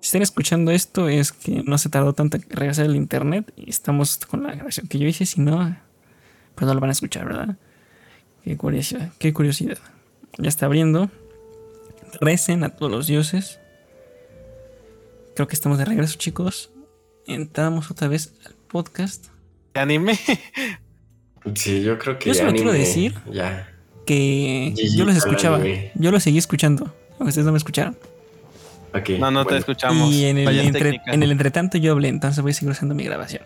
Si 0.00 0.08
están 0.08 0.22
escuchando 0.22 0.70
esto 0.70 1.08
es 1.08 1.32
que 1.32 1.62
no 1.64 1.78
se 1.78 1.88
tardó 1.88 2.12
tanto 2.12 2.36
en 2.36 2.44
regresar 2.48 2.86
el 2.86 2.96
internet 2.96 3.52
y 3.56 3.70
estamos 3.70 4.18
con 4.18 4.42
la 4.42 4.54
grabación 4.54 4.88
que 4.88 4.98
yo 4.98 5.06
hice, 5.06 5.26
si 5.26 5.40
no, 5.40 5.76
pues 6.54 6.66
no 6.66 6.74
lo 6.74 6.80
van 6.80 6.90
a 6.90 6.92
escuchar, 6.92 7.26
¿verdad? 7.26 7.56
Qué 8.42 8.56
curiosidad, 8.56 9.12
qué 9.18 9.32
curiosidad. 9.32 9.78
Ya 10.38 10.48
está 10.48 10.66
abriendo. 10.66 11.10
Recen 12.20 12.64
a 12.64 12.70
todos 12.70 12.90
los 12.90 13.06
dioses. 13.06 13.58
Creo 15.34 15.48
que 15.48 15.54
estamos 15.54 15.78
de 15.78 15.84
regreso, 15.84 16.16
chicos. 16.16 16.70
Entramos 17.26 17.90
otra 17.90 18.08
vez 18.08 18.34
al 18.46 18.54
podcast. 18.82 19.26
te 19.72 19.80
animé. 19.80 20.18
Sí, 21.54 21.82
yo 21.82 21.98
creo 21.98 22.18
que 22.18 22.28
Yo 22.30 22.34
solo 22.34 22.52
quiero 22.52 22.70
anime, 22.70 22.84
decir- 22.84 23.14
Ya. 23.32 23.68
que 24.06 24.74
yo 24.96 25.04
los 25.04 25.16
escuchaba. 25.16 25.56
anime. 25.58 25.92
Yo 25.94 26.10
los 26.10 26.22
seguí 26.22 26.38
escuchando. 26.38 26.92
aunque 27.12 27.28
Ustedes 27.30 27.46
no 27.46 27.52
me 27.52 27.58
escucharon. 27.58 27.96
Ok. 28.94 29.10
No, 29.18 29.30
no 29.30 29.44
te 29.44 29.56
escuchamos. 29.56 30.10
y 30.12 30.24
en 30.26 30.38
el, 30.38 30.58
entre- 30.60 31.00
en 31.06 31.22
el 31.22 31.30
entretanto 31.30 31.78
yo 31.78 31.92
hablé, 31.92 32.08
entonces 32.08 32.42
voy 32.42 32.50
a 32.50 32.54
seguir 32.54 32.72
usando 32.72 32.94
mi 32.94 33.04
grabación. 33.04 33.42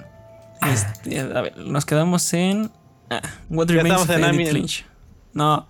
Este, 0.67 1.21
a 1.21 1.41
ver, 1.41 1.57
nos 1.59 1.85
quedamos 1.87 2.33
en. 2.35 2.71
Ah, 3.11 3.21
What 3.49 3.69
Ya 3.69 3.75
Remains 3.77 4.01
estamos 4.03 4.23
of 4.23 4.29
en 4.35 4.41
Edith 4.41 4.53
Finch. 4.53 4.85
No, 5.33 5.67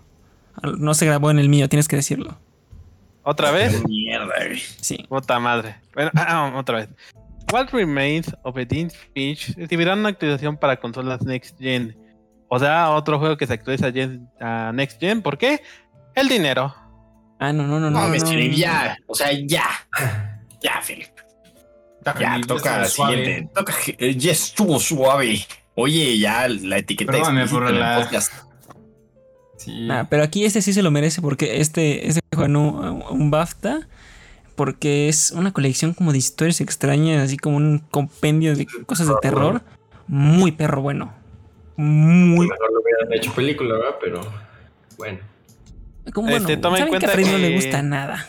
no 0.78 0.94
se 0.94 1.06
grabó 1.06 1.30
en 1.30 1.38
el 1.38 1.48
mío, 1.48 1.68
tienes 1.68 1.88
que 1.88 1.96
decirlo. 1.96 2.38
¿Otra 3.22 3.50
vez? 3.50 3.82
Mierda, 3.88 4.32
güey. 4.46 4.60
Sí. 4.80 5.04
Puta 5.08 5.38
madre. 5.38 5.76
Bueno, 5.94 6.10
otra 6.58 6.76
vez. 6.78 6.88
What 7.52 7.68
Remains 7.72 8.34
of 8.42 8.56
Edith 8.58 8.94
Finch 9.14 9.56
recibirá 9.56 9.94
una 9.94 10.10
actualización 10.10 10.56
para 10.56 10.78
consolas 10.78 11.22
Next 11.22 11.58
Gen. 11.58 11.96
O 12.48 12.58
sea, 12.58 12.90
otro 12.90 13.18
juego 13.18 13.36
que 13.36 13.46
se 13.46 13.54
actualiza 13.54 13.88
a, 14.40 14.68
a 14.68 14.72
Next 14.72 15.00
Gen. 15.00 15.22
¿Por 15.22 15.38
qué? 15.38 15.62
El 16.14 16.28
dinero. 16.28 16.74
Ah, 17.38 17.52
no, 17.52 17.66
no, 17.66 17.80
no, 17.80 17.90
no. 17.90 18.00
No, 18.02 18.08
me 18.08 18.18
no, 18.18 18.32
ya. 18.54 18.96
O 19.06 19.14
sea, 19.14 19.28
ya. 19.32 19.64
Ya, 20.62 20.78
Philip. 20.86 21.08
Ya, 22.18 22.38
toca 22.46 22.78
la 22.80 22.84
siguiente. 22.84 23.48
Toca, 23.54 23.74
eh, 23.96 24.14
ya 24.14 24.32
estuvo 24.32 24.78
suave. 24.78 25.40
Oye, 25.74 26.18
ya 26.18 26.48
la 26.48 26.76
etiqueta 26.76 27.12
Perdóname 27.12 27.46
por 27.46 27.70
la- 27.72 27.96
podcast. 28.02 28.30
Sí. 29.56 29.86
Nah, 29.86 30.04
pero 30.04 30.22
aquí 30.22 30.44
este 30.44 30.60
sí 30.60 30.74
se 30.74 30.82
lo 30.82 30.90
merece 30.90 31.22
porque 31.22 31.60
este, 31.62 32.06
este 32.08 32.20
ganó 32.30 33.06
un 33.10 33.30
BAFTA 33.30 33.88
porque 34.64 35.08
es 35.08 35.30
una 35.30 35.52
colección 35.52 35.94
como 35.94 36.12
de 36.12 36.18
historias 36.18 36.60
extrañas, 36.60 37.22
así 37.24 37.38
como 37.38 37.56
un 37.56 37.78
compendio 37.78 38.54
de 38.54 38.66
cosas 38.84 39.08
de 39.08 39.14
terror. 39.22 39.62
Muy 40.06 40.52
perro 40.52 40.82
bueno. 40.82 41.14
Muy 41.76 42.46
Mejor 42.46 42.70
lo 42.74 42.80
hubieran 42.82 43.10
hecho 43.14 43.32
película, 43.32 43.76
¿verdad? 43.78 43.94
Pero 44.02 44.20
bueno. 44.98 45.18
como 46.12 46.28
Este, 46.28 46.42
bueno. 46.56 46.60
toma 46.60 46.76
en 46.76 46.84
¿Saben 46.84 46.90
que 47.00 47.06
a 47.06 47.08
cuenta 47.08 47.08
Freddy 47.08 47.30
no 47.30 47.38
le 47.38 47.48
que- 47.48 47.54
gusta 47.54 47.80
nada? 47.82 48.26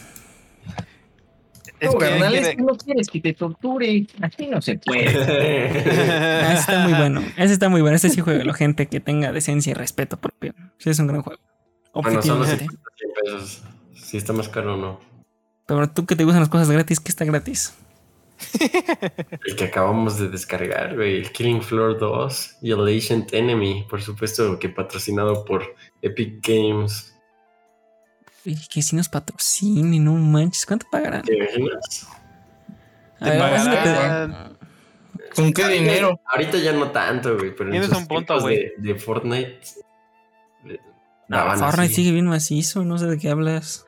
Es 1.82 1.92
no, 1.92 1.98
que 2.00 2.06
carnal, 2.06 2.32
quiere- 2.32 2.50
es 2.52 2.56
que 2.56 2.62
no 2.64 2.78
quieres 2.78 3.08
que 3.10 3.20
te 3.20 3.34
torture. 3.34 4.08
Así 4.22 4.48
no 4.48 4.62
se 4.62 4.78
puede. 4.78 5.04
Ah, 6.44 6.54
ese 6.54 6.60
está 6.62 6.80
muy 6.88 6.94
bueno. 6.94 7.22
Ese 7.36 7.54
está 7.54 7.68
muy 7.68 7.82
bueno. 7.82 7.96
Este 7.98 8.10
sí 8.10 8.22
juega 8.22 8.54
gente 8.54 8.86
que 8.88 9.02
tenga 9.02 9.34
decencia 9.34 9.72
y 9.72 9.74
respeto 9.74 10.16
propio. 10.16 10.54
Sí, 10.78 10.92
es 10.92 11.00
un 11.00 11.08
gran 11.08 11.24
juego. 11.24 11.42
Bueno, 11.94 12.22
solo 12.22 12.46
si 12.46 12.52
Objetivamente. 12.54 12.64
estás 12.64 13.22
pesos. 13.26 13.64
Si 13.96 14.16
está 14.16 14.32
más 14.32 14.48
caro 14.48 14.76
o 14.76 14.78
no. 14.78 15.11
Pero 15.76 15.90
tú 15.90 16.06
que 16.06 16.16
te 16.18 16.26
gustan 16.26 16.42
las 16.42 16.50
cosas 16.50 16.70
gratis, 16.70 17.00
¿qué 17.00 17.10
está 17.10 17.24
gratis? 17.24 17.74
El 19.46 19.56
que 19.56 19.64
acabamos 19.66 20.18
de 20.18 20.28
descargar, 20.28 20.96
güey. 20.96 21.18
El 21.20 21.32
Killing 21.32 21.62
Floor 21.62 21.98
2 21.98 22.58
y 22.62 22.72
el 22.72 22.82
Ancient 22.82 23.34
Enemy. 23.34 23.86
Por 23.90 24.02
supuesto 24.02 24.60
que 24.60 24.68
patrocinado 24.68 25.46
por 25.46 25.64
Epic 26.02 26.46
Games. 26.46 27.16
Oye, 28.46 28.58
que 28.70 28.82
si 28.82 28.96
nos 28.98 29.08
patrocinen, 29.08 30.04
no 30.04 30.14
manches. 30.14 30.66
¿Cuánto 30.66 30.88
pagarán? 30.92 31.22
¿Te 31.22 31.38
imaginas? 31.38 32.08
A 33.22 33.30
ver, 33.30 33.40
pagarán. 33.40 34.32
hazle- 34.34 34.58
¿Con 35.36 35.54
qué 35.54 35.68
dinero? 35.70 36.20
Ahorita 36.26 36.58
ya 36.58 36.74
no 36.74 36.92
tanto, 36.92 37.38
güey. 37.38 37.52
Pero 37.56 37.66
en 37.70 37.72
Tienes 37.72 37.88
esos 37.90 38.02
un 38.02 38.08
punto, 38.08 38.42
güey. 38.42 38.58
De, 38.58 38.74
de 38.78 38.96
Fortnite. 38.96 39.60
No, 41.30 41.38
Fortnite 41.38 41.82
así. 41.84 41.94
sigue 41.94 42.12
bien 42.12 42.26
macizo, 42.26 42.84
no 42.84 42.98
sé 42.98 43.06
de 43.06 43.18
qué 43.18 43.30
hablas. 43.30 43.86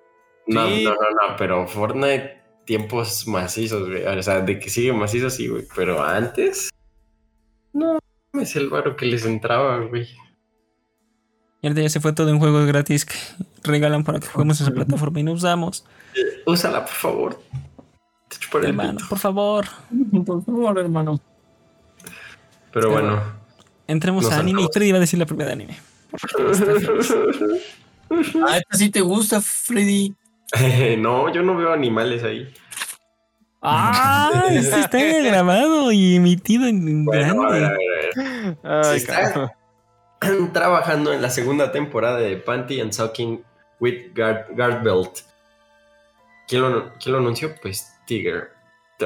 No, 0.48 0.68
Sí. 0.68 0.84
no, 0.84 0.92
no, 0.92 0.98
no, 1.30 1.36
pero 1.38 1.68
Fortnite 1.68 2.42
tiempos 2.66 3.28
macizos, 3.28 3.88
güey. 3.90 4.06
O 4.06 4.24
sea, 4.24 4.42
de 4.42 4.60
que 4.60 4.70
sigue 4.70 4.94
macizo, 4.94 5.30
sí, 5.30 5.48
güey. 5.48 5.66
Pero 5.76 6.02
antes. 6.04 6.70
No, 7.74 8.00
es 8.40 8.56
el 8.56 8.70
varo 8.70 8.96
que 8.96 9.06
les 9.06 9.26
entraba, 9.26 9.80
güey. 9.80 10.08
Y 11.62 11.68
ahorita 11.68 11.82
ya 11.82 11.90
se 11.90 12.00
fue 12.02 12.12
todo 12.14 12.30
en 12.30 12.40
juegos 12.40 12.66
gratis 12.68 13.06
que 13.06 13.16
regalan 13.64 14.04
para 14.04 14.20
que 14.20 14.28
juguemos 14.28 14.60
en 14.60 14.68
esa 14.68 14.76
plataforma 14.76 15.20
y 15.20 15.24
no 15.24 15.32
usamos. 15.32 15.86
Úsala, 16.46 16.82
por 16.86 16.94
favor. 16.94 17.40
Te 18.28 18.38
chuparé 18.38 18.68
Hermano, 18.68 18.98
pito. 18.98 19.10
por 19.10 19.18
favor. 19.20 19.66
Por 20.26 20.44
favor, 20.44 20.78
hermano. 20.80 21.20
Pero 22.74 22.90
bueno. 22.92 23.22
Entremos 23.88 24.30
a 24.32 24.40
anime. 24.40 24.68
Freddy 24.74 24.92
va 24.92 24.98
a 24.98 25.02
decir 25.02 25.20
la 25.20 25.26
primera 25.26 25.48
de 25.48 25.54
anime. 25.54 25.78
Ah, 28.48 28.58
esta 28.58 28.78
sí 28.78 28.92
te 28.92 29.02
gusta, 29.02 29.42
Freddy. 29.42 30.14
no, 31.00 31.34
yo 31.34 31.42
no 31.44 31.56
veo 31.58 31.74
animales 31.74 32.24
ahí. 32.24 32.54
¡Ah! 33.62 34.44
Esto 34.52 34.78
está 34.78 34.98
grabado 35.24 35.92
y 35.92 36.16
emitido 36.16 36.68
en 36.68 37.06
Bueno, 37.06 37.44
a 37.48 37.56
grande. 37.58 37.60
ver, 38.16 38.56
a 38.66 38.76
ver. 38.76 38.86
Ay, 38.86 39.00
Se 39.00 39.08
cabrón. 39.08 39.50
está 40.22 40.38
trabajando 40.54 41.14
en 41.14 41.22
la 41.22 41.30
segunda 41.30 41.72
temporada 41.72 42.18
de 42.20 42.38
Panty 42.38 42.82
and 42.82 42.92
Sucking 42.92 43.44
with 43.80 44.14
Guard, 44.16 44.48
Guard 44.56 44.84
Belt. 44.84 45.20
¿Quién 46.48 46.62
lo, 46.62 46.94
quién 47.00 47.14
lo 47.14 47.20
anunció? 47.20 47.56
Pues 47.62 47.88
Tiger. 48.06 48.52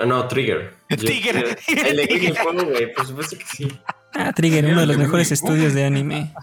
No, 0.06 0.28
Trigger. 0.28 0.74
Tiger. 0.90 1.58
El 1.68 1.98
de 1.98 2.08
King 2.08 2.34
Fuego, 2.34 2.66
güey, 2.66 2.94
por 2.94 3.08
supuesto 3.08 3.38
que 3.38 3.46
sí. 3.46 3.80
Ah, 4.14 4.34
Trigger, 4.34 4.66
uno 4.66 4.82
de 4.82 4.88
los 4.88 4.98
mejores 4.98 5.32
estudios 5.32 5.74
de 5.74 5.86
anime. 5.86 6.34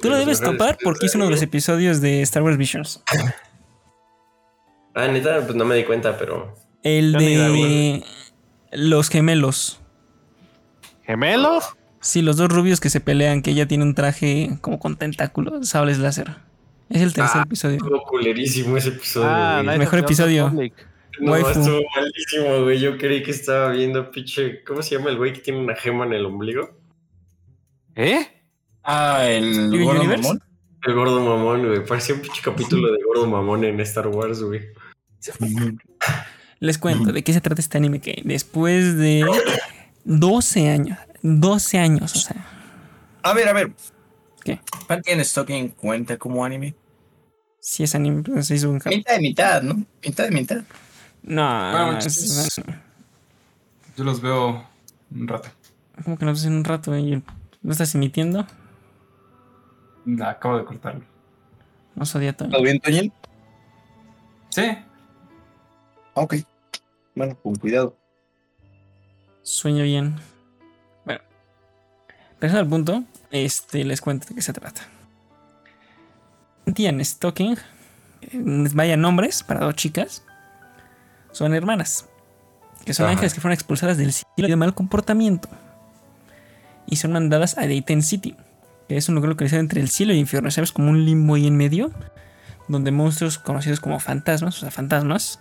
Tú 0.00 0.10
lo 0.10 0.16
debes 0.18 0.40
topar 0.40 0.76
porque 0.82 1.06
es 1.06 1.14
uno 1.14 1.24
de 1.24 1.30
los 1.30 1.42
episodios 1.42 2.00
de 2.00 2.20
Star 2.22 2.42
Wars 2.42 2.56
Visions. 2.58 3.02
Ah, 4.94 5.08
neta, 5.08 5.40
pues 5.44 5.54
no 5.54 5.64
me 5.64 5.74
di 5.76 5.84
cuenta, 5.84 6.16
pero. 6.18 6.54
El 6.82 7.12
de 7.12 8.02
los 8.72 9.08
gemelos. 9.08 9.80
¿Gemelos? 11.04 11.64
Sí, 12.00 12.22
los 12.22 12.36
dos 12.36 12.48
rubios 12.50 12.80
que 12.80 12.90
se 12.90 13.00
pelean, 13.00 13.42
que 13.42 13.50
ella 13.52 13.66
tiene 13.68 13.84
un 13.84 13.94
traje 13.94 14.58
como 14.60 14.78
con 14.78 14.96
tentáculos, 14.96 15.68
sables 15.68 15.98
láser. 15.98 16.36
Es 16.90 17.00
el 17.00 17.12
tercer 17.14 17.40
Ah, 17.40 17.44
episodio. 17.46 17.76
Estuvo 17.76 18.02
culerísimo 18.02 18.76
ese 18.76 18.90
episodio. 18.90 19.28
Ah, 19.30 19.52
güey. 19.54 19.64
Knights 19.64 19.78
Mejor 19.78 19.98
episodio. 20.00 20.50
No, 21.20 21.32
waifu. 21.32 21.48
estuvo 21.60 21.80
malísimo, 21.96 22.62
güey. 22.64 22.80
Yo 22.80 22.98
creí 22.98 23.22
que 23.22 23.30
estaba 23.30 23.70
viendo 23.70 24.10
pinche. 24.10 24.62
¿Cómo 24.64 24.82
se 24.82 24.96
llama 24.96 25.10
el 25.10 25.16
güey 25.16 25.32
que 25.32 25.40
tiene 25.40 25.60
una 25.60 25.74
gema 25.76 26.04
en 26.04 26.12
el 26.14 26.26
ombligo? 26.26 26.70
¿Eh? 27.94 28.26
Ah, 28.82 29.24
el 29.28 29.54
¿Steven 29.54 29.84
gordo 29.84 30.04
mamón. 30.04 30.40
El 30.84 30.94
gordo 30.94 31.20
mamón, 31.20 31.66
güey. 31.68 31.84
Parecía 31.86 32.14
un 32.16 32.20
pinche 32.22 32.42
capítulo 32.42 32.90
de 32.92 32.98
gordo 33.04 33.26
mamón 33.26 33.64
en 33.64 33.78
Star 33.80 34.08
Wars, 34.08 34.42
güey. 34.42 34.60
Les 36.60 36.78
cuento 36.78 37.12
de 37.12 37.22
qué 37.24 37.32
se 37.32 37.40
trata 37.40 37.60
este 37.60 37.78
anime 37.78 38.00
que 38.00 38.22
después 38.24 38.96
de 38.96 39.24
12 40.04 40.70
años, 40.70 40.98
12 41.22 41.78
años, 41.78 42.14
o 42.14 42.18
sea, 42.18 42.46
A 43.22 43.32
ver, 43.34 43.48
a 43.48 43.52
ver. 43.52 43.72
¿Qué? 44.44 44.60
Panty 44.88 45.12
and 45.12 45.22
Stocking 45.24 45.68
cuenta 45.70 46.16
como 46.18 46.44
anime. 46.44 46.74
si 47.60 47.84
es 47.84 47.94
anime, 47.94 48.22
pues 48.22 48.46
se 48.48 48.56
hizo 48.56 48.68
un 48.70 48.80
Mitad 48.84 49.14
de 49.14 49.20
mitad, 49.20 49.62
¿no? 49.62 49.84
Mitad 50.04 50.24
de 50.24 50.30
mitad. 50.32 50.62
No, 51.22 51.42
Bueno, 51.70 51.92
no, 51.92 51.98
es- 51.98 52.06
es- 52.06 52.60
Yo 53.96 54.02
los 54.04 54.20
veo 54.20 54.64
un 55.14 55.28
rato. 55.28 55.48
como 56.04 56.18
que 56.18 56.24
no 56.24 56.32
hace 56.32 56.48
un 56.48 56.64
rato, 56.64 56.94
eh, 56.94 57.22
¿no 57.62 57.70
estás 57.72 57.94
emitiendo? 57.94 58.44
Acabo 60.24 60.58
de 60.58 60.64
cortarlo. 60.64 61.04
No 61.94 62.04
soy 62.04 62.32
Toño. 62.32 62.50
¿Todo 62.50 62.62
bien, 62.62 62.80
Toñel? 62.80 63.12
Sí. 64.48 64.62
Ok. 66.14 66.36
Bueno, 67.14 67.36
con 67.42 67.56
cuidado. 67.56 67.96
Sueño 69.42 69.82
bien. 69.84 70.16
Bueno, 71.04 71.20
regresando 72.40 72.60
al 72.60 72.68
punto, 72.68 73.04
este, 73.30 73.84
les 73.84 74.00
cuento 74.00 74.26
de 74.28 74.34
qué 74.34 74.42
se 74.42 74.52
trata. 74.52 74.82
Tian 76.74 77.04
Stocking, 77.04 77.56
eh, 78.22 78.28
vaya 78.74 78.96
nombres 78.96 79.42
para 79.42 79.60
dos 79.60 79.74
chicas, 79.74 80.22
son 81.32 81.54
hermanas, 81.54 82.08
que 82.84 82.94
son 82.94 83.06
Ajá. 83.06 83.12
ángeles 83.12 83.34
que 83.34 83.40
fueron 83.40 83.54
expulsadas 83.54 83.98
del 83.98 84.12
cielo 84.12 84.48
de 84.48 84.56
mal 84.56 84.74
comportamiento 84.74 85.48
y 86.86 86.96
son 86.96 87.12
mandadas 87.12 87.58
a 87.58 87.62
Dayton 87.62 88.02
City, 88.02 88.36
que 88.88 88.96
es 88.96 89.08
un 89.08 89.16
lugar 89.16 89.30
localizado 89.30 89.60
entre 89.60 89.80
el 89.80 89.88
cielo 89.88 90.12
y 90.12 90.16
el 90.16 90.20
infierno, 90.20 90.50
¿sabes? 90.50 90.72
Como 90.72 90.90
un 90.90 91.04
limbo 91.04 91.34
ahí 91.34 91.46
en 91.46 91.56
medio, 91.56 91.90
donde 92.68 92.92
monstruos 92.92 93.38
conocidos 93.38 93.80
como 93.80 93.98
fantasmas, 93.98 94.56
o 94.56 94.60
sea, 94.60 94.70
fantasmas, 94.70 95.40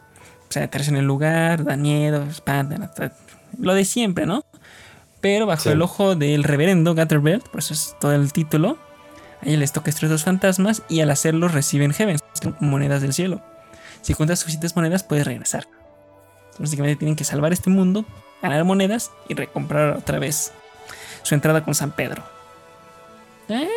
se 0.52 0.62
aterrizan 0.64 0.96
en 0.96 1.02
el 1.02 1.06
lugar, 1.08 1.64
dan 1.64 1.82
miedo, 1.82 2.24
espantan, 2.24 2.84
hasta- 2.84 3.14
lo 3.60 3.74
de 3.74 3.86
siempre, 3.86 4.26
¿no? 4.26 4.44
Pero 5.22 5.46
bajo 5.46 5.64
Sí. 5.64 5.70
el 5.70 5.82
ojo 5.82 6.16
del 6.16 6.44
reverendo 6.44 6.96
Gatterbelt, 6.96 7.48
por 7.50 7.60
eso 7.60 7.74
es 7.74 7.96
todo 8.00 8.14
el 8.14 8.32
título, 8.34 8.78
a 9.42 9.48
ella 9.48 9.58
les 9.58 9.72
toca 9.72 9.86
destruir 9.86 10.12
dos 10.12 10.24
fantasmas 10.24 10.84
y 10.90 11.02
al 11.02 11.10
hacerlo 11.12 11.48
reciben 11.48 11.94
heavens, 11.94 12.22
monedas 12.60 13.02
del 13.02 13.14
cielo. 13.14 13.42
Si 14.02 14.14
cuentas 14.16 14.40
suficientes 14.40 14.76
monedas, 14.76 15.04
puedes 15.04 15.26
regresar. 15.28 15.68
Entonces, 15.68 16.60
básicamente 16.60 16.96
tienen 16.98 17.16
que 17.16 17.24
salvar 17.24 17.54
este 17.54 17.70
mundo, 17.70 18.04
ganar 18.42 18.64
monedas 18.64 19.12
y 19.30 19.36
recomprar 19.36 19.98
otra 19.98 20.18
vez 20.20 20.52
su 21.24 21.36
entrada 21.36 21.64
con 21.64 21.76
San 21.76 21.92
Pedro. 21.92 22.24
Eh, 23.50 23.70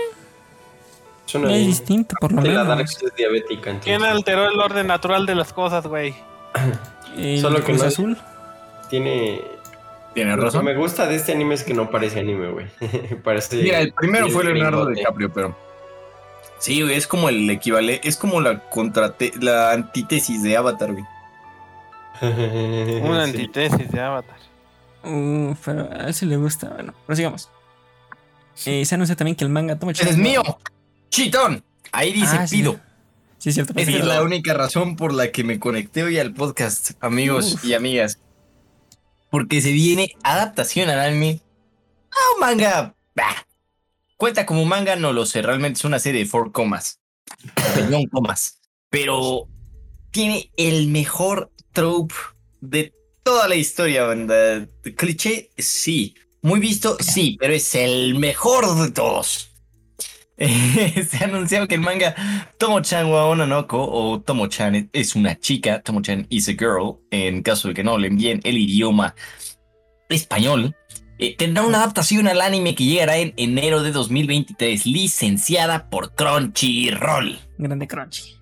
Suena 1.27 1.55
es 1.55 1.67
distinto, 1.67 2.15
por 2.21 2.33
lo 2.33 2.41
La 2.43 2.49
menos. 2.49 2.69
Dark 2.69 2.83
es 2.85 3.15
diabética, 3.17 3.71
entonces. 3.71 3.85
¿Quién 3.85 4.03
alteró 4.05 4.49
el 4.49 4.59
orden 4.61 4.87
natural 4.87 5.27
de 5.27 5.35
las 5.35 5.53
cosas, 5.53 5.87
güey? 5.87 6.15
Solo 7.41 7.59
que 7.59 7.65
Cruz 7.65 7.83
no- 7.83 7.89
Azul. 7.89 8.19
Tiene. 8.91 9.41
Tienes 10.15 10.35
Lo 10.37 10.43
que 10.43 10.47
razón. 10.47 10.65
me 10.65 10.75
gusta 10.77 11.07
de 11.07 11.17
este 11.17 11.33
anime 11.33 11.55
es 11.57 11.65
que 11.65 11.75
no 11.75 11.91
parece 11.91 12.21
anime, 12.21 12.51
güey. 12.51 12.67
parece. 13.25 13.57
Mira, 13.57 13.81
el 13.81 13.93
primero 13.93 14.29
fue 14.31 14.45
Leonardo 14.45 14.79
gringote. 14.85 15.01
DiCaprio, 15.01 15.33
pero. 15.33 15.57
Sí, 16.59 16.83
güey, 16.83 16.95
es 16.95 17.07
como 17.07 17.29
el 17.29 17.51
equivalente, 17.51 18.09
es 18.09 18.17
como 18.17 18.41
la 18.41 18.61
contrate 18.71 19.33
la 19.41 19.73
antítesis 19.73 20.43
de 20.43 20.57
Avatar, 20.57 20.93
güey. 20.93 21.05
Una 23.03 23.25
Sí. 23.27 23.31
antítesis 23.31 23.91
de 23.91 24.01
Avatar. 24.01 24.37
Uh, 25.05 25.55
pero 25.65 25.89
a 25.93 26.07
él 26.07 26.15
sí 26.15 26.27
le 26.27 26.37
gusta. 26.37 26.69
Bueno, 26.71 26.95
prosigamos. 27.07 27.51
Eh, 28.67 28.85
se 28.85 28.95
anuncia 28.95 29.17
también 29.17 29.35
que 29.37 29.45
el 29.45 29.51
manga 29.51 29.77
toma 29.79 29.93
¡Ese 29.93 30.09
es 30.11 30.17
mío! 30.17 30.43
¡Chitón! 31.11 31.63
Ahí 31.93 32.13
dice 32.13 32.37
Ah, 32.39 32.47
pido. 32.49 32.73
Sí, 32.73 32.79
es 33.51 33.55
cierto. 33.55 33.73
Esa 33.77 33.91
es 33.91 34.05
la 34.05 34.23
única 34.23 34.55
razón 34.55 34.97
por 34.97 35.13
la 35.13 35.31
que 35.33 35.45
me 35.45 35.59
conecté 35.59 36.03
hoy 36.03 36.19
al 36.19 36.33
podcast, 36.35 36.93
amigos 37.01 37.55
Uf. 37.55 37.65
y 37.65 37.75
amigas. 37.75 38.21
Porque 39.31 39.61
se 39.61 39.73
viene 39.73 40.15
adaptación 40.23 40.89
al 40.91 41.01
anime 41.01 41.41
a 42.11 42.35
un 42.35 42.41
manga. 42.41 42.95
bah, 43.15 43.47
Cuenta 44.17 44.47
como 44.47 44.65
manga, 44.65 44.97
no 44.97 45.13
lo 45.13 45.27
sé. 45.27 45.43
Realmente 45.43 45.79
es 45.79 45.85
una 45.85 45.99
serie 45.99 46.21
de 46.21 46.27
four 46.27 46.53
comas. 46.53 47.01
Comas. 48.13 48.61
Pero 48.91 49.49
tiene 50.11 50.51
el 50.57 50.89
mejor 50.89 51.51
trope 51.73 52.15
de 52.61 52.93
toda 53.23 53.49
la 53.49 53.57
historia, 53.57 54.05
banda. 54.05 54.67
Cliché, 54.97 55.51
sí. 55.59 56.15
Muy 56.43 56.61
visto, 56.61 56.97
sí, 57.01 57.37
pero 57.41 57.55
es 57.55 57.75
el 57.75 58.19
mejor 58.19 58.77
de 58.77 58.91
todos. 58.93 59.51
Eh, 60.37 61.05
se 61.09 61.19
ha 61.19 61.29
anunciado 61.29 61.69
que 61.69 61.77
el 61.77 61.81
manga 61.81 62.15
Tomo-chan 62.59 63.07
wa 63.07 63.27
Ononoko 63.27 63.79
o 63.79 64.21
Tomo-chan 64.21 64.91
es 64.93 65.15
una 65.15 65.39
chica, 65.39 65.83
Tomo-chan 65.83 66.27
is 66.29 66.49
a 66.49 66.53
girl, 66.53 66.99
en 67.11 67.43
caso 67.43 67.69
de 67.69 67.75
que 67.75 67.85
no 67.85 67.99
le 67.99 68.09
envíen 68.09 68.41
el 68.45 68.59
idioma 68.59 69.15
español, 70.09 70.75
eh, 71.19 71.37
tendrá 71.37 71.63
una 71.63 71.79
adaptación 71.79 72.27
al 72.27 72.41
anime 72.41 72.75
que 72.75 72.85
llegará 72.85 73.17
en 73.19 73.33
enero 73.37 73.83
de 73.83 73.93
2023, 73.93 74.87
licenciada 74.87 75.89
por 75.89 76.15
Crunchyroll. 76.15 77.39
Grande 77.59 77.87
Crunchy. 77.87 78.37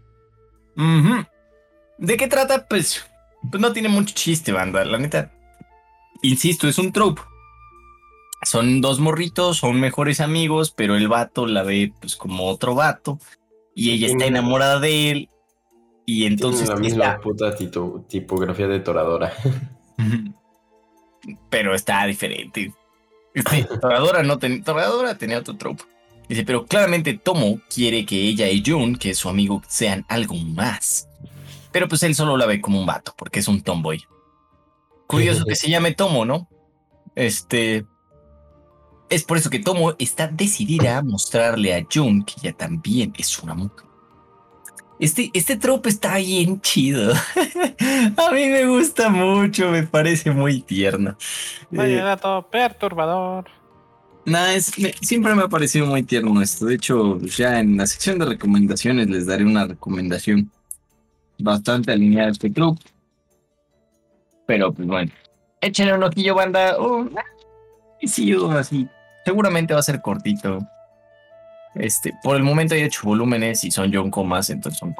¿De 1.98 2.16
qué 2.16 2.26
trata? 2.26 2.66
Pues, 2.66 3.04
pues 3.50 3.60
no 3.60 3.72
tiene 3.72 3.88
mucho 3.88 4.14
chiste, 4.14 4.52
banda, 4.52 4.84
la 4.84 4.98
neta. 4.98 5.30
Insisto, 6.22 6.66
es 6.66 6.78
un 6.78 6.92
trope. 6.92 7.20
Son 8.42 8.80
dos 8.80 8.98
morritos, 9.00 9.58
son 9.58 9.80
mejores 9.80 10.20
amigos, 10.20 10.72
pero 10.76 10.96
el 10.96 11.08
vato 11.08 11.46
la 11.46 11.62
ve 11.62 11.92
pues 12.00 12.16
como 12.16 12.46
otro 12.48 12.74
vato 12.74 13.18
y 13.74 13.90
ella 13.92 14.08
está 14.08 14.26
enamorada 14.26 14.80
de 14.80 15.10
él 15.10 15.28
Y 16.06 16.26
entonces 16.26 16.68
la 16.68 16.76
misma 16.76 17.04
está- 17.04 17.20
puta 17.20 17.54
tito- 17.56 18.04
tipografía 18.08 18.66
de 18.66 18.80
toradora. 18.80 19.32
pero 21.50 21.74
está 21.74 22.04
diferente. 22.06 22.72
Este, 23.34 23.64
Toradora 23.80 24.22
no 24.22 24.38
ten- 24.38 24.62
Toradora 24.62 25.16
tenía 25.16 25.38
otro 25.38 25.56
tropo. 25.56 25.84
Dice, 26.28 26.44
pero 26.44 26.66
claramente 26.66 27.14
Tomo 27.18 27.60
quiere 27.72 28.04
que 28.04 28.16
ella 28.28 28.48
y 28.48 28.62
Jun, 28.64 28.96
que 28.96 29.10
es 29.10 29.18
su 29.18 29.28
amigo, 29.28 29.62
sean 29.68 30.04
algo 30.08 30.34
más. 30.34 31.08
Pero 31.70 31.88
pues 31.88 32.02
él 32.02 32.14
solo 32.14 32.36
la 32.36 32.46
ve 32.46 32.60
como 32.60 32.78
un 32.80 32.86
vato, 32.86 33.14
porque 33.16 33.38
es 33.40 33.48
un 33.48 33.62
tomboy. 33.62 34.02
Curioso 35.06 35.44
que 35.44 35.54
se 35.56 35.70
llame 35.70 35.92
Tomo, 35.92 36.24
¿no? 36.24 36.48
Este. 37.14 37.84
Es 39.12 39.24
por 39.24 39.36
eso 39.36 39.50
que 39.50 39.58
Tomo 39.58 39.94
está 39.98 40.26
decidida 40.26 40.96
a 40.96 41.02
mostrarle 41.02 41.74
a 41.74 41.86
Jun 41.92 42.24
que 42.24 42.32
ella 42.38 42.56
también 42.56 43.12
es 43.18 43.38
una 43.40 43.52
mujer. 43.52 43.84
Este, 44.98 45.30
este 45.34 45.56
tropo 45.56 45.90
está 45.90 46.16
bien 46.16 46.62
chido. 46.62 47.12
a 48.16 48.30
mí 48.32 48.46
me 48.46 48.64
gusta 48.64 49.10
mucho, 49.10 49.70
me 49.70 49.82
parece 49.82 50.30
muy 50.30 50.62
tierno. 50.62 51.14
Vaya 51.70 51.98
Eh, 51.98 52.02
dato 52.02 52.48
perturbador. 52.50 53.44
Nada, 54.24 54.58
siempre 54.60 55.34
me 55.34 55.42
ha 55.42 55.48
parecido 55.48 55.84
muy 55.84 56.04
tierno 56.04 56.40
esto. 56.40 56.64
De 56.64 56.76
hecho, 56.76 57.20
ya 57.20 57.60
en 57.60 57.76
la 57.76 57.86
sección 57.86 58.18
de 58.18 58.24
recomendaciones 58.24 59.10
les 59.10 59.26
daré 59.26 59.44
una 59.44 59.66
recomendación 59.66 60.50
bastante 61.38 61.92
alineada 61.92 62.28
a 62.28 62.32
este 62.32 62.50
club. 62.50 62.78
Pero 64.46 64.72
pues 64.72 64.88
bueno, 64.88 65.12
échenle 65.60 65.92
un 65.92 66.04
ojillo, 66.04 66.34
banda. 66.34 66.76
Oh, 66.78 67.06
y 68.00 68.08
sí, 68.08 68.24
yo 68.26 68.50
así. 68.52 68.88
Seguramente 69.24 69.72
va 69.74 69.80
a 69.80 69.84
ser 69.84 70.00
cortito. 70.00 70.58
Este, 71.74 72.12
por 72.22 72.36
el 72.36 72.42
momento 72.42 72.74
hay 72.74 72.84
ocho 72.84 73.00
volúmenes 73.04 73.64
y 73.64 73.70
son 73.70 73.90
Yonko 73.90 74.24
más, 74.24 74.50
entonces 74.50 74.78
son. 74.78 74.94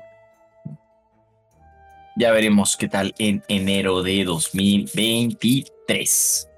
Ya 2.16 2.30
veremos 2.30 2.76
qué 2.76 2.88
tal 2.88 3.14
en 3.18 3.42
enero 3.48 4.02
de 4.02 4.24
2023. 4.24 6.48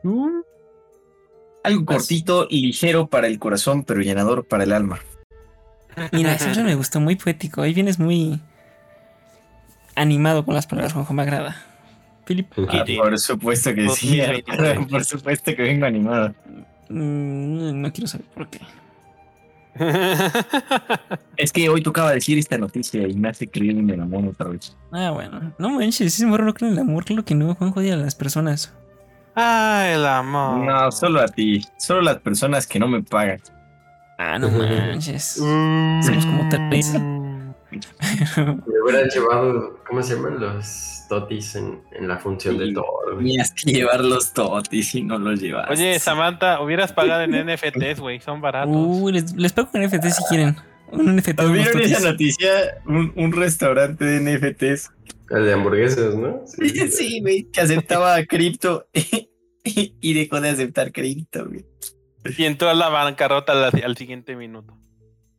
Algo 1.63 1.85
Pues- 1.85 1.99
cortito, 1.99 2.47
ligero 2.51 3.07
para 3.07 3.27
el 3.29 3.39
corazón, 3.39 3.85
pero 3.85 4.01
llenador 4.03 4.47
para 4.47 4.65
el 4.65 4.73
alma. 4.73 4.99
Mira, 6.13 6.35
eso 6.35 6.63
me 6.65 6.75
gustó, 6.75 7.01
muy 7.01 7.15
poético. 7.17 7.63
Ahí 7.63 7.73
vienes 7.73 7.99
muy 8.01 8.41
animado 9.95 10.45
con 10.45 10.55
las 10.55 10.67
palabras, 10.67 10.93
Juanjo, 10.93 11.15
me 11.15 11.23
agrada. 11.23 11.57
Philip, 12.27 12.51
Ah, 12.69 12.85
por 12.99 13.19
supuesto 13.19 13.73
que 13.75 13.89
sí. 13.91 14.19
2023. 14.19 14.89
Por 14.89 15.05
supuesto 15.05 15.55
que 15.55 15.63
vengo 15.63 15.87
animado. 15.87 16.35
Mm, 16.89 17.81
no 17.81 17.93
quiero 17.93 18.07
saber 18.09 18.27
por 18.35 18.49
qué. 18.49 18.61
Es 21.37 21.53
que 21.53 21.69
hoy 21.69 21.83
tocaba 21.83 22.13
decir 22.13 22.39
esta 22.39 22.57
noticia 22.59 23.07
y 23.09 23.15
me 23.15 23.29
hace 23.29 23.49
creer 23.49 23.77
en 23.77 23.91
el 23.91 24.01
amor 24.01 24.25
otra 24.27 24.49
vez. 24.49 24.77
Ah, 24.93 25.11
bueno. 25.11 25.53
No 25.59 25.71
manches, 25.71 26.15
ese 26.15 26.27
morro 26.27 26.45
no 26.45 26.55
cree 26.55 26.69
en 26.71 26.75
el 26.77 26.81
amor, 26.83 27.11
lo 27.11 27.25
que 27.25 27.35
no, 27.35 27.55
Juanjo 27.55 27.81
odia 27.81 27.95
a 27.95 27.97
las 27.97 28.15
personas. 28.15 28.73
ah, 29.35 29.87
el 29.89 30.07
amor. 30.07 30.59
No, 30.65 30.93
solo 30.93 31.21
a 31.21 31.27
ti. 31.27 31.65
Solo 31.77 32.03
las 32.03 32.19
personas 32.19 32.67
que 32.67 32.79
no 32.79 32.87
me 32.87 33.03
pagan. 33.03 33.41
Ah, 34.19 34.39
no 34.39 34.49
manches. 34.49 35.39
Mm. 35.43 36.03
Somos 36.03 36.25
como 36.27 36.49
tres. 36.49 36.93
Me 38.37 38.81
hubieran 38.85 39.09
llevado, 39.11 39.81
¿cómo 39.89 40.01
se 40.03 40.15
llaman? 40.15 40.39
Los 40.39 41.04
totis 41.21 41.55
en, 41.57 41.81
en 41.93 42.09
la 42.09 42.19
función 42.19 42.59
de 42.59 42.67
Sí. 42.67 42.75
Thor. 42.75 43.15
güey. 43.15 43.27
Tenías 43.27 43.53
que 43.53 43.73
llevar 43.73 44.05
los 44.05 44.33
totis 44.33 44.95
y 44.95 45.03
no 45.03 45.19
los 45.19 45.41
llevas. 45.41 45.71
Oye, 45.71 45.99
Samantha, 45.99 46.61
hubieras 46.61 46.93
pagado 46.93 47.23
en 47.23 47.33
NFTs, 47.47 48.01
güey, 48.01 48.21
son 48.21 48.41
baratos. 48.41 48.75
Uy, 48.75 49.13
les, 49.13 49.35
les 49.37 49.53
pago 49.53 49.71
con 49.71 49.83
NFT 49.83 50.05
si 50.07 50.23
quieren. 50.29 50.57
Un 50.93 51.17
NFT 51.17 51.41
de 51.41 51.53
¿Vieron 51.53 51.81
esa 51.81 52.01
noticia? 52.11 52.49
Un, 52.87 53.13
un 53.17 53.33
restaurante 53.33 54.05
de 54.05 54.21
NFTs. 54.21 54.91
El 55.31 55.45
de 55.47 55.53
hamburguesas, 55.55 56.15
¿no? 56.15 56.43
Sí, 56.47 57.21
güey. 57.23 57.45
Que 57.51 57.61
aceptaba 57.63 58.23
cripto 58.25 58.87
y 59.65 60.13
dejó 60.15 60.41
de 60.41 60.51
aceptar 60.51 60.93
cripto, 60.93 61.47
güey. 61.47 61.65
Y 62.39 62.45
entró 62.45 62.69
a 62.71 62.75
la 62.75 62.89
bancarrota 62.89 63.53
al, 63.53 63.83
al 63.83 63.97
siguiente 63.97 64.37
minuto. 64.37 64.79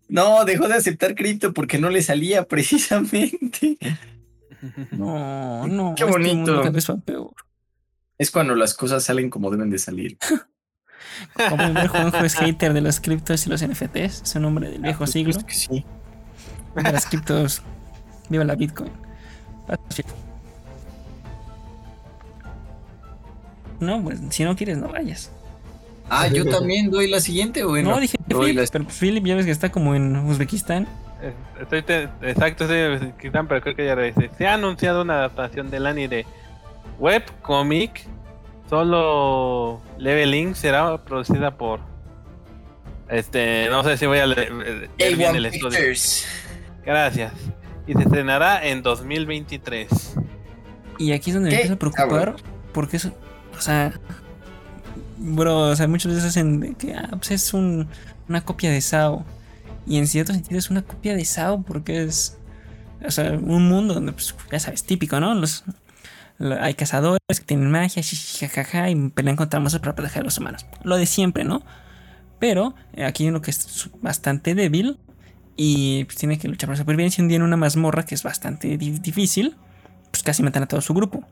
No, 0.08 0.46
dejó 0.46 0.68
de 0.68 0.76
aceptar 0.76 1.16
cripto 1.16 1.54
porque 1.54 1.78
no 1.80 1.90
le 1.90 2.02
salía 2.02 2.44
precisamente. 2.48 3.78
No, 4.92 5.68
no. 5.68 5.94
Qué 5.96 6.04
este 6.04 6.12
bonito. 6.12 6.36
mundo 6.36 6.58
cada 6.58 6.70
vez 6.72 6.90
va 6.90 6.98
peor. 6.98 7.34
Es 8.18 8.32
cuando 8.32 8.56
las 8.56 8.74
cosas 8.74 9.04
salen 9.04 9.30
como 9.30 9.52
deben 9.52 9.70
de 9.70 9.80
salir. 9.80 10.18
Como 11.50 11.74
ver, 11.74 11.88
Juanjo 11.88 12.18
es 12.26 12.36
hater 12.36 12.74
de 12.74 12.82
las 12.82 13.00
criptos 13.00 13.46
y 13.46 13.50
los 13.50 13.66
NFTs. 13.66 14.22
Es 14.24 14.36
un 14.36 14.44
hombre 14.46 14.70
del 14.70 14.82
viejo 14.82 15.08
siglo. 15.08 15.34
Pues 15.34 15.46
que 15.46 15.54
sí. 15.54 15.86
De 16.76 16.92
las 16.92 17.06
criptos. 17.06 17.62
Viva 18.28 18.44
la 18.44 18.56
Bitcoin. 18.56 18.92
No, 23.80 24.02
pues 24.04 24.20
si 24.30 24.44
no 24.44 24.56
quieres, 24.56 24.78
no 24.78 24.90
vayas. 24.90 25.32
Ah, 26.10 26.28
yo 26.28 26.46
también 26.46 26.92
doy 26.92 27.10
la 27.10 27.20
siguiente, 27.20 27.64
güey. 27.64 27.84
No, 27.84 28.00
dije 28.00 28.18
doy 28.28 28.48
Philip, 28.52 28.58
la- 28.62 28.68
pero 28.72 28.86
Philip 28.88 29.26
ya 29.26 29.36
ves 29.36 29.46
que 29.46 29.52
está 29.52 29.72
como 29.72 29.96
en 29.96 30.16
Uzbekistán. 30.18 30.88
Estoy 31.60 31.82
te- 31.82 32.10
exacto, 32.22 32.66
estoy 32.66 33.12
pero 33.48 33.62
creo 33.62 33.76
que 33.76 33.86
ya 33.86 33.96
dice. 33.96 34.30
Se 34.38 34.48
ha 34.48 34.54
anunciado 34.56 35.02
una 35.02 35.16
adaptación 35.16 35.70
del 35.72 35.88
anime 35.88 36.26
webcomic. 37.00 38.06
Solo 38.70 39.82
Leveling 39.98 40.56
será 40.56 40.98
producida 41.04 41.52
por. 41.52 41.80
Este, 43.10 43.68
no 43.70 43.84
sé 43.84 43.98
si 43.98 44.06
voy 44.08 44.20
a 44.20 44.26
le- 44.28 44.44
eh, 44.44 44.90
leer 44.98 45.16
bien 45.16 45.36
el 45.36 45.46
A1 45.46 45.48
estudio. 45.54 45.70
Pictures. 45.78 46.28
Gracias. 46.86 47.34
Y 47.88 47.94
se 47.94 48.00
estrenará 48.02 48.66
en 48.66 48.82
2023. 48.82 50.16
Y 50.98 51.12
aquí 51.12 51.30
es 51.30 51.36
donde 51.36 51.50
me 51.52 51.56
empiezo 51.56 51.74
a 51.76 51.78
preocupar. 51.78 52.36
Ah, 52.38 52.44
Porque 52.74 52.98
eso. 52.98 53.12
O 53.58 53.62
sea. 53.62 53.94
Bro, 55.18 55.70
o 55.70 55.76
sea, 55.76 55.88
muchas 55.88 56.12
veces 56.14 56.30
hacen 56.30 56.76
que 56.76 56.94
ah, 56.94 57.08
pues 57.12 57.32
es 57.32 57.54
un, 57.54 57.88
una 58.28 58.42
copia 58.44 58.70
de 58.72 58.82
Sao. 58.82 59.24
Y 59.88 59.98
en 59.98 60.08
cierto 60.08 60.34
sentido 60.34 60.58
es 60.58 60.70
una 60.70 60.82
copia 60.82 61.16
de 61.16 61.26
Sao 61.26 61.62
porque 61.64 62.04
es. 62.04 62.38
O 63.06 63.12
sea, 63.12 63.32
un 63.34 63.68
mundo 63.70 63.94
donde, 63.94 64.14
pues, 64.14 64.34
ya 64.52 64.60
sabes, 64.60 64.84
típico, 64.84 65.20
¿no? 65.20 65.36
Los, 65.36 65.64
lo- 66.40 66.62
hay 66.62 66.74
cazadores 66.74 67.20
que 67.30 67.46
tienen 67.46 67.70
magia, 67.70 68.02
jajaja, 68.40 68.90
y 68.90 69.10
pelean 69.10 69.36
contra 69.36 69.60
monstruos 69.60 69.82
para 69.82 69.96
proteger 69.96 70.22
a 70.22 70.26
los 70.26 70.38
humanos. 70.38 70.66
Lo 70.84 70.98
de 70.98 71.06
siempre, 71.06 71.44
¿no? 71.44 71.62
Pero 72.40 72.74
eh, 72.94 73.06
aquí 73.06 73.24
hay 73.24 73.30
uno 73.30 73.42
que 73.42 73.52
es 73.52 73.90
bastante 74.02 74.56
débil 74.56 74.98
y 75.56 76.06
pues, 76.06 76.18
tiene 76.18 76.40
que 76.40 76.48
luchar 76.48 76.68
por 76.68 76.76
la 76.76 76.82
supervivencia. 76.82 77.22
Un 77.22 77.28
día 77.28 77.38
en 77.38 77.44
una 77.44 77.58
mazmorra 77.58 78.04
que 78.06 78.16
es 78.16 78.24
bastante 78.24 78.78
di- 78.78 78.98
difícil, 79.00 79.56
pues 80.10 80.24
casi 80.24 80.42
matan 80.42 80.64
a 80.64 80.68
todo 80.68 80.82
su 80.82 80.94
grupo. 80.94 81.24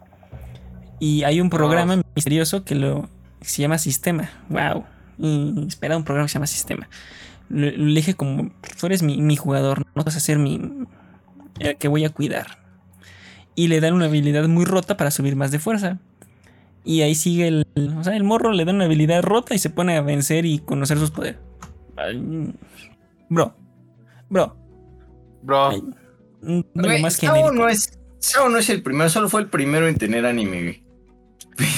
Y 1.00 1.24
hay 1.24 1.42
un 1.42 1.50
programa 1.50 2.02
misterioso 2.16 2.64
que 2.64 2.76
lo 2.76 3.10
que 3.42 3.50
se 3.50 3.62
llama 3.62 3.78
Sistema. 3.78 4.30
Wow. 4.50 4.86
Y 5.18 5.66
espera 5.68 5.98
un 5.98 6.04
programa 6.04 6.28
que 6.28 6.30
se 6.30 6.34
llama 6.36 6.48
Sistema. 6.48 6.88
Elige 7.50 8.16
como 8.16 8.52
tú 8.80 8.86
eres 8.86 9.04
mi, 9.04 9.22
mi 9.22 9.36
jugador, 9.36 9.86
no 9.96 10.04
vas 10.04 10.16
a 10.16 10.20
ser 10.20 10.40
mi 10.40 10.60
el 11.60 11.78
que 11.78 11.88
voy 11.88 12.06
a 12.06 12.10
cuidar. 12.10 12.60
Y 13.56 13.68
le 13.68 13.80
dan 13.80 13.94
una 13.94 14.06
habilidad 14.06 14.48
muy 14.48 14.66
rota 14.66 14.98
para 14.98 15.12
subir 15.12 15.36
más 15.36 15.52
de 15.52 15.60
fuerza. 15.60 16.00
Y 16.84 17.02
ahí 17.02 17.16
sigue 17.16 17.48
el. 17.48 17.68
O 17.98 18.04
sea, 18.04 18.16
el 18.16 18.24
morro 18.24 18.52
le 18.52 18.66
dan 18.66 18.76
una 18.76 18.86
habilidad 18.86 19.22
rota 19.22 19.56
y 19.56 19.60
se 19.60 19.70
pone 19.70 19.96
a 19.96 20.02
vencer 20.02 20.46
y 20.46 20.60
conocer 20.60 20.98
sus 20.98 21.12
poderes. 21.12 21.40
Bro. 23.30 23.56
Bro. 24.30 24.58
Bro, 25.44 25.70
ay, 25.70 25.84
más 27.02 27.22
no 27.54 27.68
es. 27.68 28.00
No 28.50 28.58
es 28.58 28.70
el 28.70 28.82
primero, 28.82 29.10
solo 29.10 29.28
fue 29.30 29.42
el 29.42 29.48
primero 29.48 29.88
en 29.88 29.98
tener 29.98 30.26
anime, 30.26 30.64
güey. 30.64 30.83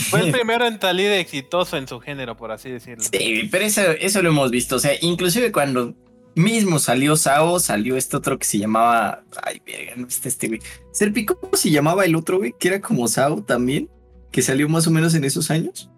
Fue 0.10 0.22
el 0.22 0.32
primero 0.34 0.66
en 0.66 0.80
salir 0.80 1.12
exitoso 1.12 1.78
en 1.78 1.88
su 1.88 2.00
género, 2.00 2.36
por 2.38 2.52
así 2.52 2.70
decirlo. 2.70 3.04
Sí, 3.04 3.48
pero 3.52 3.66
eso, 3.66 3.82
eso 3.82 4.22
lo 4.22 4.30
hemos 4.30 4.52
visto. 4.52 4.76
O 4.76 4.80
sea, 4.80 4.94
inclusive 5.02 5.52
cuando 5.52 5.94
mismo 6.36 6.80
salió 6.80 7.16
Sao, 7.16 7.60
salió 7.60 7.96
este 7.96 8.18
otro 8.18 8.38
que 8.38 8.46
se 8.46 8.60
llamaba. 8.60 9.24
Ay, 9.44 9.62
verga, 9.66 9.94
no 9.96 10.08
está 10.08 10.28
este 10.28 10.48
güey. 10.48 10.60
Serpi, 10.92 11.26
¿cómo 11.26 11.56
se 11.56 11.72
llamaba 11.72 12.06
el 12.06 12.16
otro, 12.16 12.38
güey? 12.38 12.54
Que 12.58 12.68
era 12.68 12.82
como 12.82 13.08
Sao 13.08 13.44
también. 13.44 13.90
Que 14.32 14.42
salió 14.42 14.68
más 14.68 14.86
o 14.88 14.92
menos 14.92 15.16
en 15.16 15.24
esos 15.24 15.50
años. 15.50 15.90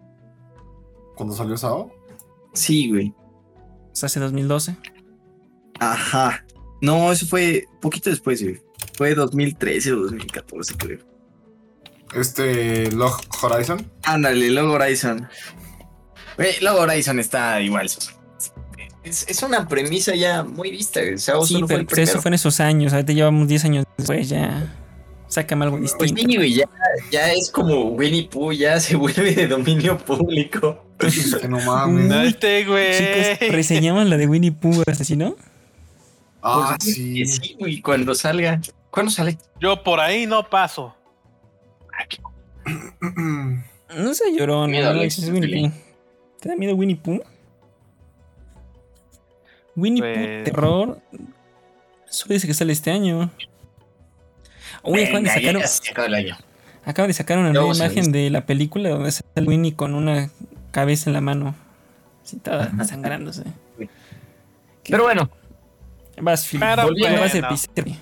Cuando 1.16 1.36
salió 1.36 1.58
Sao. 1.58 1.92
Sí, 2.54 2.90
güey. 2.90 3.14
Sea, 3.92 4.08
hace 4.08 4.20
2012. 4.20 4.78
Ajá. 5.80 6.46
No, 6.82 7.12
eso 7.12 7.26
fue 7.26 7.66
poquito 7.82 8.10
después, 8.10 8.42
güey. 8.44 8.62
Fue 8.94 9.16
2013 9.16 9.94
o 9.94 9.96
2014, 10.04 10.76
creo. 10.76 11.00
Este 12.16 12.92
Log 12.92 13.20
Horizon. 13.42 13.90
Ándale, 14.04 14.50
Log 14.50 14.70
Horizon. 14.70 15.28
Log 16.62 16.78
Horizon 16.80 17.20
está 17.20 17.62
igual. 17.62 17.88
Es, 19.04 19.26
es 19.28 19.44
una 19.44 19.68
premisa 19.68 20.16
ya 20.16 20.44
muy 20.44 20.72
vista. 20.72 21.00
Sí, 21.18 21.64
fue 21.68 21.86
pues, 21.86 22.10
eso 22.10 22.22
fue 22.22 22.30
en 22.30 22.34
esos 22.36 22.60
años. 22.60 22.94
Ahorita 22.94 23.14
llevamos 23.14 23.48
10 23.48 23.66
años 23.66 23.86
después. 23.98 24.30
Ya. 24.30 24.74
Sácame 25.28 25.66
algo 25.66 25.78
Pues 25.78 25.98
distinto. 26.00 26.22
sí, 26.30 26.36
güey, 26.38 26.54
ya, 26.54 26.66
ya 27.12 27.34
es 27.34 27.52
como 27.52 27.90
Winnie 27.90 28.30
Pooh, 28.30 28.54
ya 28.54 28.80
se 28.80 28.96
vuelve 28.96 29.34
de 29.36 29.48
dominio 29.48 29.98
público. 29.98 30.86
Que 30.98 31.48
no 31.50 31.60
mames. 31.60 32.06
No 32.06 32.22
este, 32.22 32.66
güey. 32.66 32.98
Chicos, 33.38 33.50
reseñamos 33.54 34.06
la 34.08 34.16
de 34.18 34.26
Winnie 34.26 34.54
Pooh, 34.54 34.84
así, 34.88 35.18
¿no? 35.18 35.36
Ah, 36.42 36.76
Pues, 36.80 36.96
sí. 36.96 37.26
sí, 37.26 37.56
güey, 37.60 37.82
cuando 37.82 38.16
salga. 38.16 38.62
¿Cuándo 38.90 39.12
sale? 39.12 39.38
Yo 39.60 39.84
por 39.84 40.00
ahí 40.00 40.26
no 40.26 40.50
paso. 40.50 40.96
No 43.96 44.14
sé, 44.14 44.36
llorón. 44.38 44.72
Miedo, 44.72 44.94
no, 44.94 45.00
Alex, 45.00 45.20
es 45.20 45.30
Winnie. 45.30 45.70
Pooh. 45.70 45.78
¿Te 46.40 46.50
da 46.50 46.56
miedo 46.56 46.76
Winnie 46.76 46.96
Pooh? 46.98 47.22
Winnie 49.76 50.02
Pooh, 50.02 50.14
Pues- 50.14 50.44
terror. 50.44 51.02
Solo 52.10 52.34
dice 52.34 52.48
que 52.48 52.54
sale 52.54 52.74
este 52.74 52.92
año. 52.92 53.32
Uy, 54.84 55.04
acaban 55.04 55.24
de 55.24 55.30
sacar, 55.30 55.60
casi 55.62 55.84
se 55.84 55.92
acaba 55.92 56.08
el 56.08 56.14
año. 56.16 56.38
acaban 56.86 57.10
de 57.10 57.14
sacar 57.14 57.38
una 57.38 57.52
nueva 57.52 57.76
imagen 57.76 58.12
de 58.12 58.30
la 58.30 58.46
película 58.46 58.90
donde 58.90 59.12
sale 59.12 59.26
Winnie 59.48 59.76
con 59.76 59.94
una 59.94 60.30
cabeza 60.72 61.10
en 61.10 61.14
la 61.14 61.22
mano. 61.22 61.56
Así 62.24 62.38
toda 62.38 62.72
sangrándose. 62.86 63.44
Pero 64.90 65.04
bueno, 65.04 65.30
Vas, 66.22 66.48
Phil. 66.48 66.60
Pero 66.60 66.76
vas 66.78 66.86
a 66.86 67.40
bueno. 67.40 67.48
epiceria. 67.48 67.98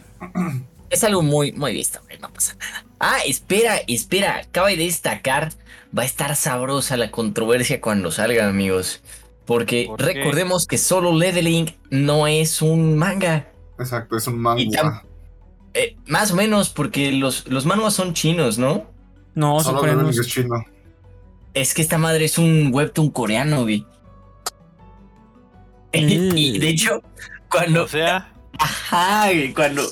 es 0.89 1.04
algo 1.04 1.22
muy, 1.22 1.52
muy 1.52 1.74
visto, 1.74 2.00
no 2.22 2.32
pasa 2.32 2.56
nada. 2.56 2.84
Ah, 3.00 3.18
espera, 3.26 3.80
espera, 3.88 4.38
acaba 4.38 4.70
de 4.70 4.78
destacar, 4.78 5.52
va 5.98 6.04
a 6.04 6.06
estar 6.06 6.36
sabrosa 6.36 6.98
la 6.98 7.12
controversia 7.12 7.82
cuando 7.82 8.12
salga, 8.12 8.48
amigos. 8.48 9.02
Porque 9.46 9.89
recordemos 9.98 10.66
que 10.66 10.78
solo 10.78 11.14
Leveling 11.14 11.76
no 11.89 12.28
es 12.28 12.62
un 12.62 12.98
manga. 12.98 13.48
Exacto, 13.78 14.18
es 14.18 14.28
un 14.28 14.39
manga. 14.39 15.04
Eh, 15.74 15.96
más 16.08 16.32
o 16.32 16.36
menos, 16.36 16.70
porque 16.70 17.12
los, 17.12 17.48
los 17.48 17.66
manguas 17.66 17.93
son 17.93 18.14
chinos, 18.14 18.58
¿no? 18.58 18.86
No, 19.36 19.60
Solo. 19.60 19.86
Leveling 19.86 20.10
es 20.10 20.28
chino. 20.28 20.66
Es 21.54 21.74
que 21.74 21.82
esta 21.82 21.98
madre 21.98 22.26
es 22.26 22.38
un 22.38 22.70
webtoon 22.74 23.10
coreano, 23.10 23.64
güey. 23.64 23.86
y 25.93 26.58
de 26.60 26.70
hecho, 26.70 27.02
cuando, 27.50 27.84
O 27.84 27.88
sea, 27.88 28.34
Ajá, 28.60 29.26
güey, 29.28 29.54
cuando, 29.54 29.84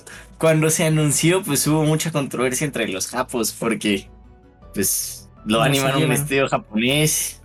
cuando 0.43 0.69
se 0.69 0.83
anunció, 0.83 1.41
pues 1.41 1.65
hubo 1.67 1.83
mucha 1.83 2.11
controversia 2.11 2.65
entre 2.65 2.89
los 2.89 3.07
japos, 3.07 3.55
porque 3.57 4.09
pues 4.73 5.29
lo 5.45 5.59
No 5.59 5.63
animaron 5.63 6.03
un 6.03 6.11
estudio 6.11 6.49
japonés 6.49 7.41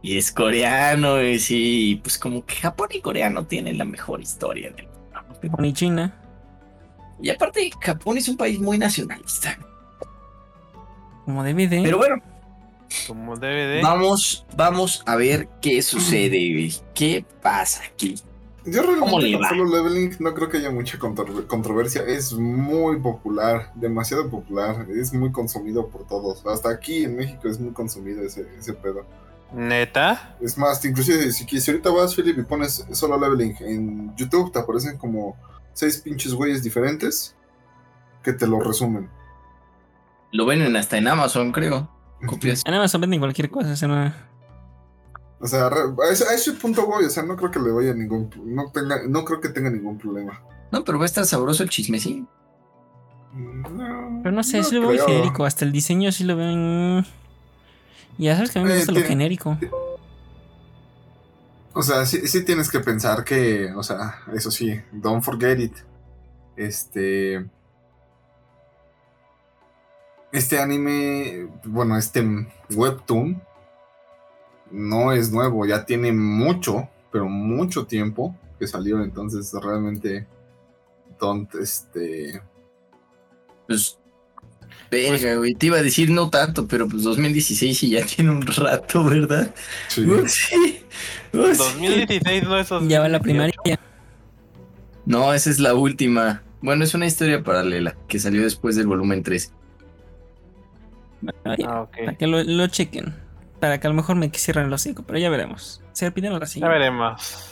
y 0.00 0.16
es 0.16 0.30
coreano, 0.30 1.20
y 1.20 1.40
sí, 1.40 1.98
pues 2.04 2.16
como 2.16 2.46
que 2.46 2.54
Japón 2.54 2.90
y 2.92 3.00
coreano 3.00 3.46
tienen 3.46 3.78
la 3.78 3.84
mejor 3.84 4.20
historia 4.20 4.70
del 4.70 4.86
mundo. 4.86 5.56
Con 5.56 5.64
y 5.64 5.72
China. 5.72 6.14
Y 7.20 7.30
aparte, 7.30 7.68
Japón 7.80 8.16
es 8.16 8.28
un 8.28 8.36
país 8.36 8.60
muy 8.60 8.78
nacionalista. 8.78 9.58
Como 11.24 11.42
DVD. 11.42 11.82
Pero 11.82 11.98
bueno, 11.98 12.22
como 13.08 13.34
DVD. 13.34 13.82
vamos, 13.82 14.46
vamos 14.54 15.02
a 15.04 15.16
ver 15.16 15.48
qué 15.60 15.82
sucede, 15.82 16.52
güey. 16.52 16.72
¿Qué 16.94 17.24
pasa 17.42 17.82
aquí? 17.92 18.14
Yo 18.66 18.82
¿Cómo 18.84 19.18
le 19.20 19.28
realmente 19.28 19.38
con? 19.38 19.48
Solo 19.48 19.64
Leveling 19.82 20.16
no 20.20 20.34
creo 20.34 20.48
que 20.48 20.58
haya 20.58 20.70
mucha 20.70 20.98
contro- 20.98 21.46
controversia. 21.48 22.02
Es 22.02 22.32
muy 22.32 22.98
popular, 23.00 23.72
demasiado 23.74 24.28
popular. 24.28 24.86
Es 24.90 25.12
muy 25.12 25.32
consumido 25.32 25.88
por 25.88 26.06
todos. 26.06 26.44
Hasta 26.46 26.68
aquí 26.70 27.04
en 27.04 27.16
México 27.16 27.48
es 27.48 27.58
muy 27.58 27.72
consumido 27.72 28.22
ese, 28.22 28.46
ese 28.58 28.72
pedo. 28.74 29.04
Neta. 29.54 30.36
Es 30.40 30.56
más, 30.58 30.84
inclusive 30.84 31.32
si, 31.32 31.44
si 31.60 31.70
ahorita 31.70 31.90
vas, 31.90 32.14
Philip, 32.14 32.38
y 32.38 32.42
pones 32.42 32.84
Solo 32.92 33.18
Leveling 33.18 33.56
en 33.60 34.16
YouTube, 34.16 34.52
te 34.52 34.58
aparecen 34.58 34.96
como 34.98 35.36
seis 35.72 35.98
pinches 35.98 36.34
güeyes 36.34 36.62
diferentes 36.62 37.34
que 38.22 38.32
te 38.32 38.46
lo 38.46 38.60
resumen. 38.60 39.08
Lo 40.32 40.46
ven 40.46 40.76
hasta 40.76 40.98
en 40.98 41.08
Amazon, 41.08 41.50
creo. 41.50 41.88
Copias. 42.26 42.62
En 42.66 42.74
Amazon 42.74 43.00
venden 43.00 43.18
cualquier 43.20 43.50
cosa. 43.50 43.86
No- 43.88 44.29
O 45.40 45.46
sea, 45.46 45.66
a 45.68 46.12
ese, 46.12 46.24
a 46.24 46.34
ese 46.34 46.52
punto 46.52 46.86
voy, 46.86 47.04
o 47.06 47.10
sea, 47.10 47.22
no 47.22 47.34
creo 47.36 47.50
que 47.50 47.58
le 47.60 47.70
vaya 47.70 47.94
ningún, 47.94 48.30
no 48.44 48.70
tenga, 48.70 49.00
no 49.08 49.24
creo 49.24 49.40
que 49.40 49.48
tenga 49.48 49.70
ningún 49.70 49.96
problema. 49.98 50.42
No, 50.70 50.84
pero 50.84 50.98
va 50.98 51.04
a 51.04 51.06
estar 51.06 51.24
sabroso 51.24 51.62
el 51.62 51.70
chisme, 51.70 51.98
sí. 51.98 52.26
No, 53.34 54.20
Pero 54.22 54.32
no 54.34 54.42
sé, 54.42 54.62
sí 54.64 54.74
lo 54.74 54.80
veo 54.82 54.90
muy 54.90 54.98
genérico. 54.98 55.44
Hasta 55.44 55.64
el 55.64 55.72
diseño 55.72 56.12
sí 56.12 56.24
lo 56.24 56.36
veo. 56.36 56.50
en- 56.50 57.06
Ya 58.18 58.34
sabes 58.36 58.50
que 58.50 58.58
a 58.58 58.62
mí 58.62 58.68
me 58.68 58.74
Eh, 58.74 58.78
gusta 58.78 58.92
lo 58.92 59.00
genérico. 59.02 59.56
O 61.72 61.82
sea, 61.82 62.04
sí, 62.04 62.26
sí 62.26 62.44
tienes 62.44 62.68
que 62.70 62.80
pensar 62.80 63.24
que, 63.24 63.72
o 63.74 63.82
sea, 63.82 64.18
eso 64.34 64.50
sí, 64.50 64.80
don't 64.92 65.22
forget 65.22 65.58
it. 65.60 65.72
Este. 66.56 67.46
Este 70.32 70.60
anime, 70.60 71.48
bueno, 71.64 71.96
este 71.96 72.24
webtoon 72.70 73.42
no 74.70 75.12
es 75.12 75.30
nuevo, 75.32 75.66
ya 75.66 75.84
tiene 75.84 76.12
mucho, 76.12 76.88
pero 77.12 77.28
mucho 77.28 77.86
tiempo 77.86 78.36
que 78.58 78.66
salió, 78.66 79.02
entonces 79.02 79.52
realmente 79.62 80.26
don't, 81.18 81.54
este, 81.56 82.40
Pues. 83.66 83.96
Verga, 84.90 85.36
güey. 85.36 85.54
Te 85.54 85.66
iba 85.66 85.78
a 85.78 85.82
decir 85.82 86.10
no 86.10 86.30
tanto, 86.30 86.66
pero 86.66 86.88
pues 86.88 87.02
2016 87.04 87.82
y 87.84 87.90
ya 87.90 88.04
tiene 88.16 88.30
un 88.30 88.42
rato, 88.46 89.04
¿verdad? 89.04 89.54
sí. 89.88 90.02
Uh, 90.04 90.26
sí. 90.26 90.84
Uh, 91.32 91.54
sí. 91.54 91.58
2016 91.58 92.42
no 92.44 92.58
es 92.58 92.68
Ya 92.88 93.00
va 93.00 93.08
la 93.08 93.18
2018. 93.18 93.22
primaria. 93.22 93.80
No, 95.06 95.32
esa 95.32 95.50
es 95.50 95.58
la 95.60 95.74
última. 95.74 96.42
Bueno, 96.60 96.84
es 96.84 96.94
una 96.94 97.06
historia 97.06 97.42
paralela 97.42 97.96
que 98.08 98.18
salió 98.18 98.42
después 98.42 98.76
del 98.76 98.86
volumen 98.88 99.22
3. 99.22 99.52
Ay, 101.44 101.58
Ah, 101.66 101.82
ok. 101.82 101.96
Para 102.04 102.16
que 102.16 102.26
lo, 102.26 102.42
lo 102.42 102.66
chequen. 102.66 103.14
Para 103.60 103.78
que 103.78 103.86
a 103.86 103.90
lo 103.90 103.96
mejor 103.96 104.16
me 104.16 104.30
cierren 104.30 104.66
el 104.66 104.72
hocico, 104.72 105.02
pero 105.02 105.18
ya 105.18 105.28
veremos. 105.30 105.82
Se 105.92 106.10
piden 106.10 106.32
la 106.32 106.40
Ya 106.40 106.46
siguiente. 106.46 106.78
veremos. 106.78 107.46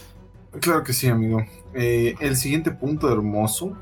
Claro 0.61 0.83
que 0.83 0.93
sí, 0.95 1.09
amigo. 1.09 1.45
Eh, 1.75 2.15
el 2.21 2.37
siguiente 2.37 2.71
punto 2.71 3.13
hermoso 3.13 3.77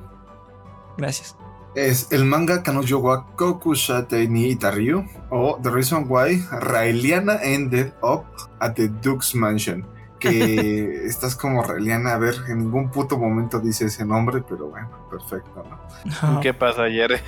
Gracias. 0.99 1.37
es 1.77 2.09
el 2.11 2.24
manga 2.24 2.62
Kanojo 2.64 2.99
wa 2.99 3.27
Kokushate 3.37 4.27
ni 4.29 4.49
Itaryu 4.51 5.05
o 5.31 5.59
The 5.62 5.70
Reason 5.70 6.05
Why 6.09 6.45
Raeliana 6.51 7.37
Ended 7.43 7.93
Up 8.03 8.24
at 8.59 8.74
the 8.74 8.89
Duke's 8.89 9.35
Mansion. 9.35 9.87
Que 10.18 11.05
estás 11.07 11.37
como 11.37 11.62
Raeliana, 11.62 12.14
a 12.14 12.18
ver, 12.18 12.35
en 12.49 12.59
ningún 12.59 12.91
puto 12.91 13.18
momento 13.18 13.61
dice 13.61 13.85
ese 13.87 14.05
nombre, 14.05 14.43
pero 14.49 14.66
bueno, 14.70 14.89
perfecto, 15.11 15.62
¿no? 15.68 16.33
No. 16.35 16.41
¿Qué 16.41 16.53
pasó 16.55 16.83
ayer? 16.83 17.22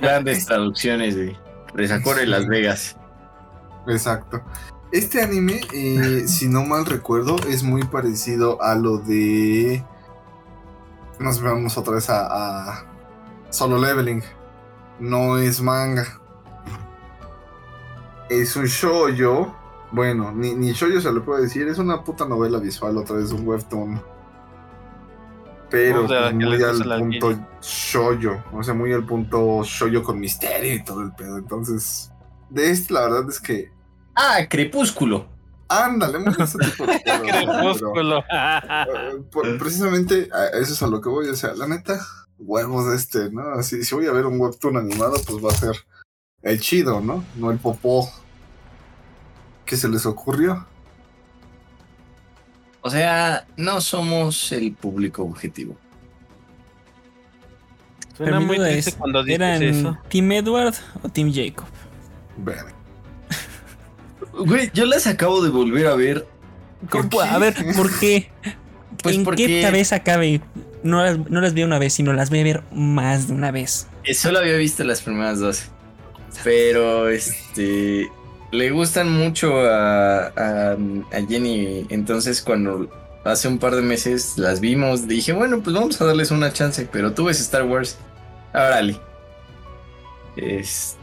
Grandes 0.00 0.46
traducciones, 0.46 1.16
güey. 1.16 1.36
Resacore 1.74 2.26
Las 2.26 2.46
Vegas. 2.46 2.96
Exacto. 3.86 4.42
Este 4.92 5.22
anime, 5.22 5.60
eh, 5.72 6.24
si 6.26 6.48
no 6.48 6.64
mal 6.64 6.84
recuerdo, 6.84 7.36
es 7.48 7.62
muy 7.62 7.82
parecido 7.84 8.62
a 8.62 8.74
lo 8.74 8.98
de. 8.98 9.84
Nos 11.18 11.40
vemos 11.40 11.76
otra 11.78 11.94
vez 11.94 12.10
a, 12.10 12.26
a 12.26 12.84
Solo 13.50 13.78
Leveling. 13.78 14.22
No 15.00 15.38
es 15.38 15.60
manga. 15.60 16.20
Es 18.28 18.54
un 18.56 18.66
shoujo. 18.66 19.56
Bueno, 19.90 20.32
ni, 20.32 20.54
ni 20.54 20.72
shoujo 20.72 21.00
se 21.00 21.12
le 21.12 21.20
puede 21.20 21.42
decir. 21.42 21.68
Es 21.68 21.78
una 21.78 22.04
puta 22.04 22.26
novela 22.26 22.58
visual, 22.58 22.96
otra 22.98 23.16
vez 23.16 23.32
un 23.32 23.46
webtoon. 23.46 24.02
Pero 25.70 26.04
O 26.04 26.08
sea, 26.08 26.28
que 26.28 26.34
muy 26.34 26.62
al 26.62 26.82
punto 26.82 27.38
shoujo. 27.62 28.42
O 28.52 28.62
sea, 28.62 28.74
muy 28.74 28.92
al 28.92 29.06
punto 29.06 29.62
shoujo 29.64 30.02
con 30.02 30.20
misterio 30.20 30.74
y 30.74 30.84
todo 30.84 31.00
el 31.00 31.12
pedo. 31.12 31.38
Entonces, 31.38 32.12
de 32.50 32.70
este, 32.70 32.92
la 32.92 33.02
verdad 33.02 33.24
es 33.30 33.40
que 33.40 33.71
Ah, 34.14 34.38
Crepúsculo. 34.48 35.26
Ándale, 35.68 36.18
ese 36.38 36.58
tipo 36.58 36.84
de 36.86 37.00
cosas, 37.02 37.22
pero, 37.22 37.52
Crepúsculo. 37.60 38.18
eh, 38.18 39.22
por- 39.30 39.58
precisamente 39.58 40.28
a 40.32 40.46
eso 40.58 40.74
es 40.74 40.82
a 40.82 40.86
lo 40.86 41.00
que 41.00 41.08
voy. 41.08 41.28
O 41.28 41.34
sea, 41.36 41.54
la 41.54 41.66
neta, 41.66 41.98
huevos 42.38 42.90
de 42.90 42.96
este, 42.96 43.30
¿no? 43.30 43.54
Así, 43.54 43.82
si 43.84 43.94
voy 43.94 44.06
a 44.06 44.12
ver 44.12 44.26
un 44.26 44.38
webtoon 44.38 44.76
animado, 44.76 45.14
pues 45.26 45.42
va 45.42 45.50
a 45.50 45.54
ser 45.54 45.76
el 46.42 46.60
chido, 46.60 47.00
¿no? 47.00 47.24
No 47.36 47.50
el 47.50 47.58
popó 47.58 48.10
que 49.64 49.76
se 49.78 49.88
les 49.88 50.04
ocurrió. 50.04 50.66
O 52.82 52.90
sea, 52.90 53.46
no 53.56 53.80
somos 53.80 54.52
el 54.52 54.72
público 54.74 55.22
objetivo. 55.22 55.76
Suena 58.16 58.40
muy 58.40 58.58
triste 58.58 58.90
es, 58.90 58.96
cuando 58.96 59.22
dices 59.22 59.40
¿Eran 59.40 59.62
eso. 59.62 59.98
Team 60.10 60.32
Edward 60.32 60.74
o 61.02 61.08
Team 61.08 61.32
Jacob? 61.32 61.64
Ver. 62.36 62.66
Güey, 64.32 64.70
yo 64.74 64.84
las 64.86 65.06
acabo 65.06 65.42
de 65.42 65.50
volver 65.50 65.86
a 65.86 65.94
ver. 65.94 66.26
A 67.30 67.38
ver, 67.38 67.54
¿por 67.76 67.98
qué? 67.98 68.30
Pues 69.02 69.16
¿En 69.16 69.24
porque- 69.24 69.46
qué 69.48 69.62
cabeza 69.62 70.04
cabe? 70.04 70.40
No 70.84 71.02
las, 71.02 71.18
no 71.30 71.40
las 71.40 71.54
vi 71.54 71.64
una 71.64 71.78
vez, 71.80 71.92
sino 71.94 72.12
las 72.12 72.30
voy 72.30 72.40
a 72.40 72.44
ver 72.44 72.62
más 72.72 73.26
de 73.26 73.34
una 73.34 73.50
vez. 73.50 73.88
Eh, 74.04 74.14
Solo 74.14 74.38
había 74.38 74.56
visto 74.56 74.84
las 74.84 75.00
primeras 75.00 75.40
dos. 75.40 75.64
Pero 76.44 77.08
este. 77.08 78.08
Le 78.52 78.70
gustan 78.70 79.10
mucho 79.10 79.60
a, 79.62 80.26
a, 80.26 80.72
a 80.72 81.26
Jenny. 81.28 81.86
Entonces, 81.88 82.42
cuando 82.42 82.88
hace 83.24 83.48
un 83.48 83.58
par 83.58 83.74
de 83.74 83.82
meses 83.82 84.34
las 84.36 84.60
vimos, 84.60 85.08
dije, 85.08 85.32
bueno, 85.32 85.62
pues 85.62 85.74
vamos 85.74 86.00
a 86.00 86.04
darles 86.04 86.30
una 86.30 86.52
chance. 86.52 86.86
Pero 86.92 87.12
tú 87.12 87.24
ves 87.24 87.40
Star 87.40 87.64
Wars. 87.64 87.96
Órale. 88.54 89.00
Este. 90.36 90.96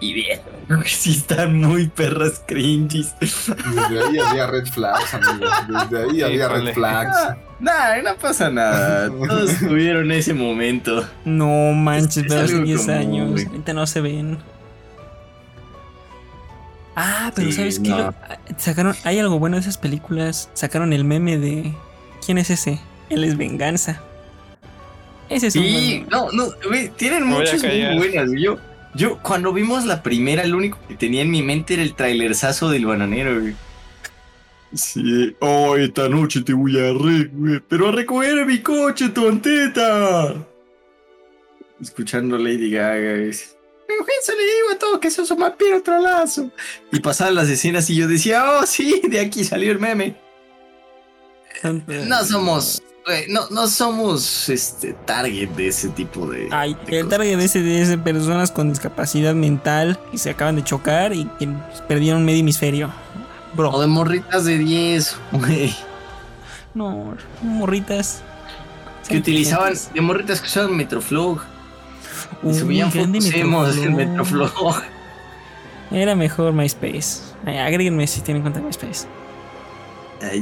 Y 0.00 0.12
bien, 0.12 0.40
sí 0.86 1.10
están 1.12 1.56
muy 1.60 1.88
perras 1.88 2.42
cringes. 2.46 3.14
Desde 3.20 4.04
ahí 4.06 4.18
había 4.18 4.46
red 4.46 4.66
flags, 4.66 5.12
amigos. 5.14 5.50
Desde 5.90 6.04
ahí 6.10 6.22
había 6.22 6.48
red 6.48 6.72
flags. 6.72 7.16
Nah, 7.60 7.96
no 8.04 8.14
pasa 8.16 8.48
nada. 8.48 9.08
Todos 9.28 9.58
tuvieron 9.58 10.12
ese 10.12 10.34
momento. 10.34 11.04
No 11.24 11.72
manches, 11.72 12.18
Es 12.18 12.24
pero 12.28 12.40
hace 12.42 12.52
algo 12.54 12.64
10 12.66 12.78
común, 12.80 12.94
años. 12.94 13.44
Ahorita 13.46 13.72
no 13.72 13.86
se 13.88 14.00
ven. 14.00 14.38
Ah, 16.94 17.30
pero 17.34 17.48
Sí, 17.50 17.56
¿sabes 17.56 17.78
qué? 17.80 17.90
no. 17.90 18.14
Sacaron, 18.56 18.94
hay 19.04 19.18
algo 19.18 19.38
bueno 19.38 19.56
de 19.56 19.60
esas 19.62 19.78
películas. 19.78 20.50
Sacaron 20.54 20.92
el 20.92 21.04
meme 21.04 21.38
de. 21.38 21.74
¿Quién 22.24 22.38
es 22.38 22.50
ese? 22.50 22.80
Él 23.08 23.24
es 23.24 23.36
venganza. 23.36 24.00
Ese 25.28 25.48
es 25.48 25.56
un 25.56 25.62
Sí, 25.62 25.98
buen- 25.98 26.08
no, 26.10 26.32
no, 26.32 26.48
güey, 26.66 26.88
tienen 26.90 27.24
muchas 27.26 27.62
muy 27.62 27.98
buenas. 27.98 28.30
Yo, 28.40 28.56
yo, 28.98 29.22
cuando 29.22 29.52
vimos 29.52 29.86
la 29.86 30.02
primera, 30.02 30.44
lo 30.44 30.56
único 30.56 30.78
que 30.88 30.96
tenía 30.96 31.22
en 31.22 31.30
mi 31.30 31.42
mente 31.42 31.74
era 31.74 31.82
el 31.82 31.94
trailerzazo 31.94 32.68
del 32.68 32.84
bananero, 32.84 33.40
güey. 33.40 33.54
Sí, 34.74 35.34
oh, 35.38 35.76
esta 35.76 36.08
noche 36.08 36.42
te 36.42 36.52
voy 36.52 36.78
a 36.78 36.92
re, 36.92 37.30
güey, 37.32 37.60
pero 37.66 37.88
a 37.88 37.92
recoger 37.92 38.44
mi 38.44 38.58
coche, 38.58 39.08
tonteta. 39.08 40.34
Escuchando 41.80 42.36
Lady 42.36 42.70
Gaga, 42.70 43.14
dice, 43.14 43.56
eso 44.20 44.32
le 44.32 44.42
digo 44.42 44.70
a 44.74 44.78
todos 44.78 44.98
que 44.98 45.10
sos 45.10 45.30
un 45.30 45.38
vampiro 45.38 45.80
trolazo. 45.80 46.50
Y 46.90 46.98
pasaban 46.98 47.36
las 47.36 47.48
escenas 47.48 47.88
y 47.90 47.94
yo 47.94 48.08
decía, 48.08 48.44
oh, 48.50 48.66
sí, 48.66 49.00
de 49.08 49.20
aquí 49.20 49.44
salió 49.44 49.70
el 49.70 49.78
meme. 49.78 50.16
No 51.62 52.24
somos, 52.24 52.82
no, 53.28 53.48
no 53.50 53.66
somos 53.68 54.48
este 54.48 54.92
target 54.92 55.48
de 55.50 55.68
ese 55.68 55.88
tipo 55.88 56.26
de. 56.26 56.48
Ay, 56.50 56.74
de 56.86 56.98
el 56.98 57.04
cosas. 57.04 57.18
target 57.18 57.40
ese 57.40 57.62
de 57.62 57.82
ese 57.82 57.98
personas 57.98 58.50
con 58.50 58.70
discapacidad 58.70 59.34
mental 59.34 59.98
que 60.10 60.18
se 60.18 60.30
acaban 60.30 60.56
de 60.56 60.64
chocar 60.64 61.12
y 61.12 61.24
que 61.38 61.48
perdieron 61.86 62.24
medio 62.24 62.40
hemisferio. 62.40 62.88
O 63.52 63.56
Bro, 63.56 63.80
de 63.80 63.86
morritas 63.86 64.44
de 64.44 64.58
10, 64.58 65.16
güey. 65.32 65.74
no, 66.74 67.16
morritas. 67.42 68.22
Que 69.08 69.18
utilizaban, 69.18 69.72
de 69.94 70.00
morritas 70.00 70.40
que 70.40 70.46
usaban 70.46 70.76
Metroflog. 70.76 71.40
Y 72.42 72.54
subían 72.54 72.92
fotos 72.92 73.76
en 73.78 73.96
Metroflog. 73.96 74.82
Era 75.90 76.14
mejor 76.14 76.52
MySpace. 76.52 77.22
Ay, 77.46 77.56
agréguenme 77.56 78.06
si 78.06 78.20
tienen 78.20 78.42
cuenta 78.42 78.60
de 78.60 78.66
MySpace. 78.66 79.06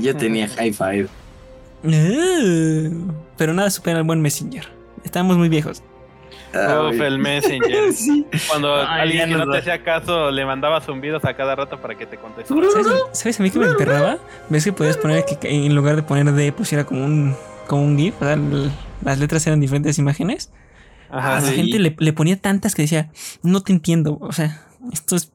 Yo 0.00 0.16
tenía 0.16 0.48
High 0.48 0.72
Five. 0.72 1.08
Uh, 1.86 3.12
pero 3.36 3.52
nada 3.54 3.70
supera 3.70 3.98
al 3.98 4.04
buen 4.04 4.20
Messenger. 4.20 4.66
Estábamos 5.04 5.36
muy 5.36 5.48
viejos. 5.48 5.82
Ah, 6.54 6.88
Uf, 6.90 7.00
el 7.00 7.18
Messenger. 7.18 7.92
Sí. 7.92 8.26
Cuando 8.48 8.74
Ay, 8.74 9.02
alguien 9.02 9.28
que 9.30 9.36
no 9.36 9.50
te 9.50 9.58
hacía 9.58 9.82
caso 9.82 10.30
le 10.30 10.44
mandaba 10.46 10.80
zumbidos 10.80 11.24
a 11.24 11.34
cada 11.34 11.54
rato 11.54 11.80
para 11.80 11.94
que 11.96 12.06
te 12.06 12.16
contestara. 12.16 12.60
¿Sabes, 12.72 12.86
sabes 13.12 13.40
a 13.40 13.42
mí 13.42 13.50
que 13.50 13.58
me 13.58 13.66
enterraba? 13.66 14.18
¿Ves 14.48 14.64
que 14.64 14.72
podías 14.72 14.96
poner 14.96 15.24
que 15.24 15.38
en 15.48 15.74
lugar 15.74 15.96
de 15.96 16.02
poner 16.02 16.32
D 16.32 16.52
pusiera 16.52 16.84
como 16.84 17.04
un, 17.04 17.34
como 17.66 17.82
un 17.82 17.96
GIF? 17.98 18.14
O 18.20 18.24
sea, 18.24 18.34
el- 18.34 18.70
las 19.04 19.18
letras 19.18 19.46
eran 19.46 19.60
diferentes 19.60 19.98
imágenes. 19.98 20.50
Ajá, 21.10 21.36
A 21.36 21.40
la 21.40 21.48
sí. 21.48 21.56
gente 21.56 21.78
le, 21.78 21.94
le 21.98 22.12
ponía 22.12 22.40
tantas 22.40 22.74
que 22.74 22.82
decía, 22.82 23.10
no 23.42 23.60
te 23.60 23.72
entiendo. 23.72 24.18
O 24.20 24.32
sea, 24.32 24.66
esto 24.92 25.14
es 25.16 25.32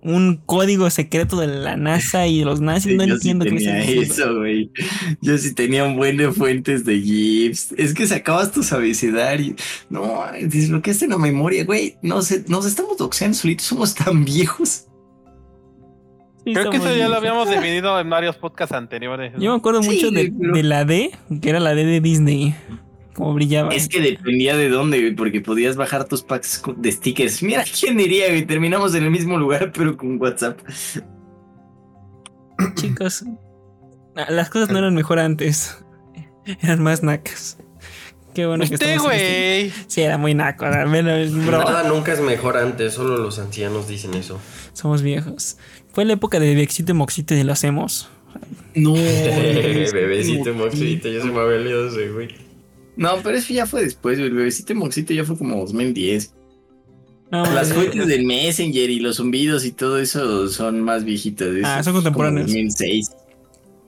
un 0.00 0.36
código 0.46 0.88
secreto 0.90 1.38
de 1.40 1.48
la 1.48 1.76
NASA 1.76 2.26
y 2.26 2.44
los 2.44 2.60
nazis. 2.60 2.92
Sí, 2.92 2.96
no 2.96 3.04
yo 3.04 3.14
entiendo 3.14 3.44
sí 3.44 3.50
qué 3.50 3.56
tenía 3.56 3.78
están 3.80 3.94
diciendo. 3.96 4.14
eso, 4.14 4.36
güey. 4.38 4.70
Yo 5.20 5.38
sí 5.38 5.54
tenía 5.54 5.84
un 5.84 5.96
buen 5.96 6.16
de 6.16 6.30
fuentes 6.32 6.84
de 6.84 7.00
GIFs. 7.00 7.72
Es 7.76 7.94
que 7.94 8.06
sacabas 8.06 8.52
tus 8.52 8.72
abecedarios. 8.72 9.56
No, 9.90 10.22
desbloqueaste 10.40 11.08
la 11.08 11.18
memoria, 11.18 11.64
güey. 11.64 11.96
Nos, 12.02 12.32
nos 12.48 12.64
estamos 12.66 12.96
doxeando 12.96 13.36
solitos, 13.36 13.66
somos 13.66 13.94
tan 13.94 14.24
viejos. 14.24 14.84
Sí, 16.44 16.54
Creo 16.54 16.70
que 16.70 16.76
eso 16.78 16.94
ya 16.96 17.08
lo 17.08 17.16
habíamos 17.16 17.50
definido 17.50 17.98
en 18.00 18.08
varios 18.08 18.36
podcasts 18.36 18.74
anteriores. 18.74 19.32
¿no? 19.34 19.40
Yo 19.40 19.50
me 19.50 19.58
acuerdo 19.58 19.82
Sí, 19.82 19.90
mucho 19.90 20.10
de, 20.10 20.32
pero- 20.38 20.54
de 20.54 20.62
la 20.62 20.84
D, 20.84 21.10
que 21.42 21.50
era 21.50 21.60
la 21.60 21.74
D 21.74 21.84
de 21.84 22.00
Disney. 22.00 22.54
Como 23.14 23.34
brillaba. 23.34 23.74
Es 23.74 23.88
que 23.88 24.00
dependía 24.00 24.56
de 24.56 24.68
dónde, 24.68 25.00
güey, 25.00 25.14
porque 25.14 25.40
podías 25.40 25.74
bajar 25.76 26.04
tus 26.04 26.22
packs 26.22 26.62
de 26.76 26.92
stickers. 26.92 27.42
Mira, 27.42 27.64
¿quién 27.78 27.96
diría, 27.96 28.28
güey? 28.28 28.46
Terminamos 28.46 28.94
en 28.94 29.04
el 29.04 29.10
mismo 29.10 29.36
lugar, 29.36 29.72
pero 29.76 29.96
con 29.96 30.20
WhatsApp. 30.20 30.60
Chicos, 32.74 33.24
ah, 34.16 34.30
las 34.30 34.50
cosas 34.50 34.70
no 34.70 34.78
eran 34.78 34.94
mejor 34.94 35.18
antes. 35.18 35.78
Eran 36.62 36.82
más 36.82 37.02
nacas. 37.02 37.58
Qué 38.34 38.46
bueno 38.46 38.64
que 38.66 38.74
Usted, 38.74 38.94
este- 38.94 38.98
güey. 39.04 39.72
Sí, 39.88 40.00
era 40.02 40.16
muy 40.16 40.34
naco. 40.34 40.64
al 40.64 40.88
menos, 40.88 41.32
bro. 41.44 41.58
Nada 41.58 41.88
nunca 41.88 42.12
es 42.12 42.20
mejor 42.20 42.56
antes, 42.56 42.94
solo 42.94 43.16
los 43.18 43.38
ancianos 43.38 43.88
dicen 43.88 44.14
eso. 44.14 44.38
Somos 44.72 45.02
viejos. 45.02 45.56
Fue 45.92 46.04
la 46.04 46.12
época 46.12 46.38
de 46.38 46.54
Bexito 46.54 46.92
y 46.92 46.94
Moxito 46.94 47.34
y 47.34 47.42
lo 47.42 47.52
hacemos. 47.52 48.08
No, 48.74 48.92
Bebecito 48.94 50.54
moxito, 50.54 51.08
ya 51.08 51.20
se 51.20 51.26
me 51.26 51.40
había 51.40 51.56
olvidado 51.58 51.88
ese, 51.88 52.08
güey. 52.10 52.28
No, 52.98 53.16
pero 53.22 53.38
eso 53.38 53.54
ya 53.54 53.64
fue 53.64 53.82
después, 53.82 54.18
güey. 54.18 54.28
El 54.28 54.36
bebecito 54.36 54.74
moxito 54.74 55.14
ya 55.14 55.24
fue 55.24 55.38
como 55.38 55.56
2010. 55.56 56.34
No, 57.30 57.44
Las 57.46 57.72
fuentes 57.72 58.06
del 58.06 58.24
Messenger 58.24 58.90
y 58.90 59.00
los 59.00 59.16
zumbidos 59.18 59.64
y 59.64 59.72
todo 59.72 59.98
eso 59.98 60.48
son 60.48 60.80
más 60.82 61.04
viejitas. 61.04 61.48
eso 61.48 61.66
Ah, 61.66 61.82
son 61.82 61.92
contemporáneos. 61.94 62.46
2006. 62.46 63.10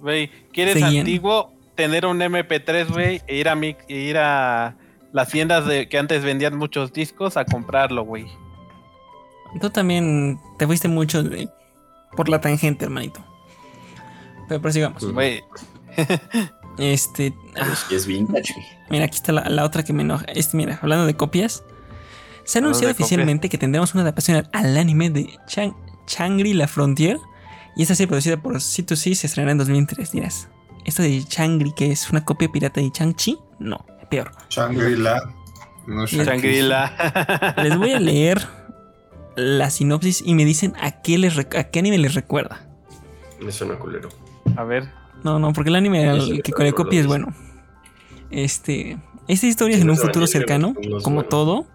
Güey, 0.01 0.31
¿quieres 0.53 0.75
Seguían. 0.75 0.99
antiguo? 1.01 1.53
Tener 1.75 2.07
un 2.07 2.21
MP3, 2.21 2.89
güey, 2.93 3.21
e 3.27 3.37
ir 3.39 3.49
a, 3.49 3.55
mi- 3.55 3.77
e 3.89 3.97
ir 3.97 4.17
a 4.19 4.77
las 5.13 5.29
tiendas 5.29 5.67
de, 5.67 5.89
que 5.89 5.99
antes 5.99 6.23
vendían 6.23 6.57
muchos 6.59 6.93
discos 6.93 7.37
a 7.37 7.45
comprarlo, 7.45 8.05
güey. 8.05 8.27
Tú 9.61 9.71
también 9.71 10.39
te 10.59 10.67
fuiste 10.67 10.87
mucho 10.89 11.25
por 12.17 12.29
la 12.29 12.41
tangente, 12.41 12.85
hermanito. 12.85 13.21
Pero 14.49 14.61
prosigamos. 14.61 15.05
Güey, 15.13 15.43
Este. 16.81 17.35
Ah, 17.57 17.73
es 17.91 18.07
vintage, 18.07 18.55
mira, 18.91 19.05
aquí 19.05 19.17
está 19.17 19.33
la, 19.33 19.49
la 19.49 19.65
otra 19.65 19.83
que 19.85 19.93
me 19.93 20.03
enoja. 20.03 20.25
Este, 20.27 20.57
mira, 20.57 20.79
hablando 20.83 21.07
de 21.07 21.15
copias. 21.15 21.63
Se 22.45 22.59
ha 22.59 22.61
anunciado 22.63 22.93
copias. 22.93 23.07
oficialmente 23.07 23.49
que 23.49 23.59
tendremos 23.59 23.93
una 23.95 24.03
adaptación 24.03 24.47
al- 24.53 24.77
anime 24.77 25.11
de 25.11 25.39
Chang, 25.47 25.75
Changri 26.07 26.55
La 26.55 26.67
Frontier. 26.69 27.19
Y 27.77 27.83
esta 27.83 27.95
serie 27.95 28.09
producida 28.09 28.37
por 28.37 28.55
C2C 28.57 29.15
se 29.15 29.27
estrenará 29.27 29.53
en 29.53 29.59
2003. 29.59 30.11
Dirás, 30.13 30.49
¿esto 30.85 31.03
de 31.03 31.23
Changri 31.25 31.73
que 31.73 31.93
es 31.93 32.11
una 32.11 32.25
copia 32.25 32.51
pirata 32.51 32.81
de 32.81 32.91
Chang-Chi? 32.91 33.39
No, 33.61 33.85
peor. 34.11 34.33
Shangri-La. 34.49 35.33
No 35.87 36.07
Shangri-La. 36.07 37.55
Les 37.63 37.77
voy 37.79 37.93
a 37.93 38.01
leer 38.01 38.47
la 39.37 39.71
sinopsis 39.71 40.23
y 40.27 40.35
me 40.35 40.45
dicen 40.45 40.75
a 40.81 41.01
qué, 41.03 41.17
les 41.19 41.39
a 41.39 41.45
qué 41.45 41.79
anime 41.79 41.99
les 41.99 42.15
recuerda. 42.15 42.67
Me 43.41 43.53
suena 43.53 43.77
culero. 43.77 44.09
a 44.57 44.65
ver. 44.65 44.91
No, 45.25 45.39
no, 45.39 45.53
porque 45.53 45.71
el 45.71 45.77
anime 45.77 46.09
al 46.09 46.43
que 46.43 46.53
le 46.65 46.73
copia 46.73 47.01
es 47.01 47.07
bueno. 47.07 47.35
Este, 48.31 48.99
esta 49.29 49.47
historia 49.47 49.77
es 49.77 49.83
en 49.83 49.91
un 49.91 49.97
futuro 49.97 50.27
cercano, 50.27 50.75
como 51.03 51.25
todo, 51.25 51.67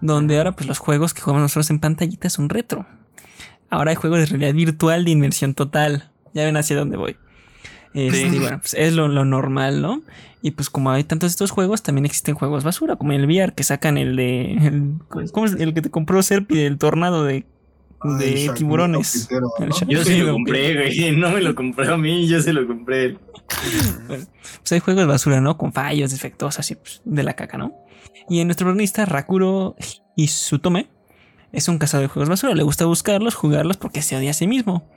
donde 0.00 0.38
ahora 0.38 0.52
pues 0.52 0.68
los 0.68 0.78
juegos 0.78 1.14
que 1.14 1.22
jugamos 1.22 1.42
nosotros 1.42 1.70
en 1.70 1.78
pantallita 1.78 2.28
son 2.30 2.48
retro. 2.48 2.86
Ahora 3.70 3.90
hay 3.90 3.96
juegos 3.96 4.20
de 4.20 4.26
realidad 4.26 4.54
virtual 4.54 5.04
de 5.04 5.10
inmersión 5.10 5.54
total. 5.54 6.10
Ya 6.32 6.44
ven 6.44 6.56
hacia 6.56 6.76
dónde 6.76 6.96
voy. 6.96 7.16
Este, 7.94 8.30
Sí. 8.30 8.38
bueno, 8.38 8.58
pues 8.60 8.74
es 8.74 8.92
lo, 8.92 9.08
lo 9.08 9.24
normal, 9.24 9.80
¿no? 9.80 10.02
Y 10.42 10.50
pues 10.50 10.68
como 10.68 10.90
hay 10.90 11.04
tantos 11.04 11.30
de 11.30 11.32
estos 11.32 11.50
juegos, 11.52 11.82
también 11.82 12.04
existen 12.04 12.34
juegos 12.34 12.64
basura, 12.64 12.96
como 12.96 13.12
el 13.12 13.24
VR 13.24 13.54
que 13.54 13.62
sacan 13.62 13.96
el 13.96 14.14
de... 14.16 14.52
El, 14.52 14.94
¿Cómo 15.32 15.46
es? 15.46 15.54
El 15.54 15.72
que 15.72 15.80
te 15.80 15.90
compró 15.90 16.22
Serpi 16.22 16.56
del 16.56 16.76
tornado 16.76 17.24
de, 17.24 17.46
de 18.04 18.52
tiburones. 18.54 19.28
Yo 19.88 20.04
se 20.04 20.12
Sí, 20.14 20.20
lo 20.20 20.32
compré, 20.34 20.74
güey. 20.74 21.10
No 21.16 21.30
me 21.30 21.40
lo 21.40 21.54
compré 21.54 21.88
a 21.90 21.96
mí, 21.96 22.28
yo 22.28 22.40
se 22.40 22.52
lo 22.52 22.66
compré. 22.66 23.04
él. 23.06 23.18
pues 24.06 24.72
hay 24.72 24.80
juegos 24.80 25.06
basura, 25.06 25.40
¿no? 25.40 25.56
Con 25.56 25.72
fallos, 25.72 26.10
defectos, 26.10 26.58
así 26.58 26.74
pues, 26.74 27.02
de 27.04 27.22
la 27.22 27.34
caca, 27.34 27.58
¿no? 27.58 27.74
Y 28.28 28.40
en 28.40 28.48
nuestro 28.48 28.66
protagonista, 28.66 29.04
Rakuro 29.06 29.76
Isutome, 30.16 30.88
es 31.52 31.68
un 31.68 31.78
cazador 31.78 32.06
de 32.06 32.12
juegos 32.12 32.28
basura. 32.28 32.54
Le 32.54 32.62
gusta 32.62 32.84
buscarlos, 32.84 33.34
jugarlos 33.34 33.76
porque 33.76 34.02
se 34.02 34.16
odia 34.16 34.30
a 34.30 34.34
sí 34.34 34.46
mismo. 34.46 34.88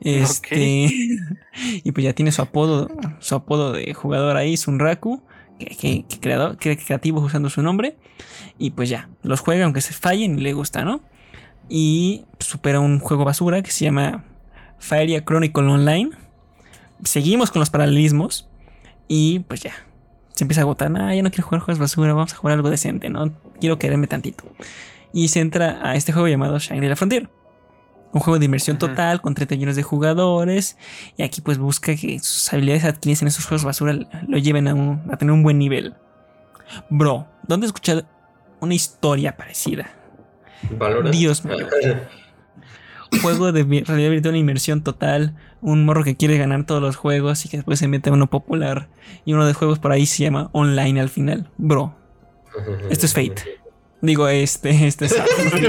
Este. 0.00 0.90
y 1.84 1.92
pues 1.92 2.04
ya 2.04 2.12
tiene 2.12 2.32
su 2.32 2.42
apodo, 2.42 2.88
su 3.20 3.34
apodo 3.34 3.72
de 3.72 3.94
jugador 3.94 4.36
ahí, 4.36 4.56
Sunraku, 4.56 5.22
que, 5.58 5.66
que, 5.66 6.04
que 6.06 6.20
creador, 6.20 6.56
que 6.58 6.76
creativo 6.76 7.20
usando 7.20 7.48
su 7.48 7.62
nombre. 7.62 7.96
Y 8.58 8.70
pues 8.70 8.88
ya, 8.88 9.08
los 9.22 9.40
juega 9.40 9.64
aunque 9.64 9.80
se 9.80 9.92
fallen 9.92 10.38
y 10.38 10.42
le 10.42 10.52
gusta, 10.52 10.84
¿no? 10.84 11.00
Y 11.68 12.24
supera 12.38 12.80
un 12.80 12.98
juego 13.00 13.24
basura 13.24 13.62
que 13.62 13.70
se 13.70 13.84
llama 13.84 14.24
Fairia 14.78 15.24
Chronicle 15.24 15.62
Online. 15.66 16.10
Seguimos 17.04 17.50
con 17.50 17.60
los 17.60 17.70
paralelismos. 17.70 18.48
Y 19.08 19.40
pues 19.40 19.60
ya. 19.62 19.72
Se 20.34 20.44
empieza 20.44 20.62
a 20.62 20.64
agotar. 20.64 20.92
Ah, 20.96 21.14
ya 21.14 21.22
no 21.22 21.30
quiero 21.30 21.44
jugar 21.46 21.60
juegos 21.60 21.78
basura. 21.78 22.12
Vamos 22.12 22.32
a 22.32 22.36
jugar 22.36 22.54
algo 22.56 22.70
decente, 22.70 23.08
¿no? 23.08 23.32
Quiero 23.60 23.78
quererme 23.78 24.06
tantito. 24.06 24.44
Y 25.12 25.28
se 25.28 25.40
entra 25.40 25.78
a 25.82 25.94
este 25.94 26.12
juego 26.12 26.26
llamado 26.28 26.58
Shangri-La 26.58 26.96
Frontier. 26.96 27.30
Un 28.12 28.20
juego 28.20 28.38
de 28.38 28.44
inmersión 28.46 28.76
Ajá. 28.76 28.86
total 28.88 29.20
con 29.20 29.34
30 29.34 29.54
millones 29.56 29.76
de 29.76 29.82
jugadores. 29.82 30.76
Y 31.16 31.22
aquí 31.22 31.40
pues 31.40 31.58
busca 31.58 31.94
que 31.96 32.18
sus 32.20 32.52
habilidades 32.52 32.84
adquiridas 32.84 33.22
en 33.22 33.28
esos 33.28 33.46
juegos 33.46 33.64
basura 33.64 33.92
lo 34.28 34.38
lleven 34.38 34.68
a, 34.68 34.74
un- 34.74 35.02
a 35.10 35.16
tener 35.16 35.32
un 35.32 35.42
buen 35.42 35.58
nivel. 35.58 35.94
Bro, 36.90 37.26
¿dónde 37.46 37.66
he 37.66 37.68
escuchado 37.68 38.04
una 38.60 38.74
historia 38.74 39.36
parecida? 39.36 39.90
Valorant. 40.70 41.14
Dios 41.14 41.44
mío. 41.44 41.66
Juego 43.22 43.52
de 43.52 43.62
realidad 43.86 44.10
virtual 44.10 44.36
inmersión 44.36 44.82
total. 44.82 45.34
Un 45.60 45.84
morro 45.84 46.02
que 46.04 46.16
quiere 46.16 46.36
ganar 46.36 46.64
todos 46.66 46.82
los 46.82 46.96
juegos 46.96 47.44
y 47.44 47.48
que 47.48 47.58
después 47.58 47.78
se 47.78 47.86
mete 47.88 48.10
a 48.10 48.12
uno 48.12 48.28
popular. 48.28 48.88
Y 49.24 49.32
uno 49.34 49.46
de 49.46 49.54
juegos 49.54 49.78
por 49.78 49.92
ahí 49.92 50.04
se 50.06 50.24
llama 50.24 50.48
online 50.52 51.00
al 51.00 51.08
final. 51.08 51.48
Bro, 51.56 51.94
esto 52.90 53.06
es 53.06 53.14
Fate. 53.14 53.42
Digo, 54.00 54.28
este, 54.28 54.86
este 54.86 55.06
es. 55.06 55.14
Qué 55.14 55.20
bueno 55.48 55.68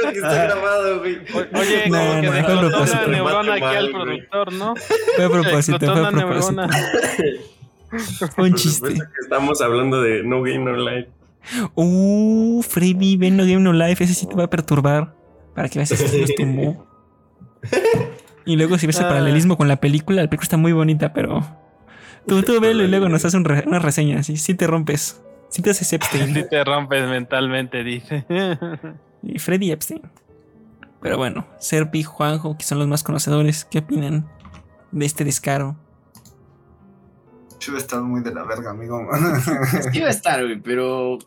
que 0.00 0.08
está 0.18 0.44
grabado, 0.44 0.98
güey. 1.00 1.18
Oye, 1.54 1.88
No, 1.88 1.98
como 1.98 2.20
que 2.20 2.26
no, 2.26 2.30
fue 2.32 2.38
a 2.38 2.40
explotó 2.40 2.68
propósito. 2.68 2.98
una 3.06 3.16
neurona 3.16 3.52
aquí 3.54 3.60
Mal, 3.62 3.76
al 3.76 3.90
productor, 3.90 4.52
¿no? 4.52 4.74
Fue 5.16 5.24
a 5.24 5.28
propósito, 5.30 5.78
fue 5.94 6.12
propósito. 6.12 6.62
un 8.36 8.54
chiste. 8.54 8.94
estamos 9.22 9.60
hablando 9.60 10.00
de 10.02 10.22
No 10.22 10.42
Game 10.42 10.70
Online. 10.70 11.08
Uh, 11.74 12.62
Freddy, 12.62 13.16
ven 13.16 13.36
no 13.36 13.44
Game 13.44 13.60
No 13.60 13.72
Life, 13.72 14.04
ese 14.04 14.14
sí 14.14 14.26
te 14.26 14.34
va 14.34 14.44
a 14.44 14.50
perturbar. 14.50 15.14
Para 15.54 15.68
que 15.68 15.78
veas 15.78 15.88
si 15.88 15.96
se 15.96 16.20
nos 16.20 16.34
tumbó. 16.34 16.86
Y 18.44 18.56
luego 18.56 18.78
si 18.78 18.86
ves 18.86 18.98
el 19.00 19.06
Ah. 19.06 19.08
paralelismo 19.08 19.56
con 19.56 19.68
la 19.68 19.76
película, 19.76 20.22
la 20.22 20.28
película 20.28 20.44
está 20.44 20.56
muy 20.56 20.72
bonita, 20.72 21.12
pero. 21.12 21.44
Tú, 22.26 22.42
tú 22.42 22.60
velo 22.60 22.84
y 22.84 22.88
luego 22.88 23.08
nos 23.08 23.24
haces 23.24 23.34
un 23.34 23.44
re- 23.44 23.64
una 23.66 23.78
reseña. 23.78 24.22
Si 24.22 24.36
sí, 24.36 24.54
te 24.54 24.66
rompes. 24.66 25.20
Si 25.48 25.62
te 25.62 25.70
haces 25.70 25.86
Si 25.88 25.96
Epstein. 25.96 26.46
te 26.48 26.64
rompes 26.64 27.08
mentalmente, 27.08 27.82
dice. 27.82 28.24
y 29.22 29.38
Freddy 29.38 29.70
Epstein. 29.72 30.02
Pero 31.00 31.16
bueno, 31.16 31.46
Serpi 31.58 32.00
y 32.00 32.02
Juanjo, 32.02 32.56
que 32.58 32.64
son 32.64 32.78
los 32.78 32.88
más 32.88 33.02
conocedores, 33.04 33.64
¿qué 33.64 33.78
opinan 33.80 34.28
de 34.92 35.06
este 35.06 35.24
descaro? 35.24 35.76
Yo 37.60 37.74
he 37.74 37.78
estado 37.78 38.04
muy 38.04 38.20
de 38.22 38.32
la 38.34 38.44
verga, 38.44 38.70
amigo. 38.70 39.06
Sí 39.92 40.00
va 40.00 40.06
a 40.06 40.10
estar, 40.10 40.42
güey, 40.44 40.60
pero. 40.60 41.18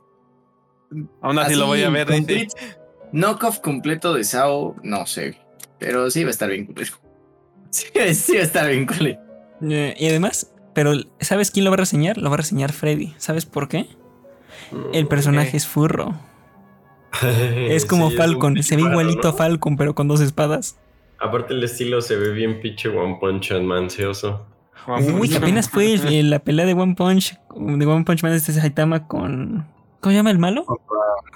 Aún 1.21 1.39
así, 1.39 1.55
lo 1.55 1.67
voy 1.67 1.83
a 1.83 1.89
ver, 1.89 2.07
dice. 2.07 2.19
complete- 2.19 2.77
Knockoff 3.13 3.59
completo 3.59 4.13
de 4.13 4.23
Sao, 4.23 4.75
no 4.83 5.05
sé. 5.05 5.37
Pero 5.79 6.09
sí 6.11 6.23
va 6.23 6.27
a 6.29 6.31
estar 6.31 6.49
bien 6.49 6.65
culero. 6.65 6.93
Sí, 7.71 7.85
sí 8.15 8.33
va 8.35 8.39
a 8.39 8.43
estar 8.43 8.67
bien 8.69 8.85
culero. 8.85 9.19
Eh, 9.61 9.95
y 9.97 10.07
además, 10.07 10.51
pero 10.73 10.91
¿sabes 11.21 11.51
quién 11.51 11.63
lo 11.63 11.71
va 11.71 11.75
a 11.75 11.77
reseñar? 11.77 12.17
Lo 12.17 12.29
va 12.29 12.33
a 12.33 12.37
reseñar 12.37 12.73
Freddy. 12.73 13.13
¿Sabes 13.17 13.45
por 13.45 13.67
qué? 13.69 13.87
El 14.93 15.07
personaje 15.07 15.55
es 15.57 15.67
furro. 15.67 16.13
Es 17.21 17.85
como 17.85 18.09
Sí, 18.09 18.15
Falcon, 18.17 18.53
un 18.57 18.63
se 18.63 18.75
ve 18.77 18.81
igualito 18.83 19.27
a. 19.29 19.33
Falcon, 19.33 19.75
pero 19.77 19.95
con 19.95 20.07
dos 20.07 20.21
espadas. 20.21 20.77
Aparte 21.19 21.53
el 21.53 21.63
estilo 21.63 22.01
se 22.01 22.15
ve 22.15 22.31
bien 22.31 22.59
pinche 22.61 22.89
One 22.89 23.17
Punch 23.19 23.51
Man. 23.61 23.87
Uy, 24.87 25.29
que 25.29 25.37
apenas 25.37 25.69
fue 25.69 25.93
el- 25.93 26.07
el- 26.13 26.29
la 26.29 26.39
pelea 26.39 26.65
de 26.65 26.73
One 26.73 26.95
Punch, 26.95 27.39
de 27.55 27.85
One 27.85 28.03
Punch 28.03 28.23
Man 28.23 28.31
de 28.31 28.37
este 28.37 28.53
Saitama 28.53 29.07
con. 29.07 29.67
¿Cómo 29.99 30.11
se 30.11 30.15
llama 30.15 30.31
el 30.31 30.39
malo? 30.39 30.65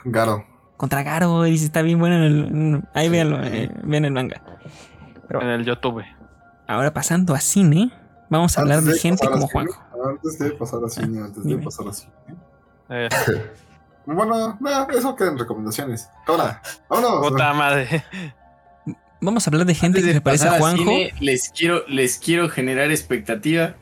Garo. 0.05 0.45
Contra 0.77 1.03
Garo, 1.03 1.45
y 1.45 1.51
dice, 1.51 1.65
está 1.65 1.81
bien 1.81 1.99
bueno 1.99 2.15
en 2.17 2.23
el. 2.23 2.45
en- 2.45 2.89
ahí 2.93 3.09
véanlo, 3.09 3.39
eh, 3.43 3.71
vean 3.83 4.05
el 4.05 4.11
manga. 4.11 4.41
En 5.29 5.47
el 5.47 5.65
YouTube. 5.65 6.03
Ahora 6.67 6.93
pasando 6.93 7.33
a 7.35 7.39
cine, 7.39 7.91
vamos 8.29 8.57
a 8.57 8.61
hablar 8.61 8.79
Antes 8.79 8.95
de 8.95 8.99
gente 8.99 9.27
como 9.27 9.47
Juanjo. 9.47 9.81
Antes 10.07 10.39
de 10.39 10.51
pasar 10.51 10.79
al 10.83 10.89
cine, 10.89 11.21
antes 11.21 11.43
de 11.43 11.57
pasar 11.57 11.87
al 11.87 11.93
cine. 11.93 12.11
Eh, 12.89 13.09
Bueno, 14.07 14.55
no, 14.59 14.89
eso 14.91 15.15
quedan 15.15 15.35
recomendaciones. 15.35 16.07
Ahora, 16.27 16.61
vámonos. 16.87 17.27
puta 17.27 17.53
madre. 17.53 18.03
Vamos 19.25 19.45
a 19.47 19.49
hablar 19.49 19.65
de 19.65 19.73
gente 19.75 19.99
Antes 19.99 20.03
que 20.03 20.07
de 20.09 20.13
se 20.13 20.21
parece 20.21 20.47
a 20.47 20.59
Juanjo. 20.59 20.83
cine, 20.83 21.13
les 21.19 21.49
quiero, 21.49 21.83
les 21.87 22.17
quiero 22.19 22.47
generar 22.49 22.91
expectativa 22.91 23.75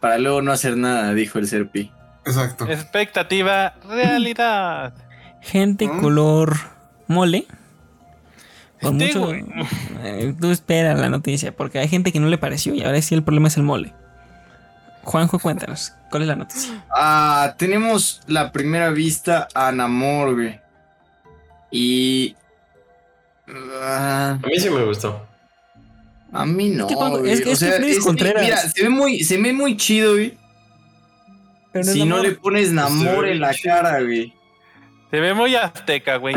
para 0.00 0.18
luego 0.18 0.42
no 0.42 0.52
hacer 0.52 0.76
nada, 0.76 1.14
dijo 1.14 1.38
el 1.38 1.46
Serpi. 1.48 1.90
Exacto. 2.26 2.68
Expectativa, 2.68 3.74
realidad. 3.88 4.94
Gente 5.40 5.86
¿Mm? 5.86 6.00
color 6.00 6.56
mole. 7.06 7.46
Con 8.82 8.98
Sí, 9.00 9.06
mucho. 9.06 9.26
güey. 9.26 9.44
Eh, 10.02 10.34
tú 10.38 10.50
espera 10.50 10.94
la 10.94 11.08
noticia, 11.08 11.56
porque 11.56 11.78
hay 11.78 11.88
gente 11.88 12.12
que 12.12 12.20
no 12.20 12.28
le 12.28 12.36
pareció 12.36 12.74
y 12.74 12.82
ahora 12.82 13.00
sí 13.00 13.14
el 13.14 13.22
problema 13.22 13.48
es 13.48 13.56
el 13.56 13.62
mole. 13.62 13.94
Juanjo, 15.04 15.38
cuéntanos, 15.38 15.92
¿cuál 16.10 16.22
es 16.22 16.28
la 16.28 16.36
noticia? 16.36 16.84
Ah, 16.90 17.54
tenemos 17.58 18.20
la 18.26 18.52
primera 18.52 18.90
vista 18.90 19.48
a 19.54 19.70
Namor, 19.72 20.34
güey. 20.34 20.60
Y. 21.70 22.36
ah, 23.48 24.38
A 24.42 24.46
mí 24.46 24.58
sí 24.58 24.70
me 24.70 24.84
gustó. 24.84 25.26
a 26.32 26.46
mí 26.46 26.70
no. 26.70 26.86
que 26.86 26.94
es 27.32 27.40
que- 27.42 27.48
O 27.50 27.52
es 27.52 27.58
que 27.60 27.90
es 27.90 27.98
Contreras. 28.00 28.42
Mira, 28.42 28.58
se 28.58 28.82
ve 28.82 28.88
muy, 28.88 29.22
se 29.24 29.36
ve 29.38 29.52
muy 29.52 29.76
chido, 29.76 30.12
güey. 30.12 30.36
Pero 31.72 31.84
si 31.92 32.04
no 32.04 32.22
le 32.22 32.32
pones 32.32 32.70
Namor 32.72 33.26
en 33.28 33.40
la 33.40 33.52
cara, 33.62 34.00
güey. 34.00 34.32
Se 35.10 35.20
ve 35.20 35.32
muy 35.34 35.54
azteca, 35.54 36.16
güey. 36.16 36.34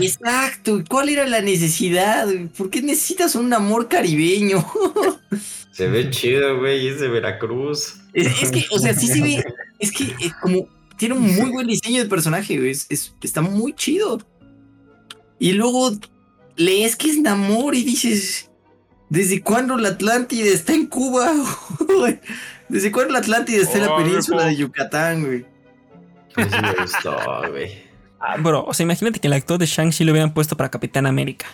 Exacto. 0.00 0.82
¿Cuál 0.88 1.08
era 1.08 1.26
la 1.26 1.40
necesidad? 1.40 2.26
güey? 2.26 2.46
¿Por 2.48 2.70
qué 2.70 2.80
necesitas 2.82 3.34
un 3.34 3.52
amor 3.52 3.88
caribeño? 3.88 4.64
Se 5.72 5.88
ve 5.88 6.10
chido, 6.10 6.58
güey. 6.58 6.86
Es 6.88 7.00
de 7.00 7.08
Veracruz. 7.08 7.96
Es, 8.12 8.42
es 8.42 8.50
que, 8.50 8.64
o 8.70 8.78
sea, 8.78 8.92
sí 8.94 9.06
se 9.06 9.22
ve. 9.22 9.42
Es 9.78 9.90
que 9.92 10.04
eh, 10.04 10.32
como 10.42 10.68
tiene 10.96 11.14
un 11.14 11.34
muy 11.36 11.50
buen 11.50 11.66
diseño 11.66 12.02
de 12.02 12.08
personaje, 12.08 12.56
güey. 12.58 12.70
Es, 12.70 12.86
es- 12.90 13.14
está 13.22 13.40
muy 13.40 13.72
chido. 13.74 14.18
Y 15.38 15.52
luego 15.52 15.92
lees 16.60 16.96
que 16.96 17.10
es 17.10 17.18
Namor 17.18 17.74
y 17.74 17.84
dices. 17.84 18.50
¿Desde 19.08 19.42
cuándo 19.42 19.76
la 19.76 19.88
Atlántida 19.88 20.46
está 20.46 20.72
en 20.72 20.86
Cuba? 20.86 21.32
¿Desde 22.68 22.92
cuándo 22.92 23.12
la 23.12 23.18
Atlántida 23.18 23.60
está 23.62 23.78
en 23.78 23.86
la 23.86 23.96
península 23.96 24.44
de 24.46 24.56
Yucatán, 24.56 25.24
güey? 25.24 25.44
Me 26.36 26.74
gustó, 26.80 27.16
güey. 27.50 27.82
Ah, 28.20 28.36
bro, 28.38 28.64
o 28.64 28.72
sea, 28.74 28.84
imagínate 28.84 29.18
que 29.18 29.26
el 29.26 29.32
actor 29.32 29.58
de 29.58 29.66
Shang-Chi 29.66 30.04
lo 30.04 30.12
hubieran 30.12 30.32
puesto 30.32 30.56
para 30.56 30.70
Capitán 30.70 31.06
América. 31.06 31.46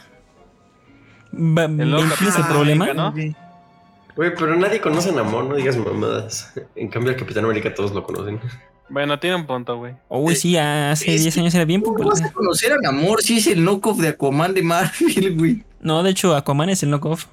Va- 1.33 1.67
nuevo 1.69 2.03
¿Entiendes 2.03 2.21
el 2.21 2.33
Capitán 2.33 2.49
problema? 2.53 2.85
América, 2.91 3.03
¿no? 3.03 3.13
Güey. 4.17 4.35
Pero 4.35 4.57
nadie 4.57 4.81
conoce 4.81 5.11
a 5.11 5.13
Namor, 5.13 5.45
no 5.45 5.55
digas 5.57 5.77
mamadas. 5.77 6.53
En 6.75 6.89
cambio, 6.89 7.13
el 7.13 7.19
Capitán 7.19 7.45
América 7.45 7.73
todos 7.75 7.93
lo 7.93 8.03
conocen. 8.03 8.41
Bueno, 8.89 9.19
tiene 9.19 9.37
un 9.37 9.47
punto, 9.47 9.77
güey. 9.79 9.95
Uy, 10.09 10.37
sí, 10.37 10.57
hace 10.57 11.15
Es 11.15 11.23
10 11.23 11.35
que- 11.35 11.41
años 11.41 11.55
era 11.55 11.65
bien 11.65 11.81
¿Cómo 11.81 11.99
vas 11.99 12.21
a 12.21 12.25
popular. 12.27 12.33
conocer 12.33 12.73
a 12.73 12.77
Namor 12.81 13.23
si 13.23 13.39
es 13.39 13.47
el 13.49 13.65
knockoff 13.65 13.99
de 13.99 14.09
Aquaman 14.09 14.55
de 14.55 14.63
Marvel, 14.63 15.37
güey? 15.37 15.65
No, 15.81 16.03
de 16.03 16.11
hecho, 16.11 16.35
Aquaman 16.37 16.69
es 16.71 16.83
el 16.83 16.91
knockoff. 16.91 17.27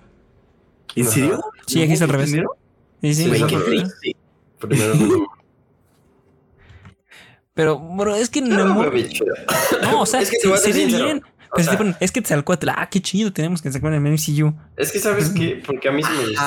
¿En 0.95 1.05
serio? 1.05 1.43
Sí, 1.67 1.81
aquí 1.81 1.93
está 1.93 2.05
al 2.05 2.11
revés. 2.11 2.29
¿Primero? 2.29 2.55
Sí, 3.01 3.13
sí. 3.13 3.23
Sí, 3.23 3.29
Güey, 3.29 3.41
es 3.41 3.47
qué 3.47 3.55
al 3.55 3.65
triste. 3.65 4.15
Primero 4.59 4.95
no. 4.95 5.27
Pero, 7.53 7.79
bro, 7.79 8.15
es 8.15 8.29
que 8.29 8.41
No. 8.41 8.65
No, 8.65 10.01
o 10.01 10.05
sea, 10.05 10.21
Es 10.21 10.31
que 10.31 10.37
te 10.37 10.57
se, 10.57 10.71
ve 10.73 10.85
bien. 10.85 11.21
Pero 11.55 11.57
si 11.57 11.63
sea, 11.65 11.71
te 11.73 11.77
ponen, 11.77 11.95
es 11.99 12.11
que 12.11 12.21
te 12.21 12.29
salcó 12.29 12.53
ah, 12.67 12.89
qué 12.89 12.99
chido, 12.99 13.31
tenemos 13.31 13.61
que 13.61 13.71
sacar 13.71 13.93
en 13.93 14.05
el 14.07 14.13
MCU. 14.13 14.53
Es 14.75 14.91
que, 14.91 14.97
¿sabes 14.99 15.29
qué? 15.29 15.61
Porque 15.63 15.87
a 15.87 15.91
mí 15.91 16.01
sí 16.01 16.09
me 16.17 16.29
gustó. 16.29 16.43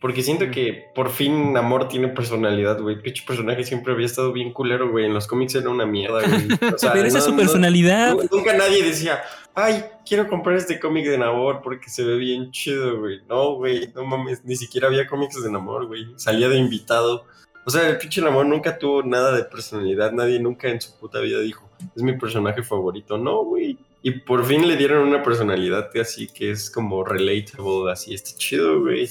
Porque 0.00 0.22
siento 0.22 0.48
que 0.52 0.84
por 0.94 1.10
fin 1.10 1.52
Namor 1.52 1.88
tiene 1.88 2.06
personalidad, 2.08 2.80
güey. 2.80 3.02
Pinche 3.02 3.24
personaje 3.26 3.64
siempre 3.64 3.92
había 3.92 4.06
estado 4.06 4.32
bien 4.32 4.52
culero, 4.52 4.90
güey. 4.92 5.06
En 5.06 5.12
los 5.14 5.26
cómics 5.26 5.56
era 5.56 5.70
una 5.70 5.86
mierda, 5.86 6.20
güey. 6.20 6.48
O 6.72 6.78
sea, 6.78 6.92
Pero 6.92 7.06
esa 7.08 7.18
es 7.18 7.24
su 7.24 7.34
personalidad. 7.34 8.14
nu- 8.14 8.28
nunca 8.30 8.56
nadie 8.56 8.84
decía, 8.84 9.20
ay, 9.56 9.84
quiero 10.06 10.28
comprar 10.28 10.56
este 10.56 10.78
cómic 10.78 11.04
de 11.06 11.18
Namor 11.18 11.62
porque 11.62 11.88
se 11.90 12.04
ve 12.04 12.16
bien 12.16 12.52
chido, 12.52 13.00
güey. 13.00 13.22
No, 13.28 13.54
güey, 13.56 13.88
no 13.92 14.04
mames. 14.04 14.44
Ni 14.44 14.54
siquiera 14.54 14.86
había 14.86 15.08
cómics 15.08 15.42
de 15.42 15.50
Namor, 15.50 15.86
güey. 15.88 16.06
Salía 16.14 16.48
de 16.48 16.58
invitado. 16.58 17.24
O 17.66 17.70
sea, 17.70 17.88
el 17.88 17.98
pinche 17.98 18.20
Namor 18.22 18.46
nunca 18.46 18.78
tuvo 18.78 19.02
nada 19.02 19.36
de 19.36 19.42
personalidad. 19.44 20.12
Nadie 20.12 20.38
nunca 20.38 20.68
en 20.68 20.80
su 20.80 20.96
puta 20.96 21.18
vida 21.18 21.40
dijo, 21.40 21.68
es 21.96 22.02
mi 22.04 22.16
personaje 22.16 22.62
favorito. 22.62 23.18
No, 23.18 23.42
güey. 23.44 23.76
Y 24.00 24.12
por 24.12 24.44
fin 24.46 24.68
le 24.68 24.76
dieron 24.76 25.08
una 25.08 25.24
personalidad 25.24 25.90
así 26.00 26.28
que 26.28 26.52
es 26.52 26.70
como 26.70 27.02
relatable, 27.04 27.90
así. 27.90 28.14
Está 28.14 28.30
chido, 28.38 28.80
güey. 28.80 29.08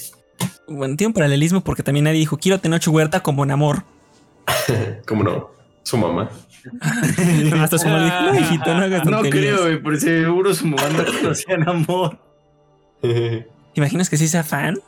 Bueno, 0.68 0.96
tiene 0.96 1.08
un 1.08 1.14
paralelismo 1.14 1.60
porque 1.62 1.82
también 1.82 2.04
nadie 2.04 2.18
dijo, 2.18 2.38
quiero 2.38 2.56
a 2.56 2.58
Tenoch 2.60 2.86
Huerta 2.88 3.20
como 3.20 3.44
Namor. 3.46 3.84
¿Cómo 5.06 5.22
no? 5.22 5.50
Su 5.82 5.96
mamá. 5.98 6.28
Hasta 7.60 7.78
su 7.78 7.88
madre 7.88 8.04
dijo, 8.06 8.20
no, 8.22 8.38
hijito, 8.40 8.74
no 8.74 8.80
hagas 8.84 9.04
No 9.06 9.10
tonterías". 9.22 9.54
creo, 9.54 9.62
güey, 9.62 9.82
por 9.82 9.98
seguro 9.98 10.54
su 10.54 10.66
mamá 10.66 10.82
no 10.90 11.04
conocía 11.04 11.54
a 11.54 11.58
Namor. 11.58 12.18
¿Te 13.00 13.46
imaginas 13.74 14.10
que 14.10 14.16
sí 14.16 14.28
sea 14.28 14.42
fan? 14.44 14.78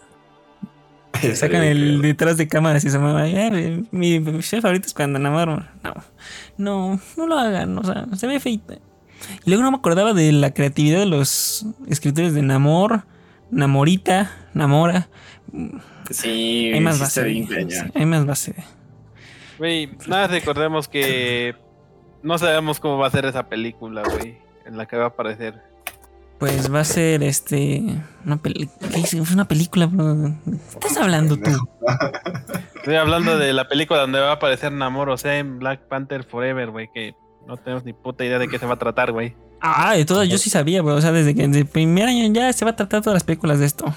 Sacan 1.34 1.62
el 1.64 2.00
detrás 2.02 2.36
de 2.36 2.48
cámaras 2.48 2.84
y 2.84 2.90
se 2.90 2.98
mamá, 2.98 3.28
"Eh, 3.28 3.82
mi, 3.90 4.20
mi 4.20 4.40
chef 4.40 4.62
favorito 4.62 4.86
es 4.86 4.94
cuando 4.94 5.18
Namor. 5.18 5.66
No, 5.82 5.94
no, 6.56 7.00
no 7.16 7.26
lo 7.26 7.38
hagan, 7.38 7.76
o 7.78 7.84
sea, 7.84 8.06
se 8.16 8.26
ve 8.26 8.40
feita. 8.40 8.74
Y 9.44 9.50
luego 9.50 9.62
no 9.62 9.70
me 9.70 9.76
acordaba 9.76 10.14
de 10.14 10.32
la 10.32 10.52
creatividad 10.54 11.00
de 11.00 11.06
los 11.06 11.66
escritores 11.88 12.32
de 12.32 12.42
Namor, 12.42 13.04
Namorita, 13.50 14.30
Namora. 14.54 15.08
Sí, 16.10 16.70
Hay 16.74 16.80
más 16.80 16.98
base. 16.98 17.22
hay 17.94 18.06
más 18.06 18.26
base. 18.26 18.54
Güey, 19.58 19.90
nada, 20.06 20.26
recordemos 20.28 20.88
que 20.88 21.54
no 22.22 22.38
sabemos 22.38 22.80
cómo 22.80 22.98
va 22.98 23.06
a 23.08 23.10
ser 23.10 23.26
esa 23.26 23.48
película, 23.48 24.02
güey, 24.02 24.38
en 24.64 24.76
la 24.76 24.86
que 24.86 24.96
va 24.96 25.04
a 25.04 25.08
aparecer. 25.08 25.62
Pues 26.38 26.72
va 26.72 26.80
a 26.80 26.84
ser 26.84 27.22
este. 27.22 27.82
Una 28.24 28.38
película. 28.38 28.88
Es 28.96 29.12
una 29.12 29.46
película, 29.46 29.84
bro. 29.86 30.34
¿Qué 30.80 30.88
estás 30.88 30.96
hablando 30.96 31.36
tú? 31.36 31.50
Estoy 32.76 32.94
hablando 32.94 33.36
de 33.36 33.52
la 33.52 33.68
película 33.68 34.00
donde 34.00 34.20
va 34.20 34.30
a 34.30 34.34
aparecer 34.34 34.72
Namor, 34.72 35.10
o 35.10 35.18
sea, 35.18 35.36
en 35.38 35.58
Black 35.58 35.80
Panther 35.88 36.24
Forever, 36.24 36.70
güey, 36.70 36.88
que 36.94 37.14
No 37.46 37.58
tenemos 37.58 37.84
ni 37.84 37.92
puta 37.92 38.24
idea 38.24 38.38
de 38.38 38.48
qué 38.48 38.58
se 38.58 38.64
va 38.64 38.74
a 38.74 38.78
tratar, 38.78 39.12
güey. 39.12 39.36
Ah, 39.60 39.94
de 39.94 40.06
todas, 40.06 40.26
yo 40.30 40.38
sí 40.38 40.48
sabía, 40.48 40.80
güey. 40.80 40.96
O 40.96 41.00
sea, 41.02 41.12
desde 41.12 41.34
que 41.34 41.46
desde 41.46 41.60
el 41.60 41.66
primer 41.66 42.08
año 42.08 42.32
ya 42.32 42.50
se 42.54 42.64
va 42.64 42.70
a 42.70 42.76
tratar 42.76 43.02
todas 43.02 43.14
las 43.16 43.24
películas 43.24 43.58
de 43.58 43.66
esto. 43.66 43.92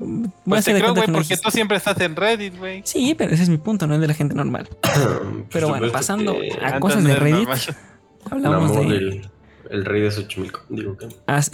Voy 0.00 0.24
a 0.26 0.30
Pues 0.44 0.60
hacer 0.60 0.72
te 0.72 0.78
de 0.78 0.80
creo, 0.80 0.94
güey, 0.94 1.06
porque 1.12 1.36
tú 1.36 1.50
siempre 1.50 1.76
estás 1.76 2.00
en 2.00 2.16
Reddit, 2.16 2.56
güey. 2.58 2.80
Sí, 2.84 3.14
pero 3.16 3.32
ese 3.34 3.42
es 3.44 3.48
mi 3.50 3.58
punto, 3.58 3.86
no 3.86 3.94
es 3.94 4.00
de 4.00 4.08
la 4.08 4.14
gente 4.14 4.34
normal. 4.34 4.68
Pero 5.52 5.68
bueno, 5.68 5.92
pasando 5.92 6.36
a 6.62 6.80
cosas 6.80 7.04
de 7.04 7.14
Reddit, 7.14 7.46
normal. 7.48 7.60
hablamos 8.30 8.76
de. 8.76 8.82
el, 8.82 9.28
el 9.70 9.84
rey 9.84 10.00
de 10.02 10.10
Xochimilco. 10.10 10.62
Digo 10.68 10.96
que. 10.96 11.06
as- 11.26 11.50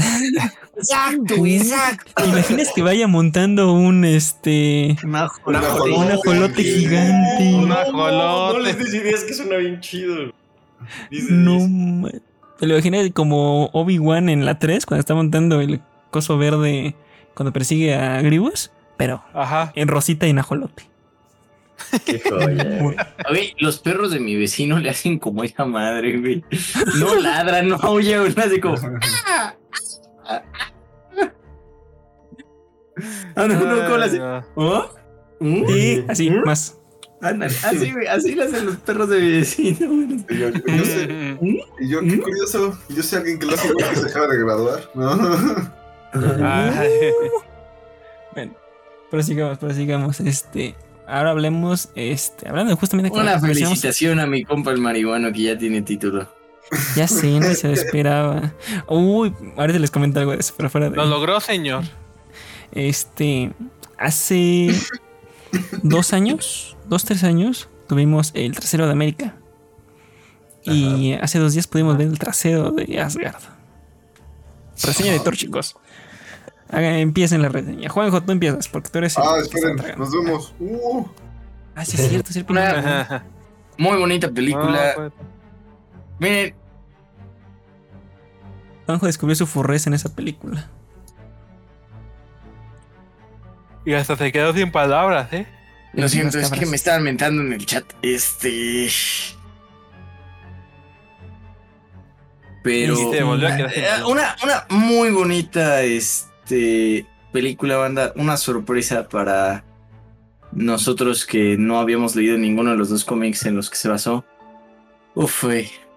Exacto, 0.76 1.44
exacto. 1.46 2.12
¿Te 2.22 2.28
imaginas 2.28 2.70
que 2.74 2.82
vaya 2.82 3.06
montando 3.08 3.72
un 3.72 4.04
este. 4.04 4.96
Un 5.02 5.14
Un 5.46 5.56
ajolote 5.56 6.62
gigante. 6.62 7.54
Un 7.54 7.68
No, 7.68 7.74
ajolote. 7.74 8.58
no 8.58 8.64
les 8.64 8.78
des 8.78 8.94
ideas 8.94 9.24
que 9.24 9.34
suena 9.34 9.56
bien 9.56 9.80
chido. 9.80 10.32
Dice, 11.10 11.26
No, 11.30 12.08
te 12.58 12.66
lo 12.66 12.74
imaginas 12.74 13.10
como 13.12 13.66
Obi-Wan 13.72 14.28
en 14.28 14.44
la 14.44 14.58
3 14.58 14.86
cuando 14.86 15.00
está 15.00 15.14
montando 15.14 15.60
el 15.60 15.80
coso 16.10 16.38
verde 16.38 16.94
cuando 17.36 17.52
persigue 17.52 17.94
a 17.94 18.22
Grievous, 18.22 18.72
pero 18.96 19.22
Ajá. 19.34 19.70
en 19.76 19.88
rosita 19.88 20.26
y 20.26 20.30
en 20.30 20.38
ajolote. 20.38 20.88
Qué 22.06 22.18
joya. 22.26 22.80
güey. 23.28 23.54
Los 23.58 23.78
perros 23.78 24.10
de 24.10 24.20
mi 24.20 24.36
vecino 24.36 24.78
le 24.78 24.88
hacen 24.88 25.18
como 25.18 25.44
esa 25.44 25.66
madre, 25.66 26.18
güey. 26.18 26.42
No 26.98 27.14
ladran, 27.14 27.68
no 27.68 27.76
aullan, 27.76 28.20
güey, 28.20 28.34
hace 28.36 28.60
como. 28.60 28.76
Ah, 33.34 33.46
no, 33.46 33.48
no, 33.48 33.84
¿cómo 33.84 33.98
le 33.98 34.42
¿Oh? 34.54 34.90
¿Mm? 35.38 35.66
Sí, 35.66 36.04
así, 36.08 36.30
¿Mm? 36.30 36.44
más. 36.46 36.78
Ándale, 37.20 37.54
así, 37.62 37.92
güey, 37.92 38.06
así 38.06 38.34
le 38.34 38.44
hacen 38.44 38.64
los 38.64 38.76
perros 38.76 39.10
de 39.10 39.20
mi 39.20 39.32
vecino, 39.32 39.86
güey. 39.86 40.24
Y 40.30 40.38
yo, 40.38 40.48
yo 40.48 40.84
sé, 40.86 41.38
y 41.78 41.88
yo, 41.90 42.00
qué 42.00 42.18
curioso. 42.18 42.78
Yo 42.88 43.02
sé 43.02 43.16
alguien 43.16 43.38
que 43.38 43.44
lo 43.44 43.52
hace 43.52 43.68
que 43.68 43.96
se 43.96 44.08
acaba 44.08 44.28
de 44.28 44.38
graduar. 44.38 44.90
¿no? 44.94 45.14
Bueno, 48.32 48.52
prosigamos, 49.10 49.56
prosigamos. 49.56 50.20
Este, 50.20 50.74
ahora 51.06 51.30
hablemos, 51.30 51.88
este, 51.94 52.48
hablando 52.48 52.70
de 52.70 52.76
justamente 52.76 53.10
que 53.10 53.18
Una 53.18 53.40
felicitación 53.40 54.20
a 54.20 54.26
mi 54.26 54.44
compa 54.44 54.72
el 54.72 54.78
marihuano 54.78 55.32
que 55.32 55.42
ya 55.42 55.56
tiene 55.56 55.80
título. 55.80 56.28
Ya 56.96 57.08
sé, 57.08 57.40
no 57.40 57.46
se 57.54 57.68
lo 57.68 57.74
esperaba. 57.74 58.52
Uy, 58.88 59.32
ahorita 59.56 59.78
les 59.78 59.90
comento 59.90 60.20
algo 60.20 60.32
de 60.32 60.38
eso, 60.38 60.52
pero 60.56 60.68
fuera 60.68 60.90
de. 60.90 60.96
Lo 60.96 61.06
logró, 61.06 61.40
señor. 61.40 61.84
Este, 62.72 63.52
hace 63.96 64.74
dos 65.82 66.12
años, 66.12 66.76
dos, 66.86 67.04
tres 67.04 67.24
años, 67.24 67.68
tuvimos 67.88 68.32
el 68.34 68.54
trasero 68.54 68.86
de 68.86 68.92
América. 68.92 69.36
Y 70.64 71.12
hace 71.12 71.38
dos 71.38 71.52
días 71.52 71.68
pudimos 71.68 71.96
ver 71.96 72.08
el 72.08 72.18
trasero 72.18 72.72
de 72.72 73.00
Asgard. 73.00 73.40
Reseña 74.82 75.12
de 75.12 75.20
Thor, 75.20 75.36
chicos. 75.36 75.76
Empiecen 76.70 77.42
la 77.42 77.48
reseña. 77.48 77.88
Juanjo, 77.88 78.22
tú 78.22 78.32
empiezas, 78.32 78.68
porque 78.68 78.88
tú 78.90 78.98
eres 78.98 79.16
el 79.16 79.22
Ah, 79.24 79.38
esperen, 79.40 79.76
nos 79.96 80.10
vemos. 80.10 80.54
Uh, 80.58 81.06
Ah, 81.74 81.84
sí, 81.84 82.00
es 82.00 82.08
cierto, 82.08 82.30
es 82.30 82.36
el 82.36 82.46
Una-. 82.48 83.24
Muy 83.76 83.98
bonita 83.98 84.30
película. 84.30 84.94
No, 84.96 85.12
Miren, 86.18 86.54
Juanjo 88.86 89.06
descubrió 89.06 89.36
su 89.36 89.46
furrez 89.46 89.86
en 89.86 89.94
esa 89.94 90.14
película. 90.14 90.70
Y 93.84 93.92
hasta 93.92 94.16
se 94.16 94.32
quedó 94.32 94.52
sin 94.54 94.72
palabras, 94.72 95.32
¿eh? 95.32 95.46
lo 95.92 96.08
siento, 96.08 96.38
es 96.38 96.50
que 96.50 96.66
me 96.66 96.76
estaban 96.76 97.02
mentando 97.02 97.42
en 97.42 97.52
el 97.52 97.64
chat. 97.66 97.84
Este. 98.02 98.88
Pero. 102.62 102.96
Sin 102.96 103.14
Eh, 103.14 103.86
una, 104.08 104.34
una 104.42 104.64
muy 104.70 105.10
bonita 105.10 105.82
este, 105.82 106.32
película, 107.32 107.76
banda. 107.76 108.12
Una 108.16 108.36
sorpresa 108.36 109.08
para 109.08 109.64
nosotros 110.52 111.26
que 111.26 111.56
no 111.58 111.78
habíamos 111.78 112.16
leído 112.16 112.38
ninguno 112.38 112.70
de 112.70 112.76
los 112.76 112.88
dos 112.90 113.04
cómics 113.04 113.44
en 113.46 113.56
los 113.56 113.68
que 113.70 113.76
se 113.76 113.88
basó. 113.88 114.24
Uf, 115.14 115.44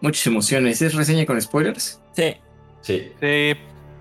muchas 0.01 0.25
emociones. 0.27 0.81
¿Es 0.81 0.93
reseña 0.95 1.25
con 1.25 1.39
spoilers? 1.41 2.01
Sí. 2.15 2.35
Sí. 2.81 3.11
Sí. 3.19 3.53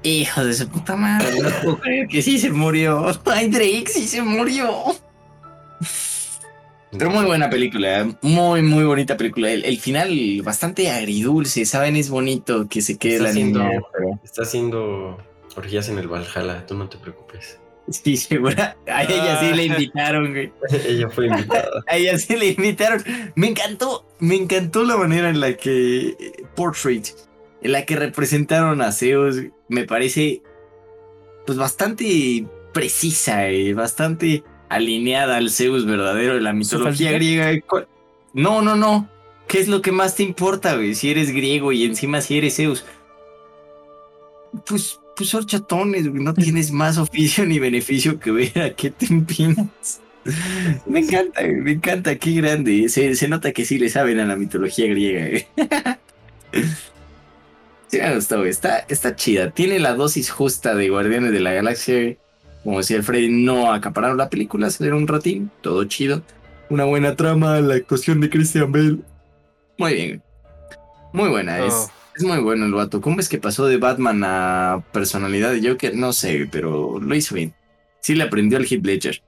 Hijo 0.04 0.44
de 0.44 0.54
su 0.54 0.68
puta 0.68 0.94
madre, 0.96 1.40
no 1.40 1.50
puedo 1.62 1.78
creer 1.80 2.06
que 2.06 2.22
sí 2.22 2.38
se 2.38 2.50
murió. 2.50 3.04
Ay, 3.26 3.48
Drake 3.48 3.86
sí 3.88 4.06
se 4.06 4.22
murió. 4.22 4.70
Pero 6.90 7.10
muy 7.10 7.26
buena 7.26 7.50
película, 7.50 8.08
muy, 8.22 8.62
muy 8.62 8.84
bonita 8.84 9.16
película. 9.16 9.50
El, 9.50 9.64
el 9.64 9.78
final 9.78 10.40
bastante 10.42 10.90
agridulce, 10.90 11.66
¿saben? 11.66 11.96
Es 11.96 12.08
bonito 12.08 12.66
que 12.68 12.80
se 12.80 12.96
quede 12.96 13.16
Está 13.16 13.24
la 13.28 13.32
niña. 13.34 13.70
pero- 13.92 14.20
Está 14.24 14.42
haciendo 14.42 15.18
orgías 15.58 15.88
en 15.88 15.98
el 15.98 16.08
Valhalla, 16.08 16.66
tú 16.66 16.74
no 16.74 16.88
te 16.88 16.96
preocupes. 16.98 17.58
Sí, 17.90 18.16
segura. 18.18 18.76
A 18.86 19.02
ella 19.04 19.40
sí 19.40 19.54
le 19.54 19.64
invitaron, 19.64 20.30
güey. 20.32 20.52
Ella 20.86 21.08
fue 21.08 21.26
invitada. 21.28 21.82
A 21.86 21.96
ella 21.96 22.18
sí 22.18 22.36
le 22.36 22.48
invitaron. 22.48 23.02
Me 23.34 23.48
encantó, 23.48 24.06
me 24.18 24.34
encantó 24.36 24.84
la 24.84 24.96
manera 24.98 25.30
en 25.30 25.40
la 25.40 25.54
que 25.56 26.08
eh, 26.08 26.44
Portrait, 26.54 27.06
en 27.62 27.72
la 27.72 27.86
que 27.86 27.96
representaron 27.96 28.82
a 28.82 28.92
Zeus, 28.92 29.36
me 29.68 29.84
parece 29.84 30.42
pues 31.46 31.56
bastante 31.56 32.46
precisa 32.74 33.50
y 33.50 33.72
bastante 33.72 34.44
alineada 34.68 35.38
al 35.38 35.48
Zeus 35.48 35.86
verdadero 35.86 36.34
de 36.34 36.42
la 36.42 36.52
mitología 36.52 37.12
griega. 37.12 37.58
¿Cuál- 37.66 37.88
No, 38.34 38.60
no, 38.60 38.76
no. 38.76 39.08
¿Qué 39.46 39.60
es 39.60 39.68
lo 39.68 39.80
que 39.80 39.92
más 39.92 40.14
te 40.14 40.24
importa, 40.24 40.74
güey? 40.76 40.94
Si 40.94 41.10
eres 41.10 41.30
griego 41.30 41.72
y 41.72 41.84
encima 41.84 42.20
si 42.20 42.36
eres 42.36 42.56
Zeus. 42.56 42.84
Pues, 44.66 45.00
pues 45.18 45.34
horchatones, 45.34 46.08
güey. 46.08 46.22
No 46.22 46.32
tienes 46.32 46.70
más 46.70 46.96
oficio 46.96 47.44
ni 47.44 47.58
beneficio 47.58 48.18
que 48.20 48.30
ver 48.30 48.58
a 48.62 48.70
qué 48.74 48.90
te 48.90 49.06
empinas. 49.06 50.00
Me 50.86 51.00
encanta, 51.00 51.40
güey, 51.42 51.54
me 51.56 51.72
encanta, 51.72 52.16
qué 52.16 52.32
grande. 52.32 52.88
Se, 52.88 53.14
se 53.14 53.28
nota 53.28 53.52
que 53.52 53.64
sí 53.64 53.78
le 53.78 53.88
saben 53.88 54.20
a 54.20 54.26
la 54.26 54.36
mitología 54.36 54.86
griega. 54.86 55.46
Sí 57.90 57.98
me 57.98 58.14
gustó, 58.14 58.36
güey. 58.38 58.50
Está, 58.50 58.84
está 58.88 59.16
chida. 59.16 59.50
Tiene 59.50 59.78
la 59.78 59.94
dosis 59.94 60.30
justa 60.30 60.74
de 60.74 60.90
Guardianes 60.90 61.32
de 61.32 61.40
la 61.40 61.52
Galaxia. 61.52 62.16
Como 62.62 62.78
decía 62.78 63.02
Freddy, 63.02 63.30
no 63.30 63.72
acapararon 63.72 64.18
la 64.18 64.28
película, 64.28 64.68
se 64.68 64.84
dieron 64.84 65.02
un 65.02 65.08
ratín, 65.08 65.50
todo 65.62 65.84
chido. 65.84 66.22
Una 66.68 66.84
buena 66.84 67.16
trama, 67.16 67.60
la 67.60 67.76
actuación 67.76 68.20
de 68.20 68.28
Christian 68.28 68.70
Bale. 68.70 68.98
Muy 69.78 69.94
bien. 69.94 70.22
Muy 71.14 71.30
buena, 71.30 71.64
es, 71.64 71.72
Oh. 71.72 71.84
es 71.84 71.90
muy 72.22 72.38
bueno 72.38 72.66
el 72.66 72.72
vato. 72.72 73.00
¿Cómo 73.00 73.20
es 73.20 73.28
que 73.28 73.38
pasó 73.38 73.66
de 73.66 73.76
Batman 73.76 74.22
a 74.24 74.84
personalidad 74.92 75.52
de 75.52 75.68
Joker? 75.68 75.94
No 75.94 76.12
sé, 76.12 76.48
pero 76.50 76.98
lo 77.00 77.14
hizo 77.14 77.34
bien. 77.34 77.54
Sí 78.00 78.14
le 78.14 78.24
aprendió 78.24 78.58
al 78.58 78.66
Heath 78.66 78.84
Ledger. 78.84 79.22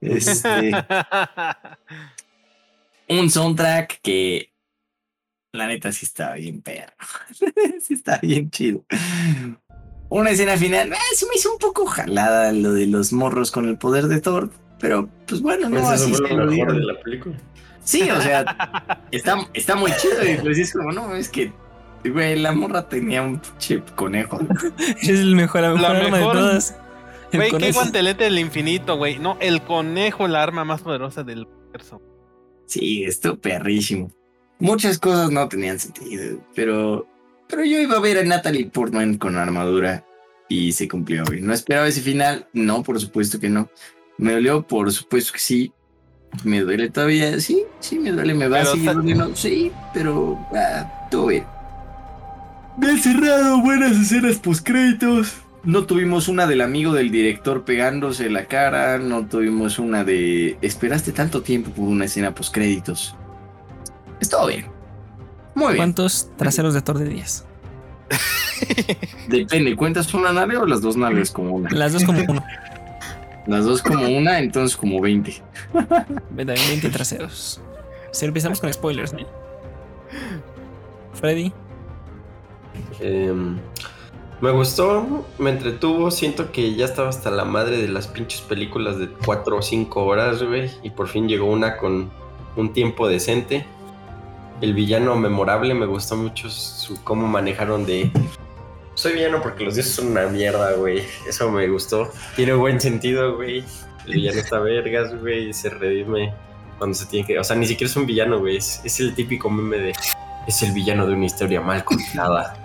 Este, 0.00 0.70
un 3.08 3.30
soundtrack 3.30 4.00
que 4.00 4.52
la 5.52 5.66
neta 5.66 5.92
sí 5.92 6.06
está 6.06 6.34
bien 6.34 6.62
perro. 6.62 6.92
sí 7.80 7.94
está 7.94 8.18
bien 8.18 8.50
chido. 8.50 8.84
Una 10.10 10.30
escena 10.30 10.56
final, 10.56 10.92
eh, 10.92 10.96
se 11.14 11.26
me 11.26 11.32
hizo 11.36 11.52
un 11.52 11.58
poco 11.58 11.84
jalada 11.86 12.52
lo 12.52 12.72
de 12.72 12.86
los 12.86 13.12
morros 13.12 13.50
con 13.50 13.68
el 13.68 13.76
poder 13.76 14.06
de 14.06 14.20
Thor, 14.20 14.50
pero 14.78 15.08
pues 15.26 15.42
bueno, 15.42 15.68
no, 15.68 15.80
Pues 15.80 15.90
así 15.90 16.12
eso 16.12 16.22
fue 16.22 16.30
lo 16.30 16.44
lo 16.44 16.50
mejor 16.50 16.54
dieron. 16.54 16.76
de 16.78 16.84
la 16.84 17.00
película. 17.00 17.36
Sí, 17.84 18.08
o 18.10 18.20
sea, 18.20 19.02
está, 19.10 19.36
está 19.52 19.74
muy 19.74 19.90
chido 19.96 20.24
y 20.26 20.36
pues 20.38 20.58
es 20.58 20.72
como, 20.72 20.92
no, 20.92 21.14
es 21.14 21.28
que, 21.28 21.52
güey, 22.04 22.38
la 22.38 22.52
morra 22.52 22.88
tenía 22.88 23.22
un 23.22 23.40
chip 23.58 23.88
conejo. 23.90 24.38
Es 25.00 25.08
el 25.08 25.34
mejor, 25.34 25.62
la 25.62 25.74
mejor 25.74 25.82
La 25.82 25.88
arma 25.90 26.18
de 26.18 26.24
todas. 26.24 26.76
Güey, 27.32 27.50
qué 27.52 27.72
guantelete 27.72 28.24
del 28.24 28.38
infinito, 28.38 28.96
güey. 28.96 29.18
No, 29.18 29.36
el 29.40 29.62
conejo, 29.62 30.28
la 30.28 30.42
arma 30.42 30.64
más 30.64 30.82
poderosa 30.82 31.22
del 31.22 31.46
universo. 31.46 32.00
Sí, 32.66 33.04
estuvo 33.04 33.36
perrísimo. 33.36 34.10
Muchas 34.58 34.98
cosas 34.98 35.30
no 35.30 35.48
tenían 35.48 35.78
sentido, 35.78 36.40
pero, 36.54 37.06
pero 37.48 37.64
yo 37.64 37.78
iba 37.80 37.96
a 37.96 38.00
ver 38.00 38.18
a 38.18 38.24
Natalie 38.24 38.66
Portman 38.66 39.16
con 39.16 39.36
armadura 39.36 40.04
y 40.48 40.72
se 40.72 40.88
cumplió. 40.88 41.24
güey. 41.24 41.40
No 41.40 41.52
esperaba 41.52 41.86
ese 41.86 42.00
final, 42.00 42.48
no, 42.52 42.82
por 42.82 43.00
supuesto 43.00 43.38
que 43.38 43.48
no. 43.48 43.70
Me 44.16 44.32
dolió, 44.32 44.66
por 44.66 44.90
supuesto 44.90 45.32
que 45.32 45.38
sí. 45.38 45.72
Me 46.44 46.60
duele 46.60 46.90
todavía, 46.90 47.40
sí, 47.40 47.64
sí, 47.80 47.98
me 47.98 48.12
duele, 48.12 48.34
me 48.34 48.48
va 48.48 48.58
Pero 48.58 48.70
a 48.70 48.72
seguir 48.72 48.92
doliendo, 48.92 49.34
sí, 49.34 49.72
pero 49.94 50.38
ah, 50.54 51.08
todo 51.10 51.26
bien. 51.28 51.46
Bien 52.78 52.96
cerrado, 52.96 53.60
buenas 53.60 53.96
escenas 53.96 54.38
postcréditos. 54.38 55.34
No 55.64 55.84
tuvimos 55.84 56.28
una 56.28 56.46
del 56.46 56.60
amigo 56.60 56.92
del 56.92 57.10
director 57.10 57.64
pegándose 57.64 58.30
la 58.30 58.46
cara, 58.46 58.98
no 58.98 59.26
tuvimos 59.26 59.80
una 59.80 60.04
de 60.04 60.56
esperaste 60.62 61.10
tanto 61.10 61.42
tiempo 61.42 61.70
por 61.72 61.88
una 61.88 62.04
escena 62.04 62.32
postcréditos. 62.32 63.16
Estuvo 64.20 64.46
bien. 64.46 64.66
Muy 65.56 65.66
bien. 65.66 65.78
¿Cuántos 65.78 66.30
traseros 66.36 66.72
de 66.72 66.82
Thor 66.82 66.98
de 66.98 67.08
10? 67.08 67.44
Depende, 69.28 69.74
¿cuentas 69.74 70.14
una 70.14 70.32
nave 70.32 70.56
o 70.56 70.64
las 70.64 70.80
dos 70.80 70.96
naves 70.96 71.32
como 71.32 71.56
una? 71.56 71.70
Las 71.70 71.92
dos 71.92 72.04
como 72.04 72.22
uno. 72.28 72.44
Las 73.48 73.64
dos 73.64 73.82
como 73.82 74.06
una, 74.06 74.38
entonces 74.38 74.76
como 74.76 75.00
20. 75.00 75.42
Venga, 76.30 76.54
20 76.54 76.90
traseros. 76.90 77.60
Si 78.12 78.24
empezamos 78.24 78.60
con 78.60 78.72
spoilers, 78.72 79.12
¿no? 79.12 79.26
Freddy. 81.14 81.52
Em, 83.00 83.58
me 84.40 84.52
gustó, 84.52 85.26
me 85.38 85.50
entretuvo, 85.50 86.12
siento 86.12 86.52
que 86.52 86.76
ya 86.76 86.84
estaba 86.84 87.08
hasta 87.08 87.28
la 87.30 87.44
madre 87.44 87.78
de 87.78 87.88
las 87.88 88.06
pinches 88.06 88.40
películas 88.40 88.96
de 88.98 89.08
4 89.08 89.56
o 89.56 89.62
5 89.62 90.04
horas, 90.04 90.42
güey, 90.42 90.70
y 90.84 90.90
por 90.90 91.08
fin 91.08 91.28
llegó 91.28 91.46
una 91.46 91.76
con 91.76 92.08
un 92.54 92.72
tiempo 92.72 93.08
decente. 93.08 93.66
El 94.60 94.74
villano 94.74 95.16
memorable, 95.16 95.74
me 95.74 95.86
gustó 95.86 96.16
mucho 96.16 96.48
su 96.50 97.02
cómo 97.02 97.26
manejaron 97.26 97.84
de... 97.84 98.12
Soy 98.94 99.14
villano 99.14 99.42
porque 99.42 99.64
los 99.64 99.74
dioses 99.74 99.94
son 99.94 100.08
una 100.08 100.26
mierda, 100.26 100.72
güey. 100.72 101.02
Eso 101.28 101.50
me 101.50 101.68
gustó. 101.68 102.10
Tiene 102.34 102.52
buen 102.52 102.80
sentido, 102.80 103.36
güey. 103.36 103.64
El 104.06 104.14
villano 104.14 104.40
está 104.40 104.58
vergas, 104.58 105.20
güey, 105.20 105.52
se 105.52 105.70
redime 105.70 106.32
cuando 106.78 106.94
se 106.94 107.06
tiene 107.06 107.26
que... 107.26 107.38
O 107.38 107.44
sea, 107.44 107.56
ni 107.56 107.66
siquiera 107.66 107.90
es 107.90 107.96
un 107.96 108.06
villano, 108.06 108.38
güey. 108.38 108.56
Es, 108.56 108.80
es 108.84 109.00
el 109.00 109.14
típico 109.14 109.50
meme 109.50 109.78
de... 109.78 109.92
Es 110.46 110.62
el 110.62 110.72
villano 110.72 111.06
de 111.06 111.14
una 111.14 111.26
historia 111.26 111.60
mal 111.60 111.84
contada. 111.84 112.56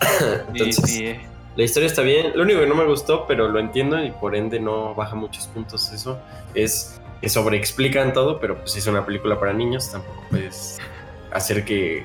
Entonces, 0.48 0.76
Sí, 0.76 0.96
sí, 0.96 1.06
eh. 1.06 1.20
la 1.56 1.64
historia 1.64 1.86
está 1.86 2.02
bien. 2.02 2.32
Lo 2.34 2.42
único 2.42 2.60
que 2.60 2.66
no 2.66 2.74
me 2.74 2.84
gustó, 2.84 3.26
pero 3.26 3.48
lo 3.48 3.58
entiendo 3.58 4.02
y 4.02 4.10
por 4.10 4.34
ende 4.34 4.60
no 4.60 4.94
baja 4.94 5.14
muchos 5.14 5.46
puntos 5.46 5.92
eso, 5.92 6.18
es 6.54 7.00
que 7.20 7.28
sobreexplican 7.28 8.12
todo, 8.12 8.38
pero 8.40 8.58
pues 8.58 8.72
si 8.72 8.78
es 8.78 8.86
una 8.86 9.04
película 9.04 9.38
para 9.38 9.52
niños, 9.52 9.90
tampoco 9.90 10.24
puedes 10.30 10.78
hacer 11.32 11.64
que... 11.64 12.04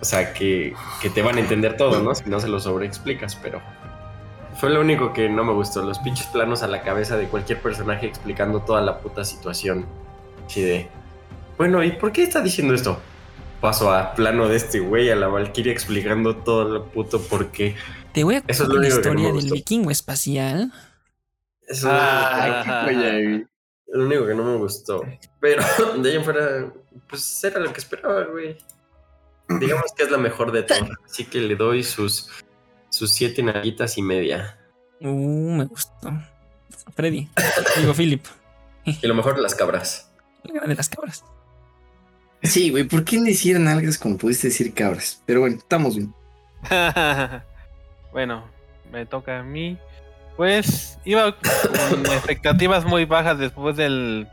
O 0.00 0.04
sea, 0.04 0.32
que, 0.32 0.74
que 1.00 1.10
te 1.10 1.22
van 1.22 1.36
a 1.36 1.40
entender 1.40 1.76
todo, 1.76 2.02
¿no? 2.02 2.12
Si 2.14 2.28
no 2.28 2.40
se 2.40 2.48
lo 2.48 2.58
sobreexplicas, 2.58 3.36
pero... 3.36 3.62
Fue 4.58 4.68
lo 4.68 4.80
único 4.80 5.12
que 5.12 5.28
no 5.28 5.44
me 5.44 5.52
gustó, 5.52 5.82
los 5.82 5.98
pinches 6.00 6.26
planos 6.26 6.62
a 6.62 6.66
la 6.66 6.82
cabeza 6.82 7.16
de 7.16 7.26
cualquier 7.26 7.60
personaje 7.60 8.06
explicando 8.06 8.60
toda 8.60 8.80
la 8.80 8.98
puta 8.98 9.24
situación. 9.24 9.86
Así 10.46 10.62
de... 10.62 10.88
Bueno, 11.56 11.82
¿y 11.84 11.92
por 11.92 12.10
qué 12.10 12.24
está 12.24 12.40
diciendo 12.40 12.74
esto? 12.74 12.98
Paso 13.62 13.92
a 13.92 14.12
plano 14.14 14.48
de 14.48 14.56
este 14.56 14.80
güey, 14.80 15.08
a 15.10 15.16
la 15.16 15.28
Valkyria 15.28 15.72
explicando 15.72 16.36
todo 16.36 16.64
lo 16.64 16.90
puto 16.90 17.22
por 17.22 17.50
qué. 17.52 17.76
Te 18.12 18.24
voy 18.24 18.34
a 18.34 18.38
Eso 18.48 18.64
es 18.64 18.68
contar 18.68 18.74
lo 18.74 18.80
la 18.82 18.88
único 18.88 19.02
que 19.02 19.08
no 19.08 19.14
me 19.14 19.20
historia 19.22 19.40
del 19.42 19.52
vikingo 19.52 19.90
espacial. 19.90 20.72
Eso 21.68 21.88
Ah. 21.90 22.86
es 22.90 23.46
lo 23.86 24.04
único 24.04 24.26
que 24.26 24.34
no 24.34 24.42
me 24.44 24.56
gustó. 24.56 25.02
Pero 25.40 25.62
de 26.02 26.10
ahí 26.10 26.16
en 26.16 26.24
fuera, 26.24 26.72
pues 27.08 27.44
era 27.44 27.60
lo 27.60 27.72
que 27.72 27.78
esperaba, 27.78 28.24
güey. 28.24 28.58
Digamos 29.60 29.92
que 29.96 30.02
es 30.02 30.10
la 30.10 30.18
mejor 30.18 30.50
de 30.50 30.64
todas. 30.64 30.82
Así 31.04 31.24
que 31.24 31.40
le 31.40 31.54
doy 31.54 31.84
sus, 31.84 32.30
sus 32.88 33.12
siete 33.12 33.42
naguitas 33.44 33.96
y 33.96 34.02
media. 34.02 34.58
Uh, 35.00 35.52
me 35.56 35.66
gustó. 35.66 36.10
Freddy. 36.96 37.28
Digo, 37.78 37.94
Philip. 37.94 38.24
Y 38.84 39.06
lo 39.06 39.14
mejor 39.14 39.38
las 39.38 39.54
cabras. 39.54 40.10
La 40.42 40.66
de 40.66 40.74
las 40.74 40.88
cabras. 40.88 41.24
Sí, 42.42 42.70
güey, 42.70 42.84
¿por 42.84 43.04
qué 43.04 43.20
decir 43.20 43.58
nalgas 43.60 43.98
como 43.98 44.18
pudiste 44.18 44.48
decir 44.48 44.74
cabras? 44.74 45.22
Pero 45.26 45.40
bueno, 45.40 45.56
estamos 45.56 45.96
bien. 45.96 46.12
bueno, 48.12 48.44
me 48.90 49.06
toca 49.06 49.40
a 49.40 49.42
mí. 49.42 49.78
Pues 50.36 50.98
iba 51.04 51.36
con 51.36 52.06
expectativas 52.12 52.84
muy 52.84 53.04
bajas 53.04 53.38
después 53.38 53.76
del, 53.76 54.26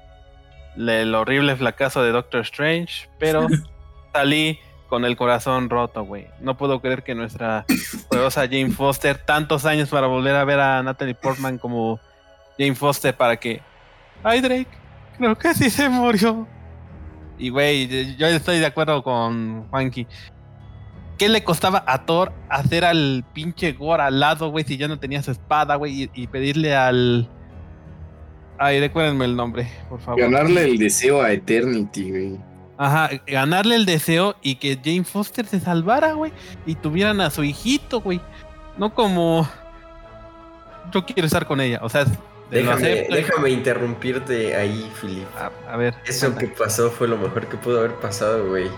del 0.75 1.13
horrible 1.13 1.55
fracaso 1.55 2.01
de 2.01 2.11
Doctor 2.11 2.41
Strange, 2.41 3.09
pero 3.19 3.47
salí 4.13 4.59
con 4.87 5.05
el 5.05 5.15
corazón 5.15 5.69
roto, 5.69 6.03
güey. 6.03 6.27
No 6.39 6.57
puedo 6.57 6.81
creer 6.81 7.03
que 7.03 7.13
nuestra 7.13 7.65
poderosa 8.09 8.41
Jane 8.41 8.71
Foster, 8.71 9.17
tantos 9.23 9.65
años 9.65 9.89
para 9.89 10.07
volver 10.07 10.35
a 10.35 10.45
ver 10.45 10.59
a 10.59 10.81
Natalie 10.81 11.13
Portman 11.13 11.59
como 11.59 11.99
Jane 12.57 12.75
Foster 12.75 13.15
para 13.15 13.37
que... 13.37 13.61
Ay, 14.23 14.41
Drake, 14.41 14.67
creo 15.17 15.37
que 15.37 15.53
sí 15.53 15.69
se 15.69 15.87
murió. 15.89 16.47
Y, 17.39 17.49
güey, 17.49 18.15
yo 18.17 18.27
estoy 18.27 18.59
de 18.59 18.65
acuerdo 18.65 19.01
con 19.01 19.67
Juanqui. 19.69 20.05
¿Qué 21.17 21.29
le 21.29 21.43
costaba 21.43 21.83
a 21.87 22.05
Thor 22.05 22.31
hacer 22.49 22.85
al 22.85 23.25
pinche 23.33 23.73
Gore 23.73 24.03
al 24.03 24.19
lado, 24.19 24.51
güey, 24.51 24.65
si 24.65 24.77
ya 24.77 24.87
no 24.87 24.99
tenía 24.99 25.23
su 25.23 25.31
espada, 25.31 25.75
güey, 25.75 26.03
y, 26.03 26.11
y 26.13 26.27
pedirle 26.27 26.75
al... 26.75 27.29
Ay, 28.57 28.79
recuérdenme 28.81 29.25
el 29.25 29.35
nombre, 29.35 29.69
por 29.89 30.01
favor. 30.01 30.21
Ganarle 30.21 30.65
el 30.65 30.77
deseo 30.77 31.21
a 31.21 31.31
Eternity, 31.31 32.09
güey. 32.09 32.39
Ajá, 32.77 33.09
ganarle 33.25 33.75
el 33.75 33.85
deseo 33.85 34.35
y 34.41 34.55
que 34.55 34.77
Jane 34.81 35.03
Foster 35.03 35.45
se 35.45 35.59
salvara, 35.59 36.13
güey, 36.13 36.31
y 36.65 36.75
tuvieran 36.75 37.19
a 37.21 37.29
su 37.29 37.43
hijito, 37.43 38.01
güey. 38.01 38.21
No 38.77 38.93
como... 38.93 39.47
Yo 40.91 41.05
quiero 41.05 41.25
estar 41.25 41.45
con 41.45 41.61
ella, 41.61 41.79
o 41.81 41.89
sea... 41.89 42.05
Déjame, 42.51 43.07
déjame 43.09 43.49
interrumpirte 43.51 44.55
ahí, 44.55 44.91
Philip. 44.99 45.27
A, 45.37 45.51
a 45.71 45.77
ver. 45.77 45.93
Eso 46.05 46.35
que 46.35 46.47
pasó 46.47 46.89
fue 46.89 47.07
lo 47.07 47.17
mejor 47.17 47.47
que 47.47 47.57
pudo 47.57 47.79
haber 47.79 47.93
pasado, 47.95 48.47
güey. 48.47 48.69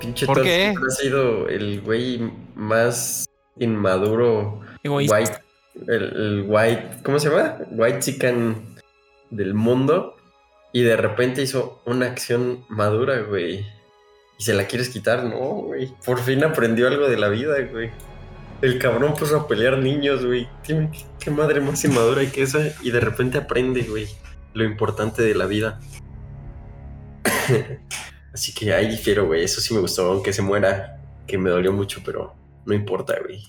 Pinche 0.00 0.26
¿Por 0.26 0.42
qué? 0.42 0.74
ha 0.74 0.90
sido 0.90 1.48
el 1.48 1.80
güey 1.82 2.20
más 2.54 3.26
inmaduro 3.58 4.60
Egoísta. 4.82 5.16
white, 5.18 5.32
el, 5.88 6.02
el 6.02 6.44
white, 6.48 6.88
¿cómo 7.04 7.18
se 7.18 7.28
llama? 7.28 7.58
White 7.70 7.98
chican 8.00 8.76
del 9.30 9.54
mundo. 9.54 10.16
Y 10.72 10.82
de 10.82 10.96
repente 10.96 11.42
hizo 11.42 11.82
una 11.84 12.06
acción 12.06 12.64
madura, 12.68 13.20
güey. 13.20 13.66
Y 14.38 14.42
se 14.42 14.54
la 14.54 14.64
quieres 14.66 14.88
quitar, 14.88 15.24
no, 15.24 15.36
güey. 15.36 15.92
Por 16.06 16.20
fin 16.20 16.42
aprendió 16.44 16.88
algo 16.88 17.08
de 17.08 17.18
la 17.18 17.28
vida, 17.28 17.56
güey. 17.70 17.90
El 18.62 18.78
cabrón 18.78 19.14
puso 19.14 19.36
a 19.38 19.48
pelear 19.48 19.78
niños, 19.78 20.24
güey. 20.24 20.48
Tiene- 20.62 20.90
Qué 21.18 21.30
madre 21.30 21.60
más 21.60 21.84
inmadura 21.84 22.24
que 22.30 22.42
esa. 22.42 22.60
Y 22.82 22.90
de 22.90 23.00
repente 23.00 23.38
aprende, 23.38 23.82
güey. 23.82 24.06
Lo 24.54 24.64
importante 24.64 25.22
de 25.22 25.34
la 25.34 25.46
vida. 25.46 25.80
Así 28.32 28.52
que 28.54 28.72
ahí 28.72 28.88
difiero, 28.88 29.26
güey. 29.26 29.44
Eso 29.44 29.60
sí 29.60 29.74
me 29.74 29.80
gustó, 29.80 30.10
aunque 30.12 30.32
se 30.32 30.42
muera. 30.42 30.96
Que 31.26 31.38
me 31.38 31.50
dolió 31.50 31.72
mucho, 31.72 32.00
pero 32.04 32.34
no 32.66 32.74
importa, 32.74 33.14
güey. 33.24 33.40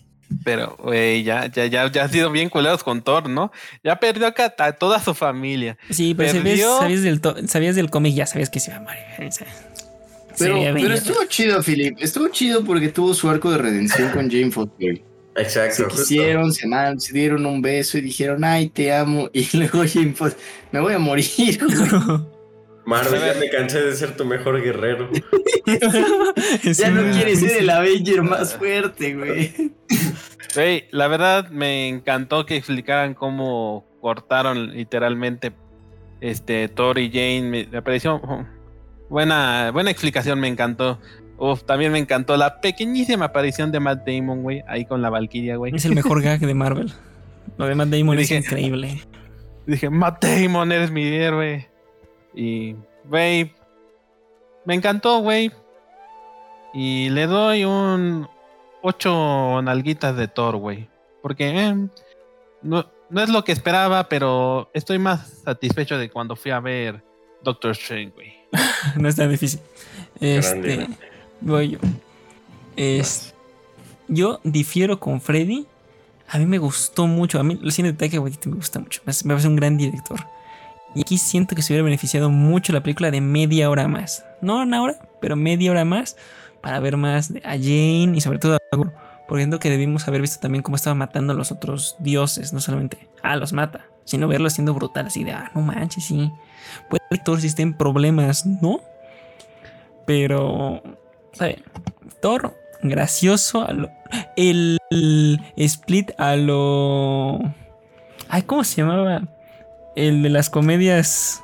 Pero, 0.45 0.77
güey, 0.81 1.23
ya, 1.23 1.47
ya, 1.47 1.65
ya, 1.65 1.91
ya 1.91 2.05
ha 2.05 2.07
sido 2.07 2.31
bien 2.31 2.47
culeros 2.49 2.83
con 2.85 3.01
Thor, 3.01 3.27
¿no? 3.27 3.51
Ya 3.83 3.99
perdió 3.99 4.27
a, 4.27 4.33
a 4.65 4.71
toda 4.73 4.99
su 5.01 5.13
familia. 5.13 5.77
Sí, 5.89 6.13
pero 6.15 6.31
Perdió. 6.31 6.77
sabías, 6.77 7.01
del 7.01 7.19
to- 7.19 7.35
sabías 7.47 7.75
del 7.75 7.89
cómic, 7.89 8.13
ya 8.15 8.25
sabías 8.25 8.49
que 8.49 8.59
se 8.61 8.71
iba 8.71 8.79
a 8.79 8.83
morir. 8.83 9.31
Se 9.33 9.45
Pero, 10.37 10.55
pero 10.73 10.93
estuvo 10.93 11.25
chido, 11.25 11.61
Philip. 11.61 11.97
Estuvo 11.99 12.27
chido 12.29 12.63
porque 12.63 12.89
tuvo 12.89 13.13
su 13.13 13.29
arco 13.29 13.51
de 13.51 13.57
redención 13.57 14.11
con 14.11 14.29
Jane 14.29 14.51
Foster. 14.51 15.01
Exacto. 15.35 15.75
Se 15.75 15.83
justo. 15.83 15.99
quisieron, 15.99 16.51
se, 16.53 16.65
amaron, 16.65 16.99
se 16.99 17.13
dieron 17.13 17.45
un 17.45 17.61
beso 17.61 17.97
y 17.97 18.01
dijeron, 18.01 18.43
ay, 18.43 18.69
te 18.69 18.93
amo. 18.93 19.29
Y 19.33 19.47
luego 19.57 19.83
Jane 19.87 20.13
Foster, 20.13 20.41
me 20.71 20.79
voy 20.79 20.93
a 20.93 20.99
morir. 20.99 21.59
güey. 21.61 22.21
Marvel, 22.85 23.21
ya 23.21 23.39
me 23.39 23.49
cansé 23.49 23.81
de 23.81 23.95
ser 23.95 24.17
tu 24.17 24.25
mejor 24.25 24.61
guerrero. 24.61 25.09
ya 26.63 26.89
no 26.89 27.11
quieres 27.11 27.39
ser 27.39 27.61
el 27.61 27.69
Avenger 27.69 28.23
más 28.23 28.55
fuerte, 28.55 29.13
güey. 29.13 29.71
Güey, 30.55 30.85
la 30.91 31.07
verdad 31.07 31.49
me 31.49 31.87
encantó 31.87 32.45
que 32.45 32.55
explicaran 32.55 33.13
cómo 33.13 33.85
cortaron 34.01 34.73
literalmente 34.73 35.53
este 36.21 36.67
Thor 36.69 36.97
y 36.97 37.09
Jane. 37.09 37.43
Me, 37.43 37.67
me 37.67 37.81
pareció 37.81 38.19
buena, 39.11 39.71
buena 39.71 39.91
explicación, 39.91 40.39
me 40.39 40.47
encantó. 40.47 40.99
Uf, 41.37 41.63
también 41.63 41.91
me 41.91 41.99
encantó 41.99 42.37
la 42.37 42.61
pequeñísima 42.61 43.25
aparición 43.25 43.71
de 43.71 43.79
Matt 43.79 44.07
Damon, 44.07 44.41
güey, 44.41 44.63
ahí 44.67 44.85
con 44.85 45.01
la 45.01 45.09
Valkyria, 45.09 45.57
güey. 45.57 45.75
Es 45.75 45.85
el 45.85 45.95
mejor 45.95 46.21
gag 46.23 46.39
de 46.39 46.53
Marvel. 46.53 46.91
Lo 47.57 47.65
de 47.65 47.75
Matt 47.75 47.89
Damon 47.89 48.17
es 48.19 48.31
increíble. 48.31 49.01
Dije, 49.67 49.89
Matt 49.89 50.23
Damon, 50.23 50.71
eres 50.71 50.91
mi 50.91 51.03
héroe. 51.03 51.69
Y, 52.33 52.75
güey, 53.05 53.53
me 54.65 54.75
encantó, 54.75 55.19
güey. 55.19 55.51
Y 56.73 57.09
le 57.09 57.27
doy 57.27 57.65
un 57.65 58.29
ocho 58.81 59.61
nalguitas 59.61 60.15
de 60.15 60.27
Thor, 60.27 60.55
güey. 60.55 60.89
Porque 61.21 61.49
eh, 61.49 61.75
no, 62.61 62.85
no 63.09 63.21
es 63.21 63.29
lo 63.29 63.43
que 63.43 63.51
esperaba, 63.51 64.07
pero 64.07 64.69
estoy 64.73 64.99
más 64.99 65.41
satisfecho 65.43 65.97
de 65.97 66.09
cuando 66.09 66.35
fui 66.35 66.51
a 66.51 66.59
ver 66.59 67.03
Doctor 67.43 67.71
Strange, 67.71 68.13
güey. 68.15 68.40
No 68.97 69.07
es 69.07 69.15
tan 69.15 69.29
difícil. 69.29 69.59
Este, 70.19 70.75
Grande. 70.75 70.89
voy 71.41 71.69
yo. 71.71 71.79
Es- 72.75 73.33
yo 74.07 74.39
difiero 74.43 74.99
con 74.99 75.21
Freddy. 75.21 75.65
A 76.27 76.37
mí 76.37 76.45
me 76.45 76.57
gustó 76.57 77.07
mucho. 77.07 77.39
A 77.39 77.43
mí 77.43 77.59
el 77.61 77.71
cine 77.71 77.91
de 77.91 77.97
Taika 77.97 78.19
me 78.21 78.29
gusta 78.55 78.79
mucho. 78.79 79.01
Me 79.05 79.13
parece 79.13 79.47
un 79.47 79.55
gran 79.55 79.77
director. 79.77 80.19
Y 80.95 81.01
aquí 81.01 81.17
siento 81.17 81.55
que 81.55 81.61
se 81.61 81.71
hubiera 81.73 81.83
beneficiado 81.85 82.29
mucho 82.29 82.73
la 82.73 82.81
película 82.83 83.11
de 83.11 83.21
media 83.21 83.69
hora 83.69 83.87
más. 83.87 84.25
No 84.41 84.61
una 84.61 84.81
hora, 84.81 84.97
pero 85.21 85.35
media 85.35 85.71
hora 85.71 85.85
más 85.85 86.17
para 86.61 86.79
ver 86.79 86.97
más 86.97 87.31
a 87.43 87.51
Jane 87.51 88.11
y 88.15 88.21
sobre 88.21 88.39
todo 88.39 88.55
a 88.55 88.75
Gore. 88.75 88.91
Porque 89.27 89.43
siento 89.43 89.59
que 89.59 89.69
debimos 89.69 90.05
haber 90.09 90.19
visto 90.19 90.39
también 90.41 90.61
cómo 90.61 90.75
estaba 90.75 90.93
matando 90.93 91.31
a 91.31 91.35
los 91.35 91.51
otros 91.53 91.95
dioses. 91.99 92.51
No 92.51 92.59
solamente, 92.59 93.07
ah, 93.23 93.37
los 93.37 93.53
mata, 93.53 93.85
sino 94.03 94.27
verlo 94.27 94.49
siendo 94.49 94.73
brutal. 94.73 95.07
Así 95.07 95.23
de, 95.23 95.31
ah, 95.31 95.51
no 95.55 95.61
manches, 95.61 96.03
sí. 96.05 96.29
Puede 96.89 97.01
que 97.09 97.17
Thor 97.17 97.41
sí 97.41 97.47
esté 97.47 97.61
en 97.63 97.73
problemas, 97.73 98.45
¿no? 98.45 98.79
Pero, 100.05 100.81
¿sabe? 101.33 101.61
Thor, 102.21 102.57
gracioso. 102.81 103.61
a 103.67 103.71
lo- 103.73 103.89
el, 104.35 104.77
el 104.89 105.39
split 105.57 106.11
a 106.17 106.35
lo. 106.35 107.39
Ay, 108.29 108.41
¿cómo 108.43 108.63
se 108.63 108.77
llamaba? 108.81 109.21
El 109.95 110.23
de 110.23 110.29
las 110.29 110.49
comedias 110.49 111.43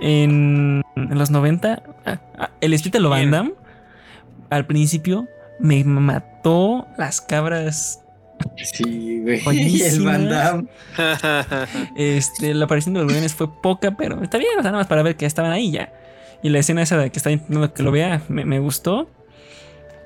en, 0.00 0.82
en 0.96 1.18
los 1.18 1.30
90. 1.30 1.82
Ah, 2.04 2.18
ah, 2.38 2.50
el 2.60 2.72
split 2.74 2.96
a 2.96 3.00
lo 3.00 3.10
Van. 3.10 3.30
Damme. 3.30 3.54
al 4.50 4.66
principio 4.66 5.26
me 5.58 5.82
mató 5.84 6.86
las 6.98 7.20
cabras. 7.20 8.02
Sí, 8.62 9.20
güey. 9.22 9.40
El 9.82 10.04
Van 10.04 10.28
Damme. 10.28 10.68
Este, 11.96 12.54
la 12.54 12.64
aparición 12.64 12.94
de 12.94 13.00
los 13.00 13.06
guardianes 13.06 13.34
fue 13.34 13.48
poca, 13.60 13.92
pero 13.92 14.22
está 14.22 14.38
bien, 14.38 14.52
o 14.58 14.62
sea, 14.62 14.70
nada 14.70 14.82
más 14.82 14.86
para 14.86 15.02
ver 15.02 15.16
que 15.16 15.26
estaban 15.26 15.52
ahí 15.52 15.70
ya. 15.70 15.92
Y 16.42 16.48
la 16.48 16.58
escena 16.58 16.82
esa 16.82 16.96
de 16.98 17.10
que 17.10 17.18
está 17.18 17.30
intentando 17.30 17.72
que 17.72 17.82
lo 17.82 17.90
vea 17.90 18.22
me, 18.28 18.44
me 18.44 18.58
gustó. 18.58 19.08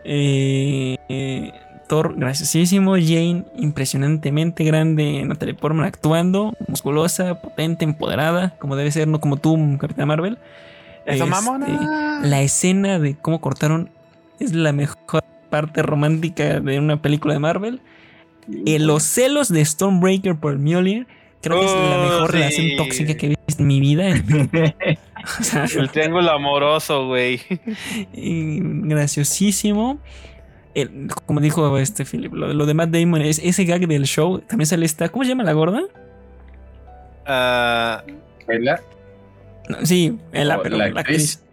Eh, 0.05 0.97
eh, 1.09 1.52
Thor, 1.89 2.15
graciosísimo. 2.16 2.94
Jane, 2.94 3.44
impresionantemente 3.57 4.65
grande. 4.65 5.24
Natalie 5.24 5.55
Portman 5.55 5.86
actuando, 5.86 6.55
musculosa, 6.69 7.40
potente, 7.40 7.85
empoderada, 7.85 8.55
como 8.59 8.77
debe 8.77 8.93
ser, 8.93 9.09
no 9.09 9.20
como 9.20 9.36
tú, 9.36 9.59
Capitán 9.81 10.09
Marvel. 10.09 10.39
Eso, 11.05 11.24
Este, 11.24 11.27
mamona. 11.27 12.20
La 12.23 12.43
escena 12.43 12.98
de 12.98 13.16
cómo 13.16 13.40
cortaron 13.40 13.90
es 14.39 14.55
la 14.55 14.73
mejor 14.73 15.24
parte 15.51 15.82
romántica 15.82 16.61
de 16.61 16.78
una 16.78 17.02
película 17.02 17.35
de 17.35 17.40
Marvel. 17.40 17.81
Eh, 18.66 18.78
los 18.78 19.02
celos 19.02 19.48
de 19.48 19.64
Stormbreaker 19.64 20.36
por 20.36 20.59
Mjolnir 20.59 21.06
creo 21.43 21.59
que 21.60 21.66
es 21.66 21.72
la 21.72 21.78
Oh, 21.98 22.02
mejor 22.05 22.31
sí. 22.31 22.36
relación 22.36 22.66
tóxica 22.77 23.14
que 23.16 23.27
he 23.27 23.28
visto 23.31 23.62
en 23.62 23.66
mi 23.66 23.81
vida. 23.81 24.12
O 25.40 25.43
sea, 25.43 25.64
El 25.77 25.90
triángulo 25.90 26.31
amoroso, 26.31 27.06
güey. 27.06 27.40
graciosísimo. 28.12 29.98
El- 30.74 31.09
como 31.27 31.40
dijo 31.40 31.77
este 31.78 32.05
Philip, 32.05 32.32
lo, 32.32 32.52
lo 32.55 32.66
de 32.66 32.74
Matt 32.74 32.90
Damon, 32.90 33.22
es, 33.22 33.40
ese 33.43 33.64
gag 33.64 33.86
del 33.89 34.05
show, 34.06 34.39
también 34.40 34.66
sale 34.66 34.86
esta, 34.86 35.09
¿cómo 35.09 35.24
se 35.24 35.31
llama 35.31 35.43
la 35.43 35.52
gorda? 35.52 35.82
Ah, 37.27 38.05
¿Verdad? 38.47 38.81
No, 39.68 39.85
sí, 39.85 40.16
la, 40.32 40.59
Oh, 40.59 40.62
pero 40.62 40.77
la 40.77 40.89
la 40.90 41.01
actriz. 41.01 41.36
actriz. 41.36 41.44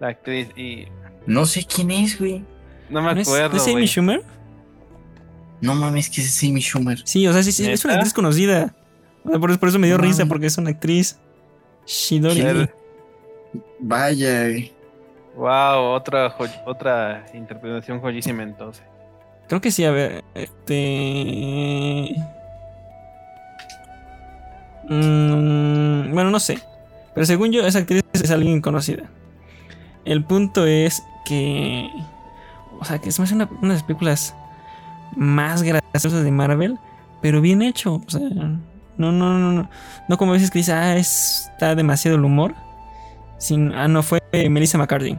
la 0.00 0.08
actriz 0.08 0.48
y. 0.56 0.86
No 1.26 1.44
sé 1.46 1.64
quién 1.64 1.90
es, 1.90 2.18
güey. 2.18 2.42
No 2.90 3.02
me 3.02 3.14
¿No 3.14 3.20
es, 3.20 3.28
acuerdo. 3.28 3.56
¿no 3.56 3.62
es 3.62 3.68
Amy. 3.68 3.86
Schumer? 3.86 4.22
No 5.60 5.74
mames, 5.74 6.08
que 6.08 6.20
es 6.20 6.42
Amy 6.42 6.60
Schumer. 6.60 7.00
Sí, 7.04 7.26
o 7.26 7.32
sea, 7.32 7.42
sí, 7.42 7.52
sí, 7.52 7.68
es 7.68 7.84
una 7.84 7.94
actriz 7.94 8.12
conocida. 8.12 8.74
O 9.24 9.30
sea, 9.30 9.38
por, 9.38 9.58
por 9.58 9.68
eso 9.68 9.78
me 9.78 9.86
dio 9.86 9.98
No 9.98 10.04
risa, 10.04 10.26
porque 10.26 10.46
es 10.46 10.58
una 10.58 10.70
actriz. 10.70 11.18
Shidori. 11.86 12.68
Vaya. 13.80 14.48
Wow, 15.34 15.94
otra, 15.94 16.34
otra 16.66 17.26
interpretación 17.34 18.00
joyísima 18.00 18.42
entonces. 18.42 18.84
Creo 19.48 19.60
que 19.60 19.70
sí, 19.70 19.84
a 19.84 19.90
ver. 19.90 20.24
Este. 20.34 22.14
Mm, 24.88 26.12
bueno, 26.12 26.30
no 26.30 26.40
sé. 26.40 26.58
Pero 27.14 27.26
según 27.26 27.50
yo, 27.50 27.66
esa 27.66 27.80
actriz 27.80 28.02
es 28.12 28.30
alguien 28.30 28.60
conocida. 28.60 29.04
El 30.04 30.24
punto 30.24 30.66
es 30.66 31.02
que. 31.24 31.88
O 32.80 32.84
sea, 32.84 32.98
que 32.98 33.08
es 33.08 33.18
más 33.18 33.32
una, 33.32 33.48
una 33.62 33.74
las 33.74 33.82
películas 33.82 34.34
más 35.16 35.62
graciosas 35.62 36.24
de 36.24 36.30
Marvel, 36.30 36.78
pero 37.22 37.40
bien 37.40 37.62
hecho. 37.62 37.96
O 38.06 38.10
sea, 38.10 38.20
no, 38.20 39.12
no, 39.12 39.38
no, 39.38 39.52
no. 39.52 39.70
No 40.08 40.18
como 40.18 40.32
a 40.32 40.34
veces 40.34 40.50
que 40.50 40.58
dice, 40.60 40.72
ah, 40.72 40.96
es- 40.96 41.48
está 41.52 41.74
demasiado 41.74 42.16
el 42.16 42.24
humor. 42.24 42.54
Sin, 43.38 43.72
ah, 43.72 43.86
no, 43.88 44.02
fue 44.02 44.20
Melissa 44.32 44.78
McCarthy. 44.78 45.16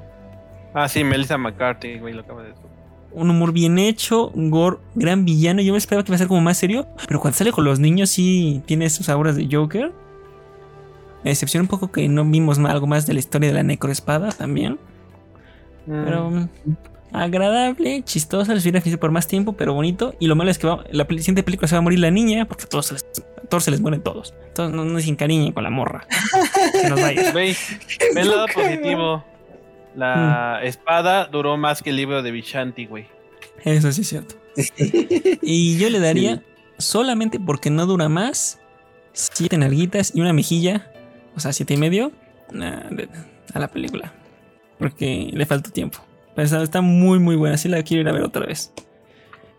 Ah, 0.74 0.88
sí, 0.90 1.04
Melissa 1.04 1.38
McCarthy, 1.38 2.00
güey, 2.00 2.14
lo 2.14 2.24
de 2.24 2.50
decir. 2.50 2.64
un 3.12 3.30
humor 3.30 3.52
bien 3.54 3.80
hecho, 3.80 4.28
un 4.30 4.52
gore, 4.52 4.78
gran 4.96 5.26
villano. 5.26 5.62
Yo 5.62 5.72
me 5.72 5.78
esperaba 5.80 6.04
que 6.04 6.12
iba 6.12 6.16
a 6.16 6.20
ser 6.20 6.28
como 6.28 6.42
más 6.42 6.58
serio, 6.58 6.88
pero 7.08 7.20
cuando 7.20 7.38
sale 7.38 7.52
con 7.52 7.64
los 7.66 7.80
niños 7.80 8.10
sí 8.12 8.62
tiene 8.66 8.90
sus 8.90 9.10
auras 9.10 9.36
de 9.36 9.48
Joker. 9.52 9.92
Me 11.24 11.32
decepciona 11.32 11.64
un 11.64 11.68
poco 11.68 11.92
que 11.92 12.08
no 12.08 12.24
vimos 12.24 12.60
algo 12.60 12.88
más 12.88 13.06
de 13.08 13.14
la 13.14 13.20
historia 13.20 13.50
de 13.50 13.56
la 13.56 13.64
necroespada 13.64 14.30
también. 14.30 14.74
Mm. 15.88 16.04
Pero 16.06 16.32
agradable, 17.12 18.04
chistosa, 18.04 18.54
les 18.54 18.64
hubiera 18.66 18.82
por 19.00 19.12
más 19.12 19.28
tiempo, 19.28 19.54
pero 19.54 19.74
bonito. 19.74 20.14
Y 20.20 20.28
lo 20.28 20.36
malo 20.36 20.52
es 20.52 20.58
que 20.60 20.68
va- 20.68 20.84
la 20.92 21.06
siguiente 21.06 21.44
película 21.44 21.68
se 21.68 21.76
va 21.76 21.80
a 21.80 21.82
morir 21.82 22.00
la 22.00 22.12
niña, 22.12 22.46
porque 22.46 22.64
a 22.64 22.68
todos 22.68 22.88
se 22.88 22.94
les, 22.94 23.04
a 23.38 23.48
todos 23.48 23.64
se 23.64 23.72
les 23.72 23.82
mueren 23.82 24.02
todos. 24.02 24.34
Entonces 24.48 24.76
no, 24.76 24.86
no 24.86 25.00
se 25.00 25.10
encariñen 25.10 25.52
con 25.54 25.64
la 25.64 25.70
morra. 25.70 26.06
Que 26.82 26.90
nos 26.90 27.02
vaya. 27.02 27.32
Ve, 27.34 27.56
ve 28.14 28.22
el 28.22 28.30
lado 28.30 28.46
positivo. 28.54 29.24
La 29.96 30.60
Mm. 30.62 30.66
espada 30.68 31.26
duró 31.26 31.58
más 31.58 31.82
que 31.82 31.90
el 31.90 31.96
libro 31.96 32.22
de 32.22 32.32
Vishanti, 32.32 32.86
güey. 32.86 33.08
Eso 33.64 33.92
sí 33.92 34.02
es 34.02 34.08
cierto. 34.10 34.36
Y 35.42 35.78
yo 35.78 35.90
le 35.90 36.00
daría, 36.00 36.44
solamente 36.78 37.40
porque 37.40 37.70
no 37.70 37.86
dura 37.86 38.08
más, 38.10 38.60
siete 39.14 39.58
nalguitas 39.58 40.12
y 40.16 40.22
una 40.22 40.32
mejilla, 40.34 40.92
o 41.36 41.40
sea, 41.40 41.54
siete 41.54 41.74
y 41.74 41.78
medio, 41.78 42.12
a 42.60 42.90
a 43.54 43.60
la 43.60 43.68
película. 43.68 44.14
Porque 44.78 45.30
le 45.34 45.46
falta 45.48 45.72
tiempo. 45.72 46.00
Está, 46.44 46.64
está 46.64 46.82
muy, 46.82 47.20
muy 47.20 47.36
buena. 47.36 47.58
Sí 47.58 47.68
la 47.70 47.82
quiero 47.84 48.02
ir 48.02 48.10
a 48.10 48.12
ver 48.12 48.24
otra 48.24 48.46
vez. 48.46 48.72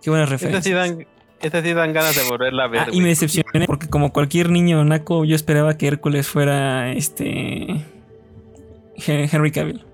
Qué 0.03 0.11
buenas 0.11 0.31
Estas 0.31 0.43
referencias. 0.43 0.65
sí 0.65 0.73
dan, 0.73 1.07
estas 1.43 1.63
sí 1.65 1.73
dan 1.73 1.93
ganas 1.93 2.17
de 2.17 2.23
volverla 2.25 2.65
a 2.65 2.69
ver. 2.69 2.81
Ah, 2.81 2.87
y 2.93 3.01
me 3.01 3.09
decepcioné 3.09 3.67
porque 3.67 3.89
como 3.89 4.13
cualquier 4.13 4.51
niño 4.51 4.85
naco, 4.85 5.25
yo 5.25 5.35
esperaba 5.37 5.77
que 5.77 5.87
Hércules 5.87 6.27
fuera 6.29 6.93
este 6.93 7.85
Hen- 8.97 9.29
Henry 9.33 9.51
Cavill. 9.51 9.85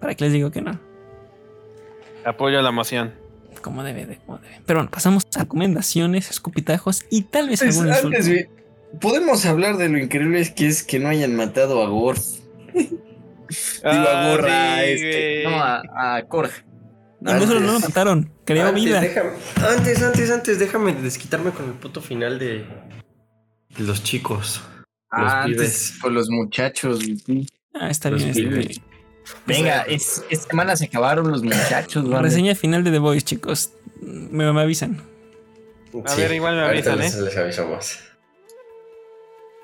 Para 0.00 0.14
que 0.14 0.24
les 0.24 0.32
digo 0.32 0.50
que 0.50 0.60
no. 0.62 0.78
Apoyo 2.24 2.60
la 2.62 2.70
moción. 2.70 3.12
Como 3.62 3.82
debe 3.82 4.06
de, 4.06 4.16
como 4.18 4.38
debe. 4.38 4.60
Pero 4.64 4.78
bueno, 4.78 4.90
pasamos 4.90 5.24
a 5.34 5.40
recomendaciones, 5.40 6.30
escupitajos 6.30 7.04
y 7.10 7.22
tal 7.22 7.48
vez 7.48 7.60
Pues, 7.60 7.76
algún 7.78 7.92
antes, 7.92 8.46
podemos 9.00 9.44
hablar 9.46 9.76
de 9.76 9.88
lo 9.88 9.98
increíble 9.98 10.54
que 10.54 10.66
es 10.68 10.84
que 10.84 11.00
no 11.00 11.08
hayan 11.08 11.34
matado 11.34 11.82
a 11.82 11.88
Gor. 11.88 12.16
Digo, 13.82 13.88
a 13.88 14.26
Ah, 14.26 14.30
Gorra, 14.30 14.76
sí, 14.84 14.90
este. 14.90 15.44
No, 15.44 15.56
a, 15.62 16.16
a 16.16 16.22
Korg. 16.28 16.50
No 17.20 17.34
no 17.34 17.54
lo 17.58 17.80
mataron, 17.80 18.32
creó 18.44 18.68
Antes, 18.68 18.84
vida. 18.84 19.00
déjame- 19.02 19.32
antes, 19.68 20.02
antes, 20.02 20.30
antes, 20.30 20.58
déjame 20.60 20.92
desquitarme 20.94 21.50
con 21.50 21.66
el 21.66 21.72
puto 21.72 22.00
final 22.00 22.38
de 22.38 22.64
los 23.78 24.04
chicos. 24.04 24.60
Los 25.10 25.32
Ah, 25.32 25.42
pibes. 25.46 25.60
antes 25.60 25.98
con 26.00 26.14
los 26.14 26.28
muchachos. 26.30 27.00
Ah, 27.74 27.90
está 27.90 28.10
Los 28.10 28.20
bien. 28.22 28.30
está 28.30 28.42
pibes. 28.48 28.68
bien. 28.68 28.82
Venga, 29.46 29.82
es, 29.82 30.24
esta 30.30 30.48
semana 30.50 30.76
se 30.76 30.84
acabaron 30.86 31.28
los 31.30 31.42
muchachos, 31.42 32.04
La 32.04 32.10
banda. 32.16 32.22
reseña 32.28 32.54
final 32.54 32.84
de 32.84 32.92
The 32.92 32.98
Voice, 32.98 33.24
chicos. 33.24 33.72
Me, 34.00 34.50
me 34.52 34.60
avisan. 34.60 35.02
A 36.06 36.14
ver, 36.14 36.32
igual 36.32 36.54
me 36.54 36.62
avisan, 36.62 36.98
les, 36.98 37.14
¿eh? 37.16 37.22
les 37.22 37.36
avisamos. 37.36 37.98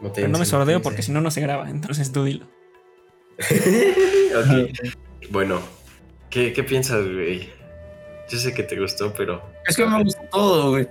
No 0.00 0.12
Pero 0.12 0.28
no 0.28 0.38
me 0.38 0.44
sordeo 0.44 0.82
porque 0.82 0.96
si 0.98 1.02
dicen. 1.02 1.14
no, 1.14 1.20
no 1.20 1.30
se 1.30 1.40
graba. 1.40 1.70
Entonces 1.70 2.10
tú 2.10 2.24
dilo. 2.24 2.46
Ok. 4.36 5.30
Bueno, 5.30 5.60
¿qué, 6.30 6.52
qué 6.52 6.62
piensas, 6.64 7.04
güey? 7.04 7.48
Yo 8.28 8.38
sé 8.38 8.52
que 8.54 8.62
te 8.62 8.78
gustó, 8.80 9.12
pero. 9.14 9.42
Es 9.66 9.76
que 9.76 9.86
me 9.86 10.02
gustó 10.02 10.22
todo, 10.30 10.70
güey. 10.70 10.88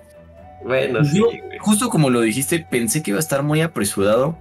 Bueno, 0.63 1.03
sí, 1.03 1.17
Yo, 1.17 1.25
güey. 1.25 1.57
justo 1.59 1.89
como 1.89 2.09
lo 2.09 2.21
dijiste, 2.21 2.65
pensé 2.69 3.03
que 3.03 3.11
iba 3.11 3.17
a 3.17 3.21
estar 3.21 3.43
muy 3.43 3.61
apresurado. 3.61 4.37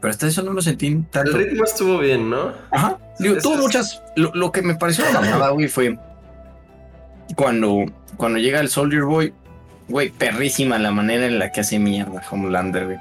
Pero 0.00 0.10
hasta 0.10 0.26
eso 0.26 0.42
no 0.42 0.52
lo 0.52 0.60
sentí 0.62 0.86
El 0.88 1.06
tanto. 1.06 1.36
ritmo 1.36 1.64
estuvo 1.64 1.98
bien, 1.98 2.28
¿no? 2.30 2.52
Ajá. 2.70 2.98
Digo, 3.18 3.36
tuvo 3.42 3.54
es- 3.54 3.60
muchas. 3.60 4.02
Lo, 4.16 4.30
lo 4.34 4.52
que 4.52 4.62
me 4.62 4.74
pareció 4.76 5.04
mamada, 5.12 5.50
güey, 5.50 5.66
fue 5.68 5.98
cuando, 7.36 7.84
cuando 8.16 8.38
llega 8.38 8.60
el 8.60 8.68
Soldier 8.68 9.02
Boy, 9.04 9.32
güey, 9.88 10.10
perrísima 10.10 10.78
la 10.78 10.90
manera 10.90 11.26
en 11.26 11.38
la 11.38 11.50
que 11.52 11.60
hace 11.60 11.78
mierda 11.78 12.22
Homelander, 12.30 12.84
güey. 12.86 12.98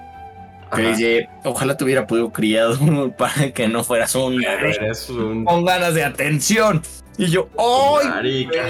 Que 0.76 0.82
Ajá. 0.82 0.90
dice, 0.92 1.30
ojalá 1.44 1.78
te 1.78 1.84
hubiera 1.84 2.08
podido 2.08 2.32
criado 2.32 2.78
para 3.18 3.52
que 3.52 3.68
no 3.68 3.84
fueras 3.84 4.14
un 4.16 4.34
güey 4.36 4.46
Eres 4.46 5.10
un. 5.10 5.46
con 5.46 5.66
ganas 5.66 5.94
de 5.94 6.04
atención. 6.04 6.82
Y 7.18 7.28
yo, 7.28 7.48
¡ay! 7.58 8.08
Marica. 8.10 8.64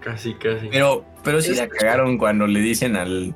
Casi, 0.00 0.34
casi. 0.34 0.68
Pero, 0.70 1.04
pero 1.24 1.40
sí 1.40 1.52
Es- 1.52 1.58
la 1.58 1.68
cagaron 1.68 2.18
cuando 2.18 2.46
le 2.46 2.60
dicen 2.60 2.96
al. 2.96 3.34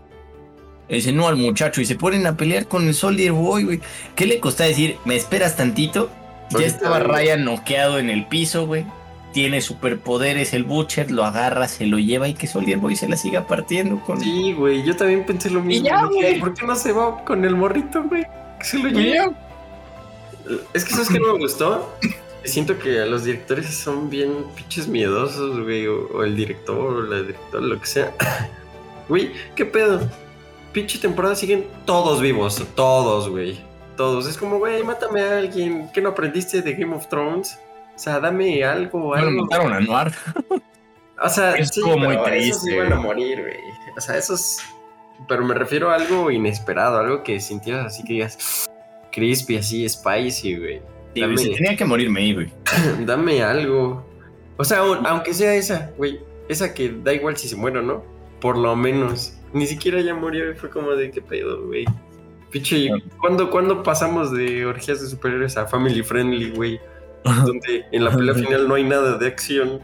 Le 0.88 0.96
dicen 0.96 1.16
no 1.16 1.26
al 1.28 1.36
muchacho 1.36 1.80
y 1.80 1.86
se 1.86 1.94
ponen 1.94 2.26
a 2.26 2.36
pelear 2.36 2.66
con 2.66 2.86
el 2.86 2.94
Soldier 2.94 3.32
Boy, 3.32 3.64
güey. 3.64 3.80
¿Qué 4.14 4.26
le 4.26 4.40
costó 4.40 4.62
decir? 4.62 4.96
¿Me 5.04 5.16
esperas 5.16 5.56
tantito? 5.56 6.10
Ya 6.50 6.66
estaba. 6.66 6.98
Ryan 6.98 7.44
noqueado 7.44 7.98
en 7.98 8.10
el 8.10 8.26
piso, 8.26 8.66
güey. 8.66 8.84
Tiene 9.32 9.60
superpoderes 9.62 10.52
el 10.52 10.64
Butcher, 10.64 11.10
lo 11.10 11.24
agarra, 11.24 11.66
se 11.68 11.86
lo 11.86 11.98
lleva 11.98 12.28
y 12.28 12.34
que 12.34 12.46
Soldier 12.46 12.78
Boy 12.78 12.96
se 12.96 13.08
la 13.08 13.16
siga 13.16 13.46
partiendo 13.46 13.98
con. 14.00 14.20
Sí, 14.20 14.52
güey, 14.52 14.82
yo 14.82 14.94
también 14.94 15.24
pensé 15.24 15.48
lo 15.50 15.62
mismo. 15.62 15.86
ya, 15.86 16.06
Dije, 16.08 16.10
güey. 16.14 16.40
¿Por 16.40 16.54
qué 16.54 16.66
no 16.66 16.76
se 16.76 16.92
va 16.92 17.24
con 17.24 17.44
el 17.44 17.56
morrito, 17.56 18.02
güey? 18.04 18.24
Que 18.58 18.64
se 18.64 18.78
lo 18.78 18.88
lleve. 18.90 19.32
Es 20.74 20.84
que 20.84 20.90
sabes 20.92 21.08
que 21.08 21.18
no 21.18 21.32
me 21.32 21.38
gustó. 21.38 21.96
Siento 22.44 22.78
que 22.78 23.00
a 23.00 23.06
los 23.06 23.24
directores 23.24 23.72
son 23.74 24.10
bien 24.10 24.44
pinches 24.56 24.88
miedosos, 24.88 25.62
güey. 25.62 25.86
O, 25.86 26.08
o 26.08 26.24
el 26.24 26.36
director, 26.36 26.76
o 26.94 27.02
la 27.02 27.20
directora, 27.22 27.64
lo 27.64 27.80
que 27.80 27.86
sea. 27.86 28.12
Güey, 29.08 29.32
¿qué 29.56 29.66
pedo? 29.66 30.00
Pinche 30.72 30.98
temporada 30.98 31.34
siguen 31.34 31.66
todos 31.84 32.20
vivos. 32.20 32.64
Todos, 32.74 33.28
güey. 33.28 33.60
Todos. 33.96 34.26
Es 34.26 34.38
como, 34.38 34.58
güey, 34.58 34.82
mátame 34.84 35.20
a 35.20 35.38
alguien. 35.38 35.90
¿Qué 35.92 36.00
no 36.00 36.10
aprendiste 36.10 36.62
de 36.62 36.72
Game 36.74 36.94
of 36.94 37.08
Thrones? 37.08 37.58
O 38.02 38.04
sea, 38.04 38.18
dame 38.18 38.64
algo, 38.64 39.14
algo. 39.14 39.42
mataron 39.44 39.72
a 39.72 39.78
Noir. 39.78 40.12
O 41.22 41.28
sea, 41.28 41.54
Estuvo 41.54 41.96
muy 41.96 42.16
pero 42.16 42.24
triste, 42.24 42.48
Esos 42.50 42.66
iban 42.68 42.92
a 42.92 42.96
morir, 42.96 43.40
güey. 43.40 43.54
O 43.96 44.00
sea, 44.00 44.16
esos. 44.18 44.58
Pero 45.28 45.44
me 45.44 45.54
refiero 45.54 45.88
a 45.88 45.94
algo 45.94 46.28
inesperado, 46.32 46.98
algo 46.98 47.22
que 47.22 47.38
sintieras 47.38 47.86
así 47.86 48.02
que 48.02 48.14
digas. 48.14 48.68
Crispy, 49.12 49.58
así, 49.58 49.88
spicy, 49.88 50.56
güey. 50.56 50.82
Sí, 51.14 51.22
güey, 51.22 51.54
tenía 51.54 51.76
que 51.76 51.84
morir 51.84 52.10
May, 52.10 52.34
güey. 52.34 52.52
Dame 53.06 53.40
algo. 53.44 54.04
O 54.56 54.64
sea, 54.64 54.80
aun- 54.80 55.06
aunque 55.06 55.32
sea 55.32 55.54
esa, 55.54 55.92
güey. 55.96 56.18
Esa 56.48 56.74
que 56.74 56.92
da 57.04 57.12
igual 57.12 57.36
si 57.36 57.46
se 57.46 57.54
muere 57.54 57.78
o 57.78 57.82
no. 57.82 58.02
Por 58.40 58.58
lo 58.58 58.74
menos. 58.74 59.38
Ni 59.52 59.68
siquiera 59.68 60.00
ya 60.00 60.12
murió 60.12 60.50
y 60.50 60.54
fue 60.56 60.70
como 60.70 60.90
de 60.96 61.12
qué 61.12 61.22
pedo, 61.22 61.66
güey. 61.68 61.84
Piche, 62.50 62.88
¿cuándo, 63.20 63.48
¿cuándo 63.48 63.84
pasamos 63.84 64.32
de 64.32 64.66
orgías 64.66 65.00
de 65.00 65.06
superhéroes 65.06 65.56
a 65.56 65.68
family 65.68 66.02
friendly, 66.02 66.50
güey? 66.50 66.80
Donde 67.46 67.84
en 67.92 68.04
la 68.04 68.10
pelea 68.10 68.34
final 68.34 68.68
no 68.68 68.74
hay 68.74 68.84
nada 68.84 69.16
de 69.18 69.26
acción. 69.26 69.80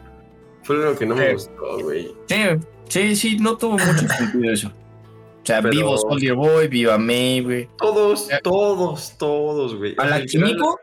Fue 0.62 0.76
lo 0.76 0.96
que 0.96 1.06
no 1.06 1.14
me 1.14 1.32
gustó, 1.32 1.78
güey. 1.82 2.08
Sí, 2.28 2.36
sí, 2.88 3.16
sí, 3.16 3.36
no 3.38 3.56
tuvo 3.56 3.72
mucho 3.78 4.06
sentido 4.18 4.52
eso. 4.52 4.68
O 4.68 5.46
sea, 5.48 5.62
Pero- 5.62 5.70
vivo 5.70 5.96
Soldier 5.96 6.34
Boy, 6.34 6.68
viva 6.68 6.98
May, 6.98 7.40
güey. 7.42 7.68
Todos, 7.78 8.30
Eh. 8.30 8.38
todos, 8.42 9.16
todos, 9.18 9.74
güey. 9.76 9.94
A 9.98 10.06
la 10.06 10.22
Químico 10.24 10.78